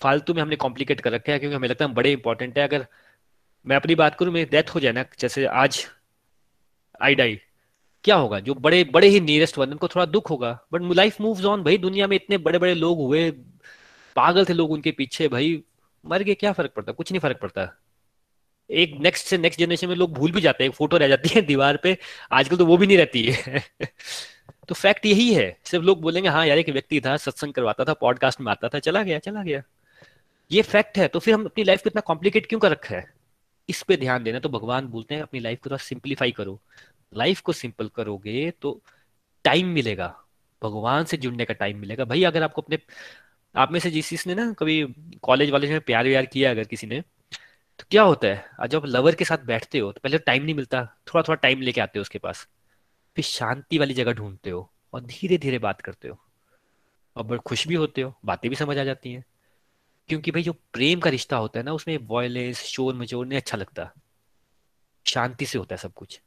फालतू 0.00 0.34
में 0.34 0.42
हमने 0.42 0.56
कॉम्प्लिकेट 0.56 1.00
कर 1.00 1.12
रखा 1.12 1.32
है, 1.32 1.38
क्योंकि 1.38 1.56
हमें 1.56 1.68
लगता 1.68 1.84
है 1.84 1.92
बड़े 1.94 2.12
इंपॉर्टेंट 2.12 2.58
है। 2.58 2.64
अगर 2.64 2.86
मैं 3.66 3.76
अपनी 3.76 3.94
बात 3.94 4.14
करूँ, 4.14 4.32
मेरी 4.32 4.50
डेथ 4.50 4.74
हो 4.74 4.80
जाए 4.80 4.92
ना, 4.92 5.04
जैसे 5.20 5.46
आज 5.46 5.86
आई 7.02 7.14
डाई 7.14 7.38
क्या 8.04 8.16
होगा? 8.16 8.40
जो 8.40 8.54
बड़े 8.54 8.84
बड़े 8.84 9.08
ही 9.08 9.20
नियरेस्ट 9.20 9.58
वन 9.58 9.70
उनको 9.70 9.88
थोड़ा 9.88 10.06
दुख 10.06 10.30
होगा। 10.30 10.60
बट 10.72 10.96
लाइफ 10.96 11.20
मूव्स 11.20 11.44
ऑन 11.44 11.62
भाई। 11.62 11.78
दुनिया 11.78 12.06
में 12.06 12.16
इतने 12.16 12.38
बड़े 12.38 12.58
बड़े 12.58 12.74
लोग 12.74 12.98
हुए, 12.98 13.30
पागल 14.16 14.44
थे 14.44 14.52
लोग 14.52 14.70
उनके 14.70 14.90
पीछे, 14.90 15.28
भाई। 15.28 15.62
मर 16.06 16.22
गए, 16.22 16.34
क्या 16.34 16.52
फ़र्क 16.52 16.70
पड़ता? 16.70 16.92
कुछ 16.92 17.12
नहीं 17.12 17.20
फ़र्क 17.20 17.38
पड़ता। 17.38 17.80
एक 18.70 18.96
नेक्स्ट 19.00 19.26
से 19.26 19.38
नेक्स्ट 19.38 19.60
जनरेशन 19.60 19.88
में 19.88 19.96
लोग 19.96 20.12
भूल 20.12 20.32
भी 20.32 20.40
जाते 20.40 20.64
हैं। 20.64 20.70
फ़ोटो 20.70 20.96
रह 20.96 21.08
जाती 21.08 21.28
है 21.28 21.42
दीवार 21.42 21.76
पे। 21.76 21.98
आजकल 22.32 22.56
तो 22.56 22.66
वो 22.66 22.76
भी 22.76 22.86
नहीं 22.86 22.98
रहती 22.98 23.30
है। 23.30 23.64
तो 24.68 24.74
फैक्ट 24.74 25.06
यही 25.06 25.34
है। 25.34 25.58
सिर्फ़ 25.64 25.84
लोग 25.84 26.00
बोलेंगे 26.00 26.28
हाँ 26.28 26.46
यार, 26.46 26.58
एक 26.58 26.68
व्यक्ति 26.68 27.00
था, 27.00 27.16
सत्संग 27.16 27.52
करवाता 27.52 27.84
था 27.84 27.92
पॉडकास्ट 27.92 28.40
में 28.40 28.52
आता 28.52 28.68
था, 28.68 28.78
चला 28.78 29.02
गया 29.02 29.18
चला 29.18 29.42
गया। 29.42 29.62
ये 30.52 30.62
फैक्ट 30.62 30.98
है। 30.98 31.08
तो 31.08 31.18
फिर 31.18 31.34
हम 31.34 31.44
अपनी 31.44 31.64
लाइफ 31.64 31.82
को 31.82 31.90
इतना 31.90 32.00
कॉम्प्लिकेट 32.00 32.46
क्यों 32.46 32.60
कर 32.60 32.70
रखा 32.70 32.96
है? 32.96 33.10
इस 33.68 33.82
पे 33.82 33.96
ध्यान 33.96 34.24
देना। 34.24 34.38
तो 34.38 34.48
भगवान 34.48 34.86
बोलते 34.86 35.14
हैं, 35.14 35.22
अपनी 35.22 35.40
लाइफ 35.40 35.58
को 35.58 35.70
थोड़ा 35.70 35.76
सिंप्लीफाई 35.76 36.30
करो। 36.32 36.60
लाइफ 37.14 37.40
को 37.40 37.52
सिंपल 37.52 37.88
करोगे 37.88 38.50
तो 38.50 38.82
टाइम 39.44 39.68
मिलेगा। 39.68 40.24
भगवान 40.62 41.04
से 41.04 41.16
जुड़ने 41.16 41.44
का 41.44 41.54
टाइम 41.54 41.78
मिलेगा। 41.78 42.04
भाई, 42.04 42.24
अगर 42.24 42.42
आपको 42.42 42.62
अपने 42.62 42.78
आप 43.56 43.72
में 43.72 43.80
से 43.80 43.90
जिस 43.90 44.08
चीज़ 44.08 44.24
ने 44.26 44.34
ना 44.34 44.52
कभी 44.52 44.94
कॉलेज 45.22 45.50
वाले 45.50 45.70
में 45.70 45.80
प्यार 45.80 46.04
व्यार 46.04 46.26
किया 46.26 46.50
अगर 46.50 46.64
किसी 46.64 46.86
ने 46.86 47.00
तो 47.78 47.84
क्या 47.90 48.02
होता 48.02 48.28
है? 48.28 48.50
जब 48.68 48.82
लवर 48.86 49.14
के 49.14 49.24
साथ 49.24 49.38
बैठते 49.38 49.78
हो 49.78 49.92
तो 49.92 50.00
पहले 50.00 50.18
टाइम 50.18 50.42
नहीं 50.42 50.54
मिलता। 50.54 50.84
थोड़ा 50.84 51.22
थोड़ा 51.22 51.34
टाइम 51.34 51.60
लेके 51.60 51.80
आते 51.80 51.98
हो 51.98 52.00
उसके 52.00 52.18
पास। 52.18 52.48
फिर 53.16 53.24
शांति 53.24 53.78
वाली 53.78 53.94
जगह 53.94 54.12
ढूंढते 54.12 54.50
हो 54.50 54.72
और 54.92 55.00
धीरे 55.00 55.38
धीरे 55.38 55.58
बात 55.58 55.80
करते 55.80 56.08
हो। 56.08 56.24
और 57.16 57.24
बड़े 57.24 57.38
खुश 57.38 57.68
भी 57.68 57.74
होते 57.74 58.02
हो। 58.02 58.14
बातें 58.24 58.48
भी 58.48 58.56
समझ 58.56 58.78
आ 58.78 58.84
जाती 58.84 59.12
हैं। 59.12 59.24
क्योंकि 60.08 60.30
भाई, 60.30 60.42
जो 60.42 60.52
प्रेम 60.52 61.00
का 61.00 61.10
रिश्ता 61.10 61.36
होता 61.36 61.60
है 61.60 61.64
ना, 61.64 61.72
उसमें 61.72 61.98
वॉयलेंस 61.98 62.62
शोर 62.62 62.94
मचोर 62.94 63.26
नहीं 63.26 63.38
अच्छा 63.38 63.56
लगता। 63.56 63.92
शांति 65.06 65.46
से 65.46 65.58
होता 65.58 65.74
है 65.74 65.78
सब 65.78 65.92
कुछ। 65.92 66.20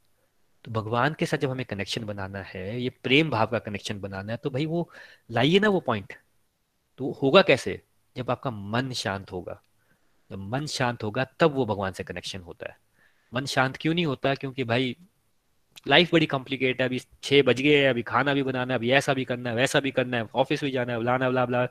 तो 0.64 0.70
भगवान 0.70 1.14
के 1.14 1.26
साथ 1.26 1.38
जब 1.38 1.50
हमें 1.50 1.66
कनेक्शन 1.66 2.04
बनाना 2.04 2.42
है, 2.42 2.80
ये 2.82 2.90
प्रेम 2.90 3.30
भाव 3.30 3.46
का 3.46 3.58
कनेक्शन 3.58 4.00
बनाना 4.00 4.32
है 4.32 4.38
तो 4.42 4.50
भाई 4.50 4.66
वो 4.66 4.90
लाइए 5.30 5.58
ना 5.58 5.68
वो 5.68 5.80
पॉइंट 5.80 6.12
तो 6.98 7.10
होगा 7.22 7.42
कैसे? 7.42 7.82
जब 8.16 8.30
आपका 8.30 8.50
मन 8.50 8.92
शांत 8.92 9.32
होगा। 9.32 9.62
जब 10.30 10.38
मन 10.38 10.66
शांत 10.66 11.02
होगा, 11.04 11.24
तब 11.24 11.54
वो 11.54 11.66
भगवान 11.66 11.92
से 11.92 12.04
कनेक्शन 12.04 12.40
होता 12.40 12.68
है। 12.68 12.76
मन 13.34 13.46
शांत 13.46 13.76
क्यों 13.76 13.94
नहीं 13.94 14.06
होता? 14.06 14.34
क्योंकि 14.34 14.64
भाई 14.64 14.96
लाइफ 15.88 16.12
बड़ी 16.12 16.26
कॉम्प्लिकेट 16.26 16.80
है, 16.80 16.86
अभी 16.88 16.98
छह 17.22 17.42
बज 17.42 17.60
गए 17.60 17.84
अभी 17.84 18.02
खाना 18.02 18.34
भी 18.34 18.42
बनाना 18.42 18.74
है, 18.74 18.78
अभी 18.78 18.90
ऐसा 18.90 19.14
भी 19.14 19.24
करना 19.24 19.50
है, 19.50 19.56
वैसा 19.56 19.80
भी 19.80 19.90
करना 19.90 20.16
है 20.16 20.28
ऑफ़िस 20.34 20.64
भी 20.64 20.70
जाना 20.70 20.92
है 20.92 20.98
बुलाना 20.98 21.28
बुला 21.28 21.46
बुला 21.46 21.64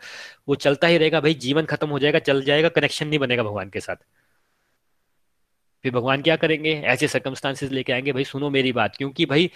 वो 0.48 0.56
चलता 0.56 0.88
ही 0.88 0.98
रहेगा, 0.98 1.22
भाई 1.22 1.34
जीवन 1.34 1.66
खत्म 1.66 1.90
हो 1.90 2.00
जाएगा, 2.00 2.20
चल 2.20 2.42
जाएगा 2.42 2.70
कनेक्शन 2.70 3.08
नहीं 3.08 3.20
बनेगा 3.20 3.44
भगवान 3.44 3.70
के 3.70 3.80
साथ। 3.80 3.96
फिर 5.86 5.92
भगवान 5.92 6.22
क्या 6.22 6.36
करेंगे? 6.36 6.74
ऐसे 6.74 7.08
सर्कमस्टांसिस 7.08 7.72
लेके 7.72 7.94
आएँगे, 7.94 8.12
भाई, 8.14 8.24
सुनो 8.24 8.50
मेरी 8.50 8.72
बात, 8.72 8.96
क्योंकि 8.98 9.26
भाई, 9.26 9.50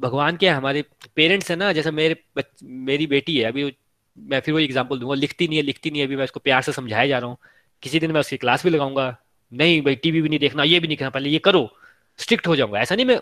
भगवान 0.00 0.36
क्या 0.36 0.56
हमारे 0.56 0.84
पेरेंट्स 1.16 1.50
है 1.50 1.56
ना, 1.56 1.72
जैसे 1.72 1.90
मेरे 1.90 2.16
मेरी 2.62 3.06
बेटी 3.06 3.36
है, 3.38 3.44
अभी 3.44 3.64
मैं 4.16 4.40
फिर 4.40 4.54
वो 4.54 4.60
एग्ज़ाम्पल 4.60 4.98
दूँगा, 4.98 5.14
लिखती 5.14 5.48
नहीं 5.48 5.58
है, 5.58 5.62
लिखती 5.62 5.90
नहीं 5.90 6.00
है, 6.00 6.06
अभी 6.06 6.16
मैं 6.16 6.24
उसको 6.24 6.40
प्यार 6.40 6.62
से 6.62 6.72
समझाया 6.72 7.06
जा 7.06 7.18
रहा 7.18 7.28
हूँ, 7.28 7.36
किसी 7.82 8.00
दिन 8.00 8.12
मैं 8.12 8.20
उसकी 8.20 8.36
क्लास 8.36 8.64
भी 8.64 8.70
लगाऊँगा, 8.70 9.16
नहीं 9.52 9.80
भाई 9.82 9.94
टीवी 9.96 10.22
भी 10.22 10.28
नहीं 10.28 10.38
देखना, 10.38 10.62
ये 10.62 10.80
भी 10.80 10.88
नहीं 10.88 10.96
करना, 10.96 11.10
पहले 11.10 11.28
ये 11.30 11.38
करो 11.38 11.68
स्ट्रिक्ट 12.18 12.46
हो 12.46 12.56
जाऊँगा, 12.56 12.80
ऐसा 12.80 12.94
नहीं 12.94 13.06
मैं, 13.06 13.18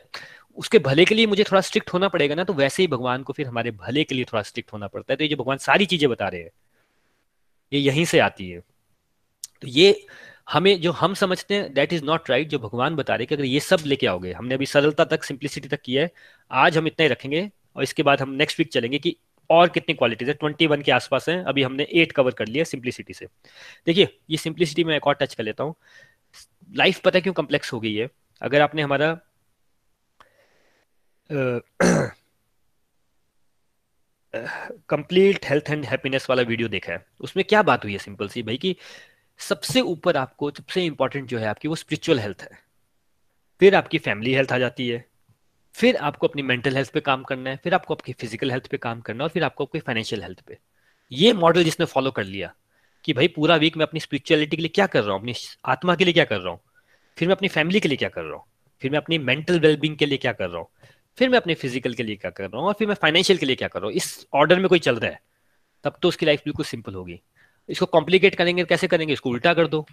उसके 0.59 0.78
भले 0.78 1.05
के 1.05 1.14
लिए 1.14 1.26
मुझे 1.26 1.44
थोड़ा 1.44 1.61
स्ट्रिक्ट 1.61 1.92
होना 1.92 2.09
पड़ेगा 2.09 2.34
ना 2.34 2.44
तो 2.44 2.53
वैसे 2.53 2.82
ही 2.82 2.86
भगवान 2.86 3.22
को 3.22 3.32
फिर 3.32 3.46
हमारे 3.46 3.70
भले 3.72 4.05
के 4.05 4.14
लिए 4.14 4.24
थोड़ा 4.24 4.42
स्ट्रिक्ट 4.42 4.72
होना 4.72 4.86
पड़ता 4.86 5.12
है 5.12 5.16
तो 5.16 5.24
ये 5.24 5.28
जो 5.28 5.36
भगवान 5.36 5.59
सारी 5.59 5.86
चीज़ें 5.86 6.09
बता 6.11 6.28
रहे 6.28 6.40
हैं, 6.40 6.50
ये 7.72 7.80
यहीं 7.80 8.05
से 8.05 8.18
आती 8.18 8.48
है 8.50 8.61
तो 9.62 9.68
ये 9.68 10.07
हमें 10.53 10.80
जो 10.80 10.90
हम 10.92 11.14
समझते 11.14 11.55
हैं 11.55 11.72
दैट 11.74 11.92
इज़ 11.92 12.05
नॉट 12.05 12.30
राइट 12.30 12.48
जो 12.48 12.59
भगवान 12.59 12.96
बता 12.96 13.14
रहे 13.14 13.26
कि 13.26 13.34
अगर 13.34 13.44
ये 13.44 13.61
सब 13.61 13.82
लेके 13.86 14.07
आओगे, 14.07 14.32
हमने 14.32 14.55
अभी 14.55 14.66
सरलता 14.66 15.05
तक 15.05 15.24
सिंप्लिसिटी 15.24 15.68
तक 15.68 15.80
किया 15.84 16.03
है, 16.03 16.11
आज 16.50 16.76
हम 16.78 16.86
इतना 16.86 17.03
ही 17.05 17.09
रखेंगे, 17.09 17.50
और 17.76 17.82
इसके 17.82 18.03
बाद 18.03 18.20
हम 18.22 18.30
नेक्स्ट 18.32 18.59
वीक 18.59 18.72
चलेंगे 18.72 18.98
कि 18.98 19.16
और 19.50 19.68
कितनी 19.68 19.94
क्वालिटीज 19.94 20.28
है। 20.28 20.34
ट्वेंटी 20.34 20.66
वन 20.66 20.82
के 20.82 20.92
आसपास 20.92 21.28
है, 21.28 21.42
अभी 21.44 21.62
हमने 21.62 21.86
एट 21.92 22.12
कवर 22.12 22.32
कर 22.32 22.46
लिया 22.48 22.64
सिंप्लिसिटी 22.64 23.14
से। 23.14 23.26
देखिए, 23.86 24.09
ये 24.30 24.36
सिंप्लिसिटी 24.36 24.84
में 24.84 24.94
एक 24.96 25.07
और 25.07 25.14
टच 25.14 25.34
कर 25.34 25.44
लेता 25.44 25.64
हूँ। 25.64 25.74
लाइफ 26.70 27.00
पता 27.05 27.20
क्यों 27.20 27.34
कम्प्लेक्स 27.34 27.72
हो 27.72 27.80
गई 27.80 27.94
है? 27.94 28.09
अगर 28.42 28.61
आपने 28.61 28.82
हमारा 28.82 29.16
कंप्लीट 34.88 35.44
हेल्थ 35.46 35.70
एंड 35.70 35.84
हैप्पीनेस 35.84 36.26
वाला 36.30 36.42
वीडियो 36.42 36.68
देखा 36.68 36.92
है, 36.92 37.05
उसमें 37.20 37.44
क्या 37.44 37.62
बात 37.62 37.84
हुई 37.84 37.92
है 37.92 37.98
सिंपल 37.98 38.28
सी 38.28 38.42
भाई 38.42 38.57
कि? 38.57 38.76
सबसे 39.49 39.80
ऊपर 39.80 40.16
आपको, 40.16 40.51
सबसे 40.51 40.84
इंपॉर्टेंट 40.84 41.28
जो 41.28 41.38
है 41.38 41.47
आपकी 41.47 41.68
वो 41.68 41.74
स्पिरिचुअल 41.74 42.18
हेल्थ 42.18 42.43
है। 42.43 42.59
फिर 43.61 43.74
आपकी 43.74 43.99
फैमिली 43.99 44.34
हेल्थ 44.34 44.53
आ 44.53 44.59
जाती 44.59 44.88
है। 44.88 45.05
फिर 45.74 45.97
आपको 45.97 46.26
अपनी 46.26 46.43
मेंटल 46.43 46.76
हेल्थ 46.76 46.90
पे 46.93 47.01
काम 47.01 47.22
करना 47.22 47.51
है। 47.51 47.57
फिर 47.57 47.74
आपको 47.74 47.95
आपकी 47.95 48.12
फ़िज़िकल 48.12 48.51
हेल्थ 48.51 48.66
पे 48.66 48.76
काम 48.76 49.01
करना 49.01 49.18
है 49.18 49.22
और 49.22 49.30
फिर 49.30 49.45
आपको 49.45 49.64
आपकी 49.64 49.78
फाइनेंशियल 49.78 50.22
हेल्थ 50.22 50.40
पे। 50.40 50.59
ये 51.12 51.32
मॉडल 51.32 51.64
जिसने 51.64 51.86
फॉलो 51.86 52.11
कर 52.11 52.24
लिया 52.24 52.53
कि 53.05 53.12
भाई 53.12 53.28
पूरा 53.28 53.57
वीक 53.57 53.76
मैं 53.76 53.86
अपनी 53.86 54.01
स्पिरिचुअलिटी 54.01 54.57
के 54.57 54.62
लिए 54.62 54.68
क्या 54.68 54.86
कर 54.86 55.03
रहा 55.03 55.12
हूँ? 55.12 55.20
अपनी 55.20 55.34
आत्मा 55.64 55.95
के 55.95 56.05
लिए 56.05 56.14
क्या 56.14 56.24
कर 56.24 56.40
रहा 56.40 56.53
हूँ? 56.53 56.61
फिर 57.18 57.28
मैं 57.28 57.36
अपनी 57.36 57.49
फैमिली 57.49 57.80
के 57.80 57.88
लिए 57.88 57.97
क्या 57.97 58.09
कर 58.09 58.22
रहा 58.22 58.36
हूँ? 58.36 58.45
फिर 58.82 58.90
मैं 58.90 58.99
अपनी 58.99 59.18
मेंटल 59.18 59.61
वेलबींग 59.61 59.97
के 59.97 60.07
लिए 60.07 60.18
क्या 60.18 60.32
कर 60.32 60.49
रहा 60.49 60.59
हूँ? 60.59 60.68
फिर 61.18 61.28
मैं 61.28 61.38
अपने 61.38 61.55
फ़िज़िकल 61.55 61.95
के 61.95 62.03
लिए 62.03 62.16
क्या 62.16 62.30
कर 62.30 62.45
रहा 62.45 62.61
हूँ? 62.61 62.68
और 62.68 62.74
फिर 62.74 62.88
मैं 62.88 62.95
फाइनेंशियल 62.95 63.38
के 63.38 63.47
लिए 63.47 63.57
क्या 63.57 63.68
कर 63.68 63.80
रहा 63.80 63.86
हूँ? 63.86 63.95
इस 63.97 64.26
ऑर्डर 64.34 64.59
में 64.59 64.68
कोई 64.68 64.78
चल 64.78 64.97
रहा 64.97 65.11
है, 65.11 65.20
तब 65.84 65.97
तो 66.03 66.09
उसकी 66.09 66.26
लाइफ 66.26 66.40
बिल्कुल 66.45 66.66
सिंपल 66.66 66.95
होगी। 66.95 67.20
इसको 67.69 67.87
कॉम्प्लिकेट 67.87 68.35
करेंगे, 68.35 68.65
कैसे 68.65 68.87
करेंगे, 68.87 69.13
इसको 69.13 69.31
उल्टा 69.31 69.55
कर 69.55 69.67
दो। 69.67 69.87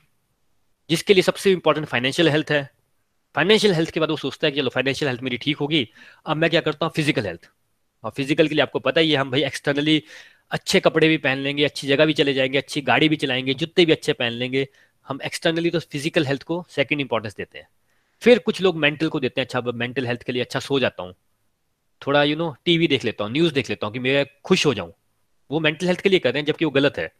जिसके 0.90 1.14
लिए 1.14 1.24
सबसे 1.24 1.52
इंपॉर्टेंट 1.52 1.88
फाइनेंशियल 1.88 2.30
हेल्थ 2.30 2.52
है। 2.52 2.70
फाइनेंशियल 3.36 3.74
हेल्थ 3.74 3.90
के 3.90 4.00
बाद 4.00 4.10
वो 4.10 4.18
सोचता 4.18 4.48
है 4.48 4.52
कि 4.52 4.60
चलो 4.60 4.70
फाइनेंशियल 4.70 5.10
हेल्थ 5.10 5.22
मेरी 5.24 5.38
ठीक 5.38 5.58
होगी। 5.58 5.88
अब 6.26 6.38
मैं 6.38 6.50
क्या 6.50 6.62
करता 6.62 6.86
हूँ? 6.86 6.94
फ़िज़िकल 6.96 7.26
हेल्थ 7.26 7.50
और 8.04 8.12
फ़िज़िकल 8.12 8.48
के 8.48 8.56
लिए 8.56 8.62
आपको 8.62 8.80
पता 8.80 9.02
ही 9.02 9.12
है, 9.12 9.18
हम 9.18 9.32
भाई 9.32 9.44
एक्सटर्नली 9.44 10.04
अच्छे 10.52 10.80
कपड़े 10.80 11.08
भी 11.08 11.18
पहन 11.18 11.38
लेंगे, 11.38 11.66
अच्छी 11.66 11.88
जगह 11.88 12.06
भी 12.06 12.14
चले 12.14 12.34
जाएँगे, 12.34 12.58
अच्छी 12.58 12.82
गाड़ी 12.82 13.10
भी 13.10 13.16
चलाएँगे, 13.16 13.54
जूते 13.54 13.86
भी 13.86 13.92
अच्छे 13.92 14.14
पहन 14.14 14.32
लेंगे। 14.32 14.68
हम 15.08 15.20
एक्सटर्नली 15.26 15.70
तो 15.70 15.80
फ़िज़िकल 15.80 16.26
हेल्थ 16.26 16.44
को 16.44 16.66
सेकेंड 16.70 17.02
इंपॉर्टेंस 17.02 17.36
देते 17.36 17.58
हैं। 17.58 17.68
फिर 18.22 18.40
कुछ 18.40 18.62
लोग 18.62 18.78
मेंटल 18.78 19.10
को 19.10 19.20
देते 19.20 19.42
हैं 19.42 19.46
अच्छा 19.46 19.62
मेंटल 19.62 20.08
हेल्थ 20.08 20.24
के 20.24 20.32
लिए 20.32 20.42
अच्छा 20.42 20.60
सो 20.60 20.80
जाता 20.80 21.04
हूँ। 21.04 21.14
थोड़ा 22.02 22.24
यू 22.24 22.36
नो 22.36 22.56
टीवी 22.66 22.88
देख 22.88 23.06
लेता 23.06 23.24
हूँ 23.24 23.32
न्यूज़ 23.32 23.54
देख 23.54 23.70
लेता 23.70 23.88
हूँ 23.88 23.94
कि 23.94 24.00
मैं 24.00 24.26
खुश 24.44 24.66
हो 24.66 24.74
जाऊँ। 24.74 24.92
वो 25.52 25.60
मेंटल 25.60 25.88
हेल्थ 25.88 26.02
के 26.02 26.10
लिए 26.10 26.20
कर 26.20 26.34
रहे 26.34 26.42
हैं, 26.42 26.46
जबकि 26.48 26.66
वो 26.66 26.72
गलत 26.72 26.98
है। 26.98 27.12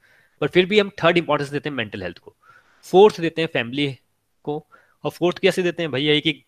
पर 0.42 0.48
फिर 0.48 0.66
भी 0.66 0.80
हम 0.80 0.90
थर्ड 0.90 1.18
इंपॉर्टेंस 1.18 1.50
देते 1.50 1.70
हैं 1.70 1.76
मेंटल 1.76 2.04
हेल्थ 2.04 2.18
को। 2.18 2.36
फोर्थ 2.84 3.22
देते 3.22 3.42
हैं 3.42 3.50
फैमिली 3.54 3.98
को 4.44 4.66
और 5.04 5.12
फोर्थ 5.12 5.40
कैसे 5.40 5.64
देते 5.64 5.84
हैं 5.84 5.92
भैया 5.92 6.20
कि 6.20 6.44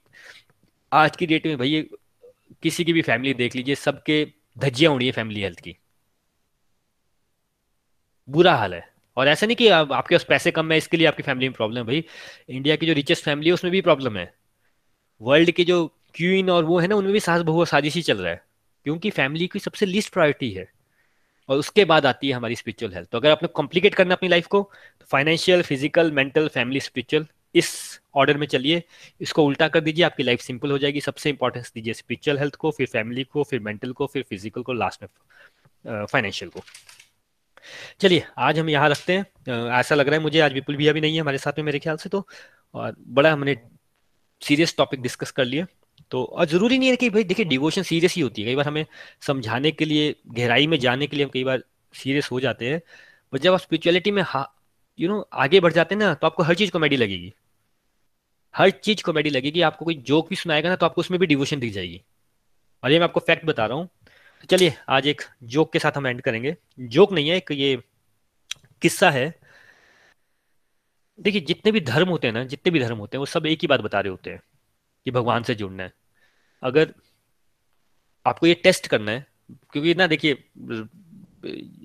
आज 0.94 1.16
की 1.16 1.26
डेट 1.26 1.46
में 1.46 1.58
भैया 1.58 1.98
किसी 2.64 2.86
की 2.86 2.94
भी 2.94 3.02
फैमिली 3.02 3.34
देख 3.34 3.56
लीजिए 3.56 3.76
सबके 3.76 4.28
धज्जियाँ 4.58 4.94
उड़ी 4.94 5.06
है 5.06 5.12
फैमिली 5.12 5.42
हेल्थ 5.42 5.60
की। 5.60 5.78
बुरा 8.30 8.56
हाल 8.56 8.74
है। 8.74 8.94
और 9.18 9.28
ऐसा 9.28 9.46
नहीं 9.46 9.56
कि 9.56 9.68
आप, 9.68 9.92
आपके 9.92 10.16
पास 10.16 10.24
पैसे 10.24 10.52
कम 10.52 10.72
है 10.72 10.78
इसके 10.78 10.98
लिए 10.98 11.08
आपकी 11.08 11.24
फैमिली 11.24 11.50
में 11.50 11.56
प्रॉब्लम 11.56 11.78
है 11.78 11.84
भाई। 11.84 12.06
इंडिया 12.50 12.76
की 12.76 12.86
जो 12.86 12.94
रिचेस्ट 12.94 13.26
फैमिली 13.26 13.50
है 13.50 13.54
उसमें 13.54 13.72
भी 13.72 13.82
प्रॉब्लम 13.82 14.18
है। 14.18 14.34
वर्ल्ड 15.22 15.52
के 15.52 15.64
जो 15.64 15.88
क्वीन 15.88 16.50
और 16.50 16.64
वो 16.64 16.80
है 16.80 16.88
ना 16.88 16.96
उनमें 16.96 17.14
भी 17.14 17.20
सास 17.20 17.42
बहु 17.42 17.66
साजिश 17.66 17.96
ही 17.96 18.02
चल 18.02 18.18
रहा 18.18 18.32
है। 18.32 18.46
क्योंकि 18.84 19.10
फैमिली 19.10 19.48
की 19.48 19.60
सबसे 19.60 19.86
लीस्ट 19.86 20.14
प्रायोरिटी 20.14 20.52
है। 20.52 20.72
और 21.50 21.58
उसके 21.58 21.86
बाद 21.86 22.06
आती 22.06 22.28
है 22.28 22.34
हमारी 22.34 22.56
स्पिरिचुअल 22.56 22.94
हेल्थ 22.94 23.10
तो 23.12 23.18
अगर 23.18 23.32
आपने 23.32 23.48
कॉम्प्लिकेट 23.56 23.96
करना 23.96 24.16
अपनी 24.16 24.30
लाइफ 24.30 24.48
को 24.48 24.62
तो 25.00 25.06
financial 25.06 25.62
physical 25.62 26.12
mental 26.12 26.48
family 26.48 26.80
spiritual 26.80 27.26
इस 27.56 27.70
ऑर्डर 28.16 28.38
में 28.38 28.46
चलिए। 28.48 28.82
इसको 29.22 29.44
उल्टा 29.46 29.68
कर 29.68 29.80
दीजिए, 29.80 30.04
आपकी 30.06 30.24
लाइफ 30.24 30.42
सिंपल 30.42 30.72
हो 30.72 30.78
जाएगी। 30.78 31.02
सबसे 31.02 31.30
इंपॉर्टेंस 31.30 31.72
दीजिए 31.76 31.94
स्पिरिचुअल 31.94 32.38
हेल्थ 32.40 32.56
को, 32.56 32.72
फिर 32.72 32.88
फैमिली 32.88 33.24
को, 33.24 33.44
फिर 33.44 33.60
मेंटल 33.60 33.92
को, 33.92 34.06
फिर 34.08 34.24
फ़िज़िकल 34.24 34.62
को 34.62 34.74
लास्ट 34.74 35.04
में 35.04 36.06
फाइनेंशियल 36.06 36.52
को। 36.52 36.62
चलिए, 38.00 38.24
आज 38.38 38.60
हम 38.60 38.70
यहाँ 38.70 38.90
रखते 38.90 39.14
हैं। 39.14 39.70
ऐसा 39.72 39.96
लग 39.96 40.08
रहा 40.08 40.16
है 40.16 40.22
मुझे 40.22 40.40
आज 40.40 40.54
विपुल 40.54 40.76
भैया 40.76 40.94
भी 40.94 41.02
नहीं 41.02 41.16
है 41.16 41.22
हमारे 41.22 41.38
साथ 41.38 41.58
में 41.58 41.66
मेरे 41.66 41.80
ख्याल 41.80 41.98
से 41.98 42.10
तो। 42.10 42.26
और 42.76 42.96
बड़ा 43.00 43.32
हमने 43.32 43.58
सीरियस 44.42 44.76
टॉपिक 44.78 45.02
डिस्कस 45.02 45.32
कर 45.32 45.46
लिया। 45.46 45.66
तो 46.12 46.24
और 46.24 46.46
ज़रूरी 46.46 46.78
नहीं 46.80 46.90
है 46.90 46.96
कि 46.96 47.10
भाई, 47.10 47.24
देखिए 47.24 47.46
डिवोशन 47.46 47.84
सीरियस 47.84 48.16
ही 48.16 48.22
होती 48.22 48.42
है। 48.42 48.48
कई 48.48 48.56
बार 48.56 48.68
हमें 48.68 48.86
समझाने 49.22 49.72
के 49.72 49.86
लिए, 49.86 50.16
गहराई 50.28 50.68
में 50.68 50.78
जाने 50.80 51.08
के 51.08 51.16
लिए 51.16 51.26
हम 51.26 51.32
कई 51.34 51.44
बार 51.44 51.64
सीरियस 51.94 52.30
हो 52.32 52.40
जाते 52.40 52.70
हैं। 52.70 52.82
बट 53.34 53.40
जब 53.40 53.54
आप 53.54 53.60
स्पिरिचुअलिटी 53.60 54.12
में 54.12 54.24
यू 55.00 55.10
नो 55.10 55.20
आगे 55.34 55.60
बढ़ 55.60 55.74
जाते 55.74 55.96
हैं 55.96 56.00
ना 56.00 56.14
तो 56.14 56.28
आपको 56.28 56.44
हर 56.44 56.56
चीज़ 56.56 56.72
कॉमेडी 56.72 56.96
लगेगी। 56.96 57.34
हर 58.56 58.70
चीज़ 58.70 59.04
कॉमेडी 59.04 59.30
लगेगी। 59.30 59.62
आपको 59.62 59.86
कोई 59.86 59.96
जोक 60.08 60.30
भी 60.30 60.36
सुनाएगा 60.36 60.70
ना 60.70 60.76
तो 60.76 60.86
आपको 60.86 61.02
उसमें 61.02 61.20
भी 61.20 61.28
डिवोशन 61.28 61.60
दिख 61.60 61.74
जाएगी। 61.74 62.02
और 62.84 62.92
ये 62.92 63.00
मैं 63.00 63.04
आपको 63.04 63.20
फैक्ट 63.20 63.46
बता 63.46 63.66
रहा 63.66 63.78
हूँ। 63.78 63.88
तो 64.42 64.48
चलिए, 64.48 64.74
आज 64.90 65.08
एक 65.08 65.22
जोक 65.44 65.72
के 65.74 65.80
साथ 65.80 65.98
हम 65.98 66.08
एंड 66.08 66.22
करेंगे। 66.22 66.56
जोक 66.80 67.12
नहीं 67.14 67.30
है, 67.30 67.38
एक 67.38 67.52
ये 67.52 67.78
किस्सा 68.82 69.10
है। 69.12 69.34
देखिए, 71.20 71.42
जितने 71.42 71.72
भी 71.72 71.82
धर्म 71.82 72.10
होते 72.10 72.28
हैं 72.28 72.34
ना, 72.34 72.44
जितने 72.44 72.72
भी 72.72 72.80
धर्म 72.80 72.98
होते 72.98 73.18
हैं, 73.18 73.20
वो 73.20 73.26
सब 73.26 73.46
एक 73.46 73.60
ही 73.62 73.68
बात 73.68 73.80
बता 73.80 74.00
रहे 74.00 74.12
होते 74.12 74.30
हैं 74.30 74.42
कि 75.06 75.12
भगवान 75.12 75.44
से 75.44 75.56
जुड़ना 75.56 75.84
है। 75.84 75.94
अगर 76.64 76.94
आपको 78.26 78.48
ये 78.48 78.54
टेस्ट 78.64 78.88
करना 78.88 79.12
है, 79.12 79.26
क्योंकि 79.74 79.94
ना 79.96 80.08
देखिए 80.08 80.44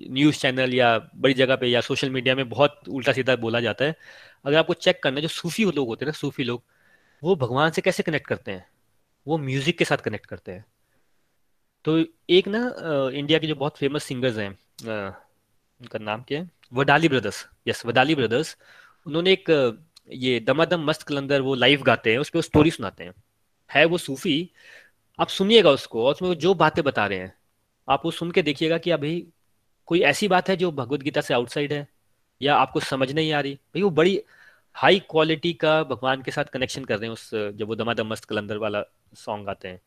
न्यूज़ 0.09 0.39
चैनल 0.39 0.73
या 0.73 0.97
बड़ी 1.15 1.33
जगह 1.33 1.55
पे 1.55 1.67
या 1.67 1.81
सोशल 1.81 2.09
मीडिया 2.09 2.35
में 2.35 2.47
बहुत 2.49 2.81
उल्टा 2.89 3.11
सीधा 3.13 3.35
बोला 3.37 3.59
जाता 3.59 3.85
है। 3.85 3.95
अगर 4.45 4.57
आपको 4.57 4.73
चेक 4.75 5.01
करना 5.03 5.15
है, 5.15 5.21
जो 5.21 5.27
सूफी 5.27 5.63
लोग 5.65 5.87
होते 5.87 6.05
हैं 6.05 6.07
ना, 6.07 6.17
सूफी 6.17 6.43
लोग, 6.43 6.63
वो 7.23 7.35
भगवान 7.35 7.71
से 7.71 7.81
कैसे 7.81 8.03
कनेक्ट 8.03 8.27
करते 8.27 8.51
हैं? 8.51 8.65
वो 9.27 9.37
म्यूज़िक 9.39 9.77
के 9.77 9.85
साथ 9.85 9.97
कनेक्ट 9.97 10.25
करते 10.25 10.51
हैं। 10.51 10.65
तो 11.85 11.97
एक 12.29 12.47
ना 12.47 12.59
इंडिया 13.11 13.39
के 13.39 13.47
जो 13.47 13.55
बहुत 13.55 13.77
फ़ेमस 13.77 14.03
सिंगर्स 14.03 14.37
हैं 14.37 14.49
उनका 14.79 15.99
नाम 15.99 16.23
क्या 16.23 16.39
है? 16.39 16.49
Wadali 16.73 17.07
brothers 17.09 17.45
yes 17.67 17.85
Wadali 17.85 18.15
brothers 18.15 18.55
उन्होंने 19.05 19.31
एक 19.31 19.49
ये 20.09 20.39
दमादम 20.39 20.83
मस्त 20.85 21.03
कलंदर 21.03 21.41
वो 21.41 21.55
लाइव 21.55 21.81
गाते 21.83 22.11
हैं, 22.11 22.17
उस 22.19 22.29
पर 22.29 22.41
स्टोरी 22.41 22.71
सुनाते 22.71 23.03
हैं। 23.03 23.13
है 23.69 23.85
वो 23.85 23.97
सूफी, 23.97 24.49
आप 25.19 25.27
सुनिएगा 25.27 25.69
उसको 25.69 26.05
और 26.05 26.13
उसमें 26.13 26.33
जो 26.35 26.53
बातें 26.53 26.83
बता 26.83 27.05
रहे 27.07 27.19
हैं, 27.19 27.33
आप 27.87 28.05
वो 28.05 28.11
सुन 28.11 28.31
के 28.31 28.41
देखिएगा 28.41 28.77
कि 28.77 28.91
अभी 28.91 29.27
कोई 29.87 30.01
ऐसी 30.03 30.27
बात 30.27 30.49
है 30.49 30.55
जो 30.57 30.71
भगवत 30.71 31.01
गीता 31.01 31.21
से 31.21 31.33
आउटसाइड 31.33 31.73
है 31.73 31.87
या 32.41 32.55
आपको 32.55 32.79
समझ 32.79 33.11
नहीं 33.11 33.31
आ 33.33 33.39
रही? 33.39 33.53
भाई 33.53 33.81
वो 33.81 33.89
बड़ी 33.89 34.21
हाई 34.75 34.99
क्वालिटी 35.09 35.53
का 35.53 35.83
भगवान 35.83 36.21
के 36.21 36.31
साथ 36.31 36.45
कनेक्शन 36.45 36.85
कर 36.85 36.97
रहे 36.97 37.05
हैं 37.05 37.13
उस, 37.13 37.29
जब 37.33 37.67
वो 37.67 37.75
दमादम 37.75 38.07
मस्त 38.07 38.25
कलंदर 38.25 38.57
वाला 38.57 38.83
सॉन्ग 39.15 39.49
आते 39.49 39.67
हैं। 39.67 39.79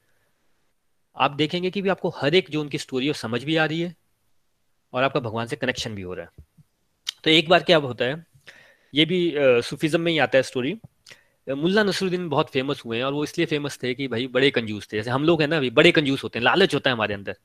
आप 1.17 1.31
देखेंगे 1.31 1.71
कि 1.71 1.83
भी 1.83 1.89
आपको 1.89 2.09
हर 2.17 2.35
एक 2.35 2.51
जो 2.51 2.61
उनकी 2.61 2.79
स्टोरी 2.79 3.07
है 3.07 3.13
समझ 3.13 3.43
भी 3.45 3.57
आ 3.57 3.65
रही 3.65 3.81
है 3.81 3.95
और 4.93 5.03
आपका 5.03 5.21
भगवान 5.21 5.47
से 5.47 5.57
कनेक्शन 5.57 5.95
भी 5.95 6.03
हो 6.03 6.15
रहा 6.15 6.27
है। 6.27 6.65
तो 7.25 7.31
एक 7.31 7.49
बार 7.49 7.63
क्या 7.63 7.77
होता 7.79 8.05
है, 8.05 8.25
ये 8.95 9.05
भी 9.05 9.33
सूफिज्म 9.63 10.01
में 10.01 10.13
ही 10.13 10.19
आता 10.19 10.39
है 10.39 10.43
स्टोरी 10.43 10.77
मुल्ला 11.51 11.83
नसरुद्दीन 11.83 12.29
बहुत 12.29 12.51
फ़ेमस 12.51 12.83
हुए 12.87 12.97
हैं 12.97 13.05
और 13.05 13.13
वो 13.13 13.25
इसलिए 13.25 13.47
फ़ेमस 13.47 13.79
थे 13.83 13.95
कि 13.95 14.09
भाई 14.09 14.27
बड़े 14.27 14.51
कंजूस 14.51 14.89
थे। 14.93 14.97
जैसे 14.97 15.11
हम 15.11 15.25
लोग 15.25 15.41
हैं 15.43 15.49
ना, 15.49 15.59
भाई 15.59 15.71
बड़े 15.71 15.93
कंजूस 15.93 16.25
होते 16.25 16.39
हैं, 16.39 16.45
लालच 16.45 16.75
होता 16.75 16.91
है 16.91 16.95
हमारे 16.97 17.15
अंदर। 17.15 17.37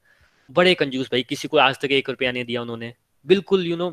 बड़े 0.49 0.74
कंजूस 0.76 1.08
भाई, 1.12 1.24
किसी 1.24 1.47
को 1.47 1.58
आज 1.58 1.80
तक 1.82 1.91
एक 1.91 2.10
रुपया 2.10 2.32
नहीं 2.32 2.45
दिया 2.45 2.62
उन्होंने। 2.62 2.93
बिल्कुल 3.26 3.66
यू 3.66 3.76
नो 3.78 3.89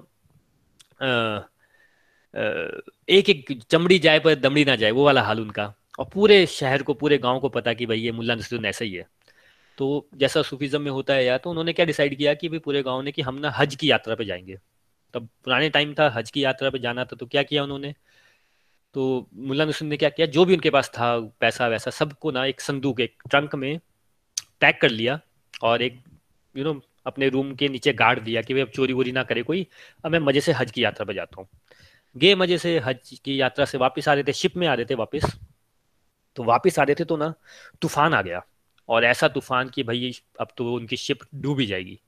एक 3.08 3.28
एक 3.30 3.52
चमड़ी 3.70 3.98
जाए 3.98 4.18
पर 4.18 4.34
दमड़ी 4.34 4.64
ना 4.64 4.76
जाए 4.76 4.90
वो 4.90 5.04
वाला 5.04 5.22
हाल 5.22 5.40
उनका। 5.40 5.72
और 5.98 6.08
पूरे 6.12 6.44
शहर 6.46 6.82
को, 6.82 6.94
पूरे 6.94 7.18
गाँव 7.18 7.38
को 7.40 7.48
पता 7.48 7.72
कि 7.72 7.86
भाई 7.86 7.98
ये 7.98 8.12
मुल्ला 8.12 8.34
नसरुद्दीन 8.34 8.68
ऐसा 8.68 8.84
ही 8.84 8.92
है। 8.92 9.06
तो 9.78 10.08
जैसा 10.14 10.42
सूफिज्म 10.42 10.80
में 10.82 10.90
होता 10.90 11.14
है 11.14 11.24
या 11.24 11.36
तो 11.38 11.50
उन्होंने 11.50 11.72
क्या 11.72 11.86
डिसाइड 11.86 12.16
किया 12.18 12.34
कि 12.34 12.48
भाई 12.48 12.58
पूरे 12.58 12.82
गाँव 12.82 13.02
ने 13.02 13.12
कि 13.12 13.22
हम 13.22 13.38
ना 13.38 13.50
हज 13.50 13.74
की 13.74 13.90
यात्रा 13.90 14.14
पे 14.14 14.24
जाएँगे। 14.24 14.58
तब 15.14 15.28
पुराने 15.44 15.68
टाइम 15.70 15.94
था, 15.94 16.08
हज 16.10 16.30
की 16.30 16.44
यात्रा 16.44 16.70
पे 16.70 16.78
जाना 16.78 17.04
था 17.04 17.16
तो 17.16 17.26
क्या 17.26 17.42
किया 17.42 17.62
उन्होंने? 17.64 17.94
तो 18.95 19.28
मुल्ला 19.34 19.64
नसरुद्दीन 19.64 19.90
ने 19.90 19.97
क्या 19.97 20.09
किया? 20.09 20.26
जो 20.26 20.45
भी 20.45 20.55
उनके 20.55 20.70
पास 20.70 20.88
था, 20.88 21.18
पैसा 21.40 21.68
वैसा, 21.68 21.90
सबको 21.90 22.30
ना 22.30 22.45
एक 22.47 22.61
संदूक, 22.61 23.01
एक 23.01 23.22
ट्रंक 23.30 23.55
में 23.55 23.78
पैक 24.61 24.80
कर 24.80 24.90
लिया 24.90 25.20
और 25.62 25.82
एक 25.82 26.03
यू 26.55 26.64
नो 26.64 26.80
अपने 27.07 27.28
रूम 27.28 27.55
के 27.55 27.68
नीचे 27.68 27.93
गाड़ 27.93 28.18
दिया 28.20 28.43
कि 28.43 28.55
भाई 28.55 28.62
अब 28.62 28.68
चोरी 28.68 28.93
वोरी 28.93 29.12
ना 29.12 29.22
करे 29.22 29.43
कोई। 29.43 29.66
अब 30.05 30.12
मैं 30.12 30.18
मज़े 30.18 30.40
से 30.40 30.53
हज 30.53 30.70
की 30.70 30.84
यात्रा 30.84 31.05
पर 31.05 31.14
जाता 31.14 31.40
हूँ। 31.40 31.49
गए 32.16 32.34
मज़े 32.34 32.59
से 32.59 32.78
हज 32.78 33.20
की 33.24 33.40
यात्रा 33.40 33.64
से 33.64 33.78
वापस 33.78 34.09
आ 34.09 34.14
रहे 34.14 34.24
थे 34.24 34.32
शिप 34.32 34.57
में 34.57 34.66
आ 34.68 34.74
रहे 34.74 34.86
थे 34.90 34.95
वापस। 34.95 35.36
तो 36.36 36.45
वापस 36.45 36.78
आ 36.78 36.82
रहे 36.82 36.95
थे 36.95 37.05
तो 37.05 37.16
ना 37.16 37.32
तूफ़ान 37.82 38.14
आ 38.14 38.22
गया 38.22 38.43
और 38.88 39.05
ऐसा 39.05 39.28
तूफ़ान 39.28 39.68
कि 39.68 39.82
भाई 39.82 40.12
अब 40.40 40.49
तो 40.57 40.72
उनकी 40.74 40.97
शिप 40.97 41.18
डूब 41.34 41.61
जाएगी। 41.62 41.99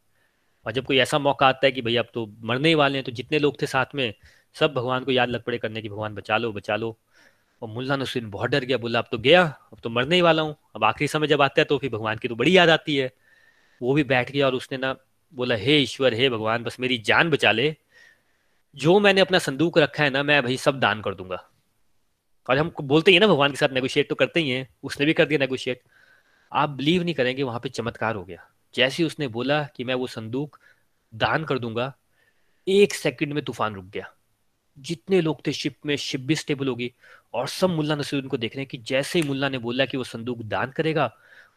और 0.67 0.73
जब 0.73 0.85
कोई 0.85 0.99
ऐसा 0.99 1.19
मौका 1.19 1.47
आता 1.47 1.67
है 1.67 1.73
कि 1.73 1.83
भाई 1.83 1.97
अब 1.97 2.07
तो 2.15 2.27
मरने 2.43 2.69
ही 2.69 2.75
वाले 2.75 2.99
हैं 2.99 3.05
तो 3.05 3.13
जितने 3.13 3.39
लोग 3.39 3.61
थे 3.63 3.67
साथ 3.67 3.95
में 3.95 4.15
सब 4.55 4.75
भगवान 4.75 5.05
को 5.05 5.13
याद 5.13 5.29
लग 5.29 5.43
पड़े 5.43 5.59
करने 5.59 5.83
की, 5.83 5.89
भगवान 5.89 6.15
बचा 6.15 6.37
लो 6.37 6.53
बचा 6.53 6.77
लो। 6.77 6.97
और 7.63 7.69
मुल्ला 7.69 7.97
नसरुद्दीन 7.97 8.31
बहुत 8.31 8.51
डर 8.51 8.65
गया, 8.65 8.79
बोला, 8.79 8.99
अब 8.99 9.07
तो 9.13 9.19
गया, 9.19 9.43
अब 9.43 9.79
तो 9.83 9.91
मरने 9.91 10.15
ही 10.15 10.23
वाला 10.23 10.43
हूँ। 10.43 10.57
अब 10.77 10.85
आखिरी 10.85 11.09
समय 11.09 11.27
जब 11.27 11.43
आता 11.43 11.61
है 11.61 11.65
तो 11.65 11.79
फिर 11.79 11.91
भगवान 11.91 12.19
की 12.19 12.29
तो 12.29 12.35
बड़ी 12.35 12.57
याद 12.57 12.71
आती 12.71 12.97
है। 12.97 13.13
वो 13.83 13.95
भी 13.95 14.05
बैठ 14.05 14.31
गया 14.31 14.47
और 14.47 14.55
उसने 14.55 14.79
ना 14.79 14.95
बोला, 15.33 15.55
हे 15.55 15.79
ईश्वर, 15.79 16.15
हे 16.15 16.29
भगवान, 16.31 16.63
बस 16.63 16.81
मेरी 16.81 16.99
जान 16.99 17.31
बचा 17.31 17.53
ले। 17.53 17.75
जो 18.77 19.01
मैंने 19.01 19.21
अपना 19.21 19.39
संदूक 19.39 19.79
रखा 19.79 20.05
है 20.05 20.11
ना, 20.11 20.23
मैं 20.23 20.43
भाई 20.43 20.57
सब 20.57 20.79
दान 20.81 21.01
कर 21.01 21.15
दूँगा। 21.15 21.45
और 22.49 22.59
हम 22.59 22.73
बोलते 22.83 23.11
ही 23.11 23.19
ना 23.19 23.27
भगवान 23.27 23.51
के 23.51 23.57
साथ 23.57 23.69
नेगोशिएट 23.69 24.09
तो 24.09 24.15
करते 24.15 24.41
ही 24.41 24.51
हैं। 24.51 24.69
उसने 24.83 25.07
भी 25.07 25.13
कर 25.13 25.27
दिया 25.27 25.39
नेगोशिएट 25.39 25.83
आप 26.53 26.71
बिलीव 26.71 27.03
नहीं 27.03 27.15
करेंगे, 27.15 27.43
वहाँ 27.43 27.61
पे 27.61 27.69
चमत्कार 27.69 28.17
हो 28.17 28.25
गया। 28.25 28.49
जैसे 28.75 29.05
उसने 29.05 29.29
बोला 29.29 29.63
कि 29.77 29.85
मैं 29.85 29.95
वो 29.95 30.07
संदूक 30.07 30.59
दान 31.15 31.45
कर 31.45 31.59
दूँगा, 31.59 31.93
एक 32.67 32.95
सेकंड 32.95 33.33
में 33.33 33.45
तूफ़ान 33.45 33.75
रुक 33.75 33.85
गया। 33.85 34.13
जितने 34.79 35.21
लोग 35.21 35.47
थे 35.47 35.53
शिप 35.53 35.77
में 35.87 35.97
शिप 35.97 36.21
भी 36.21 36.35
स्टेबल 36.37 36.69
होगी। 36.69 36.93
और 37.35 37.49
सब 37.49 37.71
मुल्ला 37.71 37.95
नसीरुद्दीन 37.95 38.29
को 38.31 38.37
देख 38.37 38.55
रहे 38.57 38.63
हैं 38.63 38.69
कि 38.69 38.79
जैसे 38.79 39.19
ही 39.19 39.29
मुल्ला 39.29 39.49
ने 39.49 39.59
बोला 39.59 39.85
कि 39.85 39.97
वो 39.97 40.05
संदूक 40.05 40.43
दान 40.45 40.71
करेगा, 40.71 41.07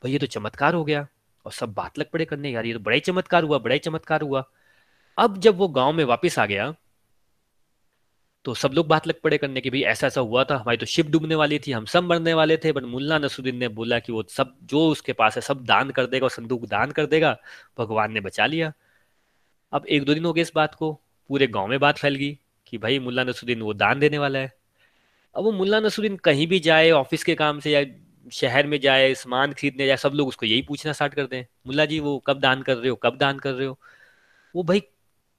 भाई 0.04 0.12
ये 0.12 0.20
तो 0.20 0.26
चमत्कार 0.28 0.74
हो 0.74 0.84
गया। 0.86 1.08
और 1.46 1.52
सब 1.52 1.74
बात 1.74 2.00
लग 2.00 2.10
पड़े 2.12 2.26
करने, 2.26 2.52
यार 2.52 2.66
ये 2.66 2.74
तो 2.74 2.80
बड़ा 2.80 2.96
ही 2.96 3.00
चमत्कार 3.02 3.44
हुआ, 3.44 3.58
बड़ा 3.60 3.74
ही 3.74 3.80
चमत्कार 3.80 4.22
हुआ। 4.22 4.44
अब 5.18 5.40
जब 5.40 5.58
वो 5.58 5.68
गाँव 5.70 5.94
में 5.94 6.04
वापस 6.06 6.40
आ 6.40 6.46
गया 6.46 6.74
तो 8.46 8.54
सब 8.54 8.72
लोग 8.74 8.88
बात 8.88 9.08
लग 9.08 9.20
पड़े 9.22 9.38
करने 9.38 9.62
की 9.62 9.70
भाई 9.70 9.82
ऐसा 9.84 10.08
ऐसा 10.08 10.22
हुआ 10.22 10.44
था, 10.44 10.56
हमारी 10.58 10.78
तो 10.78 10.86
शिप 10.86 11.08
डूबने 11.08 11.36
वाली 11.36 11.58
थी, 11.60 11.72
हम 11.72 11.86
सब 11.86 12.04
मरने 12.04 12.34
वाले 12.34 12.58
थे 12.58 12.72
बट 12.72 12.84
मुल्ला 12.84 13.18
नसरुद्दीन 13.20 13.56
ने 13.58 13.68
बोला 13.70 14.00
कि 14.00 14.12
वो 14.12 14.24
सब, 14.30 14.56
जो 14.64 14.88
उसके 14.90 15.14
पास 15.14 15.36
है, 15.36 15.42
सब 15.42 15.64
दान 15.66 15.90
कर 15.90 16.06
देगा 16.06 16.26
और 16.26 16.30
संदूक 16.30 16.66
दान 16.66 16.92
कर 16.92 17.06
देगा, 17.06 17.36
भगवान 17.78 18.12
ने 18.12 18.22
बचा 18.22 18.46
लिया। 18.46 18.72
अब 19.74 19.86
एक 19.86 20.06
दो 20.06 20.14
दिन 20.14 20.26
हो 20.26 20.34
गए 20.34 20.42
इस 20.42 20.52
बात 20.56 20.76
को, 20.76 20.94
पूरे 21.30 21.48
गाँव 21.48 21.68
में 21.68 21.80
बात 21.80 21.98
फैल 21.98 22.16
गई। 22.16 22.38
कि 22.70 22.78
भाई 22.78 23.00
मुल्ला 23.00 23.24
नसरुद्दीन 23.24 23.62
वो 23.62 23.74
दान 23.74 24.00
देने 24.00 24.18
वाला 24.18 24.40
है। 24.40 24.52
अब 25.36 25.44
वो 25.44 25.52
मुल्ला 25.52 25.80
नसरुद्दीन 25.80 26.18
कहीं 26.18 26.48
भी 26.48 26.60
जाए, 26.60 26.92
ऑफ़िस 26.92 27.24
के 27.24 27.36
काम 27.36 27.60
से 27.60 27.72
या 27.72 27.86
शहर 28.32 28.68
में 28.68 28.80
जाए, 28.80 29.14
सामान 29.14 29.54
खरीदने 29.54 29.86
जाए, 29.88 29.98
सब 29.98 30.12
लोग 30.14 30.28
उसको 30.28 30.46
यही 30.46 30.62
पूछना 30.62 30.94
स्टार्ट 30.94 31.14
कर 31.14 31.26
दें। 31.26 31.46
मुल्ला 31.68 31.86
जी, 31.86 32.00
वो 32.00 32.18
कब 32.20 32.40
दान 32.40 32.62
कर 32.62 32.78
रहे 32.78 32.90
हो, 32.90 32.96
कब 32.96 33.18
दान 33.18 33.40
कर 33.40 33.54
रहे 33.54 33.68
हो? 33.68 33.78
वो 34.56 34.64
भाई 34.64 34.82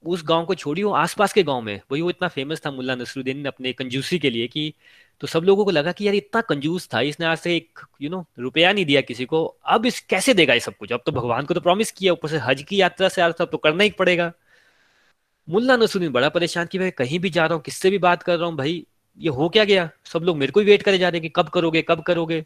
उस 0.05 0.23
गाँव 0.27 0.45
को 0.45 0.55
छोड़िए, 0.55 0.85
वो 0.85 0.93
आसपास 0.93 1.33
के 1.33 1.43
गाँव 1.43 1.61
में। 1.63 1.81
वही 1.93 2.03
वो 2.03 2.11
इतना 2.11 2.29
फ़ेमस 2.29 2.63
था 2.67 2.71
मुल्ला 2.71 2.95
नसरुद्दीन 2.95 3.45
अपने 3.45 3.73
कंजूसी 3.73 4.19
के 4.19 4.31
लिए 4.31 4.47
कि 4.47 4.73
तो 5.21 5.27
सब 5.27 5.43
लोगों 5.43 5.65
को 5.65 5.71
लगा 5.71 5.93
कि 5.93 6.07
यार 6.07 6.15
इतना 6.15 6.41
कंजूस 6.41 6.89
था, 6.95 7.01
इसने 7.01 7.27
आज 7.27 7.39
से 7.39 7.57
एक 7.57 7.81
यू 8.03 8.11
नो 8.11 8.25
रुपया 8.39 8.73
नहीं 8.73 8.85
दिया 8.85 9.01
किसी 9.01 9.25
को। 9.25 9.45
अब 9.67 9.87
इस 9.87 10.01
कैसे 10.01 10.35
देगा 10.35 10.55
ये 10.55 10.61
सब 10.61 10.77
कुछ? 10.77 10.93
अब 10.93 11.03
तो 11.07 11.13
भगवान 11.13 11.45
को 11.45 11.55
तो 11.55 11.61
प्रॉमिस 11.61 11.91
किया, 11.93 12.13
ऊपर 12.13 12.29
से 12.29 12.39
हज 12.39 12.63
की 12.63 12.81
यात्रा 12.81 13.09
से 13.09 13.23
आ 13.23 13.27
रहा 13.27 13.37
था 13.41 13.45
तो 13.45 13.59
करना 13.59 13.85
ही 13.85 13.91
पड़ेगा। 13.91 14.33
मुल्ला 15.49 15.77
नसरुद्दीन, 15.77 16.13
बड़ा 16.13 16.29
परेशान 16.29 16.67
कि 16.67 16.79
मैं 16.79 16.91
कहीं 16.93 17.19
भी 17.19 17.31
जा 17.31 17.47
रहा 17.47 17.55
हूँ, 17.55 17.63
किससे 17.63 17.91
भी 17.91 17.99
बात 17.99 18.23
कर 18.23 18.37
रहा 18.39 18.47
हूँ, 18.49 18.57
भाई, 18.57 18.87
ये 19.21 19.29
हो 19.29 19.49
क्या 19.49 19.65
गया? 19.65 19.89
सब 20.05 20.23
लोग 20.23 20.37
मेरे 20.37 20.53
को 20.53 20.61
ही 20.61 20.67
वेट 20.67 20.83
करे 20.83 20.99
जा 20.99 21.09
रहे 21.09 21.19
हैं 21.19 21.23
कि 21.23 21.33
कब 21.37 21.49
करोगे 21.49 21.83
कब 21.83 22.03
करोगे। 22.03 22.45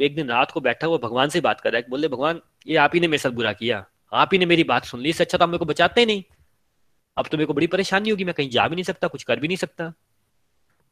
एक 0.00 0.14
दिन 0.14 0.28
रात 0.28 0.50
को 0.50 0.60
बैठा 0.60 0.86
हुआ 0.86 0.98
भगवान 0.98 1.28
से 1.28 1.40
बात 1.40 1.60
कर 1.60 1.72
रहा 1.72 1.80
है, 1.80 1.90
बोले, 1.90 2.08
भगवान, 2.08 2.40
ये 2.66 2.76
आप 2.76 2.90
ही 2.94 3.00
ने 3.00 3.08
मेरे 3.08 3.18
साथ 3.18 3.30
बुरा 3.30 3.52
किया। 3.52 3.84
आप 4.12 4.30
ही 4.32 4.38
ने 4.38 4.46
मेरी 4.46 4.64
बात 4.64 4.84
सुन 4.84 5.00
ली, 5.00 5.08
इससे 5.08 5.24
अच्छा 5.24 5.38
तो 5.38 5.44
आप 5.44 5.48
मेरे 5.48 5.58
को 5.58 5.64
बचाते 5.64 6.00
ही 6.00 6.06
नहीं। 6.06 6.22
अब 7.16 7.26
तो 7.26 7.36
मेरे 7.36 7.46
को 7.46 7.54
बड़ी 7.54 7.66
परेशानी 7.66 8.10
होगी, 8.10 8.24
मैं 8.24 8.34
कहीं 8.34 8.50
जा 8.50 8.68
भी 8.68 8.76
नहीं 8.76 8.84
सकता, 8.84 9.08
कुछ 9.08 9.22
कर 9.22 9.40
भी 9.40 9.48
नहीं 9.48 9.56
सकता। 9.56 9.88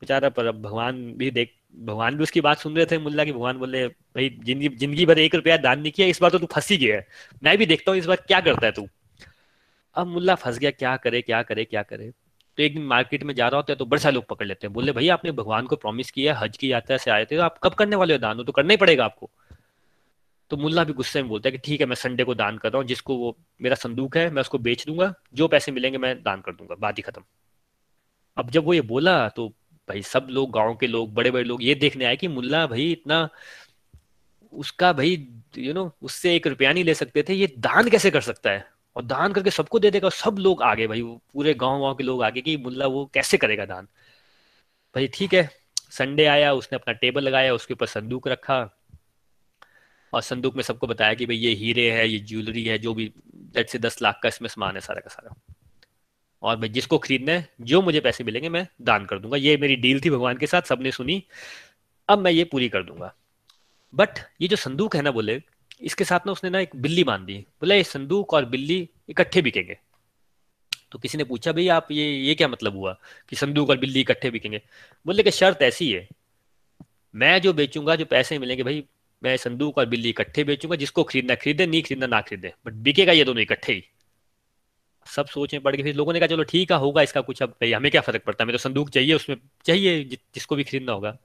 बेचारा, 0.02 0.28
पर 0.28 0.46
अब 0.46 0.62
भगवान 0.62 1.02
भी 1.16 1.30
देख, 1.30 1.52
भगवान 1.78 2.16
भी 2.16 2.22
उसकी 2.22 2.40
बात 2.40 2.58
सुन 2.58 2.76
रहे 2.76 2.86
थे 2.86 2.98
मुल्ला 2.98 3.24
की, 3.24 3.32
भगवान 3.32 3.58
बोले, 3.58 3.86
भाई, 3.88 4.28
ज़िंदगी 4.44 4.68
ज़िंदगी 4.68 5.06
भर 5.06 5.18
एक 5.18 5.34
रुपया 5.34 5.56
दान 5.56 5.80
नहीं 5.80 5.92
किया, 5.92 6.06
इस 6.06 6.20
बार 6.22 6.30
तो 6.30 6.38
तू 6.38 6.46
फंसी 6.46 6.76
गया 6.76 6.96
है। 6.96 7.06
मैं 7.44 7.56
भी 7.58 7.66
देखता 7.66 7.90
हूँ 7.90 7.98
इस 7.98 8.06
बार 8.06 8.16
क्या 8.16 8.40
करता 8.40 8.66
है 8.66 8.72
तू। 8.72 8.86
अब 9.96 10.06
मुल्ला 10.06 10.34
फंस 10.34 10.58
गया, 10.58 10.70
क्या 10.70 10.96
करे 10.96 11.20
क्या 11.22 11.42
करे 11.42 11.64
क्या 11.64 11.82
करे? 11.82 12.10
तो 12.58 12.62
एक 12.62 12.74
दिन 12.74 12.84
मार्केट 12.86 13.22
में 13.24 13.34
जा 13.34 13.48
रहा 13.48 13.56
होता 13.56 13.72
है 13.72 13.76
तो 13.76 13.84
बड़े 13.86 14.00
सारे 14.02 14.14
लोग 14.14 14.26
पकड़ 14.28 14.46
लेते 14.46 14.66
हैं। 14.66 14.72
बोले 14.74 14.92
भाई 14.92 15.08
आपने 15.08 15.32
भगवान 15.32 15.66
को 15.66 15.76
प्रॉमिस 15.76 16.10
किया 16.10 16.34
हज 16.38 16.56
की 16.56 16.72
यात्रा 16.72 16.96
से 16.96 17.10
आए 17.10 17.24
थे 17.24 17.36
तो 17.36 17.42
आप 17.42 17.58
कब 17.62 17.74
करने 17.74 17.96
वाले 17.96 18.14
हो 18.14 18.18
दान? 18.18 18.36
हो 18.36 18.44
तो 18.44 18.52
करना 18.52 18.72
ही 18.72 18.76
पड़ेगा 18.76 19.04
आपको। 19.04 19.30
तो 20.50 20.56
मुल्ला 20.56 20.84
भी 20.84 20.92
गुस्से 20.92 21.20
में 21.22 21.28
बोलता 21.28 21.48
है 21.48 21.52
कि 21.52 21.58
ठीक 21.58 21.80
है, 21.80 21.86
मैं 21.86 21.96
संडे 21.96 22.24
को 22.24 22.34
दान 22.34 22.56
कर 22.58 22.72
रहा 22.72 22.78
हूँ, 22.78 22.86
जिसको 22.86 23.16
वो 23.16 23.36
मेरा 23.60 23.74
संदूक 23.76 24.16
है, 24.16 24.30
मैं 24.30 24.40
उसको 24.40 24.58
बेच 24.58 24.84
दूँगा, 24.86 25.12
जो 25.34 25.48
पैसे 25.48 25.72
मिलेंगे 25.72 25.98
मैं 25.98 26.14
दान 26.22 26.40
कर 26.40 26.52
दूँगा। 26.52 26.74
बात 26.74 26.98
ही 26.98 27.02
खत्म। 27.02 27.22
अब 28.36 28.50
जब 28.50 28.64
वो 28.64 28.74
ये 28.74 28.80
बोला 28.82 29.28
तो 29.28 29.48
भाई 29.88 30.02
सब 30.02 30.26
लोग, 30.30 30.50
गाँव 30.50 30.74
के 30.76 30.86
लोग 30.86 31.14
बड़े 31.14 31.30
बड़े 31.30 31.44
लोग 31.44 31.62
ये 31.62 31.74
देखने 31.74 32.04
आए 32.04 32.16
कि 32.16 32.28
मुल्ला 32.28 32.66
भाई 32.66 32.90
इतना, 32.92 33.28
उसका 34.52 34.92
भाई 34.92 35.26
यू 35.58 35.72
नो 35.74 35.90
उससे 36.02 36.34
एक 36.36 36.46
रुपया 36.46 36.72
नहीं 36.72 36.84
ले 36.84 36.94
सकते 36.94 37.22
थे, 37.22 37.34
ये 37.34 37.54
दान 37.58 37.88
कैसे 37.88 38.10
कर 38.10 38.20
सकता 38.20 38.50
है? 38.50 38.66
और 38.96 39.04
दान 39.04 39.32
करके 39.32 39.50
सबको 39.50 39.78
दे 39.78 39.90
देगा, 39.90 40.08
सब 40.08 40.36
लोग 40.38 40.62
आगे, 40.62 40.86
भाई, 40.86 41.02
वो 41.02 41.20
पूरे 41.32 41.54
गाँव 41.54 41.80
गाँव 41.80 41.94
के 41.94 42.04
लोग 42.04 42.22
आगे 42.22 42.40
कि 42.40 42.56
मुल्ला 42.56 42.86
वो 42.86 43.10
कैसे 43.14 43.36
करेगा 43.36 43.64
दान? 43.64 43.84
भाई, 44.94 45.06
ठीक 45.06 45.34
है, 45.34 45.50
संडे 45.90 46.24
आया, 46.24 46.52
उसने 46.52 46.76
अपना 46.76 46.92
टेबल 46.92 47.22
लगाया, 47.22 47.54
उसके 47.54 47.74
ऊपर 47.74 47.86
संदूक 47.86 48.28
रखा 48.28 48.78
और 50.12 50.22
संदूक 50.22 50.56
में 50.56 50.62
सबको 50.62 50.86
बताया 50.86 51.14
कि 51.14 51.26
भाई, 51.26 51.36
ये 51.36 51.54
हीरे 51.54 51.90
है, 51.90 52.08
ये 52.08 52.18
ज्वेलरी 52.18 52.64
है, 52.64 52.78
जो 52.78 52.94
भी 52.94 53.12
दस 53.36 53.70
से 53.70 53.78
दस 53.78 54.02
लाख 54.02 54.20
का 54.22 54.28
इसमें 54.28 54.48
सामान 54.48 54.74
है, 54.74 54.80
सारा 54.80 55.00
का 55.00 55.08
सारा। 55.08 55.54
और 56.42 56.56
भाई, 56.56 56.68
जिसको 56.68 56.98
खरीदना 56.98 57.32
है, 57.32 57.48
जो 57.60 57.82
मुझे 57.82 58.00
पैसे 58.00 58.24
मिलेंगे, 58.24 58.48
मैं 58.48 58.68
दान 58.82 59.06
कर 59.06 59.18
दूँगा। 59.18 59.36
ये 59.36 59.56
मेरी 59.56 59.76
डील 59.76 60.00
थी 60.00 60.10
भगवान 60.10 60.36
के 60.36 60.46
साथ, 60.46 60.62
सबने 60.62 60.90
सुनी, 60.90 61.24
अब 62.08 62.18
मैं 62.18 62.30
ये 62.30 62.44
पूरी 62.44 62.68
कर 62.68 62.82
दूँगा। 62.82 63.14
बट 63.94 64.08
ये 64.40 64.48
जो 64.48 64.56
संदूक 64.56 64.96
है 64.96 65.02
ना, 65.02 65.10
बोले 65.10 65.42
इसके 65.80 66.04
साथ 66.04 66.20
ना 66.26 66.32
उसने 66.32 66.50
ना 66.50 66.60
एक 66.60 66.70
बिल्ली 66.76 67.04
बाँध 67.04 67.26
दी। 67.26 67.38
बोला, 67.38 67.74
ये 67.74 67.84
संदूक 67.84 68.34
और 68.34 68.44
बिल्ली 68.44 68.88
इकट्ठे 69.08 69.42
बिकेंगे। 69.42 69.78
तो 70.92 70.98
किसी 70.98 71.18
ने 71.18 71.24
पूछा, 71.24 71.52
भाई, 71.52 71.68
आप 71.68 71.92
ये 71.92 72.16
ये 72.16 72.34
क्या 72.34 72.48
मतलब 72.48 72.76
हुआ 72.76 72.98
कि 73.28 73.36
संदूक 73.36 73.70
और 73.70 73.78
बिल्ली 73.78 74.00
इकट्ठे 74.00 74.30
बिकेंगे? 74.30 74.62
बोले, 75.06 75.22
कि 75.22 75.30
शर्त 75.30 75.62
ऐसी 75.62 75.92
है, 75.92 76.08
मैं 77.14 77.40
जो 77.40 77.52
बेचूँगा, 77.52 77.96
जो 77.96 78.04
पैसे 78.04 78.38
मिलेंगे, 78.38 78.62
भाई, 78.62 78.84
मैं 79.22 79.36
संदूक 79.36 79.78
और 79.78 79.86
बिल्ली 79.86 80.08
इकट्ठे 80.08 80.44
बेचूँगा, 80.44 80.76
जिसको 80.76 81.04
खरीदना 81.04 81.34
खरीदे, 81.34 81.66
नहीं 81.66 81.82
खरीदना 81.82 82.06
ना 82.06 82.20
खरीदे 82.20 82.52
बट 82.66 82.72
बिकेगा 82.72 83.12
ये 83.12 83.24
दोनों 83.24 83.42
इकट्ठे 83.42 83.72
ही। 83.72 83.84
सब 85.06 85.26
सोच 85.26 85.54
में 85.54 85.62
पड़ 85.62 85.76
गए। 85.76 85.82
फिर 85.82 85.94
लोगों 85.94 86.12
ने 86.12 86.20
कहा, 86.20 86.26
चलो 86.26 86.42
ठीक 86.42 86.72
है, 86.72 86.78
होगा 86.78 87.02
इसका 87.02 87.20
कुछ 87.20 87.42
अब, 87.42 87.48
भाई, 87.48 87.72
हमें 87.72 87.90
क्या 87.90 88.00
फ़र्क 88.00 88.22
पड़ता 88.22 88.44
है? 88.44 88.46
हमें 88.46 88.54
तो 88.54 88.62
संदूक 88.62 88.90
चाहिए, 88.90 89.14
उसमें 89.14 89.36
चाहिए 89.64 90.04
जिसको 90.04 90.56
भी 90.56 90.64
खरीदना 90.64 90.92
होगा। 90.92 91.18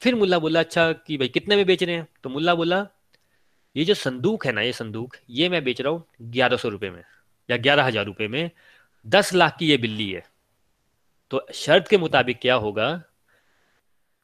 फिर 0.00 0.14
मुल्ला 0.14 0.38
बोला 0.38 0.60
अच्छा 0.60 0.92
कि 0.92 1.16
भाई, 1.16 1.28
कितने 1.28 1.56
में 1.56 1.66
बेच 1.66 1.82
रहे 1.82 1.94
हैं? 1.94 2.08
तो 2.22 2.30
मुल्ला 2.30 2.54
बोला 2.54 2.86
ये 3.76 3.84
जो 3.84 3.94
संदूक 3.94 4.46
है 4.46 4.52
ना, 4.52 4.60
ये 4.60 4.72
संदूक, 4.72 5.16
ये 5.30 5.48
मैं 5.48 5.62
बेच 5.64 5.80
रहा 5.80 5.92
हूँ 5.92 6.04
ग्यारह 6.22 6.56
सौ 6.56 6.68
रुपये 6.68 6.90
में, 6.90 7.02
या 7.48 7.56
ग्यारह 7.56 7.84
हज़ार 7.84 8.04
रुपये 8.04 8.28
में। 8.28 8.50
दस 9.06 9.32
लाख 9.34 9.56
की 9.58 9.66
ये 9.66 9.76
बिल्ली 9.76 10.10
है। 10.10 10.22
तो 11.30 11.46
शर्त 11.54 11.88
के 11.88 11.98
मुताबिक 11.98 12.38
क्या 12.42 12.54
होगा? 12.56 13.02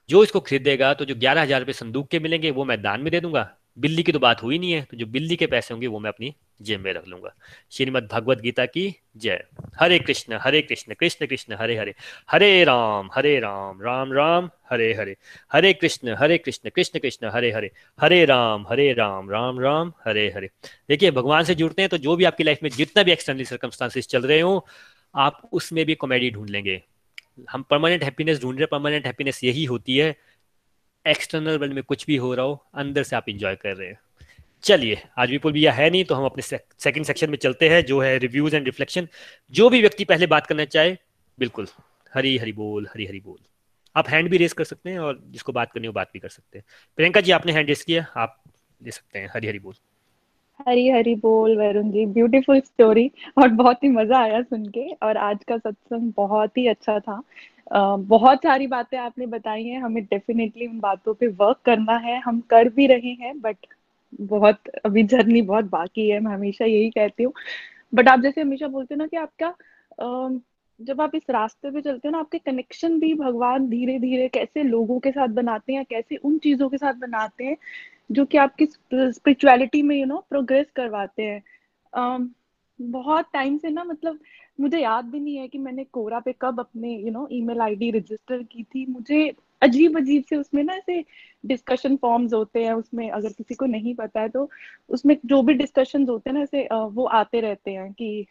जो 0.08 0.22
इसको 0.24 0.40
खरीदेगा 0.40 0.92
तो 0.94 1.04
जो 1.04 1.14
ग्यारह 1.16 1.42
हज़ार 1.42 1.60
रुपये 1.60 1.72
संदूक 1.74 2.08
के 2.08 2.18
मिलेंगे, 2.18 2.50
वो 2.50 2.64
मैं 2.64 2.80
दान 2.82 3.00
में 3.00 3.10
दे 3.10 3.20
दूँगा। 3.20 3.50
बिल्ली 3.78 4.02
की 4.02 4.12
तो 4.12 4.18
बात 4.18 4.42
हुई 4.42 4.58
नहीं 4.58 4.72
है 4.72 4.82
तो 4.82 4.96
जो 4.96 5.06
बिल्ली 5.08 5.36
के 5.36 5.46
पैसे 5.46 5.74
होंगे, 5.74 5.86
वो 5.86 5.98
मैं 5.98 6.10
अपनी 6.10 6.34
जेब 6.62 6.80
में 6.80 6.92
रख 6.92 7.08
लूँगा। 7.08 7.34
श्रीमद 7.70 8.08
भगवद 8.12 8.40
गीता 8.40 8.66
की 8.66 8.94
जय। 9.16 9.44
हरे 9.80 9.98
कृष्ण 9.98 10.38
हरे 10.40 10.62
कृष्ण 10.62 10.94
कृष्ण 10.94 11.26
कृष्ण, 11.26 11.54
हरे 11.54 11.76
हरे। 11.76 11.94
हरे 12.30 12.64
राम 12.64 13.10
हरे 13.14 13.38
राम 13.40 13.82
राम 13.82 14.12
राम, 14.12 14.50
हरे 14.70 14.92
हरे। 14.94 15.16
हरे 15.52 15.72
कृष्ण 15.72 16.16
हरे 16.18 16.38
कृष्ण 16.38 16.70
कृष्ण 16.70 16.98
कृष्ण, 16.98 17.30
हरे 17.32 17.52
हरे। 17.52 17.70
हरे 18.00 18.24
राम 18.24 18.66
हरे 18.68 18.92
राम 18.92 19.30
राम 19.30 19.60
राम, 19.60 19.92
हरे 20.06 20.30
हरे। 20.30 20.50
देखिए, 20.88 21.10
भगवान 21.10 21.44
से 21.44 21.54
जुड़ते 21.54 21.82
हैं 21.82 21.88
तो 21.88 21.98
जो 21.98 22.16
भी 22.16 22.24
आपकी 22.24 22.44
लाइफ 22.44 22.58
में 22.62 22.70
जितना 22.70 23.02
भी 23.02 23.12
एक्सटर्नल 23.12 23.44
सर्कमस्टांसिस 23.44 24.08
चल 24.08 24.22
रहे 24.22 24.40
हो, 24.40 24.66
आप 25.14 25.48
उसमें 25.52 25.84
भी 25.86 25.94
कॉमेडी 25.94 26.30
ढूंढ 26.30 26.50
लेंगे। 26.50 26.82
हम 27.50 27.62
परमानेंट 27.62 28.04
हैप्पीनेस 28.04 28.40
ढूंढ 28.42 28.58
रहे 28.58 28.66
परमानेंट 28.66 29.06
हैप्पीनेस 29.06 29.44
यही 29.44 29.64
होती 29.64 29.96
है। 29.96 30.14
एक्सटर्नल 31.06 31.58
वर्ल्ड 31.58 31.74
में 31.74 31.82
कुछ 31.84 32.06
भी 32.06 32.16
हो 32.16 32.34
रहा 32.34 32.44
हो, 32.46 32.64
अंदर 32.74 33.02
से 33.02 33.16
आप 33.16 33.28
इंजॉय 33.28 33.54
कर 33.56 33.76
रहे 33.76 33.88
हैं। 33.88 33.98
चलिए, 34.64 34.98
आज 35.18 35.30
विपुल 35.30 35.52
भैया 35.52 35.72
है 35.72 35.88
नहीं 35.90 36.04
तो 36.04 36.14
हम 36.14 36.24
अपने 36.24 36.42
सेकंड 36.42 37.04
सेक्शन 37.04 37.30
में 37.30 37.36
चलते 37.36 37.68
हैं, 37.68 37.84
जो 37.84 38.00
है 38.00 38.16
रिव्यूज़ 38.18 38.56
एंड 38.56 38.66
रिफ्लेक्शन 38.66 39.08
जो 39.52 39.68
भी 39.70 39.80
व्यक्ति 39.80 40.04
पहले 40.04 40.26
बात 40.26 40.46
करना 40.46 40.64
चाहे, 40.66 40.96
बिल्कुल, 41.38 41.66
हरी 42.12 42.36
हरी 42.38 42.52
बोल, 42.52 42.86
हरी 42.86 43.06
हरी 43.06 43.20
बोल। 43.20 43.38
आप 43.96 44.08
हैंड 44.08 44.28
भी 44.30 44.36
रेस 44.36 44.52
कर 44.52 44.64
सकते 44.64 44.90
हैं 44.90 44.98
और 44.98 45.20
जिसको 45.26 45.52
बात 45.52 45.72
करनी 45.72 45.86
हो 45.86 45.92
बात 45.92 46.10
भी 46.12 46.18
कर 46.18 46.28
सकते 46.28 46.58
हैं। 46.58 46.64
प्रियंका 46.98 47.20
जी, 47.20 47.32
आपने 47.32 47.52
हैंड 47.52 47.68
रेस 47.68 47.82
किया, 47.84 48.06
आप 48.16 48.42
दे 48.80 48.90
सकते 48.90 49.18
हैं 49.18 49.30
हरी 49.34 49.46
हरी 49.46 49.58
बोल। 49.58 49.74
हरी 50.60 50.88
हरी 50.90 51.14
बोल, 51.16 51.56
वरुण 51.58 51.90
जी 51.90 52.06
ब्यूटीफुल 52.08 52.60
स्टोरी 52.60 53.10
और 53.38 53.48
बहुत 53.50 53.84
ही 53.84 53.88
मज़ा 53.90 54.20
आया 54.20 54.40
सुन 54.42 54.66
के 54.68 54.88
और 55.02 55.16
आज 55.18 55.44
का 55.48 55.56
सत्संग 55.58 56.12
बहुत 56.16 56.58
ही 56.58 56.66
अच्छा 56.68 56.98
था। 57.00 57.22
बहुत 57.98 58.38
सारी 58.38 58.66
बातें 58.68 58.98
आपने 58.98 59.26
बताई 59.28 59.64
हैं, 59.64 59.80
हमें 59.80 60.02
डेफिनेटली 60.04 60.66
उन 60.66 60.80
बातों 60.80 61.14
पे 61.14 61.26
वर्क 61.28 61.60
करना 61.64 61.96
है, 61.98 62.20
हम 62.20 62.40
कर 62.50 62.68
भी 62.68 62.86
रहे 62.86 63.12
हैं 63.20 63.40
बट 63.40 63.56
बहुत, 64.20 64.68
अभी 64.84 65.02
जर्नी 65.04 65.42
बहुत 65.42 65.64
बाकी 65.64 66.08
है, 66.10 66.20
मैं 66.20 66.32
हमेशा 66.32 66.64
यही 66.64 66.90
कहती 66.90 67.22
हूँ। 67.22 67.32
बट 67.94 68.08
आप 68.08 68.20
जैसे 68.20 68.40
हमेशा 68.40 68.68
बोलते 68.68 68.94
हो 68.94 68.98
ना 68.98 69.06
कि 69.06 69.16
आपका 69.16 69.54
जब 70.80 71.00
आप 71.00 71.14
इस 71.14 71.22
रास्ते 71.30 71.70
पे 71.70 71.80
चलते 71.80 72.08
हो 72.08 72.12
ना, 72.12 72.18
आपके 72.18 72.38
कनेक्शन 72.38 72.98
भी 73.00 73.12
भगवान 73.14 73.68
धीरे 73.68 73.98
धीरे 73.98 74.28
कैसे 74.28 74.62
लोगों 74.62 74.98
के 75.00 75.10
साथ 75.10 75.28
बनाते 75.28 75.72
हैं 75.72 75.78
या 75.80 75.84
कैसे 75.90 76.16
उन 76.16 76.38
चीज़ों 76.38 76.68
के 76.68 76.78
साथ 76.78 76.94
बनाते 76.94 77.44
हैं, 77.44 77.56
जो 78.12 78.24
कि 78.24 78.38
आपकी 78.38 78.66
स्पिरिचुअलिटी 78.66 79.82
में 79.82 79.96
यू 79.96 80.06
नो 80.06 80.24
प्रोग्रेस 80.30 80.70
करवाते 80.76 81.22
हैं। 81.22 81.42
बहुत 82.80 83.26
टाइम 83.32 83.58
से 83.58 83.70
ना 83.70 83.84
मतलब 83.84 84.18
मुझे 84.58 84.78
याद 84.78 85.04
भी 85.04 85.20
नहीं 85.20 85.36
है 85.36 85.48
कि 85.48 85.58
मैंने 85.58 85.84
कोरा 85.84 86.18
पे 86.20 86.34
कब 86.40 86.60
अपने 86.60 86.94
you 86.96 87.10
know 87.12 87.26
email 87.32 87.60
ID 87.60 87.90
register 87.90 88.42
की 88.42 88.62
थी। 88.64 88.84
मुझे 88.86 89.32
अजीब 89.62 89.96
अजीब 89.98 90.24
से 90.28 90.36
उसमें 90.36 90.62
ना 90.64 90.74
ऐसे 90.74 91.04
डिस्कशन 91.46 91.96
फॉर्म्स 91.96 92.32
होते 92.34 92.64
हैं, 92.64 92.72
उसमें 92.72 93.10
अगर 93.10 93.28
किसी 93.28 93.54
को 93.54 93.66
नहीं 93.66 93.94
पता 93.94 94.20
है 94.20 94.28
तो 94.28 94.48
उसमें 94.88 95.16
जो 95.26 95.42
भी 95.42 95.54
डिस्कशन 95.54 96.06
होते 96.08 96.30
हैं 96.30 96.36
ना 96.36 96.42
ऐसे 96.42 96.68
वो 96.72 97.04
आते 97.04 97.40
रहते 97.40 97.70
हैं 97.70 97.92
कि 97.92 98.26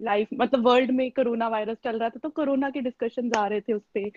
लाइफ 0.00 0.28
मतलब 0.34 0.66
वर्ल्ड 0.66 0.90
में 0.90 1.10
कोरोना 1.10 1.48
वायरस 1.48 1.76
चल 1.84 1.98
रहा 1.98 2.08
था 2.08 2.18
तो 2.18 2.28
कोरोना 2.30 2.70
के 2.70 2.80
डिस्कशन 2.80 3.30
आ 3.32 3.46
रहे 3.46 3.60
थे 3.60 3.72
उस 3.72 3.82
पर 3.96 4.10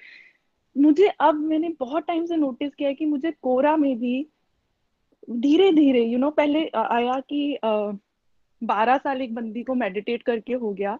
मुझे 0.75 1.07
अब 1.19 1.35
मैंने 1.35 1.69
बहुत 1.79 2.05
टाइम 2.07 2.25
से 2.25 2.35
नोटिस 2.35 2.73
किया 2.75 2.89
है 2.89 2.95
कि 2.95 3.05
मुझे 3.05 3.31
कोरा 3.41 3.75
में 3.77 3.97
भी 3.99 4.27
धीरे 5.31 5.71
धीरे 5.71 6.03
यू 6.05 6.17
नो 6.17 6.29
पहले 6.29 6.67
आया 6.75 7.19
कि 7.19 7.57
बारह 8.61 8.97
साल 8.97 9.21
एक 9.21 9.33
बंदी 9.35 9.63
को 9.63 9.73
मेडिटेट 9.73 10.23
करके 10.23 10.53
हो 10.53 10.71
गया। 10.73 10.97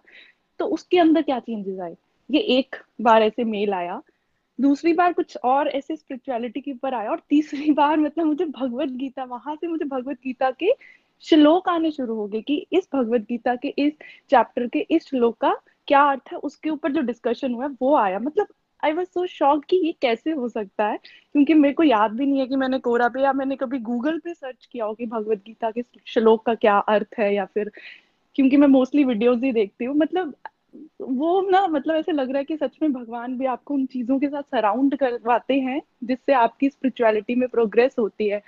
तो 0.60 0.66
उसके 0.66 1.00
अंदर 1.00 1.22
क्या 1.22 1.40
चेंजेस 1.40 1.80
आए? 1.80 1.96
ये 2.32 2.40
एक 2.40 2.76
बार 3.02 3.24
ऐसे 3.24 3.44
मेल 3.44 3.74
आया, 3.74 4.02
दूसरी 4.62 4.94
बार 4.94 5.14
कुछ 5.14 5.38
और 5.38 5.68
ऐसे 5.68 5.96
स्पिरिचुअलिटी 5.96 6.62
के 6.62 6.72
ऊपर 6.72 6.94
आया, 6.94 7.12
और 7.12 7.22
तीसरी 7.30 7.72
बार 7.74 7.98
मतलब 8.00 8.26
मुझे 8.26 8.46
भगवत 8.46 8.90
गीता, 8.90 9.24
वहाँ 9.24 9.56
से 9.56 9.68
मुझे 9.68 9.86
भगवत 9.86 10.18
गीता 10.24 10.52
के 10.52 10.72
श्लोक 11.22 11.70
आने 11.70 11.92
शुरू 11.92 12.16
हो 12.16 12.28
गए 12.28 12.42
कि 12.42 12.66
इस 12.74 12.88
भगवत 12.96 13.22
गीता 13.22 13.56
के, 13.56 13.68
इस 13.78 13.94
चैप्टर 14.30 14.68
के, 14.68 14.80
इस 14.92 15.08
श्लोक 15.08 15.38
का 15.38 15.56
क्या 15.88 16.04
अर्थ 16.04 16.32
है? 16.32 16.38
उसके 16.38 16.70
ऊपर 16.70 16.92
जो 16.92 17.02
डिस्कशन 17.02 17.54
हुआ 17.54 17.68
वो 17.82 17.96
आया। 17.96 18.20
मतलब 18.20 18.48
आई 18.84 18.94
वॉज़ 18.94 19.08
सो 19.08 19.26
शॉक 19.28 19.66
कि 19.66 19.78
ये 19.78 19.92
कैसे 20.02 20.32
हो 20.32 20.50
सकता 20.50 20.88
है? 20.88 20.98
क्योंकि 21.34 21.54
मेरे 21.54 21.74
को 21.74 21.84
याद 21.84 22.12
भी 22.12 22.26
नहीं 22.26 22.40
है 22.40 22.48
कि 22.48 22.56
मैंने 22.56 22.80
कोरा 22.80 23.08
पे 23.08 23.22
या 23.24 23.34
मैंने 23.34 23.56
कभी 23.56 23.80
गूगल 23.80 24.20
पे 24.20 24.34
सर्च 24.34 24.66
किया 24.72 24.86
हो 24.86 24.94
कि 24.94 25.06
भगवत 25.06 25.38
गीता 25.38 25.72
के 25.72 25.84
श्लोक 26.06 26.46
का 26.46 26.56
क्या 26.56 26.78
अर्थ 26.78 27.16
है 27.20 27.34
या 27.36 27.46
फिर 27.46 27.72
क्योंकि 28.36 28.58
मैं 28.58 28.68
मोस्टली 28.68 29.04
वीडियोस 29.04 29.42
ही 29.44 29.52
देखती 29.52 29.86
हूँ। 29.86 29.96
मतलब 29.96 30.34
वो 31.02 31.42
ना 31.52 31.66
मतलब 31.68 31.96
ऐसे 31.96 32.12
लग 32.12 32.30
रहा 32.30 32.38
है 32.38 32.44
कि 32.46 32.56
सच 32.58 32.78
में 32.82 32.92
भगवान 32.94 33.38
भी 33.38 33.46
आपको 33.46 33.74
उन 33.74 33.86
चीज़ों 33.86 34.20
के 34.20 34.28
साथ 34.28 34.44
सराउंड 34.44 34.96
करवाते 34.98 35.54
हैं, 35.54 35.82
जिससे 36.04 36.34
आपकी 36.34 36.70
स्पिरिचुअलिटी 36.70 37.36
में 37.36 37.48
प्रोग्रेस 37.50 37.96
होती 38.00 38.28
है। 38.30 38.42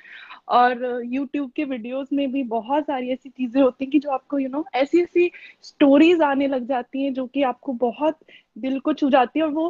और 0.49 1.01
यूट्यूब 1.05 1.51
के 1.55 1.63
वीडियोस 1.63 2.13
में 2.13 2.31
भी 2.31 2.43
बहुत 2.43 2.83
सारी 2.83 3.09
ऐसी 3.09 3.29
चीज़ें 3.29 3.61
होती 3.61 3.85
हैं 3.85 3.91
कि 3.91 3.99
जो 3.99 4.11
आपको 4.11 4.39
यू 4.39 4.49
नो 4.49 4.65
ऐसी 4.75 5.01
ऐसी 5.01 5.31
स्टोरीज 5.61 6.21
आने 6.21 6.47
लग 6.47 6.67
जाती 6.67 7.03
हैं 7.03 7.13
जो 7.13 7.25
कि 7.27 7.43
आपको 7.43 7.73
बहुत 7.73 8.19
दिल 8.57 8.79
को 8.79 8.93
छू 8.93 9.09
जाती 9.09 9.39
है 9.39 9.45
और 9.45 9.51
वो 9.51 9.67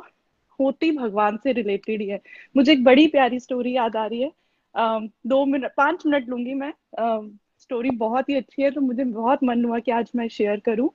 होती 0.60 0.92
भगवान 0.92 1.38
से 1.38 1.52
रिलेटेड 1.52 2.02
ही 2.02 2.08
है। 2.08 2.22
मुझे 2.58 2.72
एक 2.72 2.84
बड़ी 2.84 3.08
प्यारी 3.08 3.40
स्टोरी 3.40 3.76
याद 3.76 3.96
आ 3.96 4.06
रही 4.06 4.22
है। 4.22 4.32
दो 5.28 5.46
मिनट, 5.46 5.72
पाँच 5.78 6.06
मिनट 6.06 6.30
लूँगी 6.30 6.54
मैं। 6.54 6.74
स्टोरी 7.68 7.90
बहुत 7.92 8.30
ही 8.30 8.36
अच्छी 8.36 8.62
है 8.62 8.70
तो 8.72 8.82
मुझे 8.82 9.04
बहुत 9.04 9.44
मन 9.44 9.64
हुआ 9.66 9.80
कि 9.80 9.92
आज 9.92 10.12
मैं 10.16 10.28
शेयर 10.28 10.60
करूँ। 10.60 10.90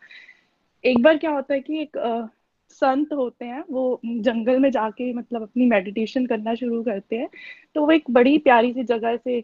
एक 0.84 1.02
बार 1.02 1.18
क्या 1.18 1.30
होता 1.30 1.54
है 1.54 1.60
कि 1.60 1.80
एक 1.80 1.96
uh, 1.98 2.28
संत 2.70 3.12
होते 3.12 3.44
हैं 3.44 3.62
वो 3.70 4.00
जंगल 4.04 4.58
में 4.58 4.70
जाके 4.70 5.12
मतलब 5.12 5.42
अपनी 5.42 5.66
मेडिटेशन 5.66 6.26
करना 6.26 6.54
शुरू 6.54 6.82
करते 6.82 7.16
हैं 7.16 7.28
तो 7.74 7.80
वो 7.80 7.90
एक 7.90 8.10
बड़ी 8.10 8.38
प्यारी 8.38 8.72
सी 8.72 8.84
जगह 8.84 9.16
से 9.16 9.40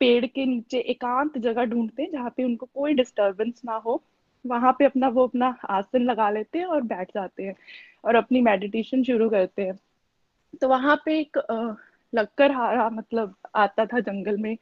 पेड़ 0.00 0.26
के 0.26 0.44
नीचे 0.46 0.78
एकांत 0.90 1.38
जगह 1.38 1.64
ढूंढते 1.64 2.02
हैं 2.02 2.10
जहाँ 2.12 2.30
पे 2.36 2.44
उनको 2.44 2.66
कोई 2.74 2.94
डिस्टरबेंस 2.94 3.60
ना 3.64 3.74
हो। 3.76 4.00
वहाँ 4.44 4.72
पे 4.78 4.84
अपना 4.84 5.08
वो 5.08 5.26
अपना 5.26 5.54
आसन 5.70 6.02
लगा 6.02 6.30
लेते 6.30 6.58
हैं 6.58 6.66
और 6.66 6.82
बैठ 6.82 7.10
जाते 7.14 7.42
हैं 7.42 7.54
और 8.04 8.14
अपनी 8.14 8.40
मेडिटेशन 8.40 9.02
शुरू 9.02 9.28
करते 9.30 9.62
हैं। 9.62 9.78
तो 10.60 10.68
वहाँ 10.68 10.96
पे 11.04 11.18
एक 11.20 11.38
लक्कर 12.12 12.52
हारा 12.52 12.88
मतलब 12.90 13.34
आता 13.54 13.86
था 13.86 14.00
जंगल 14.00 14.36
में 14.36 14.56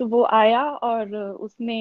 तो 0.00 0.06
वो 0.08 0.22
आया 0.34 0.62
और 0.62 1.14
उसने 1.16 1.78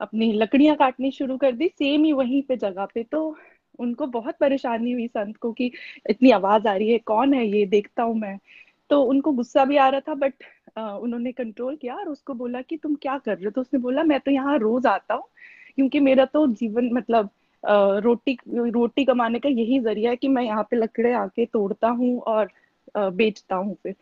अपनी 0.00 0.32
लकड़ियाँ 0.34 0.76
काटनी 0.76 1.10
शुरू 1.10 1.36
कर 1.38 1.52
दी 1.52 1.68
सेम 1.68 2.04
ही 2.04 2.12
वहीं 2.12 2.42
पे 2.48 2.56
जगह 2.56 2.86
पे। 2.94 3.02
तो 3.04 3.36
उनको 3.78 4.06
बहुत 4.08 4.36
परेशानी 4.40 4.92
हुई 4.92 5.06
संत 5.08 5.36
को 5.36 5.52
कि 5.52 5.70
इतनी 6.10 6.30
आवाज़ 6.32 6.68
आ 6.68 6.74
रही 6.76 6.90
है, 6.92 6.98
कौन 7.00 7.34
है 7.34 7.46
ये? 7.48 7.64
देखता 7.66 8.02
हूँ 8.02 8.16
मैं। 8.18 8.38
तो 8.90 9.02
उनको 9.04 9.32
गुस्सा 9.32 9.64
भी 9.64 9.76
आ 9.76 9.88
रहा 9.88 10.00
था 10.08 10.14
बट 10.16 10.34
उन्होंने 10.78 11.32
कंट्रोल 11.32 11.76
किया 11.76 11.94
और 11.96 12.08
उसको 12.08 12.34
बोला 12.34 12.60
कि 12.62 12.76
तुम 12.76 12.94
क्या 13.02 13.16
कर 13.18 13.34
रहे 13.34 13.44
हो? 13.44 13.50
तो 13.50 13.60
उसने 13.60 13.80
बोला, 13.80 14.02
मैं 14.04 14.20
तो 14.20 14.30
यहाँ 14.30 14.58
रोज 14.58 14.86
आता 14.86 15.14
हूँ, 15.14 15.24
क्योंकि 15.76 16.00
मेरा 16.00 16.24
तो 16.26 16.46
जीवन 16.48 16.90
मतलब 16.94 17.30
रोटी 18.04 18.36
रोटी 18.48 19.04
कमाने 19.04 19.38
का 19.38 19.48
यही 19.48 19.78
ज़रिया 19.80 20.10
है 20.10 20.16
कि 20.16 20.28
मैं 20.28 20.42
यहाँ 20.42 20.62
पे 20.70 20.76
लकड़े 20.76 21.12
आके 21.14 21.46
तोड़ता 21.46 21.88
हूँ 21.90 22.18
और 22.22 22.50
बेचता 22.96 23.56
हूँ 23.56 23.74
फिर। 23.82 23.94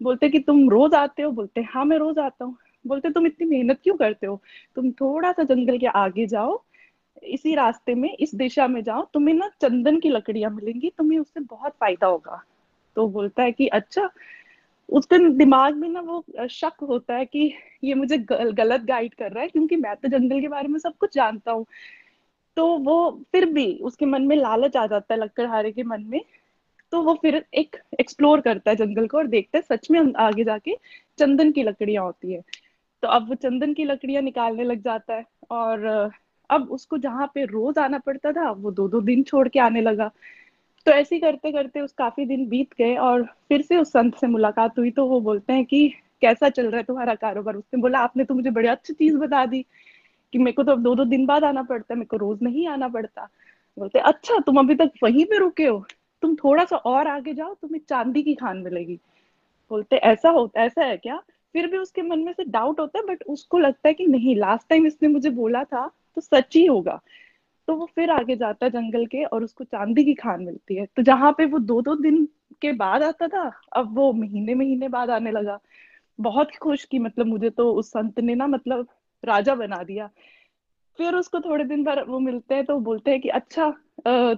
बोलते 0.00 0.28
कि 0.30 0.38
तुम 0.40 0.68
रोज 0.70 0.94
आते 0.94 1.22
हो? 1.22 1.30
बोलते 1.32 1.62
हाँ 1.70 1.84
मैं 1.84 1.98
रोज 1.98 2.18
आता 2.18 2.44
हूँ। 2.44 2.56
बोलते 2.86 3.10
तुम 3.10 3.26
इतनी 3.26 3.46
मेहनत 3.46 3.80
क्यों 3.82 3.96
करते 3.96 4.26
हो? 4.26 4.40
तुम 4.76 4.90
थोड़ा 4.92 5.32
सा 5.32 5.42
जंगल 5.42 5.78
के 5.78 5.86
आगे 5.86 6.26
जाओ 6.26 6.62
इसी 7.22 7.54
रास्ते 7.54 7.94
में 7.94 8.16
इस 8.16 8.34
दिशा 8.34 8.66
में 8.68 8.82
जाओ 8.82 9.04
तुम्हें 9.14 9.34
ना 9.34 9.48
चंदन 9.60 10.00
की 10.00 10.08
लकड़ियाँ 10.08 10.50
मिलेंगी 10.50 10.92
तुम्हें 10.98 11.18
उससे 11.18 11.40
बहुत 11.40 11.72
फ़ायदा 11.80 12.06
होगा। 12.06 12.42
तो 12.96 13.08
बोलता 13.08 13.42
है 13.42 13.52
कि 13.52 13.66
अच्छा। 13.66 14.10
उसके 14.88 15.18
दिमाग 15.36 15.76
में 15.76 15.88
ना 15.88 16.00
वो 16.00 16.24
शक 16.50 16.72
होता 16.82 17.14
है 17.14 17.24
कि 17.26 17.54
ये 17.84 17.94
मुझे 17.94 18.18
गल, 18.18 18.50
गलत 18.52 18.80
गाइड 18.80 19.14
कर 19.14 19.32
रहा 19.32 19.42
है 19.42 19.48
क्योंकि 19.48 19.76
मैं 19.76 19.96
तो 19.96 20.08
जंगल 20.08 20.40
के 20.40 20.48
बारे 20.48 20.68
में 20.68 20.78
सब 20.78 20.96
कुछ 20.96 21.14
जानता 21.14 21.52
हूँ। 21.52 21.66
तो 22.56 22.66
वो 22.78 23.24
फिर 23.32 23.46
भी 23.46 23.78
उसके 23.82 24.06
मन 24.06 24.22
में 24.22 24.36
लालच 24.36 24.76
आ 24.76 24.86
जाता 24.86 25.14
है 25.14 25.20
लक्कड़हारे 25.20 25.72
के 25.72 25.82
मन 25.82 26.02
में। 26.02 26.20
तो 26.92 27.02
वो 27.02 27.14
फिर 27.14 27.44
एक 27.54 27.76
एक्सप्लोर 28.00 28.40
करता 28.40 28.70
है 28.70 28.76
जंगल 28.76 29.06
को 29.06 29.18
और 29.18 29.26
देखता 29.26 29.58
है 29.58 29.62
सच 29.62 29.90
में 29.90 30.12
आगे 30.16 30.44
जाके 30.44 30.76
चंदन 31.18 31.52
की 31.52 31.62
लकड़ियाँ 31.62 32.04
होती 32.04 32.32
है। 32.32 32.42
तो 33.02 33.08
अब 33.08 33.28
वो 33.28 33.34
चंदन 33.34 33.72
की 33.74 33.84
लकड़ियाँ 33.84 34.22
निकालने 34.22 34.64
लग 34.64 34.82
जाता 34.82 35.14
है 35.14 35.24
और 35.50 35.86
अब 36.50 36.68
उसको 36.70 36.98
जहाँ 36.98 37.26
पे 37.34 37.44
रोज 37.44 37.78
आना 37.78 37.98
पड़ता 37.98 38.32
था, 38.32 38.50
वो 38.50 38.70
दो 38.70 38.88
दो 38.88 39.00
दिन 39.00 39.22
छोड़ 39.22 39.48
के 39.48 39.58
आने 39.60 39.80
लगा। 39.80 40.10
तो 40.86 40.92
ऐसे 40.92 41.18
करते 41.18 41.52
करते 41.52 41.80
उस 41.80 41.92
काफ़ी 41.92 42.26
दिन 42.26 42.46
बीत 42.48 42.68
गए 42.78 42.94
और 42.98 43.24
फिर 43.48 43.62
से 43.62 43.76
उस 43.78 43.88
संत 43.92 44.16
से 44.16 44.26
मुलाकात 44.26 44.78
हुई 44.78 44.90
तो 44.90 45.06
वो 45.06 45.20
बोलते 45.20 45.52
हैं 45.52 45.64
कि, 45.66 45.88
कैसा 46.22 46.48
चल 46.48 46.66
रहा 46.66 46.76
है 46.78 46.82
तुम्हारा 46.84 47.14
कारोबार? 47.16 47.56
उसने 47.56 47.80
बोला, 47.80 47.98
आपने 48.00 48.24
तो 48.24 48.34
मुझे 48.34 48.50
बड़ी 48.50 48.68
अच्छी 48.68 48.92
चीज़ 48.94 49.16
बता 49.18 49.44
दी 49.46 49.64
कि 50.32 50.38
मेरे 50.38 50.52
को 50.52 50.64
तो 50.64 50.72
अब 50.72 50.82
दो 50.82 50.94
दो 50.94 51.04
दिन 51.06 51.26
बाद 51.26 51.44
आना 51.44 51.62
पड़ता 51.62 51.94
है, 51.94 51.98
मेरे 51.98 52.06
को 52.08 52.16
रोज 52.18 52.38
नहीं 52.42 52.68
आना 52.68 52.88
पड़ता। 52.88 53.28
बोलते 53.76 53.98
अच्छा 54.00 54.38
तुम 54.40 54.58
अभी 54.58 54.74
तक 54.76 54.92
वहीं 55.04 55.24
पे 55.26 55.38
रुके 55.38 55.66
हो। 55.66 55.84
तुम 56.22 56.34
थोड़ा 56.36 56.64
सा 56.64 56.76
और 56.76 57.08
आगे 57.08 57.34
जाओ, 57.34 57.54
तुम्हें 57.54 57.80
चांदी 57.88 58.22
की 58.22 58.34
खान 58.34 58.58
मिलेगी। 58.58 58.96
बोलते, 59.70 59.96
ऐसा 59.96 60.30
होता 60.30 60.64
ऐसा 60.64 60.84
है 60.84 60.96
क्या? 60.98 61.22
फिर 61.54 61.66
भी 61.66 61.76
उसके 61.76 62.02
मन 62.02 62.18
में 62.18 62.32
से 62.32 62.44
डाउट 62.44 62.80
होता 62.80 62.98
है 62.98 63.04
बट 63.06 63.22
उसको 63.28 63.58
लगता 63.58 63.88
है 63.88 63.94
कि 63.94 64.06
नहीं 64.06 64.36
लास्ट 64.36 64.68
टाइम 64.68 64.86
इसने 64.86 65.08
मुझे 65.08 65.30
बोला 65.30 65.64
था 65.64 65.86
तो 66.16 66.20
सच 66.20 66.56
ही 66.56 66.64
होगा। 66.66 67.00
तो 67.68 67.74
वो 67.76 67.86
फिर 67.94 68.10
आगे 68.10 68.36
जाता 68.36 68.66
है 68.66 68.70
जंगल 68.70 69.06
के 69.06 69.24
और 69.24 69.44
उसको 69.44 69.64
चांदी 69.64 70.04
की 70.04 70.14
खान 70.14 70.42
मिलती 70.44 70.76
है। 70.76 70.86
तो 70.86 71.02
जहाँ 71.02 71.32
पे 71.32 71.44
वो 71.46 71.58
दो 71.58 71.80
दो 71.82 71.94
दिन 71.96 72.26
के 72.62 72.72
बाद 72.72 73.02
आता 73.02 73.28
था, 73.28 73.50
अब 73.72 73.94
वो 73.96 74.12
महीने 74.12 74.54
महीने 74.54 74.88
बाद 74.88 75.10
आने 75.10 75.30
लगा। 75.30 75.58
बहुत 76.18 76.56
खुश 76.56 76.84
की 76.84 76.98
मतलब 76.98 77.26
मुझे 77.26 77.50
तो 77.50 77.72
उस 77.72 77.88
संत 77.88 78.20
ने 78.20 78.34
ना 78.34 78.46
मतलब 78.46 78.88
राजा 79.22 79.54
बना 79.54 79.82
दिया। 79.82 80.08
फिर 80.98 81.14
उसको 81.14 81.40
थोड़े 81.40 81.64
दिन 81.64 81.84
बाद 81.84 82.04
वो 82.08 82.18
मिलते 82.18 82.54
हैं 82.54 82.64
तो 82.64 82.78
बोलते 82.80 83.10
हैं 83.10 83.20
कि 83.20 83.28
अच्छा 83.30 83.70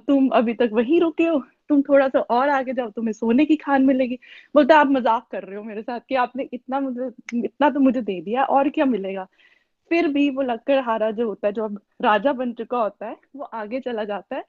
तुम 0.06 0.28
अभी 0.28 0.54
तक 0.54 0.70
वहीं 0.72 1.00
रुके 1.00 1.24
हो? 1.24 1.42
तुम 1.70 1.82
थोड़ा 1.82 2.08
सा 2.08 2.20
और 2.20 2.48
आगे 2.48 2.72
जाओ 2.72 2.90
तुम्हें 2.90 3.12
सोने 3.12 3.44
की 3.44 3.56
खान 3.56 3.84
मिलेगी। 3.86 4.18
बोलते 4.54 4.74
आप 4.74 4.86
मज़ाक 4.86 5.26
कर 5.32 5.42
रहे 5.44 5.56
हो 5.56 5.62
मेरे 5.64 5.82
साथ 5.82 6.00
कि 6.08 6.14
आपने 6.14 6.48
इतना 6.52 6.80
मुझे 6.80 7.10
इतना 7.38 7.70
तो 7.70 7.80
मुझे 7.80 8.02
दे 8.02 8.20
दिया 8.20 8.44
और 8.44 8.68
क्या 8.68 8.84
मिलेगा? 8.84 9.26
फिर 9.90 10.08
भी 10.08 10.28
वो 10.30 10.42
लकड़हारा 10.42 11.10
जो 11.10 11.28
होता 11.28 11.46
है 11.48 11.52
जो 11.52 11.64
अब 11.64 11.80
राजा 12.02 12.32
बन 12.32 12.52
चुका 12.52 12.78
होता 12.78 13.06
है 13.06 13.16
वो 13.36 13.44
आगे 13.44 13.80
चला 13.80 14.04
जाता 14.04 14.36
है 14.36 14.44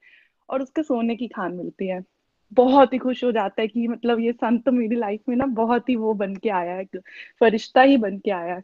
और 0.48 0.62
उसके 0.62 0.82
सोने 0.82 1.16
की 1.16 1.28
खान 1.28 1.54
मिलती 1.54 1.88
है। 1.88 2.04
बहुत 2.52 2.92
ही 2.92 2.98
खुश 2.98 3.24
हो 3.24 3.32
जाता 3.32 3.62
है 3.62 3.68
कि 3.68 3.88
मतलब 3.88 4.20
ये 4.20 4.32
संत 4.32 4.64
तो 4.64 4.72
मेरी 4.72 4.96
लाइफ 4.96 5.22
में 5.28 5.36
ना 5.36 5.46
बहुत 5.46 5.88
ही 5.88 5.96
वो 5.96 6.14
बन 6.14 6.34
के 6.36 6.48
आया 6.48 6.74
है 6.74 6.84
फरिश्ता 7.40 7.82
ही 7.82 7.96
बन 7.96 8.18
के 8.18 8.30
आया 8.30 8.54
है। 8.54 8.62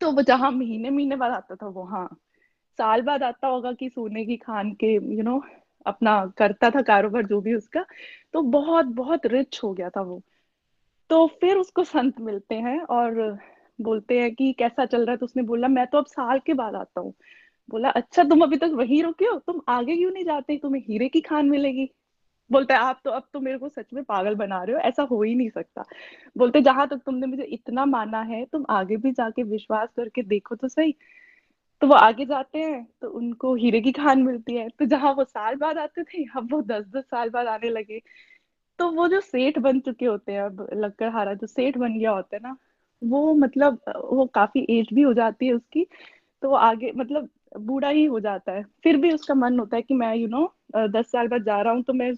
तो 0.00 0.10
वो 0.12 0.22
जहाँ 0.22 0.50
महीने 0.50 0.90
महीने 0.90 1.16
बाद 1.16 1.32
आता 1.32 1.54
था 1.54 1.66
वो 1.66 1.84
हाँ 1.84 2.08
साल 2.78 3.02
बाद 3.02 3.22
आता 3.22 3.46
होगा 3.46 3.72
कि 3.72 3.88
सोने 3.88 4.24
की 4.24 4.36
खान 4.36 4.72
के 4.72 4.94
यू 4.94 5.00
you 5.00 5.24
नो 5.24 5.30
know, 5.30 5.42
अपना 5.86 6.14
करता 6.38 6.70
था 6.70 6.82
कारोबार 6.82 7.26
जो 7.26 7.40
भी 7.40 7.54
उसका 7.54 7.84
तो 8.32 8.42
बहुत 8.42 8.86
बहुत 8.86 9.26
रिच 9.26 9.60
हो 9.64 9.72
गया 9.72 9.90
था 9.90 10.00
वो। 10.00 10.22
तो 11.10 11.26
फिर 11.40 11.56
उसको 11.56 11.84
संत 11.84 12.20
मिलते 12.20 12.54
हैं 12.54 12.80
और 12.80 13.38
बोलते 13.80 14.20
हैं 14.20 14.34
कि 14.34 14.52
कैसा 14.52 14.86
चल 14.86 15.04
रहा 15.04 15.10
है 15.10 15.16
तो 15.16 15.26
उसने 15.26 15.42
बोला, 15.42 15.68
मैं 15.68 15.86
तो 15.86 15.98
अब 15.98 16.06
साल 16.06 16.38
के 16.38 16.54
बाद 16.54 16.74
आता 16.74 17.00
हूँ। 17.00 17.14
बोला 17.70 17.90
अच्छा 17.90 18.22
तुम 18.24 18.42
अभी 18.42 18.56
तक 18.56 18.70
वहीं 18.74 19.02
रुके 19.02 19.24
हो? 19.24 19.38
तुम 19.38 19.60
आगे 19.68 19.96
क्यों 19.96 20.10
नहीं 20.10 20.24
जाते? 20.24 20.56
तुम्हें 20.56 20.82
हीरे 20.88 21.08
की 21.08 21.20
खान 21.20 21.50
मिलेगी। 21.50 21.90
बोलते 22.50 22.74
आप 22.74 23.00
तो 23.04 23.10
अब 23.10 23.22
तो 23.32 23.40
मेरे 23.40 23.58
को 23.58 23.68
सच 23.68 23.86
में 23.94 24.02
पागल 24.04 24.34
बना 24.34 24.62
रहे 24.64 24.76
हो, 24.76 24.80
ऐसा 24.80 25.02
हो 25.02 25.22
ही 25.22 25.34
नहीं 25.34 25.50
सकता। 25.50 25.84
बोलते, 26.36 26.60
जहाँ 26.60 26.88
तक 26.88 27.00
तुमने 27.06 27.26
मुझे 27.26 27.42
इतना 27.42 27.84
माना 27.84 28.20
है, 28.22 28.44
तुम 28.44 28.64
आगे 28.70 28.96
भी 28.96 29.12
जाके 29.12 29.42
विश्वास 29.42 29.88
करके 29.96 30.22
देखो 30.22 30.54
तो 30.54 30.68
सही। 30.68 30.94
तो 31.84 31.88
वो 31.88 31.94
आगे 31.94 32.24
जाते 32.26 32.58
हैं 32.58 32.84
तो 33.02 33.08
उनको 33.10 33.54
हीरे 33.54 33.80
की 33.80 33.90
खान 33.92 34.22
मिलती 34.22 34.54
है। 34.56 34.68
तो 34.70 34.84
जहाँ 34.86 35.12
वो 35.14 35.24
साल 35.24 35.56
बाद 35.56 35.78
आते 35.78 36.02
थे 36.04 36.22
अब 36.36 36.48
वो 36.52 36.60
दस 36.62 36.84
दस 36.88 37.04
साल 37.04 37.30
बाद 37.30 37.46
आने 37.46 37.70
लगे। 37.70 38.00
तो 38.78 38.90
वो 38.92 39.08
जो 39.08 39.20
सेठ 39.22 39.58
बन 39.58 39.80
चुके 39.80 40.06
होते 40.06 40.32
हैं 40.32 40.42
अब 40.42 40.66
लक्कड़हारा 40.74 41.34
जो 41.34 41.46
सेठ 41.46 41.78
बन 41.78 41.98
गया 41.98 42.10
होता 42.10 42.36
है 42.36 42.42
ना, 42.42 42.56
वो 43.02 43.34
मतलब 43.36 43.80
वो 44.06 44.26
काफ़ी 44.34 44.66
एज 44.70 44.88
भी 44.94 45.02
हो 45.02 45.12
जाती 45.14 45.46
है 45.46 45.52
उसकी 45.54 45.86
तो 46.42 46.50
वो 46.50 46.56
आगे 46.58 46.92
मतलब 46.96 47.28
बूढ़ा 47.58 47.88
ही 47.90 48.04
हो 48.06 48.20
जाता 48.20 48.52
है। 48.52 48.64
फिर 48.84 48.96
भी 48.98 49.12
उसका 49.12 49.34
मन 49.36 49.58
होता 49.58 49.76
है 49.76 49.82
कि 49.82 49.94
मैं 49.94 50.14
यू 50.16 50.28
नो 50.28 50.46
दस 50.90 51.10
साल 51.12 51.28
बाद 51.28 51.44
जा 51.44 51.60
रहा 51.62 51.72
हूँ 51.74 51.82
तो 51.84 51.92
मैं 51.94 52.12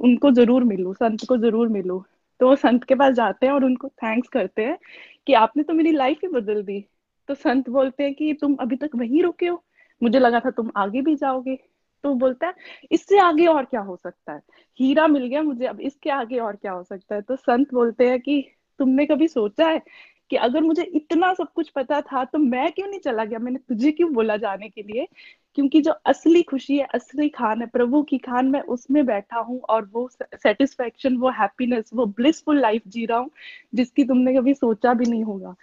उनको 0.00 0.30
ज़रूर 0.32 0.64
मिलूँ, 0.64 0.94
संत 0.94 1.24
को 1.28 1.36
ज़रूर 1.38 1.68
मिलूँ। 1.70 2.02
तो 2.40 2.48
वो 2.48 2.56
संत 2.58 2.84
के 2.84 2.94
पास 2.96 3.14
जाते 3.14 3.46
हैं 3.46 3.52
और 3.52 3.64
उनको 3.64 3.88
थैंक्स 3.98 4.28
करते 4.30 4.64
हैं 4.64 4.78
कि 5.26 5.34
आपने 5.36 5.62
तो 5.64 5.74
मेरी 5.74 5.92
लाइफ 5.92 6.18
ही 6.24 6.28
बदल 6.30 6.62
दी। 6.64 6.84
तो 7.28 7.34
संत 7.34 7.68
बोलते 7.70 8.02
हैं 8.02 8.14
कि 8.14 8.32
तुम 8.34 8.54
अभी 8.60 8.76
तक 8.76 8.90
वहीं 8.94 9.22
रुके 9.22 9.46
हो। 9.46 9.62
मुझे 10.02 10.18
लगा 10.18 10.40
था 10.40 10.50
तुम 10.50 10.70
आगे 10.76 11.02
भी 11.02 11.14
जाओगे। 11.16 11.58
तो 12.04 12.14
बोलता 12.14 12.46
है, 12.46 12.54
इससे 12.92 13.18
आगे 13.18 13.46
और 13.46 13.64
क्या 13.64 13.80
हो 13.80 13.96
सकता 13.96 14.32
है? 14.32 14.40
हीरा 14.80 15.06
मिल 15.06 15.26
गया 15.26 15.42
मुझे, 15.42 15.66
अब 15.66 15.80
इसके 15.80 16.10
आगे 16.10 16.38
और 16.38 16.56
क्या 16.56 16.72
हो 16.72 16.82
सकता 16.82 17.14
है? 17.14 17.22
तो 17.22 17.36
संत 17.36 17.74
बोलते 17.74 18.08
हैं 18.08 18.20
कि 18.20 18.44
तुमने 18.78 19.06
कभी 19.06 19.28
सोचा 19.28 19.68
है 19.68 19.82
कि 20.30 20.36
अगर 20.36 20.60
मुझे 20.60 20.82
इतना 20.82 21.32
सब 21.34 21.52
कुछ 21.52 21.68
पता 21.68 22.00
था 22.00 22.24
तो 22.24 22.38
मैं 22.38 22.70
क्यों 22.72 22.88
नहीं 22.88 23.00
चला 23.00 23.24
गया? 23.24 23.38
मैंने 23.38 23.58
तुझे 23.58 23.92
क्यों 23.92 24.12
बोला 24.12 24.36
जाने 24.36 24.68
के 24.68 24.82
लिए? 24.82 25.06
क्योंकि 25.54 25.80
जो 25.80 25.92
असली 26.06 26.42
खुशी 26.42 26.78
है, 26.78 26.84
असली 26.84 27.28
खान 27.28 27.60
है, 27.60 27.66
प्रभु 27.66 28.02
की 28.02 28.18
खान, 28.18 28.48
मैं 28.48 28.60
उसमें 28.60 29.04
बैठा 29.06 29.38
हूँ 29.38 29.60
और 29.60 29.90
वो 29.92 30.08
सेटिस्फेक्शन 30.14 31.16
वो 31.16 31.30
हैप्पीनेस 31.30 31.90
वो 31.94 32.06
ब्लिसफुल 32.06 32.60
लाइफ 32.60 32.82
जी 32.88 33.06
रहा 33.06 33.18
हूँ, 33.18 33.30
जिसकी 33.74 34.04
तुमने 34.04 34.34
कभी 34.34 34.54
सोचा 34.54 34.94
भी 34.94 35.04
नहीं 35.04 35.24
होगा। 35.24 35.54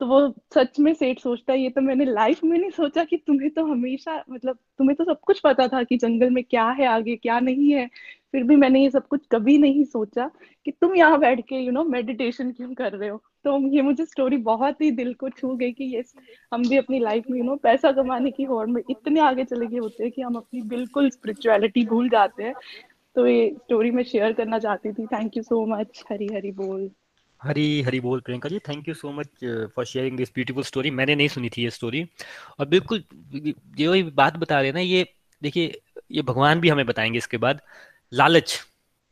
तो 0.00 0.06
वो 0.06 0.28
सच 0.54 0.78
में 0.80 0.92
सेठ 0.94 1.18
सोचता 1.20 1.52
है, 1.52 1.60
ये 1.60 1.70
तो 1.70 1.80
मैंने 1.80 2.04
लाइफ 2.04 2.42
में 2.44 2.56
नहीं 2.58 2.70
सोचा 2.70 3.04
कि 3.04 3.16
तुम्हें 3.16 3.50
तो 3.50 3.64
हमेशा 3.66 4.22
मतलब 4.30 4.58
तुम्हें 4.78 4.96
तो 4.96 5.04
सब 5.04 5.20
कुछ 5.20 5.40
पता 5.40 5.66
था 5.68 5.82
कि 5.82 5.96
जंगल 5.96 6.30
में 6.30 6.42
क्या 6.44 6.68
है 6.70 6.86
आगे, 6.86 7.16
क्या 7.16 7.38
नहीं 7.40 7.72
है। 7.72 7.88
फिर 8.32 8.42
भी 8.44 8.56
मैंने 8.56 8.82
ये 8.82 8.90
सब 8.90 9.06
कुछ 9.08 9.26
कभी 9.32 9.56
नहीं 9.58 9.84
सोचा 9.84 10.30
कि 10.66 10.70
तुम 10.70 10.94
यहाँ 10.96 11.18
बैठ 11.20 11.40
के 11.48 11.56
यू 11.56 11.72
नो 11.72 11.84
मेडिटेशन 11.84 12.50
क्यों 12.52 12.72
कर 12.74 12.92
रहे 12.92 13.08
हो? 13.08 13.20
तो 13.44 13.58
ये 13.74 13.82
मुझे 13.82 14.04
स्टोरी 14.06 14.36
बहुत 14.38 14.80
ही 14.80 14.90
दिल 14.90 15.12
को 15.14 15.28
छू 15.28 15.54
गई 15.56 15.72
कि 15.72 15.84
ये 15.84 16.02
हम 16.52 16.68
भी 16.68 16.76
अपनी 16.76 16.98
लाइफ 16.98 17.24
में 17.30 17.38
यू 17.38 17.44
नो 17.44 17.56
पैसा 17.56 17.92
कमाने 17.92 18.30
की 18.30 18.44
होड़ 18.44 18.66
में 18.66 18.82
इतने 18.90 19.20
आगे 19.20 19.44
चले 19.44 19.66
गए 19.66 19.78
होते 19.78 20.02
हैं 20.04 20.12
कि 20.12 20.22
हम 20.22 20.34
अपनी 20.34 20.62
बिल्कुल 20.68 21.10
स्पिरिचुअलिटी 21.10 21.86
भूल 21.86 22.08
जाते 22.08 22.42
हैं। 22.42 22.54
तो 23.16 23.26
ये 23.26 23.48
स्टोरी 23.56 23.90
मैं 23.90 24.04
शेयर 24.04 24.32
करना 24.32 24.58
चाहती 24.58 24.92
थी। 24.92 25.06
Thank 25.06 25.36
you 25.36 25.42
so 25.42 25.64
much 25.66 26.04
Hari 26.10 26.26
Hari 26.34 26.52
बोल। 26.52 26.90
हरी 27.44 27.82
हरी 27.82 28.00
बोल 28.00 28.20
Priyanka 28.20 28.48
ji 28.48 28.58
thank 28.58 28.88
you 28.88 28.94
so 28.94 29.12
much 29.12 29.44
for 29.76 29.84
sharing 29.86 30.16
this 30.16 30.30
beautiful 30.34 30.62
story 30.62 30.90
मैंने 30.90 31.14
नहीं 31.14 31.28
सुनी 31.28 31.48
थी 31.48 31.62
ये 31.64 31.70
स्टोरी 31.70 32.04
और 32.60 32.66
बिल्कुल, 32.68 33.04
ये 33.78 34.02
बात 34.04 34.36
बता 34.36 34.60
रहे 34.60 34.72
ना, 34.72 34.80
ये 34.80 35.06
देखिए, 35.42 35.80
ये 36.12 36.22
भगवान 36.22 36.60
भी 36.60 36.68
हमें 36.68 36.86
बताएँगे 36.86 37.18
इसके 37.18 37.36
बाद। 37.36 37.60
लालच, 38.12 38.58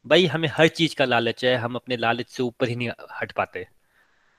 भाई 0.07 0.27
हमें 0.27 0.49
हर 0.53 0.69
चीज़ 0.71 0.95
का 0.97 1.05
लालच 1.05 1.45
है, 1.45 1.55
हम 1.57 1.75
अपने 1.75 1.97
लालच 1.97 2.29
से 2.29 2.43
ऊपर 2.43 2.69
ही 2.69 2.77
नहीं 2.77 2.91
हट 3.21 3.33
पाते। 3.33 3.67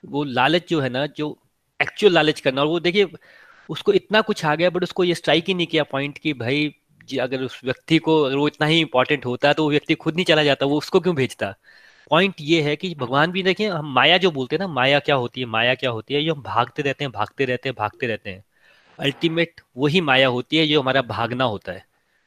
वो 0.04 0.24
लालच 0.24 0.68
जो 0.70 0.80
है 0.80 0.88
ना, 0.88 1.06
जो 1.08 1.38
एक्चुअल 1.80 2.12
लालच 2.14 2.40
करना, 2.40 2.60
और 2.60 2.66
वो 2.68 2.80
देखिए, 2.80 3.06
उसको 3.68 3.92
इतना 3.92 4.20
कुछ 4.22 4.44
आ 4.44 4.54
गया 4.54 4.70
बट 4.70 4.82
उसको 4.82 5.04
ये 5.04 5.14
स्ट्राइक 5.14 5.44
ही 5.48 5.54
नहीं 5.54 5.66
किया 5.66 5.84
पॉइंट 5.84 6.18
कि 6.18 6.32
भाई, 6.34 6.74
जी 7.04 7.18
अगर 7.18 7.42
उस 7.42 7.60
व्यक्ति 7.64 7.98
को, 7.98 8.22
अगर 8.22 8.36
वो 8.36 8.46
इतना 8.48 8.66
ही 8.66 8.80
इंपॉर्टेंट 8.80 9.26
होता 9.26 9.52
तो 9.52 9.64
वो 9.64 9.70
व्यक्ति 9.70 9.94
खुद 9.96 10.14
नहीं 10.16 10.24
चला 10.26 10.44
जाता, 10.44 10.66
वो 10.66 10.78
उसको 10.78 11.00
क्यों 11.00 11.14
भेजता? 11.16 11.54
पॉइंट 12.10 12.34
ये 12.40 12.62
है 12.62 12.76
कि 12.76 12.94
भगवान 12.94 13.30
भी 13.30 13.42
देखिए, 13.42 13.68
हम 13.68 13.92
माया 13.94 14.18
जो 14.18 14.30
बोलते 14.30 14.56
हैं 14.56 14.60
ना, 14.60 14.68
माया 14.68 14.98
क्या 14.98 15.14
होती 15.14 15.40
है, 15.40 15.46
माया 15.46 15.74
क्या 15.74 15.90
होती 15.90 16.14
है, 16.14 16.22
ये 16.22 16.30
हम 16.30 16.42
भागते 16.42 16.82
रहते 16.82 17.04
हैं, 17.04 17.12
भागते 17.12 17.44
रहते 17.44 17.68
हैं, 17.68 17.76
भागते 17.78 18.06
रहते 18.06 18.30
हैं। 18.30 18.44
अल्टीमेट 18.98 19.60
वही 19.76 20.00
माया 20.00 20.28
होती 20.28 20.56
है 20.56 20.66
जो 20.66 20.80
हमारा 20.80 21.02
भागना 21.02 21.44
होता 21.44 21.72
है। 21.72 21.84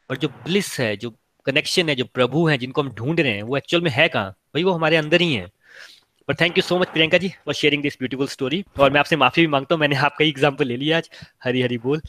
और 0.10 0.18
जो 0.18 0.28
ब्लिस 0.28 0.80
है, 0.80 0.95
जो 0.98 1.14
कनेक्शन 1.45 1.90
है, 1.90 1.95
जो 1.95 2.06
प्रभु 2.06 2.48
है, 2.48 2.58
जिनको 2.58 2.82
हम 2.82 2.90
ढूंढ 2.90 3.20
रहे 3.20 3.32
हैं, 3.32 3.44
वो 3.44 3.58
एक्चुअल 3.58 3.84
में 3.84 3.91
है 3.91 4.08
कहाँ? 4.08 4.32
भाई 4.32 4.64
वो 4.64 4.72
हमारे 4.72 4.98
अंदर 4.98 5.22
ही 5.22 5.34
है। 5.34 5.48
पर 6.28 6.36
thank 6.36 6.58
you 6.58 6.62
so 6.62 6.78
much 6.80 6.88
Priyanka 6.88 7.18
ji 7.18 7.28
for 7.45 7.54
sharing 7.54 7.84
this 7.84 7.98
beautiful 7.99 8.28
story 8.28 8.64
और 8.80 8.91
मैं 8.91 8.99
आपसे 8.99 9.16
माफ़ी 9.16 9.41
भी 9.41 9.48
माँगता 9.48 9.76
हूँ, 9.76 9.80
मैंने 9.80 9.95
आपका 9.95 10.24
ही 10.24 10.30
एग्ज़ाम्पल 10.30 10.68
ले 10.68 10.78
लिया 10.78 10.98
आज। 10.98 11.10
हरी 11.44 11.62
हरी 11.62 11.78
बोल। 11.78 12.02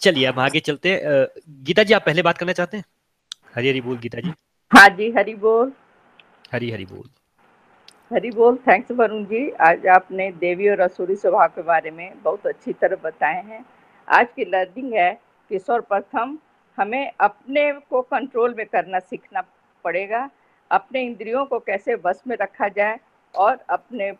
चलिए, 0.00 0.24
अब 0.24 0.38
आगे 0.40 0.60
चलते 0.60 0.92
हैं। 0.92 1.26
गीता 1.64 1.82
जी, 1.82 1.94
आप 1.94 2.04
पहले 2.06 2.22
बात 2.22 2.38
करना 2.38 2.52
चाहते 2.52 2.76
हैं? 2.76 2.84
हरी 3.54 3.68
हरी 3.68 3.80
बोल, 3.80 3.98
गीता 3.98 4.20
जी। 4.20 4.32
हाँ 4.72 4.88
जी, 4.88 5.10
हरी 5.10 5.34
बोल। 5.34 5.72
हरी 6.52 6.70
हरी 6.70 6.84
बोल। 6.84 7.08
हरी 8.10 8.30
बोल 8.30 8.56
थैंक्स 8.66 8.90
वरुण 8.92 9.24
जी। 9.24 9.48
आज 9.60 9.86
आपने 9.86 10.30
देवी 10.32 10.68
और 10.68 10.80
असुरी 10.80 11.14
स्वभाव 11.16 11.48
के 11.48 11.62
बारे 11.62 11.90
में 11.90 12.12
बहुत 12.22 12.46
अच्छी 12.46 12.72
तरह 12.72 12.96
बताए 13.04 13.42
हैं। 13.42 13.64
आज 14.08 14.26
की 14.36 14.44
लर्निंग 14.44 14.92
है 14.94 15.12
कि 15.50 15.58
सर्वप्रथम 15.58 16.36
हमें 16.78 17.12
अपने 17.20 17.72
को 17.90 18.02
कंट्रोल 18.02 18.54
में 18.58 18.64
करना 18.66 18.98
सीखना 19.00 19.44
पड़ेगा। 19.84 20.28
अपने 20.70 21.02
इंद्रियों 21.02 21.44
को 21.46 21.58
कैसे 21.60 21.94
वश 22.04 22.22
में 22.26 22.36
रखा 22.36 22.68
जाए 22.68 22.98
और 23.34 23.58
अपने 23.70 24.12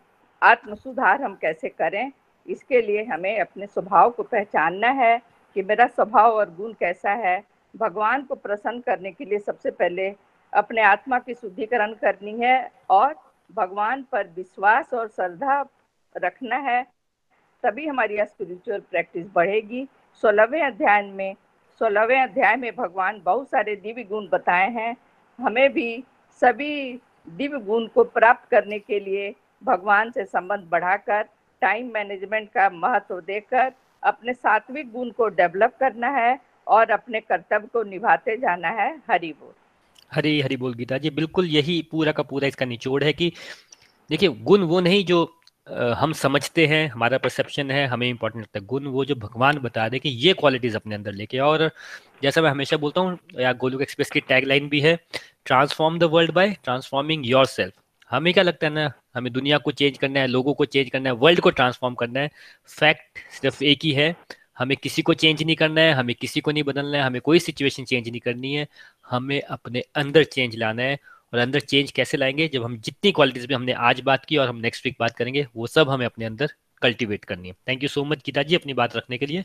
आत्म 0.43 0.75
सुधार 0.75 1.23
हम 1.23 1.35
कैसे 1.43 1.69
करें, 1.69 2.13
इसके 2.47 2.83
लिए 2.83 3.05
हमें 3.05 3.39
अपने 3.41 3.67
स्वभाव 3.67 4.11
को 4.11 4.23
पहचानना 4.25 4.89
है 4.97 5.17
कि 5.57 5.63
मेरा 5.63 5.87
स्वभाव 5.89 6.33
और 6.33 6.55
गुण 6.57 6.73
कैसा 6.73 7.13
है। 7.19 7.43
भगवान 7.75 8.23
को 8.23 8.35
प्रसन्न 8.35 8.81
करने 8.81 9.11
के 9.11 9.25
लिए 9.25 9.39
सबसे 9.41 9.71
पहले 9.73 10.11
अपने 10.53 10.83
आत्मा 10.83 11.19
की 11.19 11.35
शुद्धिकरण 11.35 11.93
करनी 11.95 12.39
है 12.41 12.70
और 12.91 13.15
भगवान 13.51 14.03
पर 14.12 14.27
विश्वास 14.37 14.93
और 14.95 15.09
श्रद्धा 15.09 15.61
रखना 16.15 16.57
है, 16.57 16.83
तभी 17.65 17.87
हमारी 17.87 18.16
स्पिरिचुअल 18.19 18.81
प्रैक्टिस 18.81 19.27
बढ़ेगी। 19.35 19.87
सोलहवें 20.23 20.62
अध्याय 20.62 21.03
में, 21.03 21.35
सोलहवें 21.81 22.20
अध्याय 22.20 22.57
में 22.57 22.74
भगवान 22.77 23.20
बहुत 23.24 23.49
सारे 23.49 23.77
दिव्य 23.77 24.03
गुण 24.05 24.29
बताए 24.29 24.69
हैं। 24.70 24.97
हमें 25.39 25.73
भी 25.73 26.05
सभी 26.43 27.01
दिव्य 27.29 27.59
गुण 27.59 27.87
को 27.87 28.05
प्राप्त 28.05 28.49
करने 28.51 28.79
के 28.79 29.01
लिए 29.01 29.35
भगवान 29.62 30.11
से 30.11 30.24
संबंध 30.24 30.69
बढ़ाकर 30.70 31.23
टाइम 31.62 31.91
मैनेजमेंट 31.95 32.49
का 32.49 32.69
महत्व 32.70 33.20
देकर, 33.20 33.73
अपने 34.03 34.33
सात्विक 34.33 34.93
गुण 34.93 35.11
को 35.11 35.29
डेवलप 35.31 35.77
करना 35.81 36.09
है 36.09 36.39
और 36.66 36.91
अपने 36.91 37.20
कर्तव्य 37.20 37.69
को 37.73 37.83
निभाते 37.83 38.37
जाना 38.37 38.69
है 38.69 38.91
हरि 39.11 39.33
बोल। 39.41 39.55
हरी 40.12 40.40
हरी 40.40 40.56
बोल 40.56 40.74
गीता 40.74 40.98
जी, 40.98 41.10
बिल्कुल 41.10 41.47
यही 41.48 41.80
पूरा 41.90 42.12
का 42.12 42.22
पूरा 42.24 42.48
इसका 42.48 42.66
निचोड़ 42.66 43.02
है 43.05 43.12
कि 43.12 43.32
देखिए, 44.10 44.28
गुण 44.28 44.62
वो 44.64 44.80
नहीं 44.80 45.05
जो 45.06 45.22
हम 45.97 46.12
समझते 46.14 46.66
हैं, 46.66 46.89
हमारा 46.89 47.18
परसेप्शन 47.18 47.70
है, 47.70 47.86
हमें 47.86 48.09
इंपॉर्टेंट 48.09 48.43
लगता 48.43 48.59
है। 48.59 48.64
गुण 48.66 48.86
वो 48.86 49.05
जो 49.05 49.14
भगवान 49.16 49.59
बता 49.59 49.89
दे 49.89 49.98
कि 49.98 50.09
ये 50.09 50.32
क्वालिटीज 50.34 50.76
अपने 50.76 50.94
अंदर 50.94 51.12
लेके 51.12 51.39
और 51.40 51.70
जैसा 52.22 52.43
मैं 52.43 52.51
हमेशा 52.51 52.76
बोलता 52.76 53.01
हूँ, 53.01 53.18
या 53.40 53.52
गोलुक 53.55 53.82
एक्सप्रेस 53.82 54.10
की 54.10 54.20
टैग 54.22 54.44
लाइन 54.44 54.68
भी 54.68 54.80
है 54.80 54.98
transform 55.47 55.98
the 55.98 56.05
world 56.12 56.32
by 56.32 56.56
transforming 56.64 57.26
yourself 57.48 57.74
हमें 58.10 58.32
क्या 58.34 58.43
लगता 58.44 58.66
है 58.66 58.72
ना, 58.72 58.93
हमें 59.14 59.32
दुनिया 59.32 59.59
को 59.59 59.70
चेंज 59.72 59.98
करना 59.98 60.20
है, 60.20 60.26
लोगों 60.26 60.55
को 60.55 60.64
चेंज 60.66 60.90
करना 60.90 61.09
है 61.10 61.14
वर्ल्ड 61.16 61.40
को 61.40 61.51
ट्रांसफॉर्म 61.51 61.94
करना 61.94 62.20
है। 62.20 62.30
फैक्ट 62.70 63.18
सिर्फ़ 63.32 63.62
एक 63.64 63.84
ही 63.84 63.93
है। 63.93 64.14
हमें 64.59 64.76
किसी 64.76 65.02
को 65.02 65.14
चेंज 65.14 65.43
नहीं 65.43 65.56
करना 65.56 65.80
है, 65.80 65.93
हमें 65.93 66.14
किसी 66.16 66.40
को 66.40 66.51
नहीं 66.52 66.62
बदलना 66.64 66.98
है, 66.98 67.05
हमें 67.05 67.20
कोई 67.20 67.39
सिचुएशन 67.39 67.84
चेंज 67.84 68.09
नहीं 68.09 68.20
करनी 68.20 68.55
है। 68.55 68.66
हमें 69.11 69.43
अपने 69.43 69.83
अंदर 69.95 70.24
चेंज 70.24 70.57
लाना 70.57 70.83
है 70.83 70.99
और 71.33 71.39
अंदर 71.39 71.61
चेंज 71.61 71.91
कैसे 71.91 72.16
लाएँगे? 72.16 72.49
जब 72.49 72.65
हम 72.65 72.77
जितनी 72.77 73.12
क्वालिटीज 73.12 73.47
में 73.47 73.57
हमने 73.57 73.73
आज 73.73 74.01
बात 74.01 74.24
की 74.24 74.37
और 74.37 74.49
हम 74.49 74.57
नेक्स्ट 74.57 74.87
वीक 74.87 74.97
बात 75.01 75.11
करेंगे, 75.11 75.47
वो 75.57 75.66
सब 75.66 75.91
हमें 75.91 76.07
अपने 76.07 76.24
अंदर 76.24 76.49
कल्टीवेट 76.83 77.24
करनी 77.24 77.49
है। 77.49 77.55
Thank 77.69 77.83
you 77.83 77.89
so 77.89 78.05
much 78.05 78.19
Geeta 78.27 78.43
ji 78.43 78.57
अपनी 78.57 78.74
बात 78.74 78.97
रखने 78.97 79.19
के 79.19 79.27
लिए। 79.27 79.45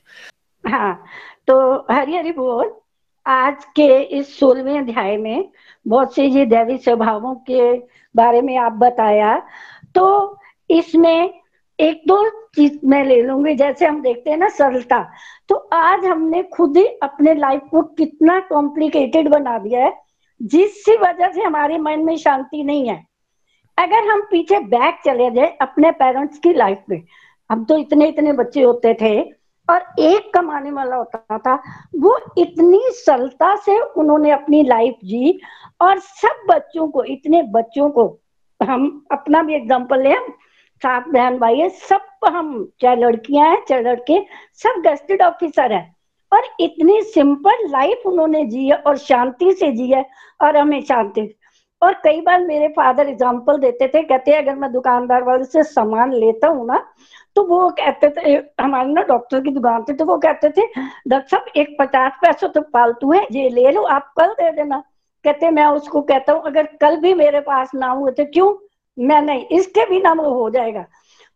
हाँ 0.68 1.06
तो 1.48 1.76
हरी 1.92 2.18
हरी 2.18 2.32
बोल। 2.32 2.76
आज 3.28 3.66
के 3.66 4.04
इस 4.04 4.40
सोलहवें 4.40 4.80
अध्याय 4.80 5.18
में 5.18 5.52
बहुत 5.88 6.16
से 6.16 6.26
ये 6.26 6.46
दैवी 6.46 6.78
स्वभावों 6.78 7.36
के 7.36 7.78
बारे 8.16 8.42
में 8.42 8.58
आप 8.58 8.72
बताया। 8.72 9.48
तो 9.96 10.38
इसमें 10.70 11.42
एक 11.80 12.02
दो 12.08 12.47
चीज़ 12.58 12.78
मैं 12.86 13.04
ले 13.06 13.22
लूँगी, 13.22 13.54
जैसे 13.56 13.86
हम 13.86 14.02
देखते 14.02 14.30
हैं 14.30 14.38
ना 14.38 14.50
सरलता। 14.50 15.00
तो 15.50 15.56
आज 15.74 16.06
हमने 16.06 16.42
खुद 16.54 16.78
ही 16.78 16.86
अपने 17.04 17.34
लाइफ 17.36 17.62
को 17.72 17.82
कितना 17.94 18.40
कॉम्प्लिकेटेड 18.50 19.30
बना 19.30 19.58
दिया 19.60 19.86
है, 19.86 19.94
जिसकी 20.42 20.96
वजह 20.98 21.32
से 21.32 21.42
हमारे 21.42 21.78
मन 21.78 22.04
में 22.06 22.16
शांति 22.18 22.64
नहीं 22.64 22.88
है। 22.90 23.06
अगर 23.78 24.08
हम 24.10 24.22
पीछे 24.22 24.60
बैक 24.68 25.00
चले 25.06 25.30
जाए 25.32 25.58
अपने 25.62 25.92
पेरेंट्स 25.94 26.40
की 26.40 26.54
लाइफ 26.54 26.84
में 26.90 27.02
हम 27.50 27.64
तो 27.66 27.78
इतने 27.78 28.08
इतने 28.08 28.34
बच्चे 28.34 28.62
होते 28.62 28.94
थे, 28.94 29.22
और 29.70 29.84
एक 30.00 30.32
कमाने 30.34 30.72
वाला 30.72 30.96
होता 30.96 31.38
था, 31.38 31.56
वो 31.96 32.18
इतनी 32.38 32.82
सरलता 32.96 33.56
से 33.56 33.80
उन्होंने 33.80 34.32
अपनी 34.32 34.64
लाइफ 34.64 34.96
जी, 35.04 35.40
और 35.82 36.00
सब 36.00 36.46
बच्चों 36.50 36.88
को, 36.88 37.04
इतने 37.04 37.42
बच्चों 37.44 37.90
को, 37.90 38.06
हम 38.60 39.06
अपना 39.12 39.42
भी 39.44 39.56
एग्ज़ाम्पल 39.56 40.04
लें 40.04 40.16
सात 40.16 40.47
बहन 40.86 41.38
भाई 41.40 41.60
है, 41.60 41.70
सब 41.70 42.26
हम, 42.26 42.68
चाहे 42.82 42.96
लड़कियाँ 42.96 43.50
हैं, 43.50 43.64
चाहे 43.70 43.82
लड़के, 43.82 44.20
सब 44.54 44.82
गस्टेड 44.82 45.22
ऑफिसर 45.22 45.74
है। 45.74 45.96
और 46.32 46.44
इतनी 46.60 47.02
सिंपल 47.04 47.68
लाइफ 47.70 48.02
उन्होंने 48.06 48.44
जी 48.46 48.68
है 48.68 48.76
और 48.78 48.98
शांति 48.98 49.52
से 49.52 49.72
जी 49.72 49.88
है 49.92 50.06
और 50.40 50.58
हमें 50.58 50.82
शांति। 50.82 51.34
और 51.82 51.94
कई 52.04 52.22
बार 52.22 52.44
मेरे 52.46 52.68
फादर 52.68 53.10
एग्ज़ाम्पल 53.10 53.58
देते 53.58 53.88
थे, 53.88 54.02
कहते 54.04 54.34
अगर 54.34 54.56
मैं 54.56 54.72
दुकानदार 54.72 55.24
वाले 55.24 55.44
से 55.44 55.64
सामान 55.64 56.14
लेता 56.14 56.48
हूँ 56.48 56.66
ना 56.68 56.84
तो 57.36 57.44
वो 57.44 57.70
कहते 57.70 58.10
थे, 58.10 58.34
हमारे 58.62 58.92
ना 58.94 59.02
डॉक्टर 59.04 59.42
की 59.42 59.52
दुकान 59.52 59.84
थी 59.84 59.94
तो 59.94 60.06
वो 60.06 60.18
कहते 60.18 60.50
थे, 60.50 60.66
डॉक्टर 61.08 61.28
साहब, 61.28 61.46
एक 61.56 61.76
पचास 61.80 62.12
पैसे 62.22 62.48
तो 62.48 62.62
पालतू 62.64 63.12
है, 63.12 63.26
ये 63.32 63.50
ले 63.50 63.72
लो, 63.72 63.82
आप 63.84 64.12
कल 64.18 64.34
दे 64.34 64.52
देना। 64.52 64.84
कहते 65.26 65.50
मैं 65.52 65.66
उसको 65.68 66.02
कहता 66.02 66.34
हूँ, 66.34 66.42
अगर 66.46 66.66
कल 66.82 66.98
भी 66.98 67.14
मेरे 67.14 67.40
पास 67.42 67.72
ना 67.76 67.88
हुए 67.90 68.12
तो 68.12 68.26
क्यों? 68.26 68.54
मैं 68.98 69.22
नहीं, 69.22 69.46
इसके 69.52 69.90
बिना 69.90 70.14
वो 70.14 70.34
हो 70.34 70.50
जाएगा। 70.50 70.86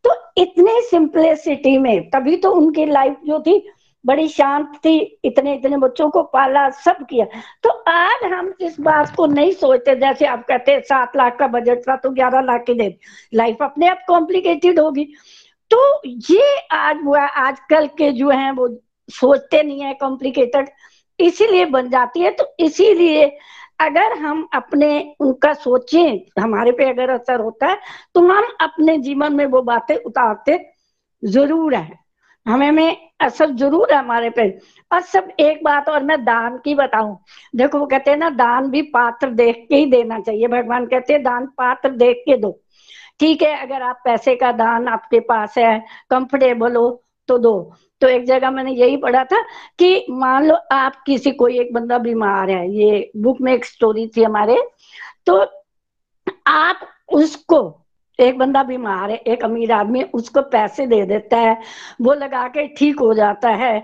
तो 0.05 0.13
इतने 0.38 0.81
सिंपलिसिटी 0.81 1.77
में, 1.77 2.09
तभी 2.09 2.35
तो 2.38 2.51
उनकी 2.51 2.85
लाइफ 2.85 3.17
जो 3.25 3.39
थी, 3.39 3.63
बड़ी 4.05 4.27
शांत 4.29 4.71
थी, 4.85 4.97
इतने 5.25 5.53
इतने 5.55 5.77
बच्चों 5.77 6.09
को 6.09 6.21
पाला, 6.25 6.69
सब 6.69 7.05
किया। 7.09 7.25
तो 7.63 7.69
आज 7.88 8.23
हम 8.33 8.53
इस 8.61 8.79
बात 8.79 9.15
को 9.15 9.25
नहीं 9.27 9.51
सोचते, 9.53 9.95
जैसे 9.95 10.25
आप 10.25 10.45
कहते 10.47 10.79
सात 10.81 11.17
लाख 11.17 11.38
का 11.39 11.47
बजट 11.49 11.81
था 11.89 11.95
तो 11.95 12.09
ग्यारह 12.11 12.41
लाख 12.41 12.63
की 12.67 12.73
दे 12.73 12.95
लाइफ 13.33 13.61
अपने 13.61 13.88
आप 13.88 14.03
कॉम्प्लिकेटेड 14.07 14.79
होगी। 14.79 15.05
तो 15.71 16.01
ये 16.05 16.57
आज 16.71 16.97
वो 17.03 17.15
आजकल 17.15 17.88
के 17.97 18.11
जो 18.11 18.29
हैं, 18.29 18.51
वो 18.51 18.67
सोचते 19.09 19.61
नहीं 19.63 19.81
है 19.81 19.93
कॉम्प्लिकेटेड 19.93 20.69
इसीलिए 21.19 21.65
बन 21.67 21.89
जाती 21.89 22.19
है 22.19 22.31
तो 22.31 22.45
इसीलिए 22.59 23.25
अगर 23.81 24.13
हम 24.19 24.47
अपने, 24.53 25.15
उनका 25.19 25.53
सोचें, 25.55 26.41
हमारे 26.41 26.71
पे 26.71 26.89
अगर 26.89 27.09
असर 27.09 27.39
होता 27.39 27.67
है 27.67 27.77
तो 28.15 28.21
हम 28.23 28.47
अपने 28.61 28.97
जीवन 28.99 29.33
में 29.33 29.45
वो 29.47 29.61
बातें 29.63 29.95
उतारते 29.95 30.59
ज़रूर 31.23 31.75
है। 31.75 31.99
हमें 32.45 32.71
में 32.71 33.09
असर 33.21 33.49
ज़रूर 33.51 33.91
है 33.93 33.97
हमारे 33.99 34.29
पे। 34.29 34.47
और 34.91 35.01
सब 35.03 35.27
एक 35.39 35.63
बात 35.63 35.89
और 35.89 36.03
मैं 36.03 36.23
दान 36.25 36.57
की 36.57 36.73
बताऊँ। 36.75 37.17
देखो, 37.55 37.79
वो 37.79 37.85
कहते 37.85 38.11
हैं 38.11 38.17
ना, 38.17 38.29
दान 38.29 38.69
भी 38.69 38.81
पात्र 38.91 39.29
देख 39.31 39.65
के 39.69 39.75
ही 39.75 39.85
देना 39.85 40.19
चाहिए। 40.19 40.47
भगवान 40.47 40.85
कहते 40.85 41.13
हैं, 41.13 41.23
दान 41.23 41.45
पात्र 41.57 41.89
देख 41.91 42.23
के 42.25 42.37
दो। 42.37 42.51
ठीक 43.19 43.41
है, 43.43 43.55
अगर 43.57 43.81
आप 43.81 44.01
पैसे 44.05 44.35
का 44.35 44.51
दान 44.53 44.87
आपके 44.87 45.19
पास 45.21 45.57
है 45.57 45.79
कंफर्टेबल 46.09 46.75
हो 46.75 46.89
तो 47.31 47.37
दो। 47.39 47.55
तो 48.01 48.07
एक 48.07 48.25
जगह 48.25 48.51
मैंने 48.51 48.71
यही 48.73 48.97
पढ़ा 48.97 49.23
था 49.23 49.41
कि 49.79 50.05
मान 50.11 50.47
लो 50.47 50.55
आप 50.73 51.01
किसी 51.05 51.31
कोई 51.33 51.59
एक 51.59 51.73
बंदा 51.73 51.97
बीमार 51.99 52.49
है, 52.49 52.71
ये 52.73 53.11
बुक 53.17 53.41
में 53.41 53.53
एक 53.53 53.65
स्टोरी 53.65 54.07
थी 54.07 54.23
हमारे 54.23 54.57
तो 55.25 55.45
आप 56.47 56.79
उसको, 57.13 57.59
एक 58.19 58.37
बंदा 58.37 58.63
बीमार 58.63 59.11
है, 59.11 59.17
एक 59.17 59.43
अमीर 59.43 59.71
आदमी 59.71 60.03
उसको 60.13 60.41
पैसे 60.49 60.85
दे 60.87 61.03
देता 61.05 61.37
है, 61.37 61.57
वो 62.01 62.13
लगा 62.13 62.47
के 62.47 62.67
ठीक 62.69 62.99
हो 62.99 63.13
जाता 63.13 63.49
है 63.49 63.83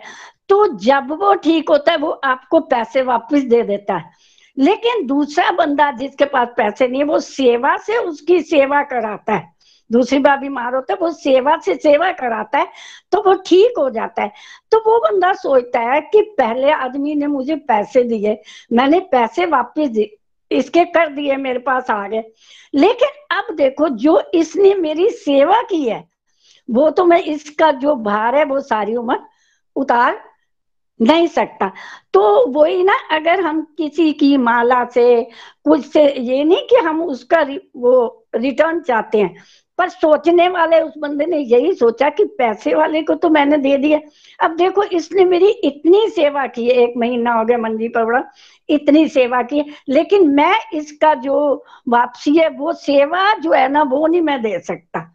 तो 0.50 0.68
जब 0.76 1.12
वो 1.14 1.34
ठीक 1.36 1.70
होता 1.70 1.92
है, 1.92 1.98
वो 1.98 2.10
आपको 2.10 2.60
पैसे 2.62 3.02
वापस 3.04 3.44
दे 3.44 3.62
देता 3.64 3.96
है। 3.96 4.12
लेकिन 4.58 5.06
दूसरा 5.08 5.52
बंदा 5.54 5.92
जिसके 5.92 6.26
पास 6.26 6.48
पैसे 6.58 6.88
नहीं 6.88 7.02
है, 7.02 7.08
वो 7.08 7.20
सेवा 7.20 7.76
से 7.78 7.98
उसकी 8.00 8.42
सेवा 8.42 8.82
कराता 8.84 9.34
है। 9.34 9.57
दूसरी 9.90 10.20
बार 10.20 10.38
बीमार 10.40 10.76
होता 10.76 10.94
है, 10.94 11.00
वो 11.02 11.12
सेवा 11.12 11.58
से 11.66 11.76
सेवा 11.76 12.12
कराता 12.12 12.60
है 12.60 12.68
तो 13.12 13.22
वो 13.22 13.34
ठीक 13.46 13.78
हो 13.80 13.90
जाता 13.90 14.24
है। 14.24 14.32
तो 14.72 14.78
वो 14.82 15.00
बंदा 15.00 15.32
सोचता 15.36 15.80
है 15.84 16.00
कि 16.04 16.22
पहले 16.38 16.72
आदमी 16.72 17.16
ने 17.16 17.28
मुझे 17.28 17.56
पैसे 17.58 18.04
दिए, 18.04 18.38
मैंने 18.74 19.00
पैसे 19.12 19.46
वापस 19.48 19.88
दिए 19.90 20.16
इसके 20.52 20.84
कर 20.86 21.10
दिए 21.10 21.36
मेरे 21.38 21.60
पास 21.60 21.90
आ 21.92 22.08
गए 22.08 22.24
लेकिन 22.74 23.38
अब 23.38 23.56
देखो, 23.56 23.88
जो 23.90 24.22
इसने 24.34 24.74
मेरी 24.76 25.10
सेवा 25.10 25.62
की 25.62 25.84
है, 25.84 26.04
वो 26.70 26.90
तो 26.90 27.06
मैं 27.06 27.22
इसका 27.24 27.72
जो 27.74 27.96
भार 27.96 28.36
है, 28.36 28.44
वो 28.46 28.60
सारी 28.62 28.96
उम्र 28.96 29.20
उतार 29.76 30.20
नहीं 31.00 31.28
सकता। 31.28 31.72
तो 32.14 32.22
वही 32.52 32.84
ना, 32.84 32.94
अगर 33.12 33.42
हम 33.42 33.62
किसी 33.78 34.12
की 34.14 34.36
माला 34.38 34.84
से, 34.86 35.24
कुछ 35.66 35.86
से, 35.86 36.04
ये 36.14 36.44
नहीं 36.44 36.68
कि 36.70 36.76
हम 36.78 37.02
उसका 37.04 37.42
वो 37.76 38.28
रिटर्न 38.36 38.80
चाहते 38.82 39.18
हैं। 39.18 39.36
पर 39.78 39.90
सोचने 39.90 40.50
वाले 40.50 40.82
उस 40.82 40.94
बंदे 40.98 41.26
ने 41.26 41.38
यही 41.38 41.74
सोचा 41.74 42.10
कि 42.10 42.26
पैसे 42.26 42.74
वाले 42.76 43.02
को 43.02 43.16
तो 43.16 43.30
मैंने 43.30 43.58
दे 43.58 43.78
दिया। 43.78 44.00
अब 44.40 44.56
देखो, 44.56 44.84
इसने 44.84 45.26
मेरी 45.26 45.48
इतनी 45.48 46.08
सेवा 46.10 46.48
की 46.48 46.66
है 46.66 46.74
एक 46.74 46.94
महीना 46.98 47.34
हो 47.34 47.46
गया 47.46 47.58
मंदी 47.58 47.88
पवड़ा 47.88 48.24
इतनी 48.70 49.08
सेवा 49.08 49.42
की। 49.42 49.64
लेकिन 49.90 50.30
मैं 50.30 50.60
इसका 50.74 51.14
जो 51.14 51.66
वापसी 51.88 52.38
है, 52.38 52.50
वो 52.50 52.74
सेवा 52.74 53.34
जो 53.34 53.52
है 53.52 53.70
ना, 53.70 53.84
वो 53.84 54.08
नहीं 54.08 54.22
मैं 54.22 54.42
दे 54.42 54.60
सकता। 54.60 55.14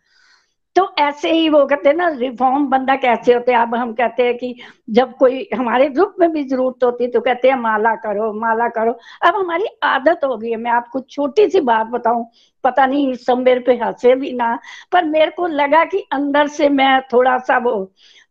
तो 0.76 0.86
ऐसे 0.98 1.30
ही 1.32 1.48
वो 1.48 1.64
कहते 1.66 1.88
हैं 1.88 1.96
ना 1.96 2.08
रिफॉर्म 2.08 2.66
बंदा 2.66 2.94
कैसे 2.96 3.32
होते 3.34 3.52
अब 3.54 3.74
हम 3.74 3.92
कहते 3.94 4.22
हैं 4.22 4.36
कि 4.38 4.54
जब 4.90 5.12
कोई 5.16 5.48
हमारे 5.54 5.88
ग्रुप 5.88 6.14
में 6.20 6.30
भी 6.32 6.44
ज़रूरत 6.44 6.84
होती 6.84 7.06
तो 7.08 7.20
कहते 7.20 7.48
हैं, 7.48 7.56
माला 7.56 7.94
करो 7.96 8.32
माला 8.40 8.68
करो। 8.68 8.92
अब 9.26 9.34
हमारी 9.36 9.66
आदत 9.82 10.20
हो 10.24 10.36
गई 10.36 10.50
है। 10.50 10.56
मैं 10.56 10.70
आपको 10.70 11.00
छोटी 11.00 11.48
सी 11.50 11.60
बात 11.62 11.86
बताऊँ, 11.86 12.24
पता 12.64 12.86
नहीं 12.86 13.14
सब 13.16 13.38
मेरे 13.38 13.60
पे 13.60 13.74
हंसे 13.76 14.14
भी 14.14 14.32
ना, 14.32 14.58
पर 14.92 15.04
मेरे 15.04 15.30
को 15.30 15.46
लगा 15.48 15.84
कि 15.84 15.98
अंदर 16.12 16.48
से 16.48 16.68
मैं 16.70 17.00
थोड़ा 17.12 17.38
सा 17.40 17.58
वो, 17.58 17.84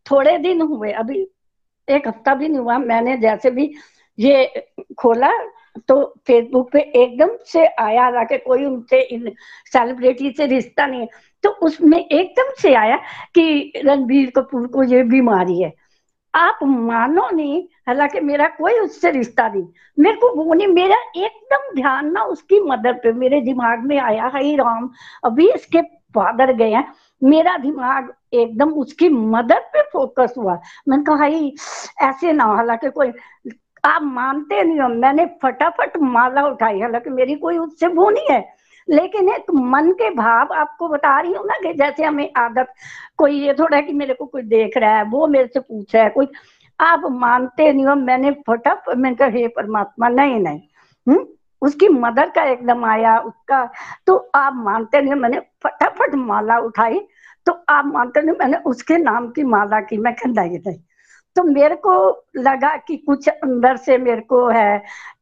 थोड़े 0.06 0.36
दिन 0.38 0.60
हुए, 0.62 0.92
अभी 0.92 1.26
एक 1.88 2.08
हफ़्ता 2.08 2.34
भी 2.34 2.48
नहीं 2.48 2.60
हुआ, 2.60 2.78
मैंने 2.78 3.16
जैसे 3.18 3.50
भी 3.50 3.72
ये 4.18 4.64
खोला 4.98 5.30
तो 5.88 6.02
फेसबुक 6.26 6.70
पे 6.72 6.80
एकदम 7.02 7.36
से 7.46 7.66
आया 7.80 8.08
रहा 8.10 8.36
कोई 8.38 8.64
उनसे 8.64 9.00
इन 9.04 9.30
सेलिब्रिटी 9.72 10.30
से 10.36 10.46
रिश्ता 10.46 10.86
नहीं 10.86 11.00
है। 11.00 11.08
तो 11.42 11.50
उसमें 11.50 11.98
एकदम 11.98 12.52
से 12.62 12.74
आया 12.74 12.96
कि 13.34 13.72
रणबीर 13.84 14.30
कपूर 14.36 14.66
को 14.66 14.82
ये 14.82 15.02
बीमारी 15.02 15.62
है। 15.62 15.72
आप 16.34 16.58
मानो 16.62 17.30
नहीं, 17.30 17.62
हालाँकि 17.86 18.20
मेरा 18.20 18.48
कोई 18.48 18.72
उससे 18.72 19.10
रिश्ता 19.10 19.48
नहीं। 19.48 19.66
मेरे 19.98 20.16
को 20.16 20.44
वो 20.44 20.54
नहीं, 20.54 20.66
मेरा 20.66 20.96
एकदम 21.16 21.74
ध्यान 21.74 22.12
ना 22.12 22.22
उसकी 22.22 22.60
मदर 22.60 22.92
पे, 22.92 23.12
मेरे 23.12 23.40
दिमाग 23.40 23.78
में 23.78 23.98
आया 23.98 24.26
हाई 24.26 24.56
राम, 24.56 24.90
अभी 25.24 25.50
इसके 25.52 25.82
फादर 25.82 26.52
गए 26.52 26.70
हैं। 26.70 26.92
मेरा 27.24 27.58
दिमाग 27.58 28.12
एकदम 28.32 28.70
उसकी 28.70 29.08
मदर 29.08 29.60
पे 29.60 29.82
फोकस 29.82 30.34
हुआ। 30.38 30.60
मैंने 30.88 31.04
कहा 31.04 31.16
हाई 31.16 31.54
ऐसे 32.02 32.32
ना, 32.32 32.44
हालाँकि 32.44 32.90
कोई, 32.90 33.12
आप 33.84 34.02
मानते 34.02 34.62
नहीं 34.62 34.80
हो, 34.80 34.88
मैंने 34.88 35.26
फटाफट 35.42 35.96
माला 35.96 36.46
उठाई, 36.46 36.80
हालाँकि 36.80 37.10
मेरी 37.10 37.34
कोई 37.34 37.58
उससे 37.58 37.86
वो 37.86 38.10
नहीं 38.10 38.26
है। 38.30 38.61
लेकिन 38.88 39.28
एक 39.28 39.50
मन 39.50 39.90
के 39.92 40.10
भाव 40.10 40.52
आपको 40.54 40.88
बता 40.88 41.20
रही 41.20 41.32
हूँ 41.32 41.44
ना 41.46 41.54
कि 41.62 41.72
जैसे 41.74 42.04
हमें 42.04 42.30
आदत, 42.36 42.72
कोई 43.16 43.40
ये 43.40 43.54
थोड़ा 43.54 43.80
कि 43.80 43.92
मेरे 43.92 44.14
को 44.14 44.26
कोई 44.26 44.42
देख 44.42 44.76
रहा 44.76 44.96
है, 44.96 45.04
वो 45.04 45.26
मेरे 45.26 45.46
से 45.46 45.60
पूछ 45.60 45.94
रहा 45.94 46.04
है, 46.04 46.10
कोई, 46.10 46.26
आप 46.80 47.02
मानते 47.10 47.72
नहीं 47.72 47.86
हो, 47.86 47.94
मैंने 47.94 48.30
फटाफट 48.46 48.96
मैंने 48.96 49.16
कहा, 49.16 49.28
हे 49.28 49.48
परमात्मा, 49.48 50.08
नहीं 50.08 50.40
नहीं। 50.40 50.60
हम्म 51.08 51.26
उसकी 51.62 51.88
मदर 51.88 52.30
का 52.30 52.42
एकदम 52.44 52.84
आया, 52.84 53.18
उसका 53.18 53.70
तो 54.06 54.16
आप 54.34 54.52
मानते 54.56 55.00
नहीं 55.00 55.14
मैंने 55.14 55.40
फटाफट 55.64 56.14
माला 56.14 56.58
उठाई 56.58 57.00
तो 57.46 57.52
आप 57.68 57.84
मानते 57.86 58.22
नहीं 58.22 58.36
मैंने 58.40 58.56
उसके 58.56 58.96
नाम 58.98 59.28
की 59.28 59.42
माला 59.44 59.80
की, 59.80 59.96
मैं 59.96 60.14
कहना 60.14 60.42
नहीं। 60.44 60.78
तो 61.36 61.42
मेरे 61.44 61.74
को 61.76 61.94
लगा 62.36 62.76
कि 62.78 62.96
कुछ 62.96 63.28
अंदर 63.28 63.76
से 63.76 63.96
मेरे 63.98 64.20
को 64.22 64.46
है। 64.48 64.78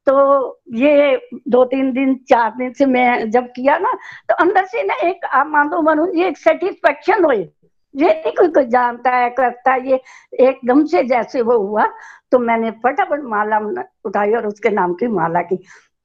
तो 0.07 0.61
ये 0.75 1.17
दो 1.49 1.65
तीन 1.65 1.93
दिन, 1.93 2.15
चार 2.29 2.51
दिन 2.51 2.73
से 2.73 2.87
मैं 2.87 3.31
जब 3.31 3.47
किया 3.47 3.79
ना 3.79 3.93
तो 4.29 4.35
अंदर 4.37 4.65
से 4.65 4.83
ना 4.83 4.95
एक, 5.09 5.25
आप 5.25 5.47
मान 5.47 5.69
दो 5.69 5.83
मनू 5.83 6.07
ये 6.15 6.29
एक 6.29 6.39
सेटिस्फेक्शन 6.39 7.25
हुई। 7.25 7.49
ये 7.95 8.09
नहीं 8.09 8.33
कोई 8.33 8.49
कोई 8.49 8.67
जानता 8.67 9.11
है, 9.11 9.31
करता 9.31 9.73
है, 9.73 9.89
ये 9.89 10.01
एकदम 10.41 10.85
से 10.87 11.03
जैसे 11.05 11.43
वो 11.43 11.59
हुआ 11.59 11.87
तो 12.33 12.39
मैंने 12.39 12.71
फटाफट 12.85 13.21
माला 13.25 13.59
उठाई 14.05 14.33
और 14.33 14.47
उसके 14.47 14.71
नाम 14.71 14.95
की 14.95 15.07
माला 15.09 15.43
की। 15.43 15.57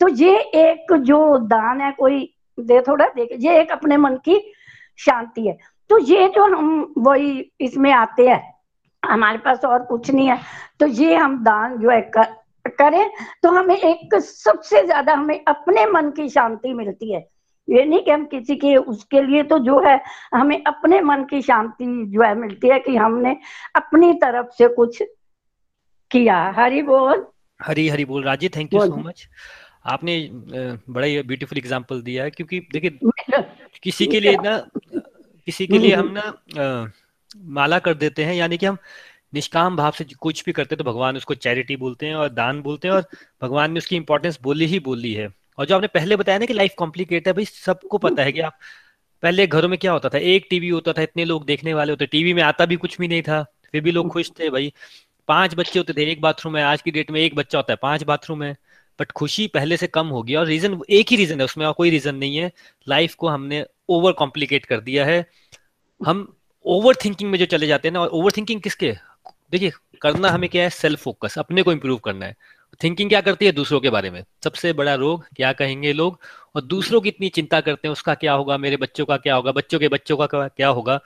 तो 0.02 0.08
ये 0.08 0.38
एक 0.56 0.94
जो 0.94 1.38
दान 1.40 1.82
है, 1.82 1.92
कोई 1.92 2.34
दे 2.58 2.82
थोड़ा 2.82 3.06
देख, 3.08 3.30
ये 3.40 3.60
एक 3.62 3.72
अपने 3.72 3.98
मन 3.98 4.16
की 4.26 4.40
शांति 5.00 5.48
है। 5.48 5.58
तो 5.90 5.98
ये 6.00 6.28
जो 6.30 6.44
हम 6.46 6.94
वही 6.98 7.52
इसमें 7.62 7.92
आते 7.94 8.28
हैं 8.28 8.55
हमारे 9.06 9.38
पास 9.38 9.66
और 9.66 9.84
कुछ 9.86 10.10
नहीं 10.12 10.28
है। 10.28 10.40
तो 10.80 10.86
ये 10.88 11.16
हम 11.16 11.44
दान 11.44 11.78
जो 11.80 11.90
है 11.90 12.02
कर, 12.14 12.34
करें 12.70 13.10
तो 13.44 13.50
हमें 13.52 13.76
एक 13.76 14.16
सबसे 14.18 14.84
ज़्यादा 14.86 15.14
हमें 15.14 15.44
अपने 15.48 15.86
मन 15.88 16.10
की 16.12 16.28
शांति 16.30 16.74
मिलती 16.74 17.12
है। 17.14 17.20
ये 17.68 17.84
नहीं 17.86 18.02
कि 18.04 18.12
हम 18.12 18.26
किसी 18.26 18.56
के 18.56 18.76
उसके 18.78 19.22
लिए 19.22 19.44
तो 19.44 19.60
जो 19.60 19.80
है 19.82 20.00
हमें 20.34 20.64
अपने 20.64 21.02
मन 21.02 21.24
की 21.30 21.42
शांति 21.42 21.86
जो 22.08 22.22
है 22.24 22.34
मिलती 22.38 22.70
है 22.70 22.80
कि 22.80 22.96
हमने 22.96 23.36
अपनी 23.76 24.14
तरफ़ 24.16 24.50
से 24.58 24.68
कुछ 24.76 25.02
किया। 26.12 26.42
हरी 26.58 26.82
बोल। 26.84 27.26
हरी 27.60 27.88
हरी 27.90 28.06
बोल। 28.06 28.24
राज़ी 28.24 28.50
थैंक 28.50 28.74
यू 28.74 28.80
सो 28.82 28.96
मच 28.98 29.28
आपने 29.86 30.18
बड़ा 30.32 31.06
ही 31.06 31.22
ब्यूटीफुल 31.24 31.58
एग्जांपल 31.58 32.02
दिया 32.02 32.24
है 32.24 32.32
क्योंकि 32.32 32.60
देखिए 32.74 33.44
किसी 33.84 34.06
के 34.08 34.20
लिए 34.20 34.38
ना 34.44 34.58
किसी 35.48 35.68
के 35.68 35.78
लिए 35.78 35.96
हम 35.96 36.14
ना 36.14 36.24
माला 37.36 37.80
कर 37.80 37.94
देते 37.94 38.24
हैं, 38.24 38.34
यानी 38.36 38.58
कि 38.58 38.66
हम 38.66 38.78
निष्काम 39.34 39.76
भाव 39.78 39.92
से 39.92 40.06
कुछ 40.20 40.44
भी 40.46 40.52
करते 40.52 40.76
हैं 40.76 40.78
तो 40.78 40.84
भगवान 40.84 41.18
उसको 41.18 41.34
चैरिटी 41.36 41.76
बोलते 41.76 42.06
हैं 42.06 42.16
और 42.16 42.30
दान 42.30 42.62
बोलते 42.62 42.88
हैं 42.88 42.96
और 42.96 43.06
भगवान 43.42 43.72
ने 43.72 43.78
उसकी 43.78 43.96
इंपॉर्टेंस 43.96 44.40
बोली 44.44 44.66
ही 44.66 44.80
बोली 44.80 45.14
है। 45.14 45.28
और 45.58 45.66
जो 45.66 45.76
आपने 45.76 45.88
पहले 45.88 46.16
बताया 46.16 46.38
ना 46.40 46.46
कि 46.46 46.54
लाइफ 46.54 46.74
कॉम्प्लिकेट 46.78 47.28
है, 47.28 47.34
भाई 47.34 47.46
सबको 47.46 47.98
पता 47.98 48.24
है 48.24 48.32
कि 48.32 48.40
आप 48.40 48.58
पहले 49.24 49.48
घरों 49.48 49.70
में 49.70 49.78
क्या 49.80 49.92
होता 49.92 50.10
था, 50.10 50.18
एक 50.18 50.48
टीवी 50.50 50.70
होता 50.70 50.94
था, 50.94 51.02
इतने 51.02 51.26
लोग 51.26 51.46
देखने 51.46 51.74
वाले 51.74 51.92
होते 51.92 52.06
टीवी 52.06 52.34
में 52.34 52.42
आता 52.44 52.66
भी 52.66 52.76
कुछ 52.76 52.98
भी 53.00 53.08
नहीं 53.08 53.22
था, 53.22 53.44
फिर 53.72 53.82
भी 53.82 53.92
लोग 53.92 54.10
खुश 54.12 54.32
थे, 54.40 54.50
भाई 54.50 54.74
पाँच 55.28 55.56
बच्चे 55.56 55.80
होते 55.80 55.94
थे, 55.94 56.12
एक 56.12 56.22
बाथरूम 56.22 56.58
है 56.58 56.64
आज 56.64 56.82
की 56.82 56.92
डेट 56.92 57.12
में 57.12 57.20
एक 57.22 57.36
बच्चा 57.36 57.58
होता 57.58 57.74
है, 57.74 57.78
पाँच 57.82 58.04
बाथरूम 58.04 58.44
है 58.44 58.56
बट 59.00 59.12
खुशी 59.12 59.48
पहले 59.48 59.78
से 59.78 59.88
कम 59.88 60.08
होगी 60.08 60.36
और 60.36 60.46
रीजन 60.48 60.80
एक 60.90 61.10
ही 61.10 61.16
रीजन 61.18 61.40
है, 61.40 61.46
उसमें 61.46 61.66
और 61.66 61.74
कोई 61.74 61.90
रीजन 61.90 62.16
नहीं 62.16 62.38
है। 62.38 62.52
लाइफ 62.88 63.16
को 63.16 63.28
हमने 63.28 63.66
ओवर 63.90 64.12
कॉम्प्लिकेट 64.12 64.66
कर 64.66 64.80
दिया 64.80 65.06
है। 65.06 65.26
हम 66.00 66.22
ओवर 66.66 66.96
थिंकिंग 66.96 67.32
में 67.32 67.40
जो 67.40 67.46
चले 67.46 67.68
जाते 67.68 67.88
हैं 67.88 67.94
ना 67.94 68.02
ओवर 68.02 68.32
थिंकिंग 68.32 68.62
किसके? 68.62 68.96
देखिए, 69.52 69.72
करना 70.02 70.30
हमें 70.30 70.50
क्या 70.50 70.64
है? 70.64 70.70
सेल्फ 70.70 71.02
फोकस 71.02 71.40
अपने 71.40 71.62
को 71.62 71.72
इम्प्रूव 71.72 71.98
करना 71.98 72.26
है। 72.26 72.36
थिंकिंग 72.84 73.10
क्या 73.10 73.22
करती 73.22 73.46
है? 73.46 73.52
दूसरों 73.52 73.80
के 73.80 73.90
बारे 73.90 74.10
में। 74.10 74.24
सबसे 74.44 74.74
बड़ा 74.74 74.96
रोग, 74.96 75.26
क्या 75.36 75.54
कहेंगे 75.54 75.94
लोग? 75.94 76.20
और 76.56 76.62
दूसरों 76.62 77.02
की 77.02 77.10
इतनी 77.10 77.30
चिंता 77.30 77.62
करते 77.62 77.88
हैं, 77.88 77.92
उसका 77.94 78.14
क्या 78.14 78.34
होगा? 78.34 78.58
मेरे 78.58 78.78
बच्चों 78.78 79.06
का 79.06 79.18
क्या 79.18 79.36
होगा? 79.36 79.52
बच्चों 79.52 79.80
के 79.80 79.88
बच्चों 79.88 80.18
का 80.18 80.48
क्या 80.48 80.68
होगा? 80.68 80.98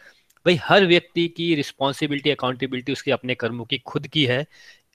भाई, 0.45 0.55
हर 0.55 0.85
व्यक्ति 0.85 1.27
की 1.27 1.55
रिस्पॉन्सिबिलिटी 1.55 2.29
अकाउंटेबिलिटी 2.29 2.91
उसके 2.91 3.11
अपने 3.11 3.35
कर्मों 3.35 3.65
की 3.65 3.77
खुद 3.77 4.07
की 4.07 4.25
है। 4.25 4.47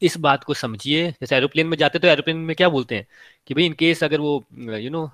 इस 0.02 0.16
बात 0.18 0.44
को 0.44 0.54
समझिए। 0.54 1.10
जैसे 1.10 1.36
एरोप्लेन 1.36 1.66
में 1.66 1.76
जाते 1.78 1.98
तो 1.98 2.08
एरोप्लेन 2.08 2.36
में 2.38 2.54
क्या 2.56 2.68
बोलते 2.68 2.94
हैं 2.94 3.06
कि 3.46 3.54
भाई 3.54 3.64
इन 3.66 3.72
केस 3.72 4.02
अगर 4.04 4.20
वो 4.20 4.44
यू 4.52 4.90
नो 4.90 5.04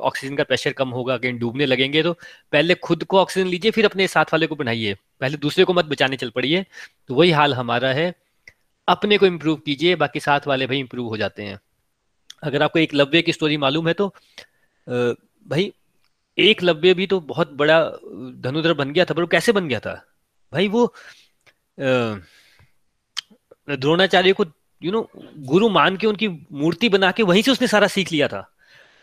ऑक्सीजन 0.00 0.36
का 0.36 0.44
प्रेशर 0.44 0.72
कम 0.72 0.88
होगा, 0.88 1.16
कहीं 1.18 1.38
डूबने 1.38 1.66
लगेंगे 1.66 2.02
तो 2.02 2.12
पहले 2.52 2.74
खुद 2.76 3.04
को 3.04 3.18
ऑक्सीजन 3.18 3.48
लीजिए, 3.48 3.70
फिर 3.70 3.84
अपने 3.84 4.06
साथ 4.08 4.32
वाले 4.32 4.46
को 4.46 4.56
बनाइए। 4.56 4.94
पहले 5.20 5.36
दूसरे 5.38 5.64
को 5.64 5.74
मत 5.74 5.84
बचाने 5.84 6.16
चल 6.16 6.30
पड़िए। 6.30 6.64
तो 7.08 7.14
वही 7.14 7.30
हाल 7.30 7.54
हमारा 7.54 7.88
है। 7.90 8.14
अपने 8.88 9.18
को 9.18 9.26
इम्प्रूव 9.26 9.56
कीजिए, 9.58 9.94
बाकी 9.96 10.20
साथ 10.20 10.46
वाले 10.46 10.66
भाई 10.66 10.78
इम्प्रूव 10.78 11.08
हो 11.08 11.16
जाते 11.16 11.42
हैं। 11.42 11.58
अगर 12.42 12.62
आपको 12.62 12.78
एक 12.78 12.94
लव्य 12.94 13.22
की 13.22 13.32
स्टोरी 13.32 13.56
मालूम 13.56 13.88
है 13.88 13.94
तो 13.94 14.08
भाई, 14.86 15.72
एक 16.38 16.62
लव्य 16.62 16.94
भी 16.94 17.06
तो 17.06 17.18
बहुत 17.22 17.52
बड़ा 17.54 17.80
धनुधर 18.42 18.72
बन 18.74 18.92
गया 18.92 19.04
था, 19.04 19.14
पर 19.14 19.20
वो 19.20 19.26
कैसे 19.28 19.52
बन 19.52 19.68
गया 19.68 19.80
था? 19.80 19.94
भाई, 20.52 20.68
वो 20.68 20.92
द्रोणाचार्य 23.68 24.32
को 24.32 24.44
यू 24.82 24.92
नो 24.92 25.08
गुरु 25.46 25.68
मान 25.68 25.96
के 25.96 26.06
उनकी 26.06 26.28
मूर्ति 26.28 26.88
बना 26.88 27.10
के 27.10 27.22
वहीं 27.22 27.42
से 27.42 27.50
उसने 27.50 27.66
सारा 27.66 27.86
सीख 27.86 28.12
लिया 28.12 28.28
था। 28.28 28.40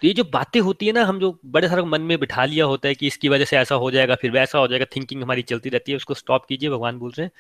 तो 0.02 0.08
ये 0.08 0.14
जो 0.14 0.24
बातें 0.24 0.60
होती 0.60 0.88
है 0.88 0.92
ना, 0.92 1.04
हम 1.06 1.20
जो 1.20 1.40
बड़े 1.46 1.68
सारे 1.70 1.82
मन 1.84 2.02
में 2.02 2.18
बिठा 2.20 2.46
लिया 2.46 2.66
होता 2.66 2.88
है 2.88 2.96
कि 2.96 3.08
इसकी 3.08 3.30
वजह 3.30 3.46
से 3.46 3.58
ऐसा 3.58 3.76
हो 3.76 3.92
जाएगा, 3.92 4.16
फिर 4.16 4.32
वैसा 4.32 4.60
हो 4.60 4.68
जाएगा 4.68 4.86
थिंकिंग 4.96 5.22
हमारी 5.24 5.42
चलती 5.44 5.70
रहती 5.70 5.92
है, 5.92 5.96
उसको 5.96 6.14
स्टॉप 6.14 6.46
कीजिए, 6.46 6.70
भगवान 6.70 7.00
बोल 7.00 7.12
रहे 7.12 7.26
हैं 7.26 7.32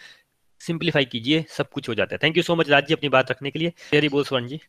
सिंप्लीफाई 0.61 1.05
कीजिए, 1.05 1.43
सब 1.49 1.69
कुछ 1.69 1.89
हो 1.89 1.93
जाता 1.95 2.15
है। 2.15 2.19
Thank 2.23 2.37
you 2.37 2.43
so 2.43 2.55
much 2.55 2.69
Raj 2.69 2.87
ji, 2.87 2.93
अपनी 2.93 3.09
बात 3.09 3.31
रखने 3.31 3.51
के 3.51 3.59
लिए। 3.59 3.73
हरी 3.93 4.09
बोल, 4.09 4.23
स्वर्ण 4.23 4.47
जी। 4.47 4.59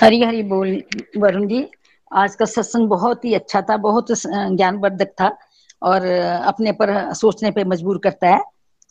हरी 0.00 0.22
हरी 0.22 0.42
बोल, 0.44 0.82
वरुण 1.16 1.46
जी। 1.48 1.66
आज 2.10 2.34
का 2.34 2.44
सत्संग 2.44 2.88
बहुत 2.88 3.24
ही 3.24 3.34
अच्छा 3.34 3.60
था, 3.62 3.76
बहुत 3.78 4.06
ज्ञानवर्धक 4.10 5.12
था 5.20 5.36
और 5.82 6.06
अपने 6.06 6.72
पर 6.72 7.12
सोचने 7.14 7.50
पे 7.50 7.64
मजबूर 7.64 7.98
करता 7.98 8.28
है। 8.28 8.40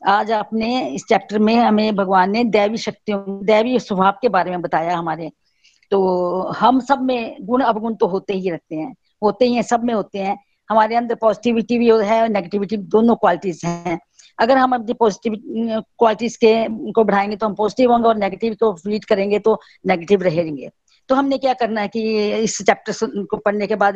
आज 0.08 0.32
आपने 0.32 0.88
इस 0.90 1.06
चैप्टर 1.10 1.40
में 1.40 1.56
हमें 1.56 1.96
भगवान 1.96 2.32
ने 2.32 2.44
दैवी 2.44 2.78
शक्तियों, 2.78 3.46
दैवी 3.46 3.80
स्वभाव 3.80 4.14
के 4.22 4.30
बारे 4.30 4.52
में 4.52 4.62
बताया 4.62 4.98
हमारे। 4.98 5.32
तो 5.92 6.42
हम 6.58 6.80
सब 6.80 7.02
में 7.02 7.38
गुण 7.42 7.62
अवगुण 7.62 7.96
तो 7.96 8.08
होते 8.08 8.34
ही 8.34 8.50
रहते 8.50 8.76
हैं, 8.76 8.96
होते 9.24 9.46
ही 9.46 9.54
हैं, 9.54 9.62
सब 9.62 9.84
में 9.84 9.94
होते 9.94 10.20
हैं। 10.20 10.38
हमारे 10.70 10.96
अंदर 10.96 11.16
पॉजिटिविटी 11.16 11.78
भी 11.78 11.88
है 11.88 12.22
और 12.22 12.30
नेगेटिविटी 12.30 12.78
दोनों 12.78 13.16
क्वालिटीज 13.16 13.62
हैं। 13.66 14.00
अगर 14.40 14.58
हम 14.58 14.76
अपनी 14.76 14.94
पॉजिटिव 14.94 15.34
क्वालिटीज 16.00 16.36
के, 16.36 16.66
को 16.92 17.04
बढ़ाएँगे 17.04 17.36
तो 17.36 17.46
हम 17.46 17.56
पॉजिटिव 17.56 17.92
होंगे 17.92 18.08
और 18.08 18.16
नेगेटिव 18.16 18.54
को 18.54 18.74
फ़ीड 18.74 19.06
करेंगे 19.06 19.40
तो 19.40 19.60
नेगेटिव 19.88 20.22
रहेंगे। 20.22 20.70
तो 21.10 21.16
हमने 21.16 21.38
क्या 21.38 21.54
करना 21.54 21.82
है 21.82 21.88
कि 21.88 22.02
इस 22.34 22.58
चैप्टर 22.62 23.26
को 23.32 23.38
पढ़ने 23.38 23.68
के 23.68 23.76
बाद 23.76 23.96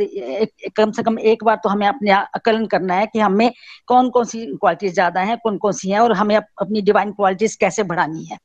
कम 0.77 0.91
से 0.91 1.03
कम 1.03 1.19
एक 1.31 1.43
बार 1.43 1.59
तो 1.63 1.69
हमें 1.69 1.87
अपने 1.87 2.11
आकलन 2.11 2.65
करना 2.67 2.95
है 2.95 3.05
कि 3.05 3.19
हमें 3.19 3.51
कौन 3.87 4.09
कौन 4.09 4.25
सी 4.25 4.45
क्वालिटीज 4.55 4.93
ज़्यादा 4.93 5.21
है 5.21 5.35
कौन 5.43 5.57
कौन 5.57 5.71
सी 5.73 5.89
है 5.89 5.99
और 5.99 6.13
हमें 6.13 6.35
अपनी 6.35 6.81
डिवाइन 6.81 7.11
क्वालिटीज 7.11 7.55
कैसे 7.55 7.83
बढ़ानी 7.85 8.23
है। 8.25 8.37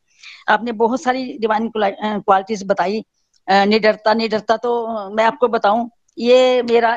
आपने 0.49 0.73
बहुत 0.74 1.03
सारी 1.03 1.24
डिवाइन 1.41 1.70
क्वालिटीज 1.74 2.65
बताई। 2.66 3.03
निडरता 3.49 4.15
निडरता 4.15 4.57
तो 4.59 5.11
मैं 5.16 5.24
आपको 5.24 5.49
बताऊँ, 5.49 5.89
ये 6.19 6.62
मेरा 6.62 6.97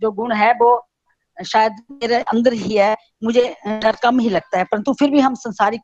जो 0.00 0.10
गुण 0.12 0.32
है 0.32 0.52
वो 0.60 0.86
शायद 1.36 1.72
मेरे 1.92 2.16
अंदर 2.22 2.52
ही 2.52 2.76
है, 2.76 2.96
मुझे 3.24 3.42
डर 3.66 3.96
कम 4.02 4.18
ही 4.20 4.28
लगता 4.30 4.58
है, 4.58 4.64
परंतु 4.64 4.92
फिर 4.92 5.10
भी 5.10 5.20
हम 5.20 5.34
संसारिक 5.36 5.80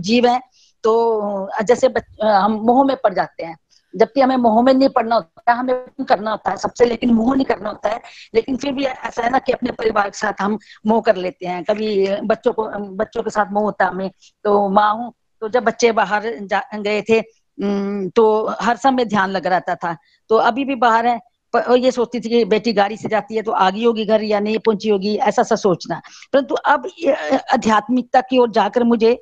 जीव 0.00 0.26
हैं 0.26 0.40
तो 0.84 1.48
जैसे 1.62 1.86
हम 2.22 2.52
मोह 2.66 2.84
में 2.84 2.96
पड़ 3.04 3.12
जाते 3.14 3.44
हैं। 3.44 3.56
जबकि 3.94 4.20
हमें 4.20 4.36
मोह 4.36 4.60
में 4.62 4.72
नहीं 4.74 4.88
पड़ना 4.88 5.16
होता 5.16 5.52
है 5.52 5.58
हमें 5.58 6.04
करना 6.08 6.30
होता 6.30 6.50
है 6.50 6.56
सबसे 6.56 6.84
लेकिन 6.84 7.12
मोह 7.14 7.34
नहीं 7.34 7.44
करना 7.44 7.68
होता 7.68 7.88
है। 7.88 8.00
लेकिन 8.34 8.56
फिर 8.56 8.72
भी 8.72 8.84
ऐसा 8.84 9.22
है 9.22 9.30
ना 9.30 9.38
कि 9.38 9.52
अपने 9.52 9.70
परिवार 9.72 10.10
के 10.10 10.18
साथ 10.18 10.42
हम 10.42 10.58
मोह 10.86 11.00
कर 11.00 11.16
लेते 11.16 11.46
हैं। 11.46 11.62
कभी 11.64 12.06
बच्चों 12.24 12.52
को, 12.52 12.68
बच्चों 12.96 13.22
के 13.22 13.30
साथ 13.30 13.52
मोह 13.52 13.62
होता 13.64 13.84
है 13.84 13.90
हमें 13.90 14.10
तो 14.44 14.68
माँ 14.70 14.92
हूँ 14.94 15.12
तो 15.42 15.48
जब 15.48 15.64
बच्चे 15.64 15.90
बाहर 15.92 16.28
गए 16.74 17.02
थे 17.02 17.20
तो 18.10 18.24
हर 18.60 18.76
समय 18.76 19.04
ध्यान 19.04 19.30
लग 19.30 19.46
रहता 19.46 19.74
था। 19.74 19.96
तो 20.30 20.36
अभी 20.38 20.64
भी 20.64 20.74
बाहर 20.76 21.06
है, 21.06 21.18
पर 21.54 21.76
ये 21.76 21.90
सोचती 21.90 22.20
थी 22.20 22.28
कि 22.28 22.44
बेटी 22.46 22.72
गाड़ी 22.72 22.96
से 22.96 23.08
जाती 23.08 23.36
है 23.36 23.42
तो 23.42 23.52
आगी 23.52 23.84
होगी 23.84 24.04
घर 24.06 24.22
या 24.22 24.40
नहीं 24.40 24.58
पहुँची 24.58 24.88
होगी 24.88 25.14
ऐसा 25.18 25.42
सा 25.42 25.56
सोचना। 25.56 26.00
परंतु 26.32 26.54
अब 26.54 26.86
आध्यात्मिकता 27.52 28.20
की 28.20 28.38
ओर 28.38 28.50
जाकर 28.50 28.84
मुझे 28.84 29.12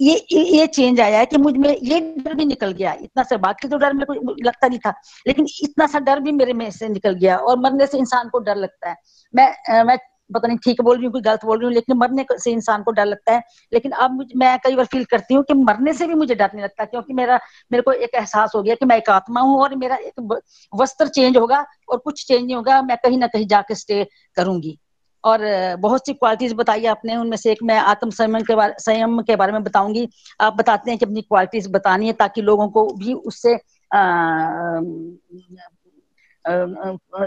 ये 0.00 0.14
ये 0.32 0.66
चेंज 0.68 1.00
आया 1.00 1.18
है 1.18 1.26
कि 1.26 1.36
मुझमें 1.38 1.70
ये 1.70 2.00
डर 2.00 2.34
भी 2.34 2.44
निकल 2.44 2.72
गया। 2.72 2.92
इतना 3.02 3.22
सा 3.22 3.36
बाकी 3.38 3.68
तो 3.68 3.78
डर 3.78 3.92
मेरे 3.92 4.06
को 4.06 4.34
लगता 4.44 4.68
नहीं 4.68 4.78
था, 4.78 4.92
लेकिन 5.26 5.46
इतना 5.62 5.86
सा 5.86 5.98
डर 6.00 6.20
भी 6.20 6.32
मेरे 6.32 6.52
में 6.52 6.70
से 6.70 6.88
निकल 6.88 7.14
गया 7.14 7.36
और 7.38 7.58
मरने 7.60 7.86
से 7.86 7.98
इंसान 7.98 8.28
को 8.28 8.38
डर 8.40 8.56
लगता 8.56 8.90
है। 8.90 8.96
मैं 9.34 9.84
मैं 9.84 9.98
पता 10.30 10.48
नहीं 10.48 10.58
ठीक 10.64 10.80
बोल 10.82 10.96
रही 10.96 11.04
हूँ, 11.04 11.12
कोई 11.12 11.20
गलत 11.22 11.44
बोल 11.44 11.58
रही 11.58 11.66
हूँ, 11.66 11.72
लेकिन 11.74 11.96
मरने 11.96 12.24
से 12.32 12.50
इंसान 12.50 12.82
को 12.82 12.92
डर 12.92 13.04
लगता 13.06 13.32
है। 13.32 13.42
लेकिन 13.72 13.92
अब 13.92 14.24
मैं 14.36 14.58
कई 14.64 14.74
बार 14.76 14.86
फील 14.86 15.04
करती 15.04 15.34
हूँ 15.34 15.42
कि 15.44 15.54
मरने 15.54 15.92
से 15.92 16.06
भी 16.06 16.14
मुझे 16.14 16.34
डर 16.34 16.50
नहीं 16.54 16.62
लगता, 16.64 16.84
क्योंकि 16.84 17.12
मेरा, 17.12 17.38
मेरे 17.70 17.82
को 17.82 17.92
एक 17.92 18.14
एहसास 18.14 18.52
हो 18.56 18.62
गया 18.62 18.74
कि 18.74 18.86
मैं 18.86 18.96
एक 18.96 19.08
आत्मा 19.10 19.40
हूँ 19.40 19.60
और 19.60 19.74
मेरा 19.76 19.96
एक 19.96 20.40
वस्त्र 20.72 21.08
चेंज 21.08 21.36
होगा 21.36 21.64
और 21.88 21.98
कुछ 21.98 22.26
चेंज 22.26 22.44
नहीं 22.44 22.56
होगा, 22.56 22.80
मैं 22.82 22.96
कहीं 22.96 23.18
ना 23.18 23.26
कहीं 23.26 23.46
जाके 23.46 23.74
स्टे 23.74 24.06
करूँगी। 24.36 24.78
और 25.24 25.40
बहुत 25.80 26.06
सी 26.06 26.12
क्वालिटीज 26.14 26.52
बताई 26.52 26.84
आपने, 26.86 27.16
उनमें 27.16 27.36
से 27.36 27.52
एक 27.52 27.62
मैं 27.62 27.78
आत्म 27.78 28.10
संयम 28.10 28.40
के 28.40 28.54
बारे, 28.54 28.74
संयम 28.78 29.20
के 29.22 29.36
बारे 29.36 29.52
में 29.52 29.62
बताऊँगी। 29.64 30.08
आप 30.40 30.56
बताते 30.56 30.90
हैं 30.90 30.98
कि 30.98 31.04
अपनी 31.04 31.22
क्वालिटीज 31.22 31.70
बतानी 31.70 32.06
है 32.06 32.12
ताकि 32.12 32.42
लोगों 32.42 32.68
को 32.68 32.86
भी 32.96 33.12
उससे 33.14 33.54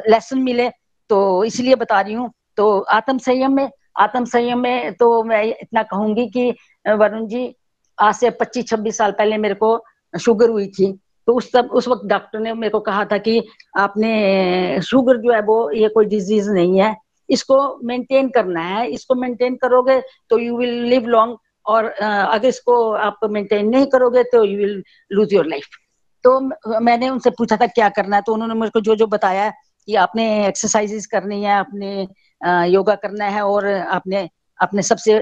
लेसन 0.10 0.42
मिले। 0.42 0.70
तो 1.10 1.44
इसलिए 1.44 1.76
बता 1.76 2.02
रही 2.02 2.14
हूँ। 2.14 2.32
तो 2.58 2.80
आत्म 2.80 3.18
संयम 3.18 3.54
में 3.54 3.70
आत्म 4.00 4.26
संयम 4.26 4.60
में 4.60 4.94
तो 4.94 5.24
मैं 5.24 5.44
इतना 5.44 5.84
कहूँगी 5.84 6.28
कि 6.30 6.50
वरुण 6.86 7.28
जी, 7.28 7.56
आज 7.98 8.16
से 8.16 8.30
पच्चीस 8.30 8.68
छब्बीस 8.68 8.98
साल 8.98 9.12
पहले 9.12 9.38
मेरे 9.38 9.56
को 9.56 9.78
शुगर 10.14 10.50
हुई 10.50 10.68
थी। 10.68 10.92
तो 11.28 11.34
उस 11.34 11.52
सब, 11.52 11.70
उस 11.74 11.88
वक्त 11.88 12.06
डॉक्टर 12.06 12.40
ने 12.40 12.54
मेरे 12.54 12.70
को 12.70 12.80
कहा 12.80 13.04
था 13.06 13.18
कि 13.18 13.42
आपने 13.78 14.82
शुगर 14.82 15.18
जो 15.18 15.34
है 15.34 15.42
वो, 15.42 15.72
ये 15.72 15.90
कोई 15.90 16.06
डिज़ीज़ 16.06 16.50
नहीं 16.52 16.80
है। 16.80 16.96
इसको 17.32 17.58
मेंटेन 17.84 18.30
करना 18.30 18.62
है, 18.62 18.88
इसको 18.90 19.16
मेंटेन 19.16 19.56
करोगे 19.56 20.02
तो 20.30 20.40
यू 20.40 20.58
विल 20.58 20.74
लिव 20.86 21.08
लॉन्ग 21.08 21.38
और 21.66 21.86
अगर 21.86 22.48
इसको 22.48 22.92
आप 22.94 23.20
मेंटेन 23.32 23.70
नहीं 23.70 23.86
करोगे 23.88 24.24
तो 24.24 24.44
you 24.44 24.58
will 24.58 24.84
lose 25.12 25.34
your 25.34 25.46
life 25.46 25.78
तो 26.24 26.40
मैंने 26.82 27.10
उनसे 27.10 27.30
पूछा 27.30 27.58
था 27.58 27.68
क्या 27.68 27.90
करना 27.92 28.16
है 28.16 28.22
तो 28.22 28.34
उन्होंने 28.34 28.54
मेरे 28.54 28.70
को 28.70 28.82
जो 28.82 28.96
जो 28.96 29.08
बताया 29.08 29.50
कि 29.88 29.96
आपने 29.98 30.26
एक्सरसाइजेस 30.48 31.06
करनी 31.08 31.44
है, 31.44 31.52
आपने 31.52 32.72
योगा 32.72 32.96
करना 32.96 33.26
है 33.26 33.42
और 33.44 33.68
आपने 33.68 34.28
अपने 34.60 34.82
सबसे 34.84 35.20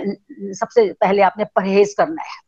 सबसे 0.54 0.92
पहले 0.94 1.22
आपने 1.22 1.46
परहेज 1.56 1.94
करना 1.98 2.22
है, 2.22 2.40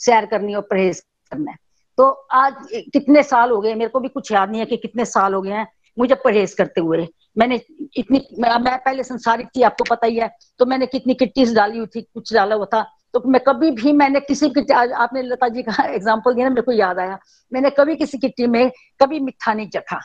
सैर 0.00 0.26
करनी 0.26 0.54
और 0.54 0.62
परहेज 0.70 1.00
करना 1.32 1.50
है। 1.50 1.56
तो 1.98 2.08
आज 2.32 2.54
कितने 2.92 3.22
साल 3.22 3.50
हो 3.50 3.60
गए, 3.60 3.74
मेरे 3.74 3.90
को 3.90 4.00
भी 4.00 4.08
कुछ 4.08 4.32
याद 4.32 4.50
नहीं 4.50 4.60
है 4.60 4.66
कि 4.66 4.76
कितने 4.76 5.04
साल 5.06 5.34
हो 5.34 5.40
गए 5.42 5.52
हैं 5.52 5.66
मुझे 5.98 6.14
परहेज 6.14 6.54
करते 6.54 6.80
हुए 6.80 7.06
मैंने 7.38 7.60
इतनी, 7.96 8.26
मैं 8.38 8.76
पहले 8.78 9.02
संसारिक 9.02 9.46
थी 9.56 9.62
आपको 9.62 9.84
पता 9.90 10.06
ही 10.06 10.16
है 10.16 10.30
तो 10.58 10.66
मैंने 10.66 10.86
कितनी 10.86 11.14
किट्टीज 11.14 11.54
डाली 11.54 11.78
हुई 11.78 11.86
थी, 11.86 12.02
कुछ 12.02 12.32
डाला 12.34 12.54
हुआ 12.54 12.66
था 12.74 12.82
तो 13.14 13.22
मैं 13.26 13.40
कभी 13.46 13.70
भी, 13.70 13.92
मैंने 13.92 14.20
किसी 14.20 14.48
किट्टी 14.50 14.72
आपने 14.74 15.22
लता 15.22 15.48
जी 15.48 15.62
का 15.62 15.84
एग्ज़ाम्पल 15.94 16.34
दिया 16.34 16.48
ना, 16.48 16.50
मेरे 16.50 16.62
को 16.62 16.72
याद 16.72 16.98
आया। 16.98 17.18
मैंने 17.52 17.70
कभी 17.70 17.96
किसी 17.96 18.18
किट्टी 18.18 18.46
में 18.46 18.70
कभी 19.00 19.20
मिठा 19.20 19.52
नहीं 19.54 19.68
चखा। 19.68 20.00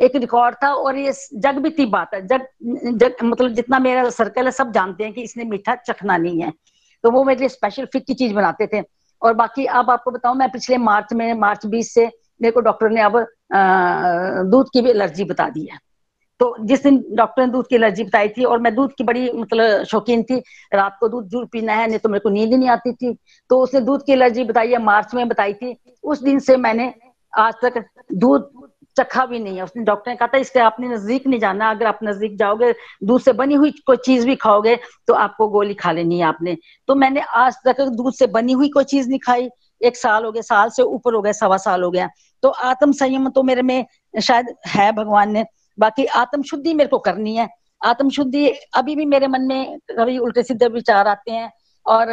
एक 0.00 0.16
रिकॉर्ड 0.16 0.54
था 0.54 0.72
और 0.72 0.96
ये 0.96 1.12
जग 1.34 1.58
भी 1.58 1.70
थी 1.70 1.86
बात 1.86 2.14
है, 2.14 2.26
जग 2.26 2.46
जग 2.98 3.24
मतलब 3.24 3.54
जितना 3.54 3.78
मेरा 3.78 4.08
सर्कल 4.10 4.44
है, 4.44 4.50
सब 4.50 4.72
जानते 4.72 5.04
हैं 5.04 5.12
कि 5.12 5.22
इसने 5.22 5.44
मीठा 5.44 5.74
चखना 5.74 6.16
नहीं 6.16 6.42
है। 6.42 6.52
तो 7.04 7.10
वो 7.10 7.24
मेरे 7.24 7.40
लिए 7.40 7.48
स्पेशल 7.48 7.86
फिट 7.86 8.06
की 8.06 8.14
चीज़ 8.14 8.34
बनाते 8.34 8.66
थे। 8.66 8.82
और 9.22 9.34
बाकी 9.34 9.64
अब 9.64 9.90
आपको 9.90 10.10
बताऊँ, 10.10 10.36
मैं 10.36 10.50
पिछले 10.50 10.76
मार्च 10.76 11.12
में, 11.12 11.32
मार्च 11.34 11.66
बीस 11.66 11.94
से 11.94 12.06
मेरे 12.42 12.52
को 12.52 12.60
डॉक्टर 12.60 12.90
ने 12.90 13.00
अब 13.00 13.26
दूध 13.50 14.68
की 14.72 14.80
भी 14.82 14.90
एलर्जी 14.90 15.24
बता 15.24 15.48
दी 15.48 15.64
है। 15.64 15.78
तो 16.40 16.54
जिस 16.60 16.82
दिन 16.82 17.02
डॉक्टर 17.16 17.42
ने 17.42 17.52
दूध 17.52 17.66
की 17.68 17.74
एलर्जी 17.76 18.04
बताई 18.04 18.28
थी 18.28 18.44
और 18.44 18.58
मैं 18.58 18.74
दूध 18.74 18.92
की 18.94 19.04
बड़ी 19.04 19.30
मतलब 19.32 19.84
शौकीन 19.84 20.22
थी, 20.22 20.36
रात 20.74 20.96
को 21.00 21.08
दूध 21.08 21.28
ज़रूर 21.28 21.44
पीना 21.52 21.72
है, 21.72 21.86
नहीं 21.88 21.98
तो 21.98 22.08
मेरे 22.08 22.20
को 22.20 22.30
नींद 22.30 22.54
नहीं 22.54 22.68
आती 22.68 22.92
थी। 22.92 23.16
तो 23.50 23.60
उसने 23.60 23.80
दूध 23.80 24.04
की 24.06 24.12
एलर्जी 24.12 24.44
बताई 24.44 24.70
है, 24.72 24.82
मार्च 24.84 25.14
में 25.14 25.28
बताई 25.28 25.52
थी। 25.54 25.76
उस 26.04 26.22
दिन 26.22 26.38
से 26.38 26.56
मैंने 26.58 26.92
आज 27.32 27.54
तक 27.64 27.84
दूध 28.14 28.50
चखा 28.96 29.24
भी 29.26 29.38
नहीं 29.38 29.56
है। 29.56 29.62
उसने 29.64 29.82
डॉक्टर 29.84 30.10
ने 30.10 30.16
कहा 30.16 30.28
था, 30.28 30.38
इसके 30.38 30.60
आपने 30.60 30.88
नज़दीक 30.88 31.26
नहीं 31.26 31.40
जाना। 31.40 31.70
अगर 31.70 31.86
आप 31.86 31.98
नज़दीक 32.04 32.36
जाओगे, 32.38 32.72
दूध 33.04 33.20
से 33.20 33.32
बनी 33.32 33.54
हुई 33.54 33.70
कोई 33.86 33.96
चीज़ 33.96 34.26
भी 34.26 34.36
खाओगे 34.36 34.78
तो 35.08 35.14
आपको 35.16 35.48
गोली 35.48 35.74
खा 35.74 35.92
लेनी 35.92 36.18
है 36.18 36.24
आपने। 36.26 36.56
तो 36.88 36.94
मैंने 36.94 37.20
आज 37.36 37.56
तक 37.66 37.80
दूध 37.82 38.14
से 38.14 38.26
बनी 38.28 38.52
हुई 38.52 38.68
कोई 38.68 38.84
चीज़ 38.86 39.08
नहीं 39.08 39.18
खाई। 39.18 39.48
एक 39.80 39.96
साल 39.96 40.24
हो 40.24 40.32
गया 40.32 40.42
साल 40.42 40.70
से 40.70 40.82
ऊपर 40.82 41.14
हो 41.14 41.20
गया 41.22 41.32
सवा 41.32 41.56
साल 41.58 41.82
हो 41.82 41.90
गया। 41.90 42.08
तो 42.42 42.48
आत्म 42.48 42.92
संयम 42.92 43.28
तो 43.30 43.42
मेरे 43.42 43.62
में 43.62 43.84
शायद 44.20 44.54
है 44.66 44.90
भगवान 44.92 45.32
ने 45.32 45.44
बाकी 45.78 46.04
आत्म 46.16 46.42
शुद्धि 46.42 46.74
मेरे 46.74 46.88
को 46.88 46.98
करनी 46.98 47.36
है। 47.36 47.48
आत्म 47.82 48.10
शुद्धि 48.10 48.48
अभी 48.74 48.96
भी 48.96 49.04
मेरे 49.06 49.26
मन 49.28 49.42
में 49.42 49.78
कभी 49.90 50.18
उल्टे 50.18 50.42
सीधे 50.42 50.68
विचार 50.68 51.08
आते 51.08 51.32
हैं 51.32 51.50
और 51.86 52.06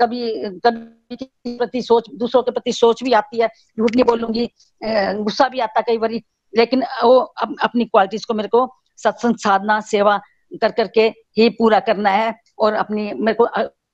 कभी 0.00 0.30
कभी 0.66 1.26
प्रति 1.48 1.82
सोच 1.82 2.08
दूसरों 2.14 2.42
के 2.42 2.50
प्रति 2.50 2.72
सोच 2.72 3.02
भी 3.02 3.12
आती 3.12 3.40
है। 3.40 3.48
झूठ 3.48 3.94
नहीं 3.94 4.04
बोलूँगी 4.04 4.48
गुस्सा 4.82 5.48
भी 5.48 5.60
आता 5.60 5.80
कई 5.80 5.98
बारी 5.98 6.22
लेकिन 6.54 6.82
वो 7.04 7.18
अप, 7.18 7.54
अपनी 7.62 7.84
क्वालिटीज 7.84 8.24
को 8.24 8.34
मेरे 8.34 8.48
को 8.48 8.68
सत्संग 8.96 9.36
साधना 9.36 9.80
सेवा 9.80 10.20
कर 10.62 10.72
करके 10.72 11.02
ही 11.36 11.48
पूरा 11.50 11.80
करना 11.80 12.10
है 12.10 12.34
और 12.58 12.74
अपनी 12.74 13.12
मेरे 13.14 13.34
को 13.34 13.46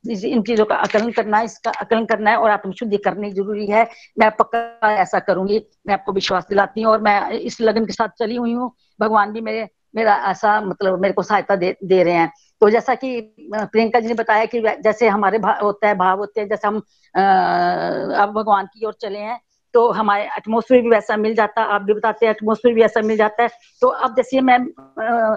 इन 0.09 0.43
चीज़ों 0.43 0.65
का 0.65 0.75
आकलन 0.75 1.11
करना 1.11 1.39
है 1.39 1.45
इसका 1.45 1.71
आकलन 1.71 2.05
करना 2.05 2.31
है 2.31 2.37
और 2.37 2.51
आत्मशुद्धि 2.51 2.97
करनी 2.97 3.31
ज़रूरी 3.31 3.67
है। 3.67 3.89
मैं 4.19 4.31
पक्का 4.31 4.93
ऐसा 4.93 5.19
करूँगी। 5.19 5.63
मैं 5.87 5.95
आपको 5.95 6.13
विश्वास 6.13 6.47
दिलाती 6.49 6.83
हूँ 6.83 6.93
और 6.93 7.01
मैं 7.01 7.31
इस 7.31 7.61
लगन 7.61 7.87
के 7.87 7.93
साथ 7.93 8.09
चली 8.09 8.37
हुई 8.37 8.53
हूँ। 8.53 8.73
भगवान 9.01 9.33
भी 9.33 9.41
मेरे, 9.41 9.69
मेरा 9.97 10.15
ऐसा 10.15 10.61
मतलब 10.61 11.01
मेरे 11.01 11.15
को 11.15 11.23
सहायता 11.23 11.57
दे 11.57 11.77
दे 11.85 12.03
रहे 12.03 12.15
हैं। 12.15 12.33
तो 12.61 12.71
जैसा 12.71 12.95
कि 12.95 13.21
प्रियंका 13.53 14.01
जी 14.01 14.09
ने 14.09 14.15
बताया 14.15 14.45
कि 14.45 14.61
जैसे 14.61 15.09
हमारे 15.09 15.39
भाव 15.39 15.65
होता 15.65 15.89
है, 15.89 15.95
भाव 15.95 16.19
होते 16.19 16.41
हैं, 16.41 16.49
जैसे 16.49 16.69
हम, 16.69 16.77
अः, 17.15 18.17
अब 18.17 18.33
भगवान 18.33 18.67
की 18.67 18.87
ओर 18.87 18.93
चले 18.93 19.19
हैं 19.19 19.41
तो 19.75 19.91
हमारे 19.91 20.25
एटमोसफियर 20.25 20.83
भी 20.83 20.89
वैसा 20.89 21.17
मिल 21.17 21.35
जाता 21.35 21.61
है 21.61 21.67
आप 21.69 21.83
भी 21.83 21.95
बताते 21.95 22.27
हैं 22.27 22.31
एटमोसफियर 22.31 22.75
भी 22.75 22.83
ऐसा 22.83 23.01
मिल 23.03 23.17
जाता 23.17 23.43
है। 23.43 23.49
तो 23.81 23.89
अब 23.89 24.17
जैसे 24.17 24.41
मैं 24.41 24.59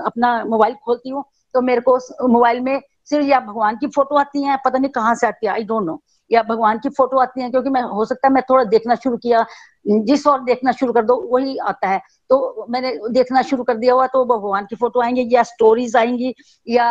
अपना 0.05 0.43
मोबाइल 0.45 0.75
खोलती 0.85 1.09
हूँ 1.09 1.23
तो 1.53 1.61
मेरे 1.61 1.81
को 1.81 1.97
मोबाइल 2.27 2.59
में 2.59 2.81
सिर्फ़ 3.09 3.25
या 3.27 3.39
भगवान 3.39 3.77
की 3.77 3.87
फ़ोटो 3.87 4.17
आती 4.17 4.43
है, 4.43 4.57
पता 4.65 4.79
नहीं 4.79 4.91
कहाँ 4.91 5.15
से 5.15 5.27
आती 5.27 5.45
है 5.47 5.53
आई 5.53 5.63
डोंट 5.63 5.85
नो 5.85 6.01
या 6.31 6.41
भगवान 6.43 6.77
की 6.79 6.89
फ़ोटो 6.89 7.17
आती 7.19 7.41
है, 7.41 7.49
क्योंकि 7.49 7.69
मैं, 7.69 7.81
हो 7.81 8.05
सकता 8.05 8.27
है 8.27 8.33
मैं 8.33 8.41
थोड़ा 8.49 8.63
देखना 8.63 8.95
शुरू 8.95 9.17
किया, 9.17 9.45
जिस 9.87 10.25
और 10.27 10.43
देखना 10.43 10.71
शुरू 10.71 10.93
कर 10.93 11.03
दो, 11.05 11.15
वही 11.33 11.57
आता 11.59 11.87
है। 11.87 11.99
तो 12.29 12.65
मैंने 12.69 12.91
देखना 13.11 13.41
शुरू 13.41 13.63
कर 13.63 13.77
दिया 13.77 13.93
हुआ 13.93 14.07
तो 14.07 14.23
भगवान 14.25 14.65
की 14.65 14.75
फ़ोटो 14.75 15.01
आएँगे, 15.01 15.21
या 15.31 15.43
स्टोरीज 15.43 15.95
आएँगी, 15.95 16.33
या 16.67 16.85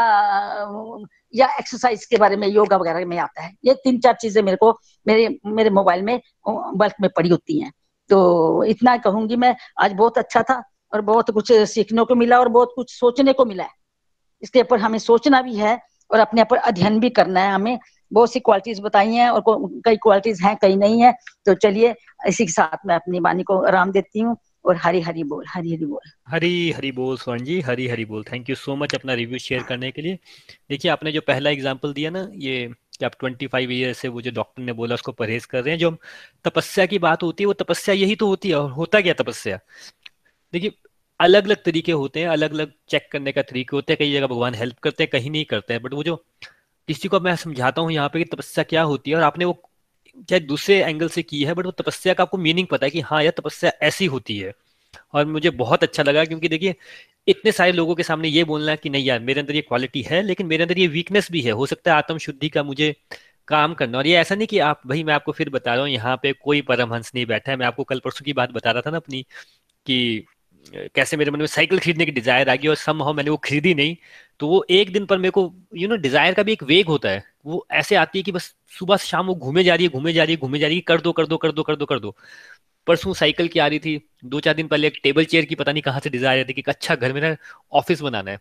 या 1.35 1.47
एक्सरसाइज 1.59 2.05
के 2.07 2.17
बारे 2.17 2.37
में 2.37 2.47
योगा 2.49 2.77
वगैरह 2.77 3.07
में 3.07 3.17
आता 3.19 3.43
है। 3.43 3.53
ये 3.65 3.75
तीन 3.75 3.99
चार 4.01 4.15
चीज़ें 4.15 4.43
मेरे 4.43 4.57
को, 4.57 4.71
मेरे 5.07 5.29
मेरे 5.47 5.71
मोबाइल 5.71 6.03
में 6.03 6.21
बल्क 6.49 6.95
में 7.01 7.11
पड़ी 7.17 7.29
होती 7.29 7.61
हैं। 7.61 7.73
तो 8.11 8.65
इतना 8.65 8.97
कहूँगी 8.99 9.37
मैं, 9.37 9.55
आज 9.81 9.93
बहुत 9.93 10.19
अच्छा 10.19 10.43
था, 10.43 10.63
और 10.93 11.01
बहुत 11.03 11.31
कुछ 11.31 11.53
सीखने 11.53 12.05
को 12.05 12.15
मिला, 12.15 12.39
और 12.41 12.49
बहुत 12.49 12.73
कुछ 12.77 12.93
सोचने 12.93 13.33
को 13.33 13.45
मिला 13.45 13.65
है। 13.65 13.71
इसके 14.43 14.61
ऊपर 14.61 14.79
हमें 14.79 14.99
सोचना 14.99 15.41
भी 15.43 15.57
है 15.57 15.81
और 16.13 16.19
अपने 16.19 16.43
ऊपर 16.43 16.57
अध्ययन 16.59 17.01
भी 17.01 17.11
करना 17.11 17.41
है 17.41 17.53
हमें। 17.53 17.79
बहुत 18.13 18.33
सी 18.33 18.41
क्वालिटीज 18.41 18.81
बताई 18.81 19.15
हैं 19.15 19.29
और 19.31 19.43
कई 19.85 19.97
क्वालिटीज 19.97 20.43
हैं, 20.43 20.57
कई 20.63 20.77
नहीं 20.77 21.03
है। 21.03 21.13
तो 21.47 21.55
चलिए, 21.57 21.95
इसी 22.29 22.45
के 22.47 22.53
साथ 22.53 22.87
मैं 22.87 22.95
अपनी 22.95 23.21
वाणी 23.21 23.43
को 23.43 23.59
आराम 23.59 23.93
देती 23.93 24.21
हूँ 24.21 24.37
और 24.65 24.77
हरी 24.77 25.01
हरी 25.01 25.25
बोल, 25.25 25.45
हरी 25.49 25.75
हरी 25.75 25.87
बोल। 25.87 26.11
हरी 26.29 26.71
हरी 26.73 26.91
बोल 26.93 27.17
स्वर्ण 27.17 27.45
जी, 27.45 27.61
हरी 27.61 27.87
हरी 27.89 28.05
बोल। 28.05 28.25
थैंक 28.25 28.51
यू 28.51 28.57
सो 28.57 28.77
मच 28.77 28.95
अपना 28.95 29.15
रिव्यू 29.15 29.39
शेयर 29.39 29.63
करने 29.63 29.91
के 29.91 30.03
लिए। 30.03 30.19
देखिए, 30.71 30.91
आपने 30.91 31.13
जो 31.13 31.21
पहला 31.21 31.51
एग्ज़ाम्पल 31.51 31.93
दिया 31.93 32.11
ना, 32.11 32.29
ये 32.35 32.69
कि 32.99 33.05
आप 33.05 33.13
ट्वेंटी 33.21 33.47
फाइव 33.47 33.73
ईयर 33.73 33.93
से 33.93 34.09
वो 34.09 34.21
जो 34.21 34.31
डॉक्टर 34.31 34.63
ने 34.63 34.73
बोला, 34.73 34.95
उसको 34.95 35.13
परहेज 35.13 35.47
कर 35.47 35.63
रहे 35.63 35.73
हैं, 35.73 35.79
जो 35.79 35.97
तपस्या 36.45 36.87
की 36.87 36.99
बात 36.99 37.23
होती 37.23 37.45
है, 37.45 37.47
वो 37.47 37.53
तपस्या 37.55 37.95
यही 37.95 38.17
तो 38.17 38.27
होती 38.27 38.49
है, 38.49 38.55
और 38.55 38.71
होता 38.71 39.01
क्या 39.01 39.15
तपस्या? 39.15 39.59
देखिए 40.53 40.73
अलग 41.23 41.45
अलग 41.45 41.63
तरीके 41.65 41.93
होते 41.95 42.21
हैं 42.21 42.29
अलग 42.29 42.53
अलग 42.55 42.73
चेक 42.89 43.09
करने 43.13 43.33
का 43.33 43.43
तरीके 43.43 43.77
होते 43.77 43.93
हैं, 43.93 43.99
कई 43.99 44.13
जगह 44.13 44.27
भगवान 44.27 44.55
हेल्प 44.55 44.79
करते 44.79 45.03
हैं, 45.03 45.11
कहीं 45.13 45.31
नहीं 45.31 45.45
करते 45.45 45.75
हैं 45.75 45.83
बट 45.83 45.95
वो 45.95 46.03
जो 46.05 46.17
किसी 46.89 47.09
को 47.09 47.21
मैं 47.21 47.35
समझाता 47.37 47.83
हूँ 47.83 47.93
यहाँ 47.93 48.09
पे 48.09 48.19
कि 48.19 48.25
तपस्या 48.27 48.65
क्या 48.65 48.83
होती 48.83 49.11
है 49.11 49.17
और 49.17 49.23
आपने 49.23 49.45
वो 49.45 49.61
चाहे 50.29 50.41
दूसरे 50.41 50.77
एंगल 50.83 51.09
से 51.09 51.23
की 51.23 51.43
है 51.45 51.55
बट 51.55 51.67
वो 51.67 51.71
तपस्या 51.73 52.15
का 52.15 52.23
आपको 52.23 52.39
मीनिंग 52.39 52.67
पता 52.67 52.87
है 52.87 52.91
कि 52.91 53.01
हाँ 53.03 53.23
यार 53.23 53.33
तपस्या 53.39 53.73
ऐसी 53.83 54.07
होती 54.07 54.39
है। 54.39 54.53
और 55.15 55.25
मुझे 55.27 55.51
बहुत 55.53 55.83
अच्छा 55.83 56.03
लगा 56.03 56.25
क्योंकि 56.25 56.49
देखिए, 56.49 56.75
इतने 57.29 57.53
सारे 57.53 57.73
लोगों 57.73 57.95
के 57.95 58.03
सामने 58.03 58.29
ये 58.29 58.45
बोलना 58.45 58.71
है 58.71 58.77
कि 58.77 58.91
नहीं 58.91 59.05
यार, 59.05 59.21
मेरे 59.21 59.41
अंदर 59.41 59.55
ये 59.55 59.61
क्वालिटी 59.63 60.03
है, 60.03 60.23
लेकिन 60.23 60.47
मेरे 60.47 60.63
अंदर 60.63 60.79
ये 60.79 60.87
वीकनेस 60.89 61.31
भी 61.33 61.41
है। 61.41 61.51
हो 61.53 61.67
सकता 61.67 61.91
है 61.91 61.97
आत्म 61.99 62.19
शुद्धि 62.19 62.49
का 62.49 62.63
मुझे 62.63 62.95
काम 63.49 63.75
करना। 63.75 63.99
और 63.99 64.07
ये 64.07 64.17
ऐसा 64.17 64.35
नहीं 64.35 64.47
कि 64.47 64.59
आप, 64.61 64.81
भाई 64.87 65.05
मैं 65.05 65.15
आपको 65.15 65.33
फिर 65.33 65.51
बता 65.51 65.75
रहा 65.75 65.83
हूँ, 65.83 65.91
यहाँ 65.91 66.17
पे 66.23 66.33
कोई 66.35 66.63
परमहंस 66.63 67.13
नहीं 67.15 67.27
बैठा 67.27 67.53
है। 67.53 67.57
मैं 67.59 67.67
आपको 67.67 67.85
कल 67.85 68.01
परसों 68.05 68.25
की 68.25 68.33
बात 68.33 68.51
बता 68.53 68.71
रहा 68.71 68.83
था 68.87 68.91
ना 68.91 68.97
अपनी 68.97 69.23
कि 69.87 70.25
कैसे 70.65 71.17
मेरे 71.17 71.31
मन 71.31 71.39
में 71.39 71.47
साइकिल 71.47 71.79
खरीदने 71.79 72.05
की 72.07 72.13
डिज़ायर 72.13 72.51
आ 72.51 72.55
गई 72.55 72.69
और 72.69 72.77
सम 72.77 73.03
मैंने 73.15 73.31
वो 73.31 73.37
खरीदी 73.45 73.75
नहीं 73.75 73.97
तो 74.41 74.49
वो 74.49 74.65
एक 74.71 74.93
दिन 74.93 75.07
पर 75.07 75.19
मेरे 75.19 75.31
को 75.31 75.53
यू 75.77 75.89
नो 75.89 75.97
डिज़ायर 75.99 76.35
का 76.35 76.43
भी 76.43 76.53
एक 76.53 76.63
वेग 76.63 76.87
होता 76.87 77.09
है। 77.09 77.25
वो 77.47 77.67
ऐसे 77.73 77.97
आती 77.97 78.19
है 78.19 78.23
कि 78.23 78.33
बस 78.33 78.55
सुबह 78.79 78.97
शाम 78.99 79.27
वो 79.27 79.35
घूमे 79.35 79.65
जा 79.65 79.75
रही 79.75 79.87
है, 79.87 79.91
घूमे 79.91 80.13
जा 80.13 80.25
रही 80.25 80.35
है, 80.35 80.41
घूमे 80.41 80.59
जा 80.59 80.67
रही 80.67 80.77
है, 80.77 80.83
कर 80.83 81.01
दो 81.01 81.13
कर 81.13 81.27
दो 81.27 81.37
कर 81.37 81.53
दो 81.53 81.63
कर 81.63 81.77
दो 81.77 81.87
कर 81.87 81.99
दो। 81.99 82.15
परसों 82.87 83.13
साइकिल 83.15 83.49
की 83.49 83.59
आ 83.59 83.67
रही 83.67 83.79
थी, 83.79 84.01
दो 84.25 84.41
चार 84.41 84.55
दिन 84.55 84.67
पहले 84.69 84.87
एक 84.87 84.99
टेबल 85.03 85.25
चेयर 85.25 85.45
की 85.45 85.55
पता 85.55 85.73
नहीं 85.73 85.83
कहाँ 85.83 86.01
से 86.01 86.11
डिज़ायर 86.11 86.47
थी 86.49 86.53
कि 86.53 86.63
अच्छा 86.69 86.95
घर 86.95 87.13
मेरा 87.13 87.37
ऑफ़िस 87.73 88.01
बनाना 88.01 88.31
है। 88.31 88.39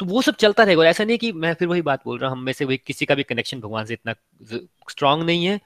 तो 0.00 0.06
वो 0.06 0.22
सब 0.22 0.36
चलता 0.36 0.62
रहेगा 0.62 0.84
ऐसा 0.86 1.04
नहीं 1.04 1.18
कि 1.18 1.32
मैं 1.34 1.52
फिर 1.54 1.68
वही 1.68 1.82
बात 1.82 2.02
बोल 2.04 2.18
रहा 2.18 2.30
हूँ, 2.30 2.38
हम 2.38 2.44
में 2.44 2.52
से 2.52 2.64
वही 2.64 2.76
किसी 2.86 3.06
का 3.06 3.14
भी 3.14 3.22
कनेक्शन 3.22 3.60
भगवान 3.60 3.86
से 3.86 3.94
इतना 3.94 4.14
स्ट्रांग 4.90 5.22
नहीं 5.22 5.44
है। 5.46 5.60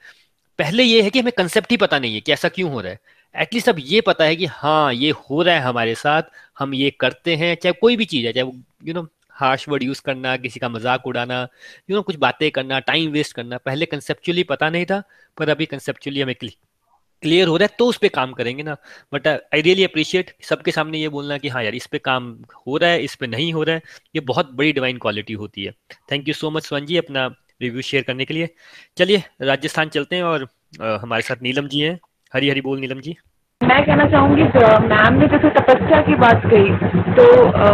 पहले 0.59 0.83
ये 0.83 1.01
है 1.01 1.09
कि 1.09 1.19
हमें 1.19 1.33
कंसेप्ट 1.37 1.71
ही 1.71 1.77
पता 1.77 1.99
नहीं 1.99 2.13
है 2.15 2.21
कि 2.21 2.31
ऐसा 2.33 2.49
क्यों 2.49 2.71
हो 2.71 2.81
रहा 2.81 2.91
है। 2.91 2.99
एटलीस्ट 3.35 3.69
अब 3.69 3.75
ये 3.79 4.01
पता 4.01 4.25
है 4.25 4.35
कि 4.35 4.45
हाँ 4.45 4.93
ये 4.93 5.09
हो 5.21 5.41
रहा 5.41 5.55
है 5.55 5.61
हमारे 5.61 5.95
साथ 5.95 6.23
हम 6.59 6.73
ये 6.73 6.89
करते 6.99 7.35
हैं 7.35 7.55
चाहे 7.55 7.73
कोई 7.81 7.95
भी 7.97 8.05
चीज़ 8.05 8.25
है 8.27 8.33
चाहे 8.33 8.51
you 8.87 8.93
know 8.93 9.07
harsh 9.35 9.67
word 9.69 9.83
use 9.83 10.01
करना 10.01 10.35
किसी 10.37 10.59
का 10.59 10.69
मज़ाक 10.69 11.07
उड़ाना 11.07 11.41
यू 11.89 11.95
नो 11.95 12.01
कुछ 12.01 12.15
बातें 12.17 12.49
करना 12.51 12.79
टाइम 12.89 13.11
वेस्ट 13.11 13.35
करना 13.35 13.57
पहले 13.65 13.85
कंसेप्चुअली 13.85 14.43
पता 14.45 14.69
नहीं 14.69 14.85
था 14.85 15.01
पर 15.37 15.49
अभी 15.49 15.65
कंसेप्चुअली 15.65 16.21
हमें 16.21 16.35
क्लियर 16.35 17.47
हो 17.47 17.57
रहा 17.57 17.67
है 17.71 17.75
तो 17.79 17.85
उस 17.87 17.97
पर 17.97 18.07
काम 18.07 18.33
करेंगे 18.33 18.63
ना। 18.63 18.75
बट 19.13 19.27
आई 19.27 19.61
रियली 19.61 19.83
अप्रिशिएट 19.83 20.31
सबके 20.43 20.71
सामने 20.71 20.99
ये 20.99 21.09
बोलना 21.09 21.37
कि 21.37 21.47
हाँ 21.49 21.63
यार 21.63 21.75
इस 21.75 21.85
पर 21.87 21.97
काम 21.97 22.27
हो 22.67 22.77
रहा 22.77 22.89
है 22.89 23.03
इस 23.03 23.15
पे 23.15 23.27
नहीं 23.27 23.51
हो 23.53 23.63
रहा 23.63 23.75
है 23.75 23.81
ये 24.15 24.21
बहुत 24.23 24.51
बड़ी 24.53 24.73
डिवाइन 24.73 24.97
क्वालिटी 24.97 25.33
होती 25.33 25.63
है। 25.63 25.71
थैंक 26.11 26.27
यू 26.27 26.33
सो 26.33 26.51
मच 26.51 26.65
स्वर्ण 26.65 26.85
जी 26.85 26.97
अपना 26.97 27.25
रिव्यू 27.61 27.81
शेयर 27.81 28.03
करने 28.03 28.25
के 28.25 28.33
लिए। 28.33 28.49
चलिए 28.97 29.23
राजस्थान 29.41 29.89
चलते 29.89 30.15
हैं 30.15 30.23
और 30.23 30.47
आ, 30.81 30.97
हमारे 30.97 31.21
साथ 31.21 31.41
नीलम 31.43 31.67
जी 31.67 31.79
हैं। 31.81 31.99
हरी 32.35 32.49
हरी 32.49 32.61
बोल 32.61 32.79
नीलम 32.79 32.99
जी। 32.99 33.15
मैं 33.61 33.85
कहना 33.85 34.05
चाहूँगी 34.05 34.43
मैम 34.87 35.13
ने 35.13 35.27
जैसे 35.27 35.49
तपस्या 35.49 36.01
की 36.01 36.15
बात 36.15 36.41
कही 36.45 37.13
तो 37.13 37.27
आ, 37.47 37.69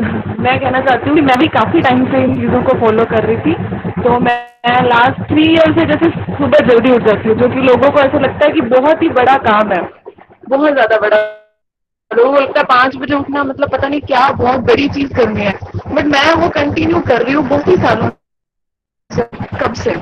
मैं 0.40 0.60
कहना 0.60 0.80
चाहती 0.80 1.10
हूँ 1.10 1.16
कि 1.16 1.20
मैं 1.20 1.38
भी 1.38 1.46
काफ़ी 1.48 1.80
टाइम 1.80 2.04
से 2.04 2.22
इन 2.24 2.34
चीज़ों 2.34 2.62
को 2.62 2.78
फॉलो 2.80 3.04
कर 3.04 3.24
रही 3.24 3.36
थी 3.36 3.54
तो 4.02 4.18
मैं 4.18 4.82
लास्ट 4.82 5.20
थ्री 5.28 5.42
ईयर 5.42 5.72
से 5.78 5.86
जैसे 5.86 6.10
सुबह 6.10 6.66
जल्दी 6.66 6.92
उठ 6.92 7.02
जाती 7.02 7.28
हूँ 7.28 7.36
जो 7.38 7.48
कि 7.48 7.60
लोगों 7.60 7.90
को 7.90 8.00
ऐसा 8.00 8.18
लगता 8.18 8.46
है 8.46 8.52
कि 8.52 8.60
बहुत 8.60 9.02
ही 9.02 9.08
बड़ा 9.08 9.36
काम 9.36 9.72
है 9.72 9.80
बहुत 10.48 10.72
ज़्यादा 10.72 10.96
बड़ा। 10.96 11.16
लोगों 12.10 12.32
को 12.32 12.40
लगता 12.40 12.60
है 12.60 12.64
पाँच 12.64 12.96
बजे 12.96 13.14
उठना 13.14 13.44
मतलब 13.44 13.70
पता 13.70 13.88
नहीं 13.88 14.00
क्या 14.00 14.28
बहुत 14.32 14.60
बड़ी 14.60 14.88
चीज़ 14.88 15.14
करनी 15.14 15.40
है 15.40 15.54
बट 15.94 16.04
मैं 16.04 16.34
वो 16.34 16.48
कंटिन्यू 16.48 17.00
कर 17.00 17.22
रही 17.22 17.34
हूँ 17.34 17.48
बहुत 17.48 17.68
ही 17.68 17.76
सालों 17.76 18.08
कब 19.60 19.74
से? 19.74 19.94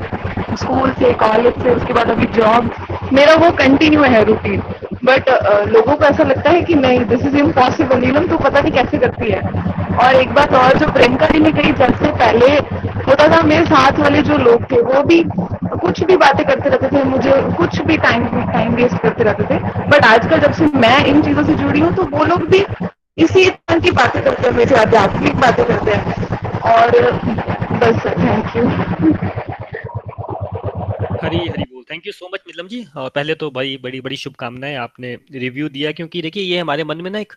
स्कूल 0.56 0.90
से 0.92 1.12
कॉलेज 1.20 1.62
से 1.62 1.70
उसके 1.70 1.92
बाद 1.92 2.10
अभी 2.10 2.26
जॉब 2.34 2.70
मेरा 3.12 3.34
वो 3.34 3.50
कंटिन्यू 3.58 4.02
है 4.02 4.22
रूटीन 4.24 4.62
बट 5.04 5.28
uh, 5.28 5.66
लोगों 5.68 5.94
को 5.96 6.04
ऐसा 6.04 6.24
लगता 6.24 6.50
है 6.50 6.60
कि 6.62 6.74
नहीं 6.74 7.04
दिस 7.06 7.24
इज़ 7.26 7.36
इम्पॉसिबल 7.36 7.98
नीलम 7.98 8.26
तो 8.28 8.36
पता 8.38 8.60
नहीं 8.60 8.72
कैसे 8.72 8.98
करती 8.98 9.30
है। 9.30 9.40
और 10.02 10.14
एक 10.14 10.32
बात 10.34 10.52
और 10.54 10.78
जो 10.78 10.86
प्रियंका 10.92 11.26
जी 11.26 11.38
ने 11.38 11.52
कही 11.52 11.72
जब 11.72 11.94
से 11.96 12.10
पहले 12.18 12.46
होता 13.08 13.28
था 13.28 13.42
मेरे 13.42 13.64
साथ 13.64 13.98
वाले 14.00 14.22
जो 14.22 14.36
लोग 14.38 14.64
थे 14.70 14.80
वो 14.82 15.02
भी 15.02 15.22
कुछ 15.82 16.02
भी 16.04 16.16
बातें 16.16 16.44
करते 16.46 16.70
रहते 16.70 16.88
थे 16.88 17.02
मुझे 17.04 17.32
कुछ 17.56 17.80
भी 17.82 17.96
टाइम 17.96 18.26
टाइम 18.52 18.74
वेस्ट 18.74 19.02
करते 19.02 19.24
रहते 19.24 19.44
थे। 19.44 19.58
बट 19.90 20.04
आजकल 20.06 20.40
जब 20.40 20.52
से 20.52 20.66
मैं 20.76 21.04
इन 21.04 21.22
चीज़ों 21.22 21.44
से 21.44 21.54
जुड़ी 21.54 21.80
हूँ 21.80 21.92
तो 21.94 22.02
वो 22.16 22.24
लोग 22.24 22.48
भी 22.50 22.64
इसी 23.18 23.48
तरह 23.50 23.78
की 23.78 23.90
बातें 23.90 24.22
करते 24.22 24.48
हैं 24.48 24.56
मेरे 24.56 24.76
आध्यात्मिक 24.76 25.40
बातें 25.40 25.64
करते 25.64 25.90
हैं। 25.90 26.30
और 26.72 26.88
बस 27.82 28.02
थैंक 28.06 28.56
यू 28.56 28.62
हरी 31.22 31.38
हरी 31.38 31.64
बोल। 31.64 31.84
Thank 31.90 32.06
you 32.06 32.12
so 32.12 32.28
much 32.34 32.40
Milam 32.46 32.68
ji. 32.68 32.84
पहले 32.96 33.34
तो 33.34 33.50
भाई 33.50 33.76
बड़ी 33.82 34.00
बड़ी 34.00 34.16
शुभकामनाएँ 34.16 34.74
आपने 34.76 35.14
रिव्यू 35.34 35.68
दिया, 35.68 35.92
क्योंकि 35.92 36.22
देखिए, 36.22 36.42
ये 36.42 36.58
हमारे 36.58 36.84
मन 36.84 37.00
में 37.02 37.10
ना 37.10 37.18
एक 37.18 37.32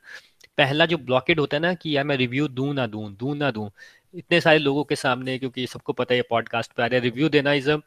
पहला 0.57 0.85
जो 0.85 0.97
ब्लॉकेट 0.99 1.39
होता 1.39 1.57
है 1.57 1.61
ना 1.61 1.73
कि 1.73 1.95
यार 1.95 2.03
मैं 2.05 2.17
रिव्यू 2.17 2.47
दूँ 2.49 2.73
ना 2.73 2.85
दूँ 2.87 3.09
दूँ 3.19 3.35
ना 3.37 3.49
दूँ। 3.51 3.69
इतने 4.13 4.41
सारे 4.41 4.59
लोगों 4.59 4.83
के 4.83 4.95
सामने, 4.95 5.37
क्योंकि 5.39 5.67
सबको 5.67 5.93
पता 5.93 6.15
है 6.15 6.21
पॉडकास्ट 6.29 6.71
पे 6.73 6.83
आ 6.83 6.85
रहा 6.85 6.95
है। 6.95 7.03
रिव्यू 7.03 7.29
देना 7.29 7.53
इज़ 7.53 7.71
अ 7.71 7.77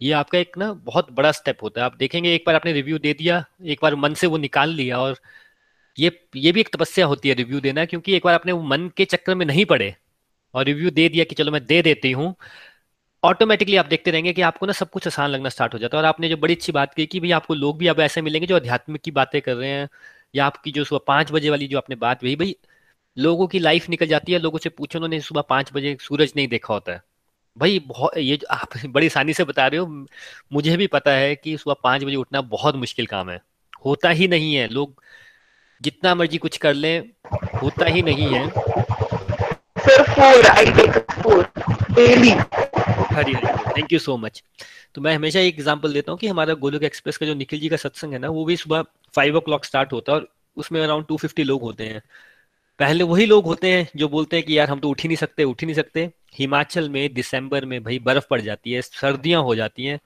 ये 0.00 0.12
आपका 0.12 0.38
एक 0.38 0.56
ना 0.58 0.72
बहुत 0.84 1.10
बड़ा 1.12 1.32
स्टेप 1.32 1.58
होता 1.62 1.80
है। 1.80 1.84
आप 1.86 1.96
देखेंगे, 1.96 2.34
एक 2.34 2.44
बार 2.46 2.54
आपने 2.54 2.72
रिव्यू 2.72 2.98
दे 2.98 3.12
दिया, 3.14 3.44
एक 3.64 3.78
बार 3.82 3.94
मन 3.96 4.14
से 4.14 4.26
वो 4.26 4.36
निकाल 4.38 4.70
लिया, 4.74 4.98
और 4.98 5.16
ये 5.98 6.10
ये 6.36 6.52
भी 6.52 6.60
एक 6.60 6.68
तपस्या 6.76 7.06
होती 7.06 7.28
है 7.28 7.34
रिव्यू 7.34 7.60
देना, 7.60 7.84
क्योंकि 7.84 8.16
एक 8.16 8.24
बार 8.24 8.34
आपने 8.34 8.52
वो 8.52 8.62
मन 8.64 8.90
के 8.96 9.04
चक्कर 9.06 9.34
में 9.34 9.46
नहीं 9.46 9.64
पड़े। 9.64 9.94
और 10.54 10.64
रिव्यू 10.64 10.90
दे 10.90 11.08
दिया 11.08 11.24
कि 11.24 11.34
चलो 11.34 11.52
मैं 11.52 11.64
दे 11.66 11.82
देती 11.82 12.12
हूँ। 12.12 12.34
ऑटोमेटिकली 13.24 13.76
आप 13.76 13.86
देखते 13.86 14.10
रहेंगे 14.10 14.32
कि 14.32 14.42
आपको 14.42 14.66
ना 14.66 14.72
सब 14.72 14.90
कुछ 14.90 15.06
आसान 15.06 15.30
लगना 15.30 15.48
स्टार्ट 15.48 15.74
हो 15.74 15.78
जाता 15.78 15.96
है। 15.96 16.02
और 16.02 16.08
आपने 16.08 16.28
जो 16.28 16.36
बड़ी 16.36 16.54
अच्छी 16.54 16.72
बात 16.72 16.94
की 16.94 17.06
कि 17.06 17.20
भाई 17.20 17.30
आपको 17.30 17.54
लोग 17.54 17.78
भी 17.78 17.86
अब 17.86 18.00
ऐसे 18.00 18.22
मिलेंगे 18.22 18.46
जो 18.46 18.56
आध्यात्मिक 18.56 19.02
की 19.02 19.10
बातें 19.10 19.42
कर 19.42 19.54
रहे 19.54 19.70
हैं 19.70 19.88
या 20.34 20.46
आपकी 20.46 20.72
जो 20.72 20.84
सुबह 20.84 21.00
पाँच 21.06 21.32
बजे 21.32 21.50
वाली 21.50 21.66
जो 21.68 21.78
आपने 21.78 21.96
बात 21.96 22.24
वही 22.24 22.36
भाई 22.36 22.56
लोगों 23.18 23.46
की 23.46 23.58
लाइफ 23.58 23.88
निकल 23.88 24.06
जाती 24.06 24.32
है, 24.32 24.38
लोगों 24.38 24.58
से 24.58 24.68
पूछो 24.68 24.98
उन्होंने 24.98 25.20
सुबह 25.20 25.40
पाँच 25.40 25.70
बजे 25.72 25.96
सूरज 26.00 26.32
नहीं 26.36 26.48
देखा 26.48 26.74
होता 26.74 26.92
है। 26.92 27.02
भाई 27.58 27.78
बहुत, 27.78 28.18
ये 28.18 28.38
आप 28.50 28.68
बड़ी 28.86 29.06
आसानी 29.06 29.32
से 29.32 29.44
बता 29.44 29.66
रहे 29.66 29.80
हो, 29.80 30.06
मुझे 30.52 30.76
भी 30.76 30.86
पता 30.86 31.12
है 31.12 31.36
कि 31.36 31.56
सुबह 31.58 31.76
पाँच 31.84 32.04
बजे 32.04 32.16
उठना 32.16 32.40
बहुत 32.40 32.76
मुश्किल 32.76 33.06
काम 33.06 33.30
है। 33.30 33.40
होता 33.86 34.08
ही 34.10 34.28
नहीं 34.28 34.54
है। 34.54 34.68
लोग 34.68 35.02
जितना 35.82 36.14
मर्ज़ी 36.14 36.38
कुछ 36.38 36.56
कर 36.56 36.74
लें, 36.74 37.10
होता 37.62 37.86
ही 37.86 38.02
नहीं 38.02 38.34
है। 38.34 38.48
Hari 39.84 40.70
Hari 43.14 43.34
thank 43.34 43.92
you 43.92 43.98
so 43.98 44.16
much 44.16 44.42
तो 44.94 45.00
मैं 45.00 45.14
हमेशा 45.14 45.40
एक 45.40 45.54
एग्जांपल 45.54 45.92
देता 45.92 46.12
हूँ 46.12 46.18
कि 46.18 46.28
हमारा 46.28 46.54
गोलोक 46.54 46.82
एक्सप्रेस 46.82 47.16
का 47.16 47.26
जो 47.26 47.34
निखिल 47.34 47.60
जी 47.60 47.68
का 47.68 47.76
सत्संग 47.76 48.12
है 48.12 48.18
ना, 48.18 48.28
वो 48.28 48.44
भी 48.44 48.56
सुबह 48.56 48.84
फाइव 49.14 49.36
ओ 49.36 49.58
स्टार्ट 49.64 49.92
होता 49.92 50.12
है 50.12 50.18
और 50.18 50.28
उसमें 50.56 50.80
अराउंड 50.80 51.06
टू 51.06 51.16
फिफ्टी 51.16 51.44
लोग 51.44 51.62
होते 51.62 51.84
हैं। 51.84 52.02
पहले 52.80 53.04
वही 53.04 53.26
लोग 53.26 53.44
होते 53.44 53.72
हैं 53.72 53.88
जो 53.96 54.08
बोलते 54.08 54.36
हैं 54.36 54.46
कि 54.46 54.58
यार 54.58 54.70
हम 54.70 54.80
तो 54.80 54.90
उठ 54.90 55.02
ही 55.02 55.08
नहीं 55.08 55.16
सकते, 55.16 55.44
उठ 55.44 55.60
ही 55.60 55.66
नहीं 55.66 55.76
सकते। 55.76 56.10
हिमाचल 56.38 56.88
में 56.88 57.14
दिसंबर 57.14 57.64
में 57.64 57.82
भाई 57.84 57.98
बर्फ़ 57.98 58.26
पड़ 58.30 58.40
जाती 58.40 58.72
है, 58.72 58.82
सर्दियाँ 58.82 59.42
हो 59.42 59.54
जाती 59.54 59.84
हैं 59.84 60.00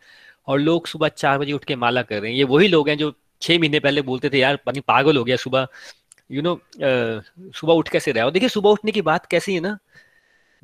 और 0.49 0.59
लोग 0.59 0.87
सुबह 0.87 1.09
चार 1.09 1.39
बजे 1.39 1.53
उठ 1.53 1.65
के 1.65 1.77
माला 1.77 2.03
कर 2.03 2.21
रहे 2.21 2.31
हैं। 2.31 2.39
ये 2.39 2.45
वही 2.45 2.69
लोग 2.69 2.89
हैं 2.89 2.99
जो 2.99 3.13
छह 3.43 3.59
महीने 3.59 3.81
पहले 3.81 4.03
बोलते 4.03 4.31
थे, 4.31 4.39
यार 4.39 4.57
पानी 4.57 4.81
पागल 4.81 5.17
हो 5.17 5.25
गया 5.25 5.37
सुबह। 5.37 5.67
यू 6.31 6.43
नो 6.43 6.61
सुबह 6.81 7.73
उठ 7.75 7.89
कैसे 7.89 8.13
रहा? 8.13 8.25
हो 8.25 8.31
देखिए, 8.31 8.49
सुबह 8.49 8.71
उठने 8.71 8.93
की 8.93 9.03
बात 9.03 9.27
कैसी 9.27 9.55
है 9.55 9.61
ना, 9.61 9.79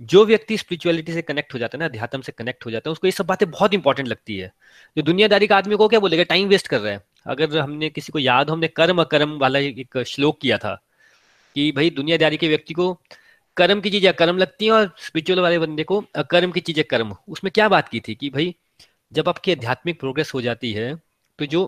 जो 0.00 0.24
व्यक्ति 0.26 0.56
स्पिरिचुअलिटी 0.58 1.12
से 1.12 1.22
कनेक्ट 1.22 1.54
हो 1.54 1.58
जाता 1.58 1.76
है 1.76 1.80
ना 1.80 1.84
अध्यात्म 1.86 2.20
से 2.20 2.32
कनेक्ट 2.32 2.66
हो 2.66 2.70
जाता 2.70 2.90
है, 2.90 2.92
उसको 2.92 3.06
ये 3.06 3.10
सब 3.12 3.26
बातें 3.26 3.50
बहुत 3.50 3.74
इंपॉर्टेंट 3.74 4.08
लगती 4.08 4.36
है। 4.38 4.52
जो 4.96 5.02
दुनियादारी 5.02 5.46
का 5.46 5.56
आदमी 5.56 5.76
को 5.76 5.88
क्या 5.88 6.00
बोलेगा 6.00 6.22
टाइम 6.24 6.48
वेस्ट 6.48 6.68
कर 6.68 6.80
रहा 6.80 6.92
है। 6.92 7.02
अगर 7.26 7.58
हमने 7.58 7.90
किसी 7.90 8.12
को 8.12 8.18
याद 8.18 8.50
हमने 8.50 8.68
कर्म 8.70 9.00
अकर्म 9.00 9.38
वाला 9.38 9.58
एक 9.58 10.02
श्लोक 10.06 10.40
किया 10.40 10.58
था 10.58 10.74
कि 11.56 11.70
भाई, 11.72 11.90
दुनियादारी 11.92 12.36
के 12.36 12.48
व्यक्ति 12.48 12.74
को 12.74 12.92
कर्म 13.56 13.80
की 13.80 13.90
चीज़ें 13.90 14.12
कर्म 14.14 14.38
लगती 14.38 14.64
हैं 14.64 14.72
और 14.72 14.94
स्पिरिचुअल 14.98 15.40
वाले 15.40 15.58
बंदे 15.58 15.84
को 15.84 16.02
अकर्म 16.16 16.50
की 16.52 16.60
चीज़ें 16.60 16.84
कर्म। 16.84 17.14
उसमें 17.28 17.50
क्या 17.52 17.68
बात 17.68 17.88
की 17.88 18.00
थी 18.00 18.14
कि 18.14 18.30
भाई, 18.30 18.54
जब 19.12 19.28
आपकी 19.28 19.52
आध्यात्मिक 19.52 19.98
प्रोग्रेस 20.00 20.32
हो 20.34 20.40
जाती 20.42 20.72
है 20.72 20.94
तो 21.38 21.46
जो 21.46 21.60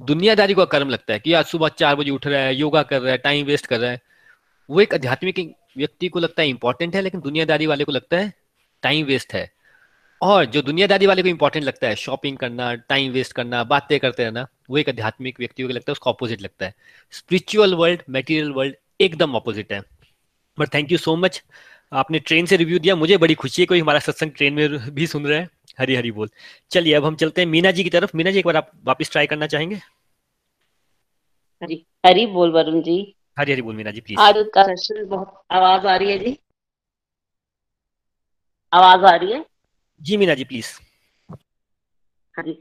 दुनियादारी 0.00 0.54
को 0.54 0.66
कर्म 0.66 0.88
लगता 0.88 1.12
है 1.12 1.18
कि 1.18 1.32
आज 1.32 1.44
सुबह 1.44 1.68
चार 1.68 1.96
बजे 1.96 2.10
उठ 2.10 2.26
रहा 2.26 2.40
है, 2.40 2.54
योगा 2.54 2.82
कर 2.82 3.00
रहा 3.00 3.12
है 3.12 3.18
टाइम 3.18 3.46
वेस्ट 3.46 3.66
कर 3.66 3.80
रहा 3.80 3.90
है। 3.90 4.00
वो 4.70 4.80
एक 4.80 4.94
आध्यात्मिक 4.94 5.54
व्यक्ति 5.76 6.08
को 6.08 6.18
लगता 6.18 6.42
है 6.42 6.48
इंपॉर्टेंट 6.48 6.96
है, 6.96 7.02
लेकिन 7.02 7.20
दुनियादारी 7.20 7.66
वाले 7.66 7.84
को 7.84 7.92
लगता 7.92 8.16
है 8.16 8.32
टाइम 8.82 9.06
वेस्ट 9.06 9.34
है। 9.34 9.52
और 10.22 10.44
जो 10.44 10.62
दुनियादारी 10.62 11.06
वाले 11.06 11.22
को 11.22 11.28
इंपॉर्टेंट 11.28 11.64
लगता 11.64 11.88
है 11.88 11.94
शॉपिंग 11.94 12.38
करना 12.38 12.74
टाइम 12.74 13.12
वेस्ट 13.12 13.32
करना, 13.32 13.64
बातें 13.64 14.00
करते 14.00 14.24
रहना, 14.24 14.46
वो 14.70 14.78
एक 14.78 14.88
आध्यात्मिक 14.88 15.40
व्यक्ति 15.40 15.62
को 15.62 15.68
लगता 15.68 15.90
है, 15.90 15.92
उसका 15.92 16.10
ऑपोजिट 16.10 16.42
लगता 16.42 16.66
है। 16.66 16.74
स्पिरिचुअल 17.10 17.74
वर्ल्ड 17.74 18.02
मेटीरियल 18.10 18.50
वर्ल्ड 18.50 18.74
एकदम 19.00 19.36
ऑपोजिट 19.36 19.72
है। 19.72 19.82
But 20.58 20.74
thank 20.74 20.92
you 20.92 20.98
so 20.98 21.16
much 21.16 21.42
आपने 21.92 22.18
ट्रेन 22.18 22.46
से 22.46 22.56
रिव्यू 22.56 22.78
दिया, 22.78 22.96
मुझे 22.96 23.16
बड़ी 23.16 23.34
खुशी 23.34 23.62
है, 23.62 23.66
कोई 23.66 23.80
हमारा 23.80 23.98
सत्संग 23.98 24.30
ट्रेन 24.30 24.54
में 24.54 24.68
भी 24.94 25.06
सुन 25.06 25.26
रहा 25.26 25.40
है। 25.40 25.48
हरी 25.80 25.94
हरी 25.94 26.10
बोल। 26.12 26.28
चलिए 26.70 26.94
अब 26.94 27.04
हम 27.04 27.16
चलते 27.16 27.40
हैं 27.40 27.48
मीना 27.48 27.70
जी 27.70 27.84
की 27.84 27.90
तरफ़। 27.90 28.16
मीना 28.16 28.30
जी 28.30 28.38
एक 28.38 28.46
बार 28.46 28.56
आप 28.56 28.70
वापस 28.84 29.10
ट्राई 29.12 29.26
करना 29.26 29.46
चाहेंगे? 29.46 29.76
हरी 31.62 31.86
हरी 32.06 32.26
बोल 32.26 32.52
वरुण 32.52 32.82
जी। 32.82 33.14
हरी 33.38 33.52
हरी 33.52 33.62
बोल 33.62 33.74
मीना 33.74 33.90
जी 33.90 34.00
प्लीज़ 34.00 34.20
आज 34.20 34.34
का 34.54 34.62
सेशन 34.62 35.06
बहुत 35.06 35.42
आवाज़ 35.50 35.86
आ 35.86 35.96
रही 35.96 36.10
है 36.10 36.18
जी? 36.18 36.38
आवाज़ 38.72 39.04
आ 39.04 39.14
रही 39.16 39.32
है? 39.32 39.44
जी 40.02 40.16
मीना 40.16 40.34
जी 40.34 40.44
प्लीज़ 40.44 40.66
हाँ 42.34 42.44
जी। 42.44 42.52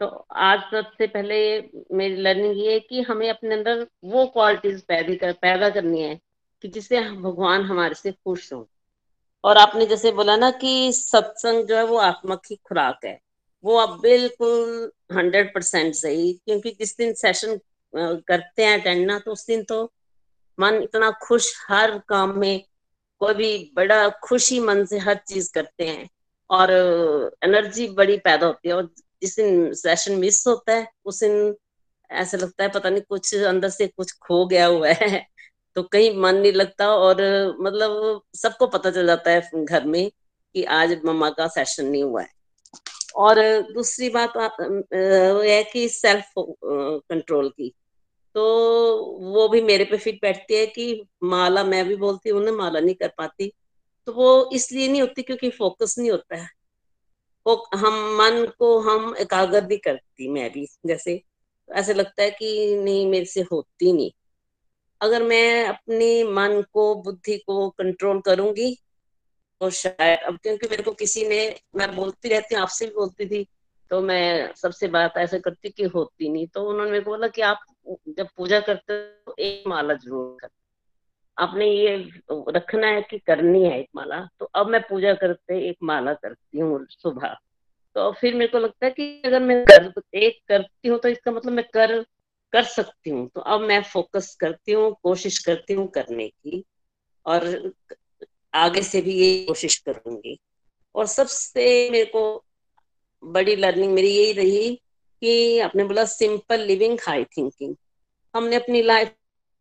तो 0.00 0.06
आज 0.32 0.60
सबसे 0.60 1.06
पहले 1.06 1.36
मेरी 1.92 2.16
लर्निंग 2.16 2.58
ये 2.58 2.72
है 2.72 2.80
कि 2.80 3.00
हमें 3.02 3.28
अपने 3.30 3.54
अंदर 3.54 3.86
वो 4.04 4.26
क्वालिटीज 4.26 4.82
पैदा 4.82 5.14
कर 5.14 5.32
पैदा 5.32 5.70
करनी 5.70 6.02
है 6.02 6.20
कि 6.62 6.68
जिससे 6.68 7.00
भगवान 7.10 7.62
हमारे 7.62 7.94
से 7.94 8.12
खुश 8.12 8.52
हो। 8.52 8.68
और 9.44 9.56
आपने 9.58 9.86
जैसे 9.86 10.10
बोला 10.12 10.36
ना 10.36 10.50
कि 10.50 10.92
सत्संग 10.92 11.66
जो 11.66 11.76
है 11.76 11.84
वो 11.86 11.96
आत्मा 11.98 12.34
की 12.46 12.56
खुराक 12.56 13.04
है। 13.04 13.18
वो 13.64 13.76
अब 13.76 14.00
बिल्कुल 14.00 14.90
हंड्रेड 15.12 15.54
परसेंट 15.54 15.94
सही, 15.94 16.32
क्योंकि 16.44 16.70
जिस 16.70 16.96
दिन 16.98 17.12
सेशन 17.14 17.58
करते 18.28 18.64
हैं 18.64 18.80
अटेंड 18.80 19.06
ना 19.06 19.18
तो 19.18 19.32
उस 19.32 19.46
दिन 19.46 19.62
तो 19.64 19.82
मन 20.58 20.80
इतना 20.82 21.10
खुश, 21.22 21.52
हर 21.68 21.98
काम 22.08 22.38
में 22.38 22.64
कोई 23.20 23.34
भी 23.34 23.72
बड़ा 23.76 24.08
खुशी 24.24 24.60
मन 24.60 24.84
से 24.86 24.98
हर 24.98 25.20
चीज़ 25.28 25.52
करते 25.54 25.86
हैं 25.86 26.08
और 26.50 26.70
एनर्जी 27.44 27.88
बड़ी 27.88 28.16
पैदा 28.18 28.46
होती 28.46 28.68
है 28.68 28.74
और 28.74 28.88
जिस 29.22 29.36
दिन 29.36 29.72
सेशन 29.74 30.14
मिस 30.14 30.46
होता 30.46 30.72
है, 30.72 30.86
उस 31.04 31.20
दिन 31.20 31.54
ऐसा 32.10 32.36
लगता 32.38 32.64
है 32.64 32.70
पता 32.70 32.90
नहीं 32.90 33.02
कुछ 33.08 33.34
अंदर 33.34 33.68
से 33.68 33.86
कुछ 33.86 34.12
खो 34.22 34.44
गया 34.46 34.66
हुआ 34.66 34.88
है। 34.92 35.26
तो 35.76 35.82
कहीं 35.82 36.16
मन 36.16 36.34
नहीं 36.34 36.52
लगता 36.52 36.88
और 36.96 37.16
मतलब 37.60 38.22
सबको 38.34 38.66
पता 38.66 38.90
चल 38.90 39.06
जाता 39.06 39.30
है 39.30 39.64
घर 39.64 39.84
में 39.84 40.10
कि 40.54 40.64
आज 40.64 41.00
मम्मा 41.04 41.30
का 41.30 41.46
सेशन 41.46 41.86
नहीं 41.86 42.02
हुआ 42.02 42.22
है। 42.22 42.28
और 43.16 43.36
दूसरी 43.72 44.08
बात 44.08 44.32
है 44.94 45.62
कि 45.64 45.88
सेल्फ 45.88 46.32
कंट्रोल 46.38 47.48
की। 47.48 47.72
तो 48.34 48.44
वो 49.20 49.48
भी 49.48 49.60
मेरे 49.60 49.84
पे 49.84 49.96
फिट 49.96 50.18
बैठती 50.22 50.54
है 50.54 50.66
कि 50.66 51.06
माला 51.22 51.64
मैं 51.64 51.84
भी 51.88 51.96
बोलती 51.96 52.30
हूँ 52.30 52.44
ना, 52.44 52.52
माला 52.52 52.80
नहीं 52.80 52.94
कर 52.94 53.12
पाती। 53.18 53.52
तो 54.06 54.12
वो 54.12 54.50
इसलिए 54.52 54.88
नहीं 54.88 55.00
होती 55.00 55.22
क्योंकि 55.22 55.50
फोकस 55.50 55.94
नहीं 55.98 56.10
होता 56.10 56.36
है। 56.36 56.48
वो 57.46 57.66
हम, 57.74 57.94
मन 57.94 58.46
को 58.58 58.78
हम 58.78 59.14
एकाग्र 59.18 59.60
भी 59.60 59.76
करती 59.76 60.28
मैं 60.28 60.52
भी, 60.52 60.66
जैसे। 60.86 61.22
ऐसे 61.68 61.94
लगता 61.94 62.22
है 62.22 62.30
कि 62.30 62.76
नहीं, 62.76 63.06
मेरे 63.06 63.24
से 63.24 63.40
होती 63.42 63.92
नहीं। 63.92 64.10
अगर 65.00 65.22
मैं 65.22 65.66
अपनी 65.66 66.22
मन 66.24 66.62
को 66.72 66.94
बुद्धि 66.94 67.36
को 67.38 67.70
कंट्रोल 67.70 68.20
करूँगी 68.20 68.78
तो 69.60 69.70
शायद 69.70 70.18
अब 70.18 70.38
क्योंकि 70.42 70.68
मेरे 70.70 70.82
को 70.82 70.92
किसी 70.92 71.28
ने 71.28 71.60
मैं 71.76 71.96
बोलती 71.96 72.28
रहती 72.28 72.54
हूँ 72.54 72.62
आपसे 72.62 72.86
भी 72.86 72.94
बोलती 72.94 73.26
थी 73.26 73.46
तो 73.90 74.00
मैं 74.00 74.52
सबसे 74.54 74.88
बात 74.88 75.16
ऐसे 75.16 75.38
करती 75.38 75.70
कि 75.70 75.84
होती 75.84 76.28
नहीं 76.28 76.46
तो 76.46 76.68
उन्होंने 76.68 76.90
मेरे 76.90 77.04
को 77.04 77.10
बोला 77.10 77.28
कि 77.28 77.42
आप 77.42 77.60
जब 78.08 78.28
पूजा 78.36 78.60
करते 78.60 78.92
हो 78.92 79.32
तो 79.32 79.34
एक 79.38 79.64
माला 79.66 79.94
ज़रूर 79.94 80.36
कर। 80.40 80.48
आपने 81.38 81.66
ये 81.66 81.96
रखना 82.30 82.86
है 82.86 83.02
कि 83.02 83.18
करनी 83.18 83.64
है 83.64 83.80
एक 83.80 83.88
माला 83.96 84.28
तो 84.38 84.44
अब 84.54 84.66
मैं 84.66 84.80
पूजा 84.80 85.14
करते 85.14 85.68
एक 85.68 85.76
माला 85.82 86.14
करती 86.14 86.58
हूँ 86.58 86.86
सुबह। 86.90 87.36
तो 87.94 88.12
फिर 88.12 88.34
मेरे 88.34 88.52
को 88.52 88.58
लगता 88.58 88.86
है 88.86 88.92
कि 88.92 89.22
अगर 89.24 89.40
मैं 89.40 89.64
कर, 89.64 89.92
एक 90.14 90.40
करती 90.48 90.88
हूँ 90.88 90.98
तो 90.98 91.08
इसका 91.08 91.32
मतलब 91.32 91.52
मैं 91.52 91.64
कर 91.64 92.04
कर 92.54 92.64
सकती 92.64 93.10
हूँ। 93.10 93.28
तो 93.28 93.40
अब 93.40 93.60
मैं 93.60 93.82
फोकस 93.82 94.34
करती 94.40 94.72
हूँ, 94.72 94.96
कोशिश 95.02 95.38
करती 95.38 95.74
हूँ 95.74 95.88
करने 95.88 96.28
की 96.28 96.64
और 97.26 97.72
आगे 98.54 98.82
से 98.82 99.00
भी 99.00 99.14
ये 99.14 99.44
कोशिश 99.44 99.78
करूँगी। 99.78 100.38
और 100.94 101.06
सबसे 101.06 101.90
मेरे 101.90 102.04
को 102.04 102.44
बड़ी 103.22 103.56
लर्निंग 103.56 103.92
मेरी 103.94 104.08
यही 104.08 104.32
रही 104.32 104.74
कि 105.22 105.58
आपने 105.58 105.84
बोला 105.84 106.04
सिंपल 106.04 106.60
लिविंग 106.60 106.98
हाई 107.06 107.24
थिंकिंग 107.24 107.74
हमने 108.34 108.56
अपनी 108.56 108.82
लाइफ 108.82 109.14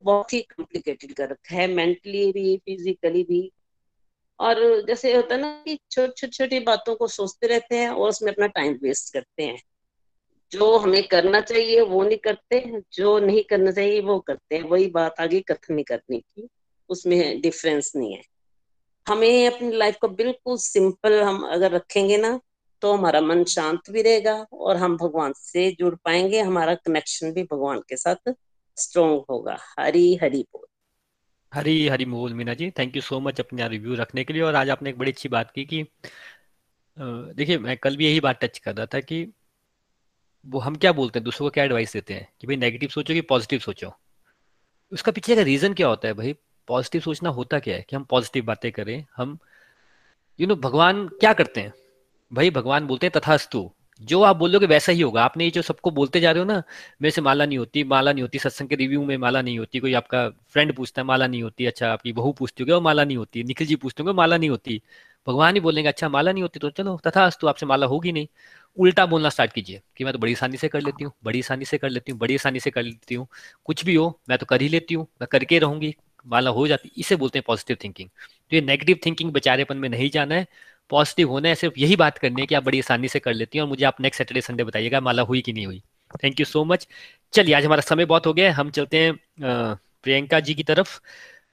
बहुत 0.03 0.33
ही 0.33 0.41
कॉम्प्लिकेटेड 0.41 1.13
कर 1.13 1.29
रखा 1.29 1.55
है 1.55 1.67
मेंटली 1.67 2.31
भी 2.31 2.57
फिजिकली 2.57 3.23
भी। 3.23 3.51
और 4.39 4.81
जैसे 4.87 5.15
होता 5.15 5.35
है 5.35 5.41
ना 5.41 5.63
कि 5.65 5.79
छोटी 5.91 6.13
छोटी 6.17 6.31
छोटी 6.31 6.59
बातों 6.59 6.95
को 6.95 7.07
सोचते 7.07 7.47
रहते 7.47 7.77
हैं 7.77 7.89
और 7.89 8.09
उसमें 8.09 8.31
अपना 8.31 8.47
टाइम 8.47 8.79
वेस्ट 8.83 9.13
करते 9.13 9.43
हैं। 9.43 9.61
जो 10.53 10.77
हमें 10.77 11.01
करना 11.07 11.39
चाहिए, 11.41 11.81
वो 11.81 12.03
नहीं 12.03 12.17
करते 12.17 12.81
जो 12.93 13.17
नहीं 13.19 13.43
करना 13.43 13.71
चाहिए, 13.71 13.99
वो 14.01 14.19
करते 14.19 14.55
हैं। 14.55 14.63
वही 14.63 14.87
बात 14.91 15.19
आगे 15.19 15.39
कथन 15.41 15.81
करने 15.83 16.19
की 16.19 16.47
उसमें 16.89 17.41
डिफरेंस 17.41 17.91
नहीं 17.95 18.13
है। 18.13 18.21
हमें 19.07 19.47
अपनी 19.47 19.71
लाइफ 19.73 19.97
को 20.01 20.07
बिल्कुल 20.09 20.57
सिंपल 20.59 21.21
हम 21.21 21.41
अगर 21.47 21.71
रखेंगे 21.71 22.17
ना 22.17 22.39
तो 22.81 22.91
हमारा 22.93 23.21
मन 23.21 23.43
शांत 23.45 23.89
भी 23.91 24.01
रहेगा 24.01 24.33
और 24.53 24.77
हम 24.77 24.97
भगवान 24.97 25.33
से 25.35 25.69
जुड़ 25.71 25.93
पाएँगे, 25.95 26.39
हमारा 26.41 26.73
कनेक्शन 26.75 27.31
भी 27.33 27.43
भगवान 27.43 27.79
के 27.79 27.97
साथ 27.97 28.33
स्ट्रोंग 28.77 29.21
होगा। 29.29 29.57
हरी 29.79 30.15
हरी 30.15 30.41
बोल। 30.43 30.65
हरी 31.51 31.87
हरी 31.87 32.05
बोल, 32.05 32.33
Meena 32.33 32.53
ji. 32.53 32.69
Thank 32.71 32.95
you 32.95 33.01
so 33.01 33.19
much 33.19 33.39
अपने 33.39 33.67
रिव्यू 33.67 33.95
रखने 33.95 34.23
के 34.23 34.33
लिए। 34.33 34.41
और 34.41 34.55
आज 34.55 34.69
आपने 34.69 34.89
एक 34.89 34.97
बड़ी 34.97 35.11
अच्छी 35.11 35.29
बात 35.29 35.51
की 35.51 35.65
कि 35.65 35.85
देखिए, 36.97 37.57
मैं 37.57 37.77
कल 37.77 37.95
भी 37.97 38.05
यही 38.05 38.19
बात 38.19 38.39
टच 38.41 38.57
कर 38.59 38.75
रहा 38.75 38.85
था 38.85 38.99
कि 39.01 39.25
वो 40.45 40.59
हम 40.59 40.75
क्या 40.75 40.91
बोलते 40.91 41.19
हैं? 41.19 41.23
दूसरों 41.23 41.47
को 41.47 41.51
क्या 41.51 41.63
एडवाइस 41.63 41.93
देते 41.93 42.13
हैं? 42.13 42.27
कि 42.41 42.47
भाई 42.47 42.55
नेगेटिव 42.55 42.89
सोचो 42.89 43.13
कि 43.13 43.21
पॉजिटिव 43.21 43.59
सोचो। 43.59 43.93
उसका 44.91 45.11
पीछे 45.11 45.35
का 45.35 45.41
रीजन 45.41 45.73
क्या 45.73 45.87
होता 45.87 46.07
है 46.07 46.13
भाई? 46.13 46.35
पॉजिटिव 46.67 47.01
सोचना 47.01 47.29
होता 47.29 47.59
क्या 47.59 47.75
है? 47.75 47.85
कि 47.89 47.95
हम 47.95 48.03
पॉजिटिव 48.03 48.45
बातें 48.45 48.71
करें, 48.71 49.05
हम 49.17 49.37
यू 50.39 50.47
नो 50.47 50.55
भगवान 50.55 51.07
क्या 51.07 51.33
करते 51.33 51.61
हैं? 51.61 51.73
भाई 52.33 52.49
भगवान 52.49 52.87
बोलते 52.87 53.07
हैं 53.07 53.19
तथास्तु। 53.19 53.71
जो 54.01 54.21
आप 54.21 54.35
बोलोगे 54.35 54.65
वैसा 54.65 54.91
ही 54.91 55.01
होगा। 55.01 55.23
आपने 55.23 55.43
ये 55.43 55.51
जो 55.51 55.61
सबको 55.61 55.91
बोलते 55.91 56.19
जा 56.19 56.31
रहे 56.31 56.39
हो 56.39 56.45
ना, 56.45 56.63
मेरे 57.01 57.11
से 57.11 57.21
माला 57.21 57.45
नहीं 57.45 57.57
होती, 57.57 57.83
माला 57.83 58.13
नहीं 58.13 58.21
होती, 58.21 58.39
सत्संग 58.39 58.67
के 58.67 58.75
रिव्यू 58.75 59.05
में 59.05 59.17
माला 59.17 59.41
नहीं 59.41 59.59
होती, 59.59 59.79
कोई 59.79 59.93
आपका 59.93 60.29
फ्रेंड 60.29 60.75
पूछता 60.75 61.01
है, 61.01 61.05
माला 61.05 61.27
नहीं 61.27 61.43
होती 61.43 61.65
अच्छा 61.65 61.93
आपकी 61.93 62.13
बहू 62.13 62.31
पूछती 62.31 62.63
होगी, 62.63 62.71
वो 62.71 62.81
माला 62.81 63.03
नहीं 63.03 63.17
होती, 63.17 63.43
निखिल 63.43 63.67
जी 63.67 63.75
पूछते 63.75 64.03
होंगे, 64.03 64.15
माला 64.15 64.37
नहीं 64.37 64.49
होती। 64.49 64.81
भगवान 65.27 65.53
ही 65.53 65.59
बोलेंगे 65.59 65.87
अच्छा 65.87 66.09
माला 66.09 66.31
नहीं 66.31 66.41
होती 66.41 66.59
तो 66.59 66.69
चलो 66.69 67.01
तथा 67.07 67.29
तो 67.29 67.47
आपसे 67.47 67.65
माला 67.65 67.85
होगी 67.85 68.11
नहीं। 68.11 68.27
उल्टा 68.77 69.05
बोलना 69.05 69.29
स्टार्ट 69.29 69.51
कीजिए 69.53 69.81
कि 69.97 70.03
मैं 70.03 70.13
तो 70.13 70.19
बड़ी 70.19 70.33
आसानी 70.33 70.57
से 70.57 70.67
कर 70.67 70.81
लेती 70.81 71.03
हूँ, 71.03 71.11
बड़ी 71.23 71.39
आसानी 71.39 71.65
से 71.65 71.77
कर 71.77 71.89
लेती 71.89 72.11
हूँ, 72.11 72.19
बड़ी 72.19 72.35
आसानी 72.35 72.59
से 72.59 72.71
कर 72.71 72.83
लेती 72.83 73.15
हूँ। 73.15 73.27
कुछ 73.65 73.83
भी 73.85 73.95
हो, 73.95 74.19
मैं 74.29 74.37
तो 74.37 74.45
कर 74.45 74.61
ही 74.61 74.67
लेती 74.69 74.93
हूँ, 74.93 75.07
मैं 75.21 75.27
करके 75.31 75.59
रहूँगी 75.59 75.93
माला 76.25 76.49
हो 76.51 76.67
जाती, 76.67 76.91
इसे 76.97 77.15
बोलते 77.15 77.39
हैं 77.39 77.43
पॉजिटिव 77.47 77.77
थिंकिंग 77.83 78.09
तो 78.09 78.55
ये 78.55 78.61
नेगेटिव 78.61 78.99
थिंकिंग 79.05 79.31
बेचारेपन 79.31 79.77
में 79.77 79.87
नहीं 79.89 80.09
जाना 80.09 80.35
है 80.35 80.47
पॉजिटिव 80.91 81.29
होना 81.29 81.49
है, 81.49 81.55
सिर्फ़ 81.55 81.79
यही 81.79 81.95
बात 81.95 82.17
करनी 82.17 82.41
है 82.41 82.47
कि 82.47 82.55
आप 82.55 82.63
बड़ी 82.63 82.79
आसानी 82.79 83.07
से 83.07 83.19
कर 83.19 83.33
लेती 83.33 83.57
हैं 83.57 83.63
और 83.63 83.69
मुझे 83.69 83.85
आप 83.85 84.01
नेक्स्ट 84.01 84.17
सैटरडे 84.17 84.41
संडे 84.41 84.63
बताइएगा, 84.63 85.01
माला 85.01 85.21
हुई 85.23 85.41
कि 85.41 85.53
नहीं 85.53 85.65
हुई। 85.65 85.81
थैंक 86.23 86.39
यू 86.39 86.45
सो 86.45 86.63
मच 86.65 86.87
चलिए, 87.33 87.53
आज 87.55 87.65
हमारा 87.65 87.81
समय 87.81 88.05
बहुत 88.05 88.25
हो 88.27 88.33
गया 88.33 88.53
हम 88.53 88.69
चलते 88.71 88.97
हैं 88.97 89.13
प्रियंका 90.03 90.39
जी 90.39 90.53
की 90.53 90.63
तरफ़। 90.63 90.99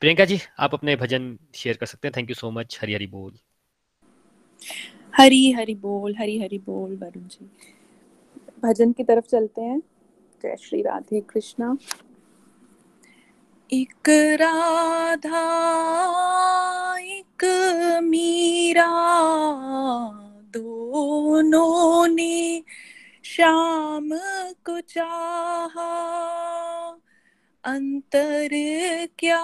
प्रियंका 0.02 0.24
जी, 0.24 0.38
आप 0.59 0.74
अपने 0.74 0.97
भजन 0.97 1.36
शेयर 1.55 1.76
कर 1.76 1.86
सकते 1.86 2.09
हैं। 2.09 2.12
Thank 2.16 2.30
you 2.30 2.34
so 2.34 2.51
much 2.51 2.78
Hari 2.82 2.94
Hari 2.94 3.06
बोल। 3.09 3.32
हरी 5.14 5.52
हरी 5.52 5.74
बोल 5.74 6.16
हरी 6.16 6.38
हरी 6.38 6.58
बोल 6.58 6.96
वरुण 6.96 7.22
जी। 7.22 7.50
भजन 8.62 8.92
की 8.92 9.04
तरफ़ 9.04 9.24
चलते 9.24 9.62
हैं। 9.62 9.82
जय 10.42 10.56
श्री 10.56 10.82
राधे 10.82 11.20
कृष्णा। 11.20 11.76
एक 13.72 14.08
राधा 14.40 15.44
एक 17.00 17.44
मीरा 18.02 18.88
दोनों 20.54 22.06
ने 22.08 22.62
शाम 23.24 24.10
को 24.66 24.80
चाहा। 24.80 25.90
अंतर 27.64 28.48
क्या 29.18 29.42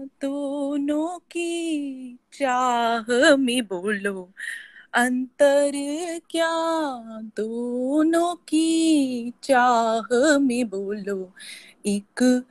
दोनों 0.00 1.18
की 1.18 2.18
चाह 2.32 3.36
में 3.36 3.66
बोलो। 3.66 4.30
अंतर 4.98 5.72
क्या? 6.30 6.50
दोनों 7.36 8.34
की 8.34 9.32
चाह 9.42 10.38
में 10.38 10.70
बोलो। 10.70 11.32
एक 11.86 12.44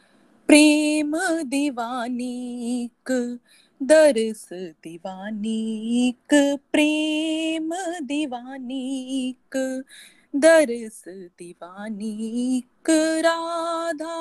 प्रेम 0.48 1.42
दीवानीक 1.42 3.40
दरस 3.84 4.50
दीवानीक 4.54 6.60
प्रेम 6.72 7.74
दीवानीक 8.02 9.84
दरस 10.36 11.04
दीवानीक 11.08 12.90
राधा, 13.26 14.16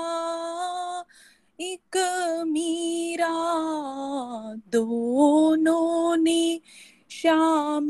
एक 1.61 1.97
मीरा। 2.47 3.35
दोनों 4.55 6.17
ने 6.17 6.61
श्याम 7.17 7.89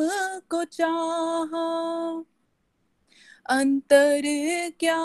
को 0.51 0.65
चाहा। 0.65 2.25
अंतर 3.47 4.23
क्या 4.71 4.99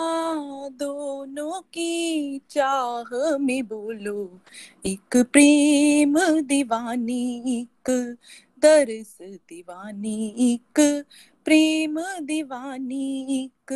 दोनों 0.68 1.60
की 1.60 2.38
चाह 2.50 3.38
में 3.38 3.66
बोलो। 3.66 4.40
एक 4.86 5.16
प्रेम 5.16 6.40
दीवानी, 6.40 7.42
एक 7.46 8.16
दरस 8.58 9.18
दीवानी, 9.22 10.34
एक 10.38 11.04
प्रेम 11.44 12.00
दीवानी, 12.00 13.26
एक 13.44 13.72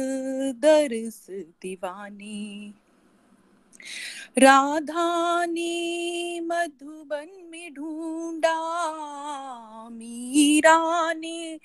दरस 0.58 1.26
दीवानी। 1.30 2.74
राधा 4.38 5.44
ने 5.44 6.40
मधुबन 6.40 7.26
में 7.50 7.74
ढूंढा 7.74 8.56
मीरा 9.88 11.12
ने 11.12 11.58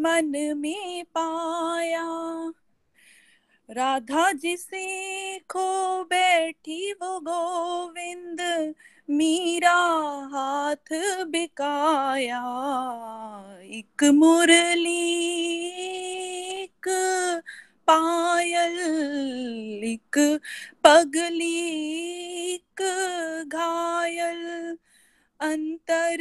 मन 0.00 0.52
में 0.56 1.04
पाया। 1.04 2.52
राधा 3.70 4.32
जिसे 4.32 5.38
खो 5.38 6.02
बैठी 6.04 6.92
वो 6.92 7.20
गोविंद, 7.20 8.74
मीरा 9.10 9.76
हाथ 10.32 10.92
बिकाया। 11.24 12.42
एक 13.62 14.04
मुरली, 14.04 15.16
एक 16.62 16.88
पायल 17.86 18.78
एक 19.84 20.38
पगली 20.84 22.56
घायल। 23.46 24.78
अंतर 25.40 26.16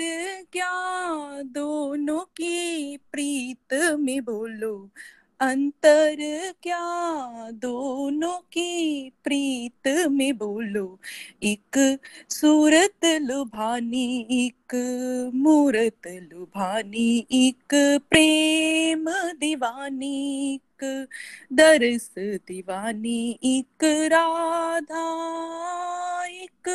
क्या 0.52 0.72
दोनों 1.42 2.20
की 2.20 2.98
प्रीत 2.98 3.74
में 4.00 4.24
बोलो। 4.26 4.90
अंतर 5.40 6.16
क्या 6.64 7.52
दोनों 7.52 8.38
की 8.38 9.10
प्रीत 9.24 10.08
में 10.12 10.38
बोलो। 10.38 11.00
एक 11.44 12.00
सूरत 12.30 13.06
लुभानी, 13.06 14.28
एक 14.32 14.76
मूरत 15.36 16.08
लुभानी, 16.08 17.28
एक 17.32 18.00
प्रेम 18.10 19.06
दीवानी, 19.12 20.54
एक 20.54 21.08
दरस 21.54 22.10
दीवानी, 22.20 23.40
एक 23.44 23.84
राधा, 23.84 25.08
एक 26.26 26.70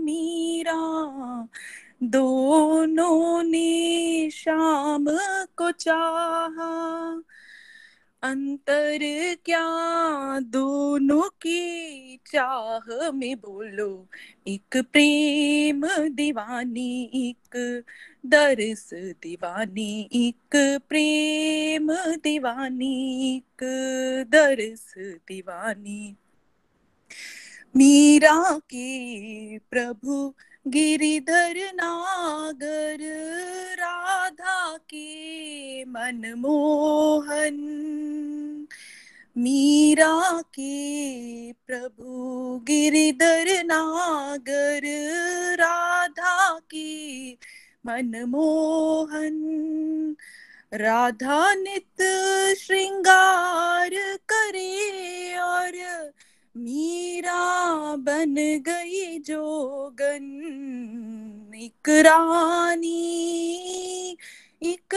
मीरा। 0.00 0.82
दोनों 2.02 3.42
ने 3.42 4.30
शाम 4.30 5.06
को 5.56 5.70
चाहा 5.70 7.22
अंतर 8.22 8.98
क्या? 9.44 9.66
दोनों 10.40 11.22
की 11.22 12.16
चाह 12.16 13.10
में 13.10 13.36
बोलो। 13.36 14.08
एक 14.48 14.76
प्रेम 14.76 15.86
दीवानी, 16.08 17.10
एक 17.14 17.82
दरस 18.26 18.90
दीवानी, 18.94 20.08
एक 20.12 20.78
प्रेम 20.88 21.92
दीवानी, 21.94 23.36
एक 23.36 23.64
दरस 24.28 24.94
दीवानी। 24.98 26.16
मीरा 27.76 28.58
के 28.58 29.58
प्रभु 29.58 30.34
गिरिधर 30.68 31.58
नागर, 31.74 32.98
राधा 33.80 34.76
के 34.76 35.84
मनमोहन 35.84 37.56
मीरा 39.36 40.42
के 40.42 41.52
प्रभु 41.52 42.58
गिरिधर 42.58 43.64
नागर, 43.64 44.86
राधा 45.60 46.58
के 46.74 47.32
मनमोहन 47.86 49.36
राधा 50.74 51.54
नित 51.54 52.02
श्रृंगार 52.58 53.90
करे 54.32 55.36
और 55.38 55.76
मीरा 56.58 57.96
बन 57.96 58.34
गई 58.38 59.18
जोगन, 59.18 60.26
एक 61.54 61.88
रानी, 61.88 62.98
एक 64.62 64.94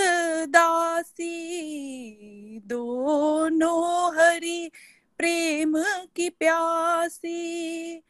दासी, 0.49 1.35
दोनों 2.65 4.15
हरि 4.17 4.71
प्रेम 5.17 5.73
की 6.15 6.29
प्यासी। 6.29 8.03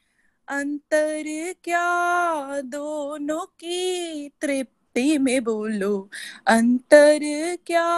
अंतर 0.48 1.54
क्या 1.64 2.62
दोनों 2.62 3.46
की 3.46 4.30
तृप्ति 4.42 5.18
में 5.18 5.44
बोलो, 5.44 6.10
अंतर 6.48 7.20
क्या 7.66 7.90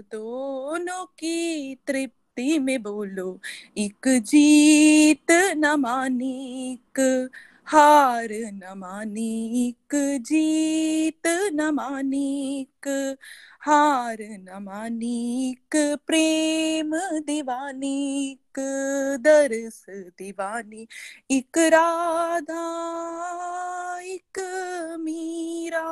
दोनों 0.00 1.04
की 1.04 1.74
तृप्ति 1.74 2.21
भक्ति 2.36 2.58
में 2.58 2.82
बोलो, 2.82 3.40
एक 3.78 4.08
जीत 4.08 5.30
न 5.56 5.74
मानी, 5.78 6.72
एक 6.72 7.00
हार 7.66 8.28
न 8.32 8.72
मानी, 8.76 9.68
एक 9.68 9.94
जीत 10.22 11.26
न 11.52 11.70
मानी, 11.74 12.60
एक 12.60 12.88
हार 13.60 14.18
न 14.22 14.62
मानी, 14.62 15.50
एक 15.50 15.76
प्रेम 16.06 16.96
दीवानी, 17.26 18.30
एक 18.32 18.60
दरस 19.20 19.84
दीवानी, 20.18 20.86
एक 21.30 21.58
राधा, 21.58 22.64
एक 24.00 24.40
मीरा 25.00 25.84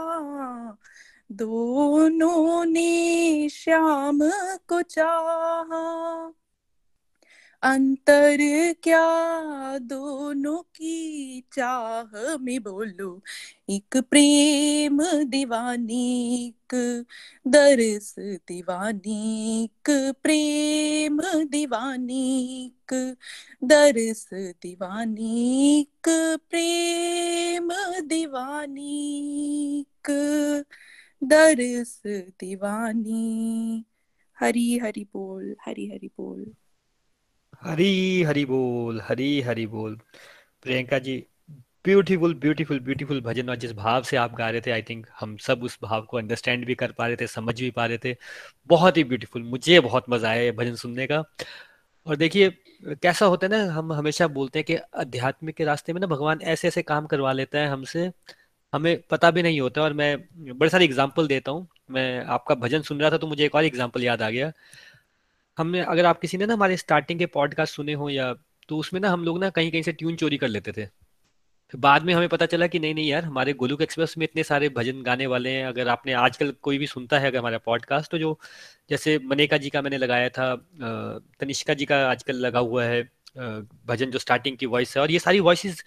दोनों 1.33 2.65
ने 2.65 3.49
श्याम 3.49 4.19
को 4.69 4.83
चाहा। 4.83 6.33
अंतर 7.63 8.39
क्या? 8.83 9.09
दोनों 9.79 10.59
की 10.59 11.41
चाह 11.53 12.37
में 12.37 12.63
बोलो। 12.63 13.23
एक 13.71 13.97
प्रेम 13.97 15.03
दीवानी, 15.25 16.47
एक 16.47 17.05
दरस 17.47 18.15
दीवानी 18.19 19.71
प्रेम 19.91 21.21
दीवानी, 21.45 22.65
एक 22.67 23.17
दरस 23.65 24.29
दीवानी 24.35 25.87
प्रेम 26.09 27.69
दीवानी, 28.01 29.01
एक 29.81 30.65
दरस 31.23 32.03
दीवानी। 32.07 33.85
हरी 34.39 34.79
हरी 34.79 35.05
बोल, 35.05 35.57
हरी 35.67 35.87
हरी 35.87 36.09
बोल। 36.09 36.47
हरी 37.63 38.23
हरी 38.23 38.45
बोल, 38.45 39.01
हरी 39.01 39.41
हरी 39.41 39.67
बोल। 39.67 39.99
Priyanka 40.63 40.99
ji 40.99 41.17
beautiful 41.85 42.35
beautiful 42.35 42.81
beautiful 42.81 43.21
bhajan 43.21 43.49
और 43.51 43.57
जिस 43.57 43.73
भाव 43.73 44.03
से 44.03 44.17
आप 44.17 44.35
गा 44.35 44.49
रहे 44.51 44.61
थे 44.61 44.71
आई 44.71 44.83
थिंक 44.83 45.07
हम 45.21 45.37
सब 45.37 45.63
उस 45.63 45.79
भाव 45.83 46.03
को 46.03 46.17
अंडरस्टैंड 46.17 46.65
भी 46.67 46.75
कर 46.75 46.93
पा 46.93 47.07
रहे 47.07 47.17
थे, 47.17 47.27
समझ 47.27 47.61
भी 47.61 47.71
पा 47.71 47.87
रहे 47.87 47.99
थे। 47.99 48.17
बहुत 48.69 48.97
ही 48.97 49.05
ब्यूटीफुल 49.05 49.43
मुझे 49.43 49.81
बहुत 49.81 50.05
मज़ा 50.11 50.29
आया 50.31 50.43
ये 50.43 50.53
भजन 50.53 50.75
सुनने 50.75 51.07
का। 51.07 51.25
और 52.07 52.17
देखिए, 52.17 52.51
कैसा 53.03 53.27
होता 53.27 53.47
है 53.47 53.53
ना, 53.53 53.73
हम 53.73 53.93
हमेशा 53.93 54.29
बोलते 54.29 54.59
हैं 54.59 54.65
कि 54.67 54.75
अध्यात्मिक 54.75 55.57
के 55.57 55.65
रास्ते 55.65 55.93
में 55.93 56.01
ना 56.01 56.07
भगवान 56.07 56.41
ऐसे 56.43 56.69
ऐसे 56.69 56.83
काम 56.83 57.07
करवा 57.07 57.33
लेता 57.33 57.59
है 57.59 57.69
हमसे। 57.69 58.11
हमें 58.73 59.03
पता 59.11 59.31
भी 59.31 59.43
नहीं 59.43 59.61
होता 59.61 59.83
और 59.83 59.93
मैं 59.93 60.17
बड़े 60.49 60.71
सारे 60.71 60.85
एग्ज़ाम्पल 60.85 61.27
देता 61.27 61.53
हूँ। 61.53 61.67
मैं 61.91 62.25
आपका 62.27 62.55
भजन 62.57 62.83
सुन 62.83 63.01
रहा 63.01 63.11
था 63.11 63.19
तो 63.19 63.27
मुझे 63.27 63.45
एक 63.45 63.55
और 63.55 63.65
एग्ज़ाम्पल 63.65 64.05
याद 64.05 64.23
आ 64.23 64.31
गया। 64.31 64.53
हमने, 65.59 65.81
अगर 65.83 66.07
आप 66.07 66.21
किसी 66.21 66.39
ने 66.39 66.47
ना 66.47 66.55
हमारे 66.55 66.77
स्टार्टिंग 66.77 67.19
के 67.19 67.27
पॉडकास्ट 67.29 67.75
सुने 67.75 67.93
हो 67.95 68.09
या 68.11 68.33
तो 68.69 68.77
उसमें 68.79 69.01
ना 69.01 69.11
हम 69.11 69.25
लोग 69.25 69.39
ना 69.41 69.51
कहीं 69.51 69.71
कहीं 69.71 69.83
से 69.83 69.93
ट्यून 69.93 70.17
चोरी 70.17 70.37
कर 70.39 70.49
लेते 70.49 70.73
थे। 70.73 70.85
फिर 71.73 71.81
बाद 71.81 72.05
में 72.05 72.13
हमें 72.15 72.29
पता 72.29 72.47
चला 72.47 72.67
कि 72.67 72.79
नहीं 72.79 72.95
नहीं 72.95 73.09
यार, 73.09 73.25
हमारे 73.25 73.53
गोलूक 73.55 73.83
एक्सप्रेस 73.83 74.15
में 74.19 74.25
इतने 74.25 74.43
सारे 74.45 74.69
भजन 74.69 75.03
गाने 75.03 75.27
वाले 75.27 75.51
हैं। 75.51 75.67
अगर 75.67 75.89
आपने 75.89 76.13
आजकल 76.15 76.53
कोई 76.63 76.79
भी 76.79 76.87
सुनता 76.87 77.19
है 77.19 77.27
अगर 77.27 77.39
हमारा 77.39 77.59
पॉडकास्ट 77.59 78.11
तो 78.11 78.19
जो 78.19 78.39
जैसे 78.91 79.19
मनेका 79.25 79.57
जी 79.57 79.71
का 79.71 79.83
मैंने 79.83 79.99
लगाया 79.99 80.29
था 80.29 80.55
तनिष्का 81.41 81.75
जी 81.75 81.85
का 81.85 81.99
आजकल 82.11 82.37
लगा 82.37 82.59
हुआ 82.61 82.85
है 82.85 83.03
भजन 83.87 84.11
जो 84.11 84.19
स्टार्टिंग 84.19 84.57
की 84.57 84.67
वॉइस 84.67 84.97
है 84.97 85.03
और 85.03 85.11
ये 85.11 85.19
सारी 85.19 85.41
वॉइस 85.41 85.85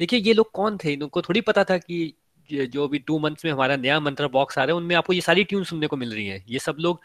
देखिए 0.00 0.18
ये 0.20 0.32
लोग 0.34 0.50
कौन 0.52 0.76
थे? 0.76 0.92
इनको 0.92 1.22
थोड़ी 1.22 1.40
पता 1.42 1.64
था 1.64 1.76
कि 1.78 2.14
जो 2.52 2.88
भी 2.88 2.98
टू 2.98 3.18
मंथ्स 3.18 3.44
में 3.44 3.52
हमारा 3.52 3.76
नया 3.76 3.98
मंत्र 4.00 4.28
बॉक्स 4.28 4.58
आ 4.58 4.64
रहा 4.64 4.74
है, 4.74 4.76
उनमें 4.76 4.94
आपको 4.96 5.12
ये 5.12 5.20
सारी 5.20 5.44
ट्यून 5.44 5.64
सुनने 5.64 5.86
को 5.86 5.96
मिल 5.96 6.12
रही 6.14 6.26
है। 6.26 6.44
ये 6.48 6.58
सब 6.58 6.76
लोग 6.78 7.00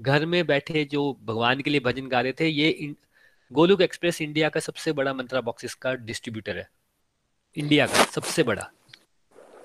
घर 0.00 0.26
में 0.26 0.46
बैठे 0.46 0.84
जो 0.84 1.12
भगवान 1.24 1.60
के 1.60 1.70
लिए 1.70 1.80
भजन 1.80 2.08
गा 2.08 2.20
रहे 2.20 2.32
थे, 2.32 2.48
ये 2.48 2.94
गोलुक 3.50 3.80
एक्सप्रेस 3.82 4.22
इंडिया 4.22 4.48
का 4.48 4.60
सबसे 4.60 4.92
बड़ा 4.92 5.12
मंत्रा 5.14 5.40
बॉक्सेस 5.40 5.74
का 5.74 5.94
डिस्ट्रीब्यूटर 5.94 6.56
है। 6.56 6.68
इंडिया 7.56 7.86
का 7.86 8.04
सबसे 8.04 8.42
बड़ा। 8.42 8.70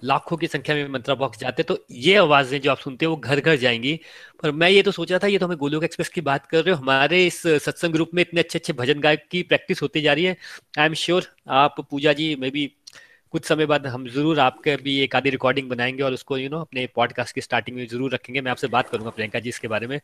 लाखों 0.03 0.38
की 0.38 0.47
संख्या 0.47 0.76
में 0.76 0.88
मंत्रा 0.89 1.14
बॉक्स 1.15 1.39
जाते 1.39 1.64
तो 1.64 1.77
ये 1.91 2.15
आवाज़ें 2.15 2.60
जो 2.61 2.72
आप 2.72 2.77
सुनते 2.77 3.06
हो, 3.06 3.11
वो 3.11 3.18
घर 3.18 3.39
घर 3.39 3.56
जाएँगी। 3.56 3.99
पर 4.43 4.51
मैं 4.51 4.69
ये 4.69 4.81
तो 4.81 4.91
सोच 4.91 5.11
रहा 5.11 5.19
था, 5.19 5.27
ये 5.27 5.38
तो 5.38 5.45
हमें 5.45 5.57
गोलोक 5.57 5.84
एक्सप्रेस 5.84 6.10
की 6.10 6.22
बात 6.22 6.45
कर 6.45 6.64
रहे 6.64 6.76
हो, 6.76 6.81
हमारे 6.81 7.26
इस 7.27 7.41
सत्संग 7.41 7.93
ग्रुप 7.93 8.11
में 8.14 8.22
इतने 8.22 8.39
अच्छे 8.39 8.60
अच्छे 8.60 8.73
भजन 8.73 8.99
गायक 8.99 9.27
की 9.31 9.41
प्रैक्टिस 9.43 9.81
होती 9.81 10.01
जा 10.01 10.14
रही 10.14 10.26
है। 10.26 10.38
आई 10.80 10.85
एम 10.85 10.93
श्योर 10.93 11.27
आप 11.49 11.80
पूजा 11.89 12.14
जी 12.14 12.35
मे 12.35 12.49
भी 12.49 12.65
कुछ 13.34 13.45
समय 13.45 13.65
बाद 13.65 13.85
हम 13.88 14.07
ज़रूर 14.10 14.39
आपके 14.39 14.76
भी 14.76 14.97
एक 14.99 15.15
आधी 15.15 15.30
रिकॉर्डिंग 15.30 15.69
बनाएँगे 15.69 16.03
और 16.03 16.14
उसको 16.14 16.38
यू 16.38 16.43
you 16.43 16.51
नो 16.51 16.57
know, 16.57 16.68
अपने 16.68 16.88
पॉडकास्ट 16.95 17.35
की 17.35 17.41
स्टार्टिंग 17.41 17.77
में 17.77 17.85
ज़रूर 17.88 18.14
रखेंगे। 18.14 18.41
मैं 18.41 18.51
आपसे 18.51 18.68
बात 18.68 18.89
करूँगा 18.89 19.10
प्रियंका 19.10 19.39
जी 19.39 19.49
इसके 19.49 19.68
बारे 19.68 19.88
में। 19.88 19.99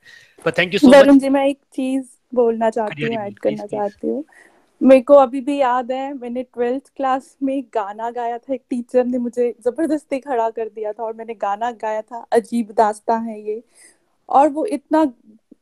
पर 0.46 0.52
थैंक 0.52 0.74
यू 0.74 0.80
सो 0.80 0.88
मच 0.90 1.22
जी 1.22 1.30
मैं 1.30 1.46
एक 1.48 1.60
चीज़ 1.74 2.06
बोलना 2.34 2.70
चाहती 2.70 3.04
हूँ 3.04 3.24
ऐड 3.24 3.40
करना 3.40 3.66
चाहती 3.66 4.08
हूँ। 4.08 4.24
मेरे 4.82 5.02
को 5.02 5.14
अभी 5.14 5.42
भी 5.42 5.58
याद 5.58 5.92
है 5.92 6.14
मैंने 6.14 6.44
ट्वेल्थ 6.44 6.92
क्लास 6.98 7.36
में 7.44 7.62
गाना 7.74 8.10
गाया 8.12 8.38
था। 8.38 8.54
एक 8.54 8.62
टीचर 8.70 9.06
ने 9.06 9.18
मुझे 9.18 9.54
ज़बरदस्ती 9.66 10.20
खड़ा 10.20 10.50
कर 10.50 10.70
दिया 10.70 10.92
था 10.92 11.04
और 11.04 11.14
मैंने 11.14 11.34
गाना 11.34 11.72
गाया 11.82 12.02
था 12.02 12.26
अजीब 12.34 12.72
दास्ता 12.78 13.18
है 13.20 13.40
ये। 13.42 13.62
और 14.30 14.50
वो 14.50 14.66
इतना 14.66 15.04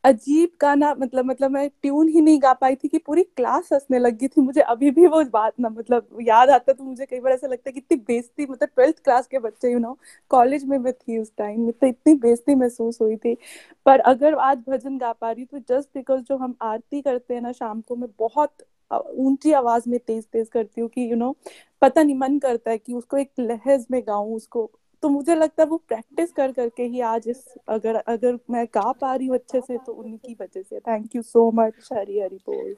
अजीब 0.04 0.50
गाना 0.62 0.94
मतलब 0.96 1.26
मतलब 1.26 1.52
मैं 1.52 1.68
ट्यून 1.82 2.08
ही 2.10 2.22
नहीं 2.22 2.42
गा 2.42 2.52
पाई 2.54 2.76
थी 2.76 2.88
कि 2.88 2.98
पूरी 2.98 3.24
क्लास 3.38 3.70
हंसने 3.74 4.00
लगी 4.00 4.28
थी 4.28 4.42
मुझे। 4.42 4.62
अभी 4.64 4.90
भी 4.92 5.06
वो 5.08 5.24
बात 5.34 5.54
ना 5.60 5.70
मतलब 5.70 6.18
याद 6.22 6.50
आता 6.50 6.74
तो 6.74 6.84
मुझे 6.84 7.06
कई 7.06 7.20
बार 7.20 7.34
ऐसा 7.34 7.48
लगता 7.48 7.70
है 7.70 7.74
कि 7.74 7.80
इतनी 7.80 7.98
बेइज्जती 8.08 8.46
मतलब 8.46 8.70
ट्वेल्थ 8.76 9.00
क्लास 9.04 9.28
के 9.28 9.40
बच्चे 9.40 9.72
यू 9.72 9.80
नो 9.80 9.98
कॉलेज 10.32 10.66
में 10.66 10.78
मैं 10.78 10.94
थी 10.94 11.18
उस 11.20 11.32
टाइम 11.38 11.70
तो 11.72 11.88
इतनी 11.88 12.14
बेइज्जती 12.16 12.56
महसूस 12.56 13.02
हुई 13.02 13.16
थी। 13.18 13.36
पर 13.86 14.00
अगर 14.12 14.36
आज 14.42 14.64
भजन 14.70 14.98
गा 14.98 15.12
पा 15.14 15.32
रही 15.32 15.46
तो 15.46 15.60
जस्ट 15.70 15.90
बिकॉज़ 15.96 16.22
जो 16.24 16.38
हम 16.38 16.56
आरती 16.62 17.02
करते 17.02 17.34
हैं 17.34 17.42
ना 17.42 17.52
शाम 17.52 17.82
को 17.82 17.96
मैं 17.96 18.10
बहुत 18.20 18.66
ऊँची 18.92 19.52
आवाज़ 19.54 19.90
में 19.90 20.00
तेज 20.00 20.26
तेज 20.26 20.48
करती 20.50 20.82
हूँ 20.82 20.90
कि 20.90 21.02
यू 21.02 21.10
you 21.10 21.18
नो 21.18 21.30
know, 21.32 21.52
पता 21.82 22.04
नहीं 22.04 22.16
मन 22.16 22.38
करता 22.40 22.72
है 22.72 22.78
कि 22.78 22.94
उसको 22.94 23.18
एक 23.18 23.32
लहज 23.40 23.86
में 23.92 24.02
गाऊं 24.08 24.36
उसको 24.36 24.70
तो 25.04 25.10
मुझे 25.10 25.36
लगता 25.36 25.64
है 25.64 25.68
वो 25.70 25.78
प्रैक्टिस 25.88 26.32
कर 26.32 26.52
करके 26.52 26.84
ही 26.84 27.00
आज 27.04 27.24
इस, 27.28 27.44
अगर 27.70 27.96
अगर 27.96 28.38
मैं 28.50 28.66
गा 28.66 28.92
पा 28.92 29.14
रही 29.16 29.28
हूँ 29.28 29.36
अच्छे 29.36 29.60
से 29.62 29.78
तो 29.78 29.92
उनकी 29.94 30.36
वजह 30.42 30.62
से। 30.62 30.80
Thank 30.80 31.16
you 31.16 31.22
so 31.22 31.52
much 31.56 31.90
Hari 31.94 32.20
Hari 32.20 32.38
बोल। 32.48 32.76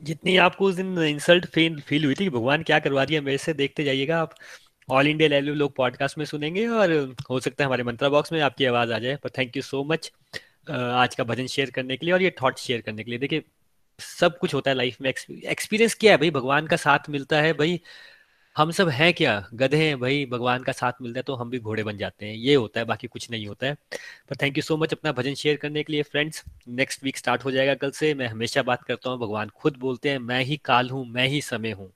जितनी 0.00 0.36
आपको 0.38 0.64
उस 0.64 0.74
दिन 0.74 0.98
इंसल्ट 0.98 1.46
फील 1.46 1.80
फील 1.80 2.04
हुई 2.04 2.14
थी 2.20 2.28
भगवान 2.30 2.62
क्या 2.62 2.78
करवा 2.78 3.02
रही 3.02 3.14
है 3.14 3.20
मेरे 3.20 3.38
से 3.38 3.52
देखते 3.54 3.84
जाइएगा 3.84 4.20
आप। 4.20 4.34
ऑल 4.88 5.06
इंडिया 5.06 5.28
लेवल 5.28 5.58
लोग 5.58 5.74
पॉडकास्ट 5.76 6.18
में 6.18 6.24
सुनेंगे 6.24 6.66
और 6.68 6.92
हो 7.30 7.40
सकता 7.40 7.64
है 7.64 7.66
हमारे 7.66 7.82
मंत्रा 7.84 8.08
बॉक्स 8.08 8.32
में 8.32 8.40
आपकी 8.40 8.64
आवाज़ 8.64 8.92
आ 8.92 8.98
जाए। 8.98 9.16
पर 9.16 9.30
थैंक 9.38 9.56
यू 9.56 9.62
सो 9.62 9.84
मच 9.84 10.12
आज 10.70 11.14
का 11.14 11.24
भजन 11.24 11.46
शेयर 11.46 11.70
करने 11.70 11.96
के 11.96 12.06
लिए 12.06 12.14
और 12.14 12.22
ये 12.22 12.34
थॉट 12.42 12.58
शेयर 12.58 12.80
करने 12.80 13.04
के 13.04 13.10
लिए। 13.10 13.18
देखिए, 13.18 13.44
सब 13.98 14.38
कुछ 14.38 14.54
होता 14.54 14.70
है 14.70 14.76
लाइफ 14.76 14.96
में। 15.00 15.08
एक्सपीरियंस 15.10 15.94
क्या 15.94 16.12
है 16.12 16.18
भाई? 16.18 16.30
भगवान 16.30 16.66
का 16.66 16.76
साथ 16.76 17.08
मिलता 17.10 17.40
है 17.40 17.52
भाई। 17.52 17.80
हम 18.56 18.70
सब 18.70 18.88
हैं 18.88 19.12
क्या? 19.14 19.32
गधे 19.54 19.76
हैं 19.76 19.98
भाई, 20.00 20.24
भगवान 20.26 20.62
का 20.62 20.72
साथ 20.72 20.92
मिलता 21.02 21.18
है 21.18 21.22
तो 21.22 21.34
हम 21.34 21.50
भी 21.50 21.58
घोड़े 21.58 21.82
बन 21.84 21.96
जाते 21.98 22.26
हैं। 22.26 22.34
ये 22.34 22.54
होता 22.54 22.80
है, 22.80 22.86
बाकी 22.86 23.06
कुछ 23.06 23.30
नहीं 23.30 23.46
होता 23.46 23.66
है। 23.66 23.74
पर 24.28 24.36
थैंक 24.42 24.56
यू 24.56 24.62
सो 24.62 24.76
मच 24.76 24.92
अपना 24.92 25.12
भजन 25.12 25.34
शेयर 25.34 25.56
करने 25.56 25.82
के 25.82 25.92
लिए 25.92 26.02
फ्रेंड्स 26.02 26.44
नेक्स्ट 26.68 27.04
वीक 27.04 27.16
स्टार्ट 27.16 27.44
हो 27.44 27.50
जाएगा 27.50 27.74
कल 27.74 27.90
से। 27.90 28.12
मैं 28.14 28.26
हमेशा 28.26 28.62
बात 28.62 28.82
करता 28.82 29.10
हूँ, 29.10 29.18
भगवान 29.18 29.48
खुद 29.54 29.76
बोलते 29.76 30.10
हैं, 30.10 30.18
मैं 30.18 30.42
ही 30.44 30.56
काल 30.64 30.90
हूँ, 30.90 31.04
मैं 31.06 31.26
ही 31.28 31.40
समय 31.40 31.70
हूँ। 31.70 31.92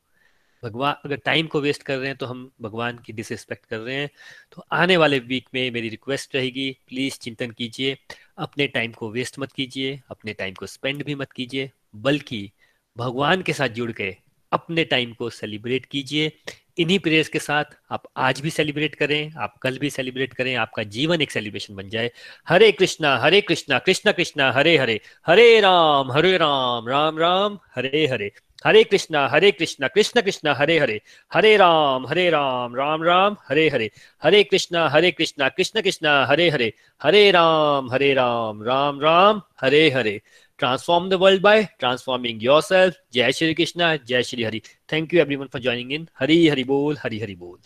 भगवान, 0.62 0.94
अगर 1.04 1.16
टाइम 1.16 1.46
को 1.46 1.60
वेस्ट 1.60 1.82
कर 1.82 1.98
रहे 1.98 2.08
हैं 2.08 2.16
तो 2.16 2.26
हम 2.26 2.50
भगवान 2.62 2.98
की 2.98 3.12
डिसरिस्पेक्ट 3.12 3.66
कर 3.66 3.78
रहे 3.78 3.96
हैं। 3.96 4.10
तो 4.52 4.64
आने 4.72 4.96
वाले 4.96 5.18
वीक 5.18 5.48
में 5.54 5.70
मेरी 5.70 5.88
रिक्वेस्ट 5.88 6.34
रहेगी 6.36 6.70
प्लीज़ 6.88 7.18
चिंतन 7.18 7.50
कीजिए, 7.50 7.96
अपने 8.38 8.66
टाइम 8.66 8.92
को 8.92 9.10
वेस्ट 9.10 9.38
मत 9.38 9.52
कीजिए, 9.52 10.00
अपने 10.10 10.32
टाइम 10.32 10.54
को 10.54 10.66
स्पेंड 10.66 11.04
भी 11.04 11.14
मत 11.14 11.32
कीजिए, 11.32 11.70
बल्कि 11.96 12.50
भगवान 12.96 13.42
के 13.42 13.52
साथ 13.52 13.68
जुड़ 13.68 13.92
के 13.92 14.16
अपने 14.58 14.84
टाइम 14.84 15.12
को 15.12 15.30
सेलिब्रेट 15.30 15.86
कीजिए। 15.86 16.32
इन्हीं 16.78 16.98
प्रेयर्स 16.98 17.28
के 17.28 17.38
साथ 17.38 17.64
आप 17.90 18.02
आज 18.16 18.40
भी 18.40 18.50
सेलिब्रेट 18.50 18.94
करें, 18.94 19.32
आप 19.38 19.54
कल 19.58 19.78
भी 19.78 19.90
सेलिब्रेट 19.90 20.34
करें, 20.34 20.54
आपका 20.56 20.82
जीवन 20.82 21.22
एक 21.22 21.30
सेलिब्रेशन 21.30 21.74
बन 21.74 21.88
जाए। 21.88 22.10
Hare 22.48 22.72
Krishna 22.72 23.16
Hare 23.18 23.40
Krishna 23.40 23.78
Krishna 23.78 24.12
Krishna, 24.12 24.52
Hare 24.52 24.76
Hare 24.78 25.00
Hare 25.26 25.60
Ram 25.60 26.12
Hare 26.12 26.36
Ram 26.36 26.88
Ram 26.88 27.18
Ram, 27.18 27.58
Hare 27.76 28.06
Hare. 28.06 28.32
Hare 28.66 28.84
Krishna 28.84 29.28
Hare 29.28 29.50
Krishna, 29.50 29.88
Krishna 29.88 30.20
Krishna, 30.20 30.48
Hare 30.48 30.78
Hare. 30.78 31.00
Hare 31.32 31.56
Ram 31.56 32.06
Hare 32.06 32.30
Ram 32.30 32.74
Ram 32.76 33.02
Ram, 33.02 33.36
Hare 33.48 33.68
Hare. 33.68 33.90
Hare 34.22 34.42
Krishna 34.44 34.88
Hare 34.88 35.10
Krishna, 35.10 35.48
Krishna 35.48 35.80
Krishna, 35.80 36.06
Hare 36.28 36.50
Hare. 36.50 36.72
Hare 37.02 37.30
Ram 37.30 37.90
Hare 37.92 38.14
Ram 38.14 38.62
Ram 38.62 39.00
Ram, 39.00 39.42
Hare 39.60 39.90
Hare. 39.90 40.20
Transform 40.58 41.08
the 41.08 41.18
world 41.18 41.42
by 41.42 41.68
transforming 41.78 42.40
yourself. 42.40 42.94
Jai 43.10 43.30
Shri 43.30 43.54
Krishna, 43.54 43.98
Jai 44.00 44.22
Shri 44.22 44.42
Hari. 44.42 44.62
Thank 44.88 45.12
you 45.12 45.20
everyone 45.20 45.48
for 45.48 45.58
joining 45.60 45.90
in. 45.90 46.08
Hari 46.14 46.48
Hari 46.48 46.64
Bol, 46.64 46.96
Hari 46.96 47.20
Hari 47.20 47.34
Bol. 47.36 47.58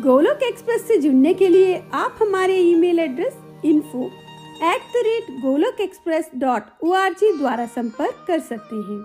Golok 0.00 0.42
express 0.42 0.86
से 0.88 0.96
जुड़ने 1.00 1.32
के 1.34 1.46
लिए 1.48 1.76
आप 1.94 2.16
हमारे 2.22 2.56
email 2.60 2.98
address 3.00 3.36
info 3.64 4.06
at 4.64 4.82
the 4.94 5.02
rate 5.06 5.30
Golok 5.42 5.80
express 5.80 6.30
dot 6.34 6.62
O 6.84 6.92
R 6.94 7.12
G 7.20 7.32
द्वारा 7.38 7.66
संपर्क 7.76 8.24
कर 8.26 8.40
सकते 8.50 8.76
हैं 8.90 9.00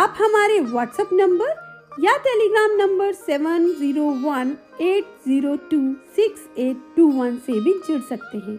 आप 0.00 0.14
हमारे 0.20 0.58
व्हाट्सएप 0.70 1.10
नंबर 1.12 1.54
या 2.00 2.16
Telegram 2.26 2.76
number 2.76 3.12
seven 3.14 3.68
zero 3.78 4.10
one 4.22 4.56
eight 4.80 5.14
zero 5.26 5.56
two 5.70 5.80
six 6.16 6.48
eight 6.60 6.92
two 6.96 7.10
one 7.12 7.36
से 7.46 7.60
भी 7.64 7.80
जुड़ 7.88 8.00
सकते 8.08 8.38
हैं 8.38 8.58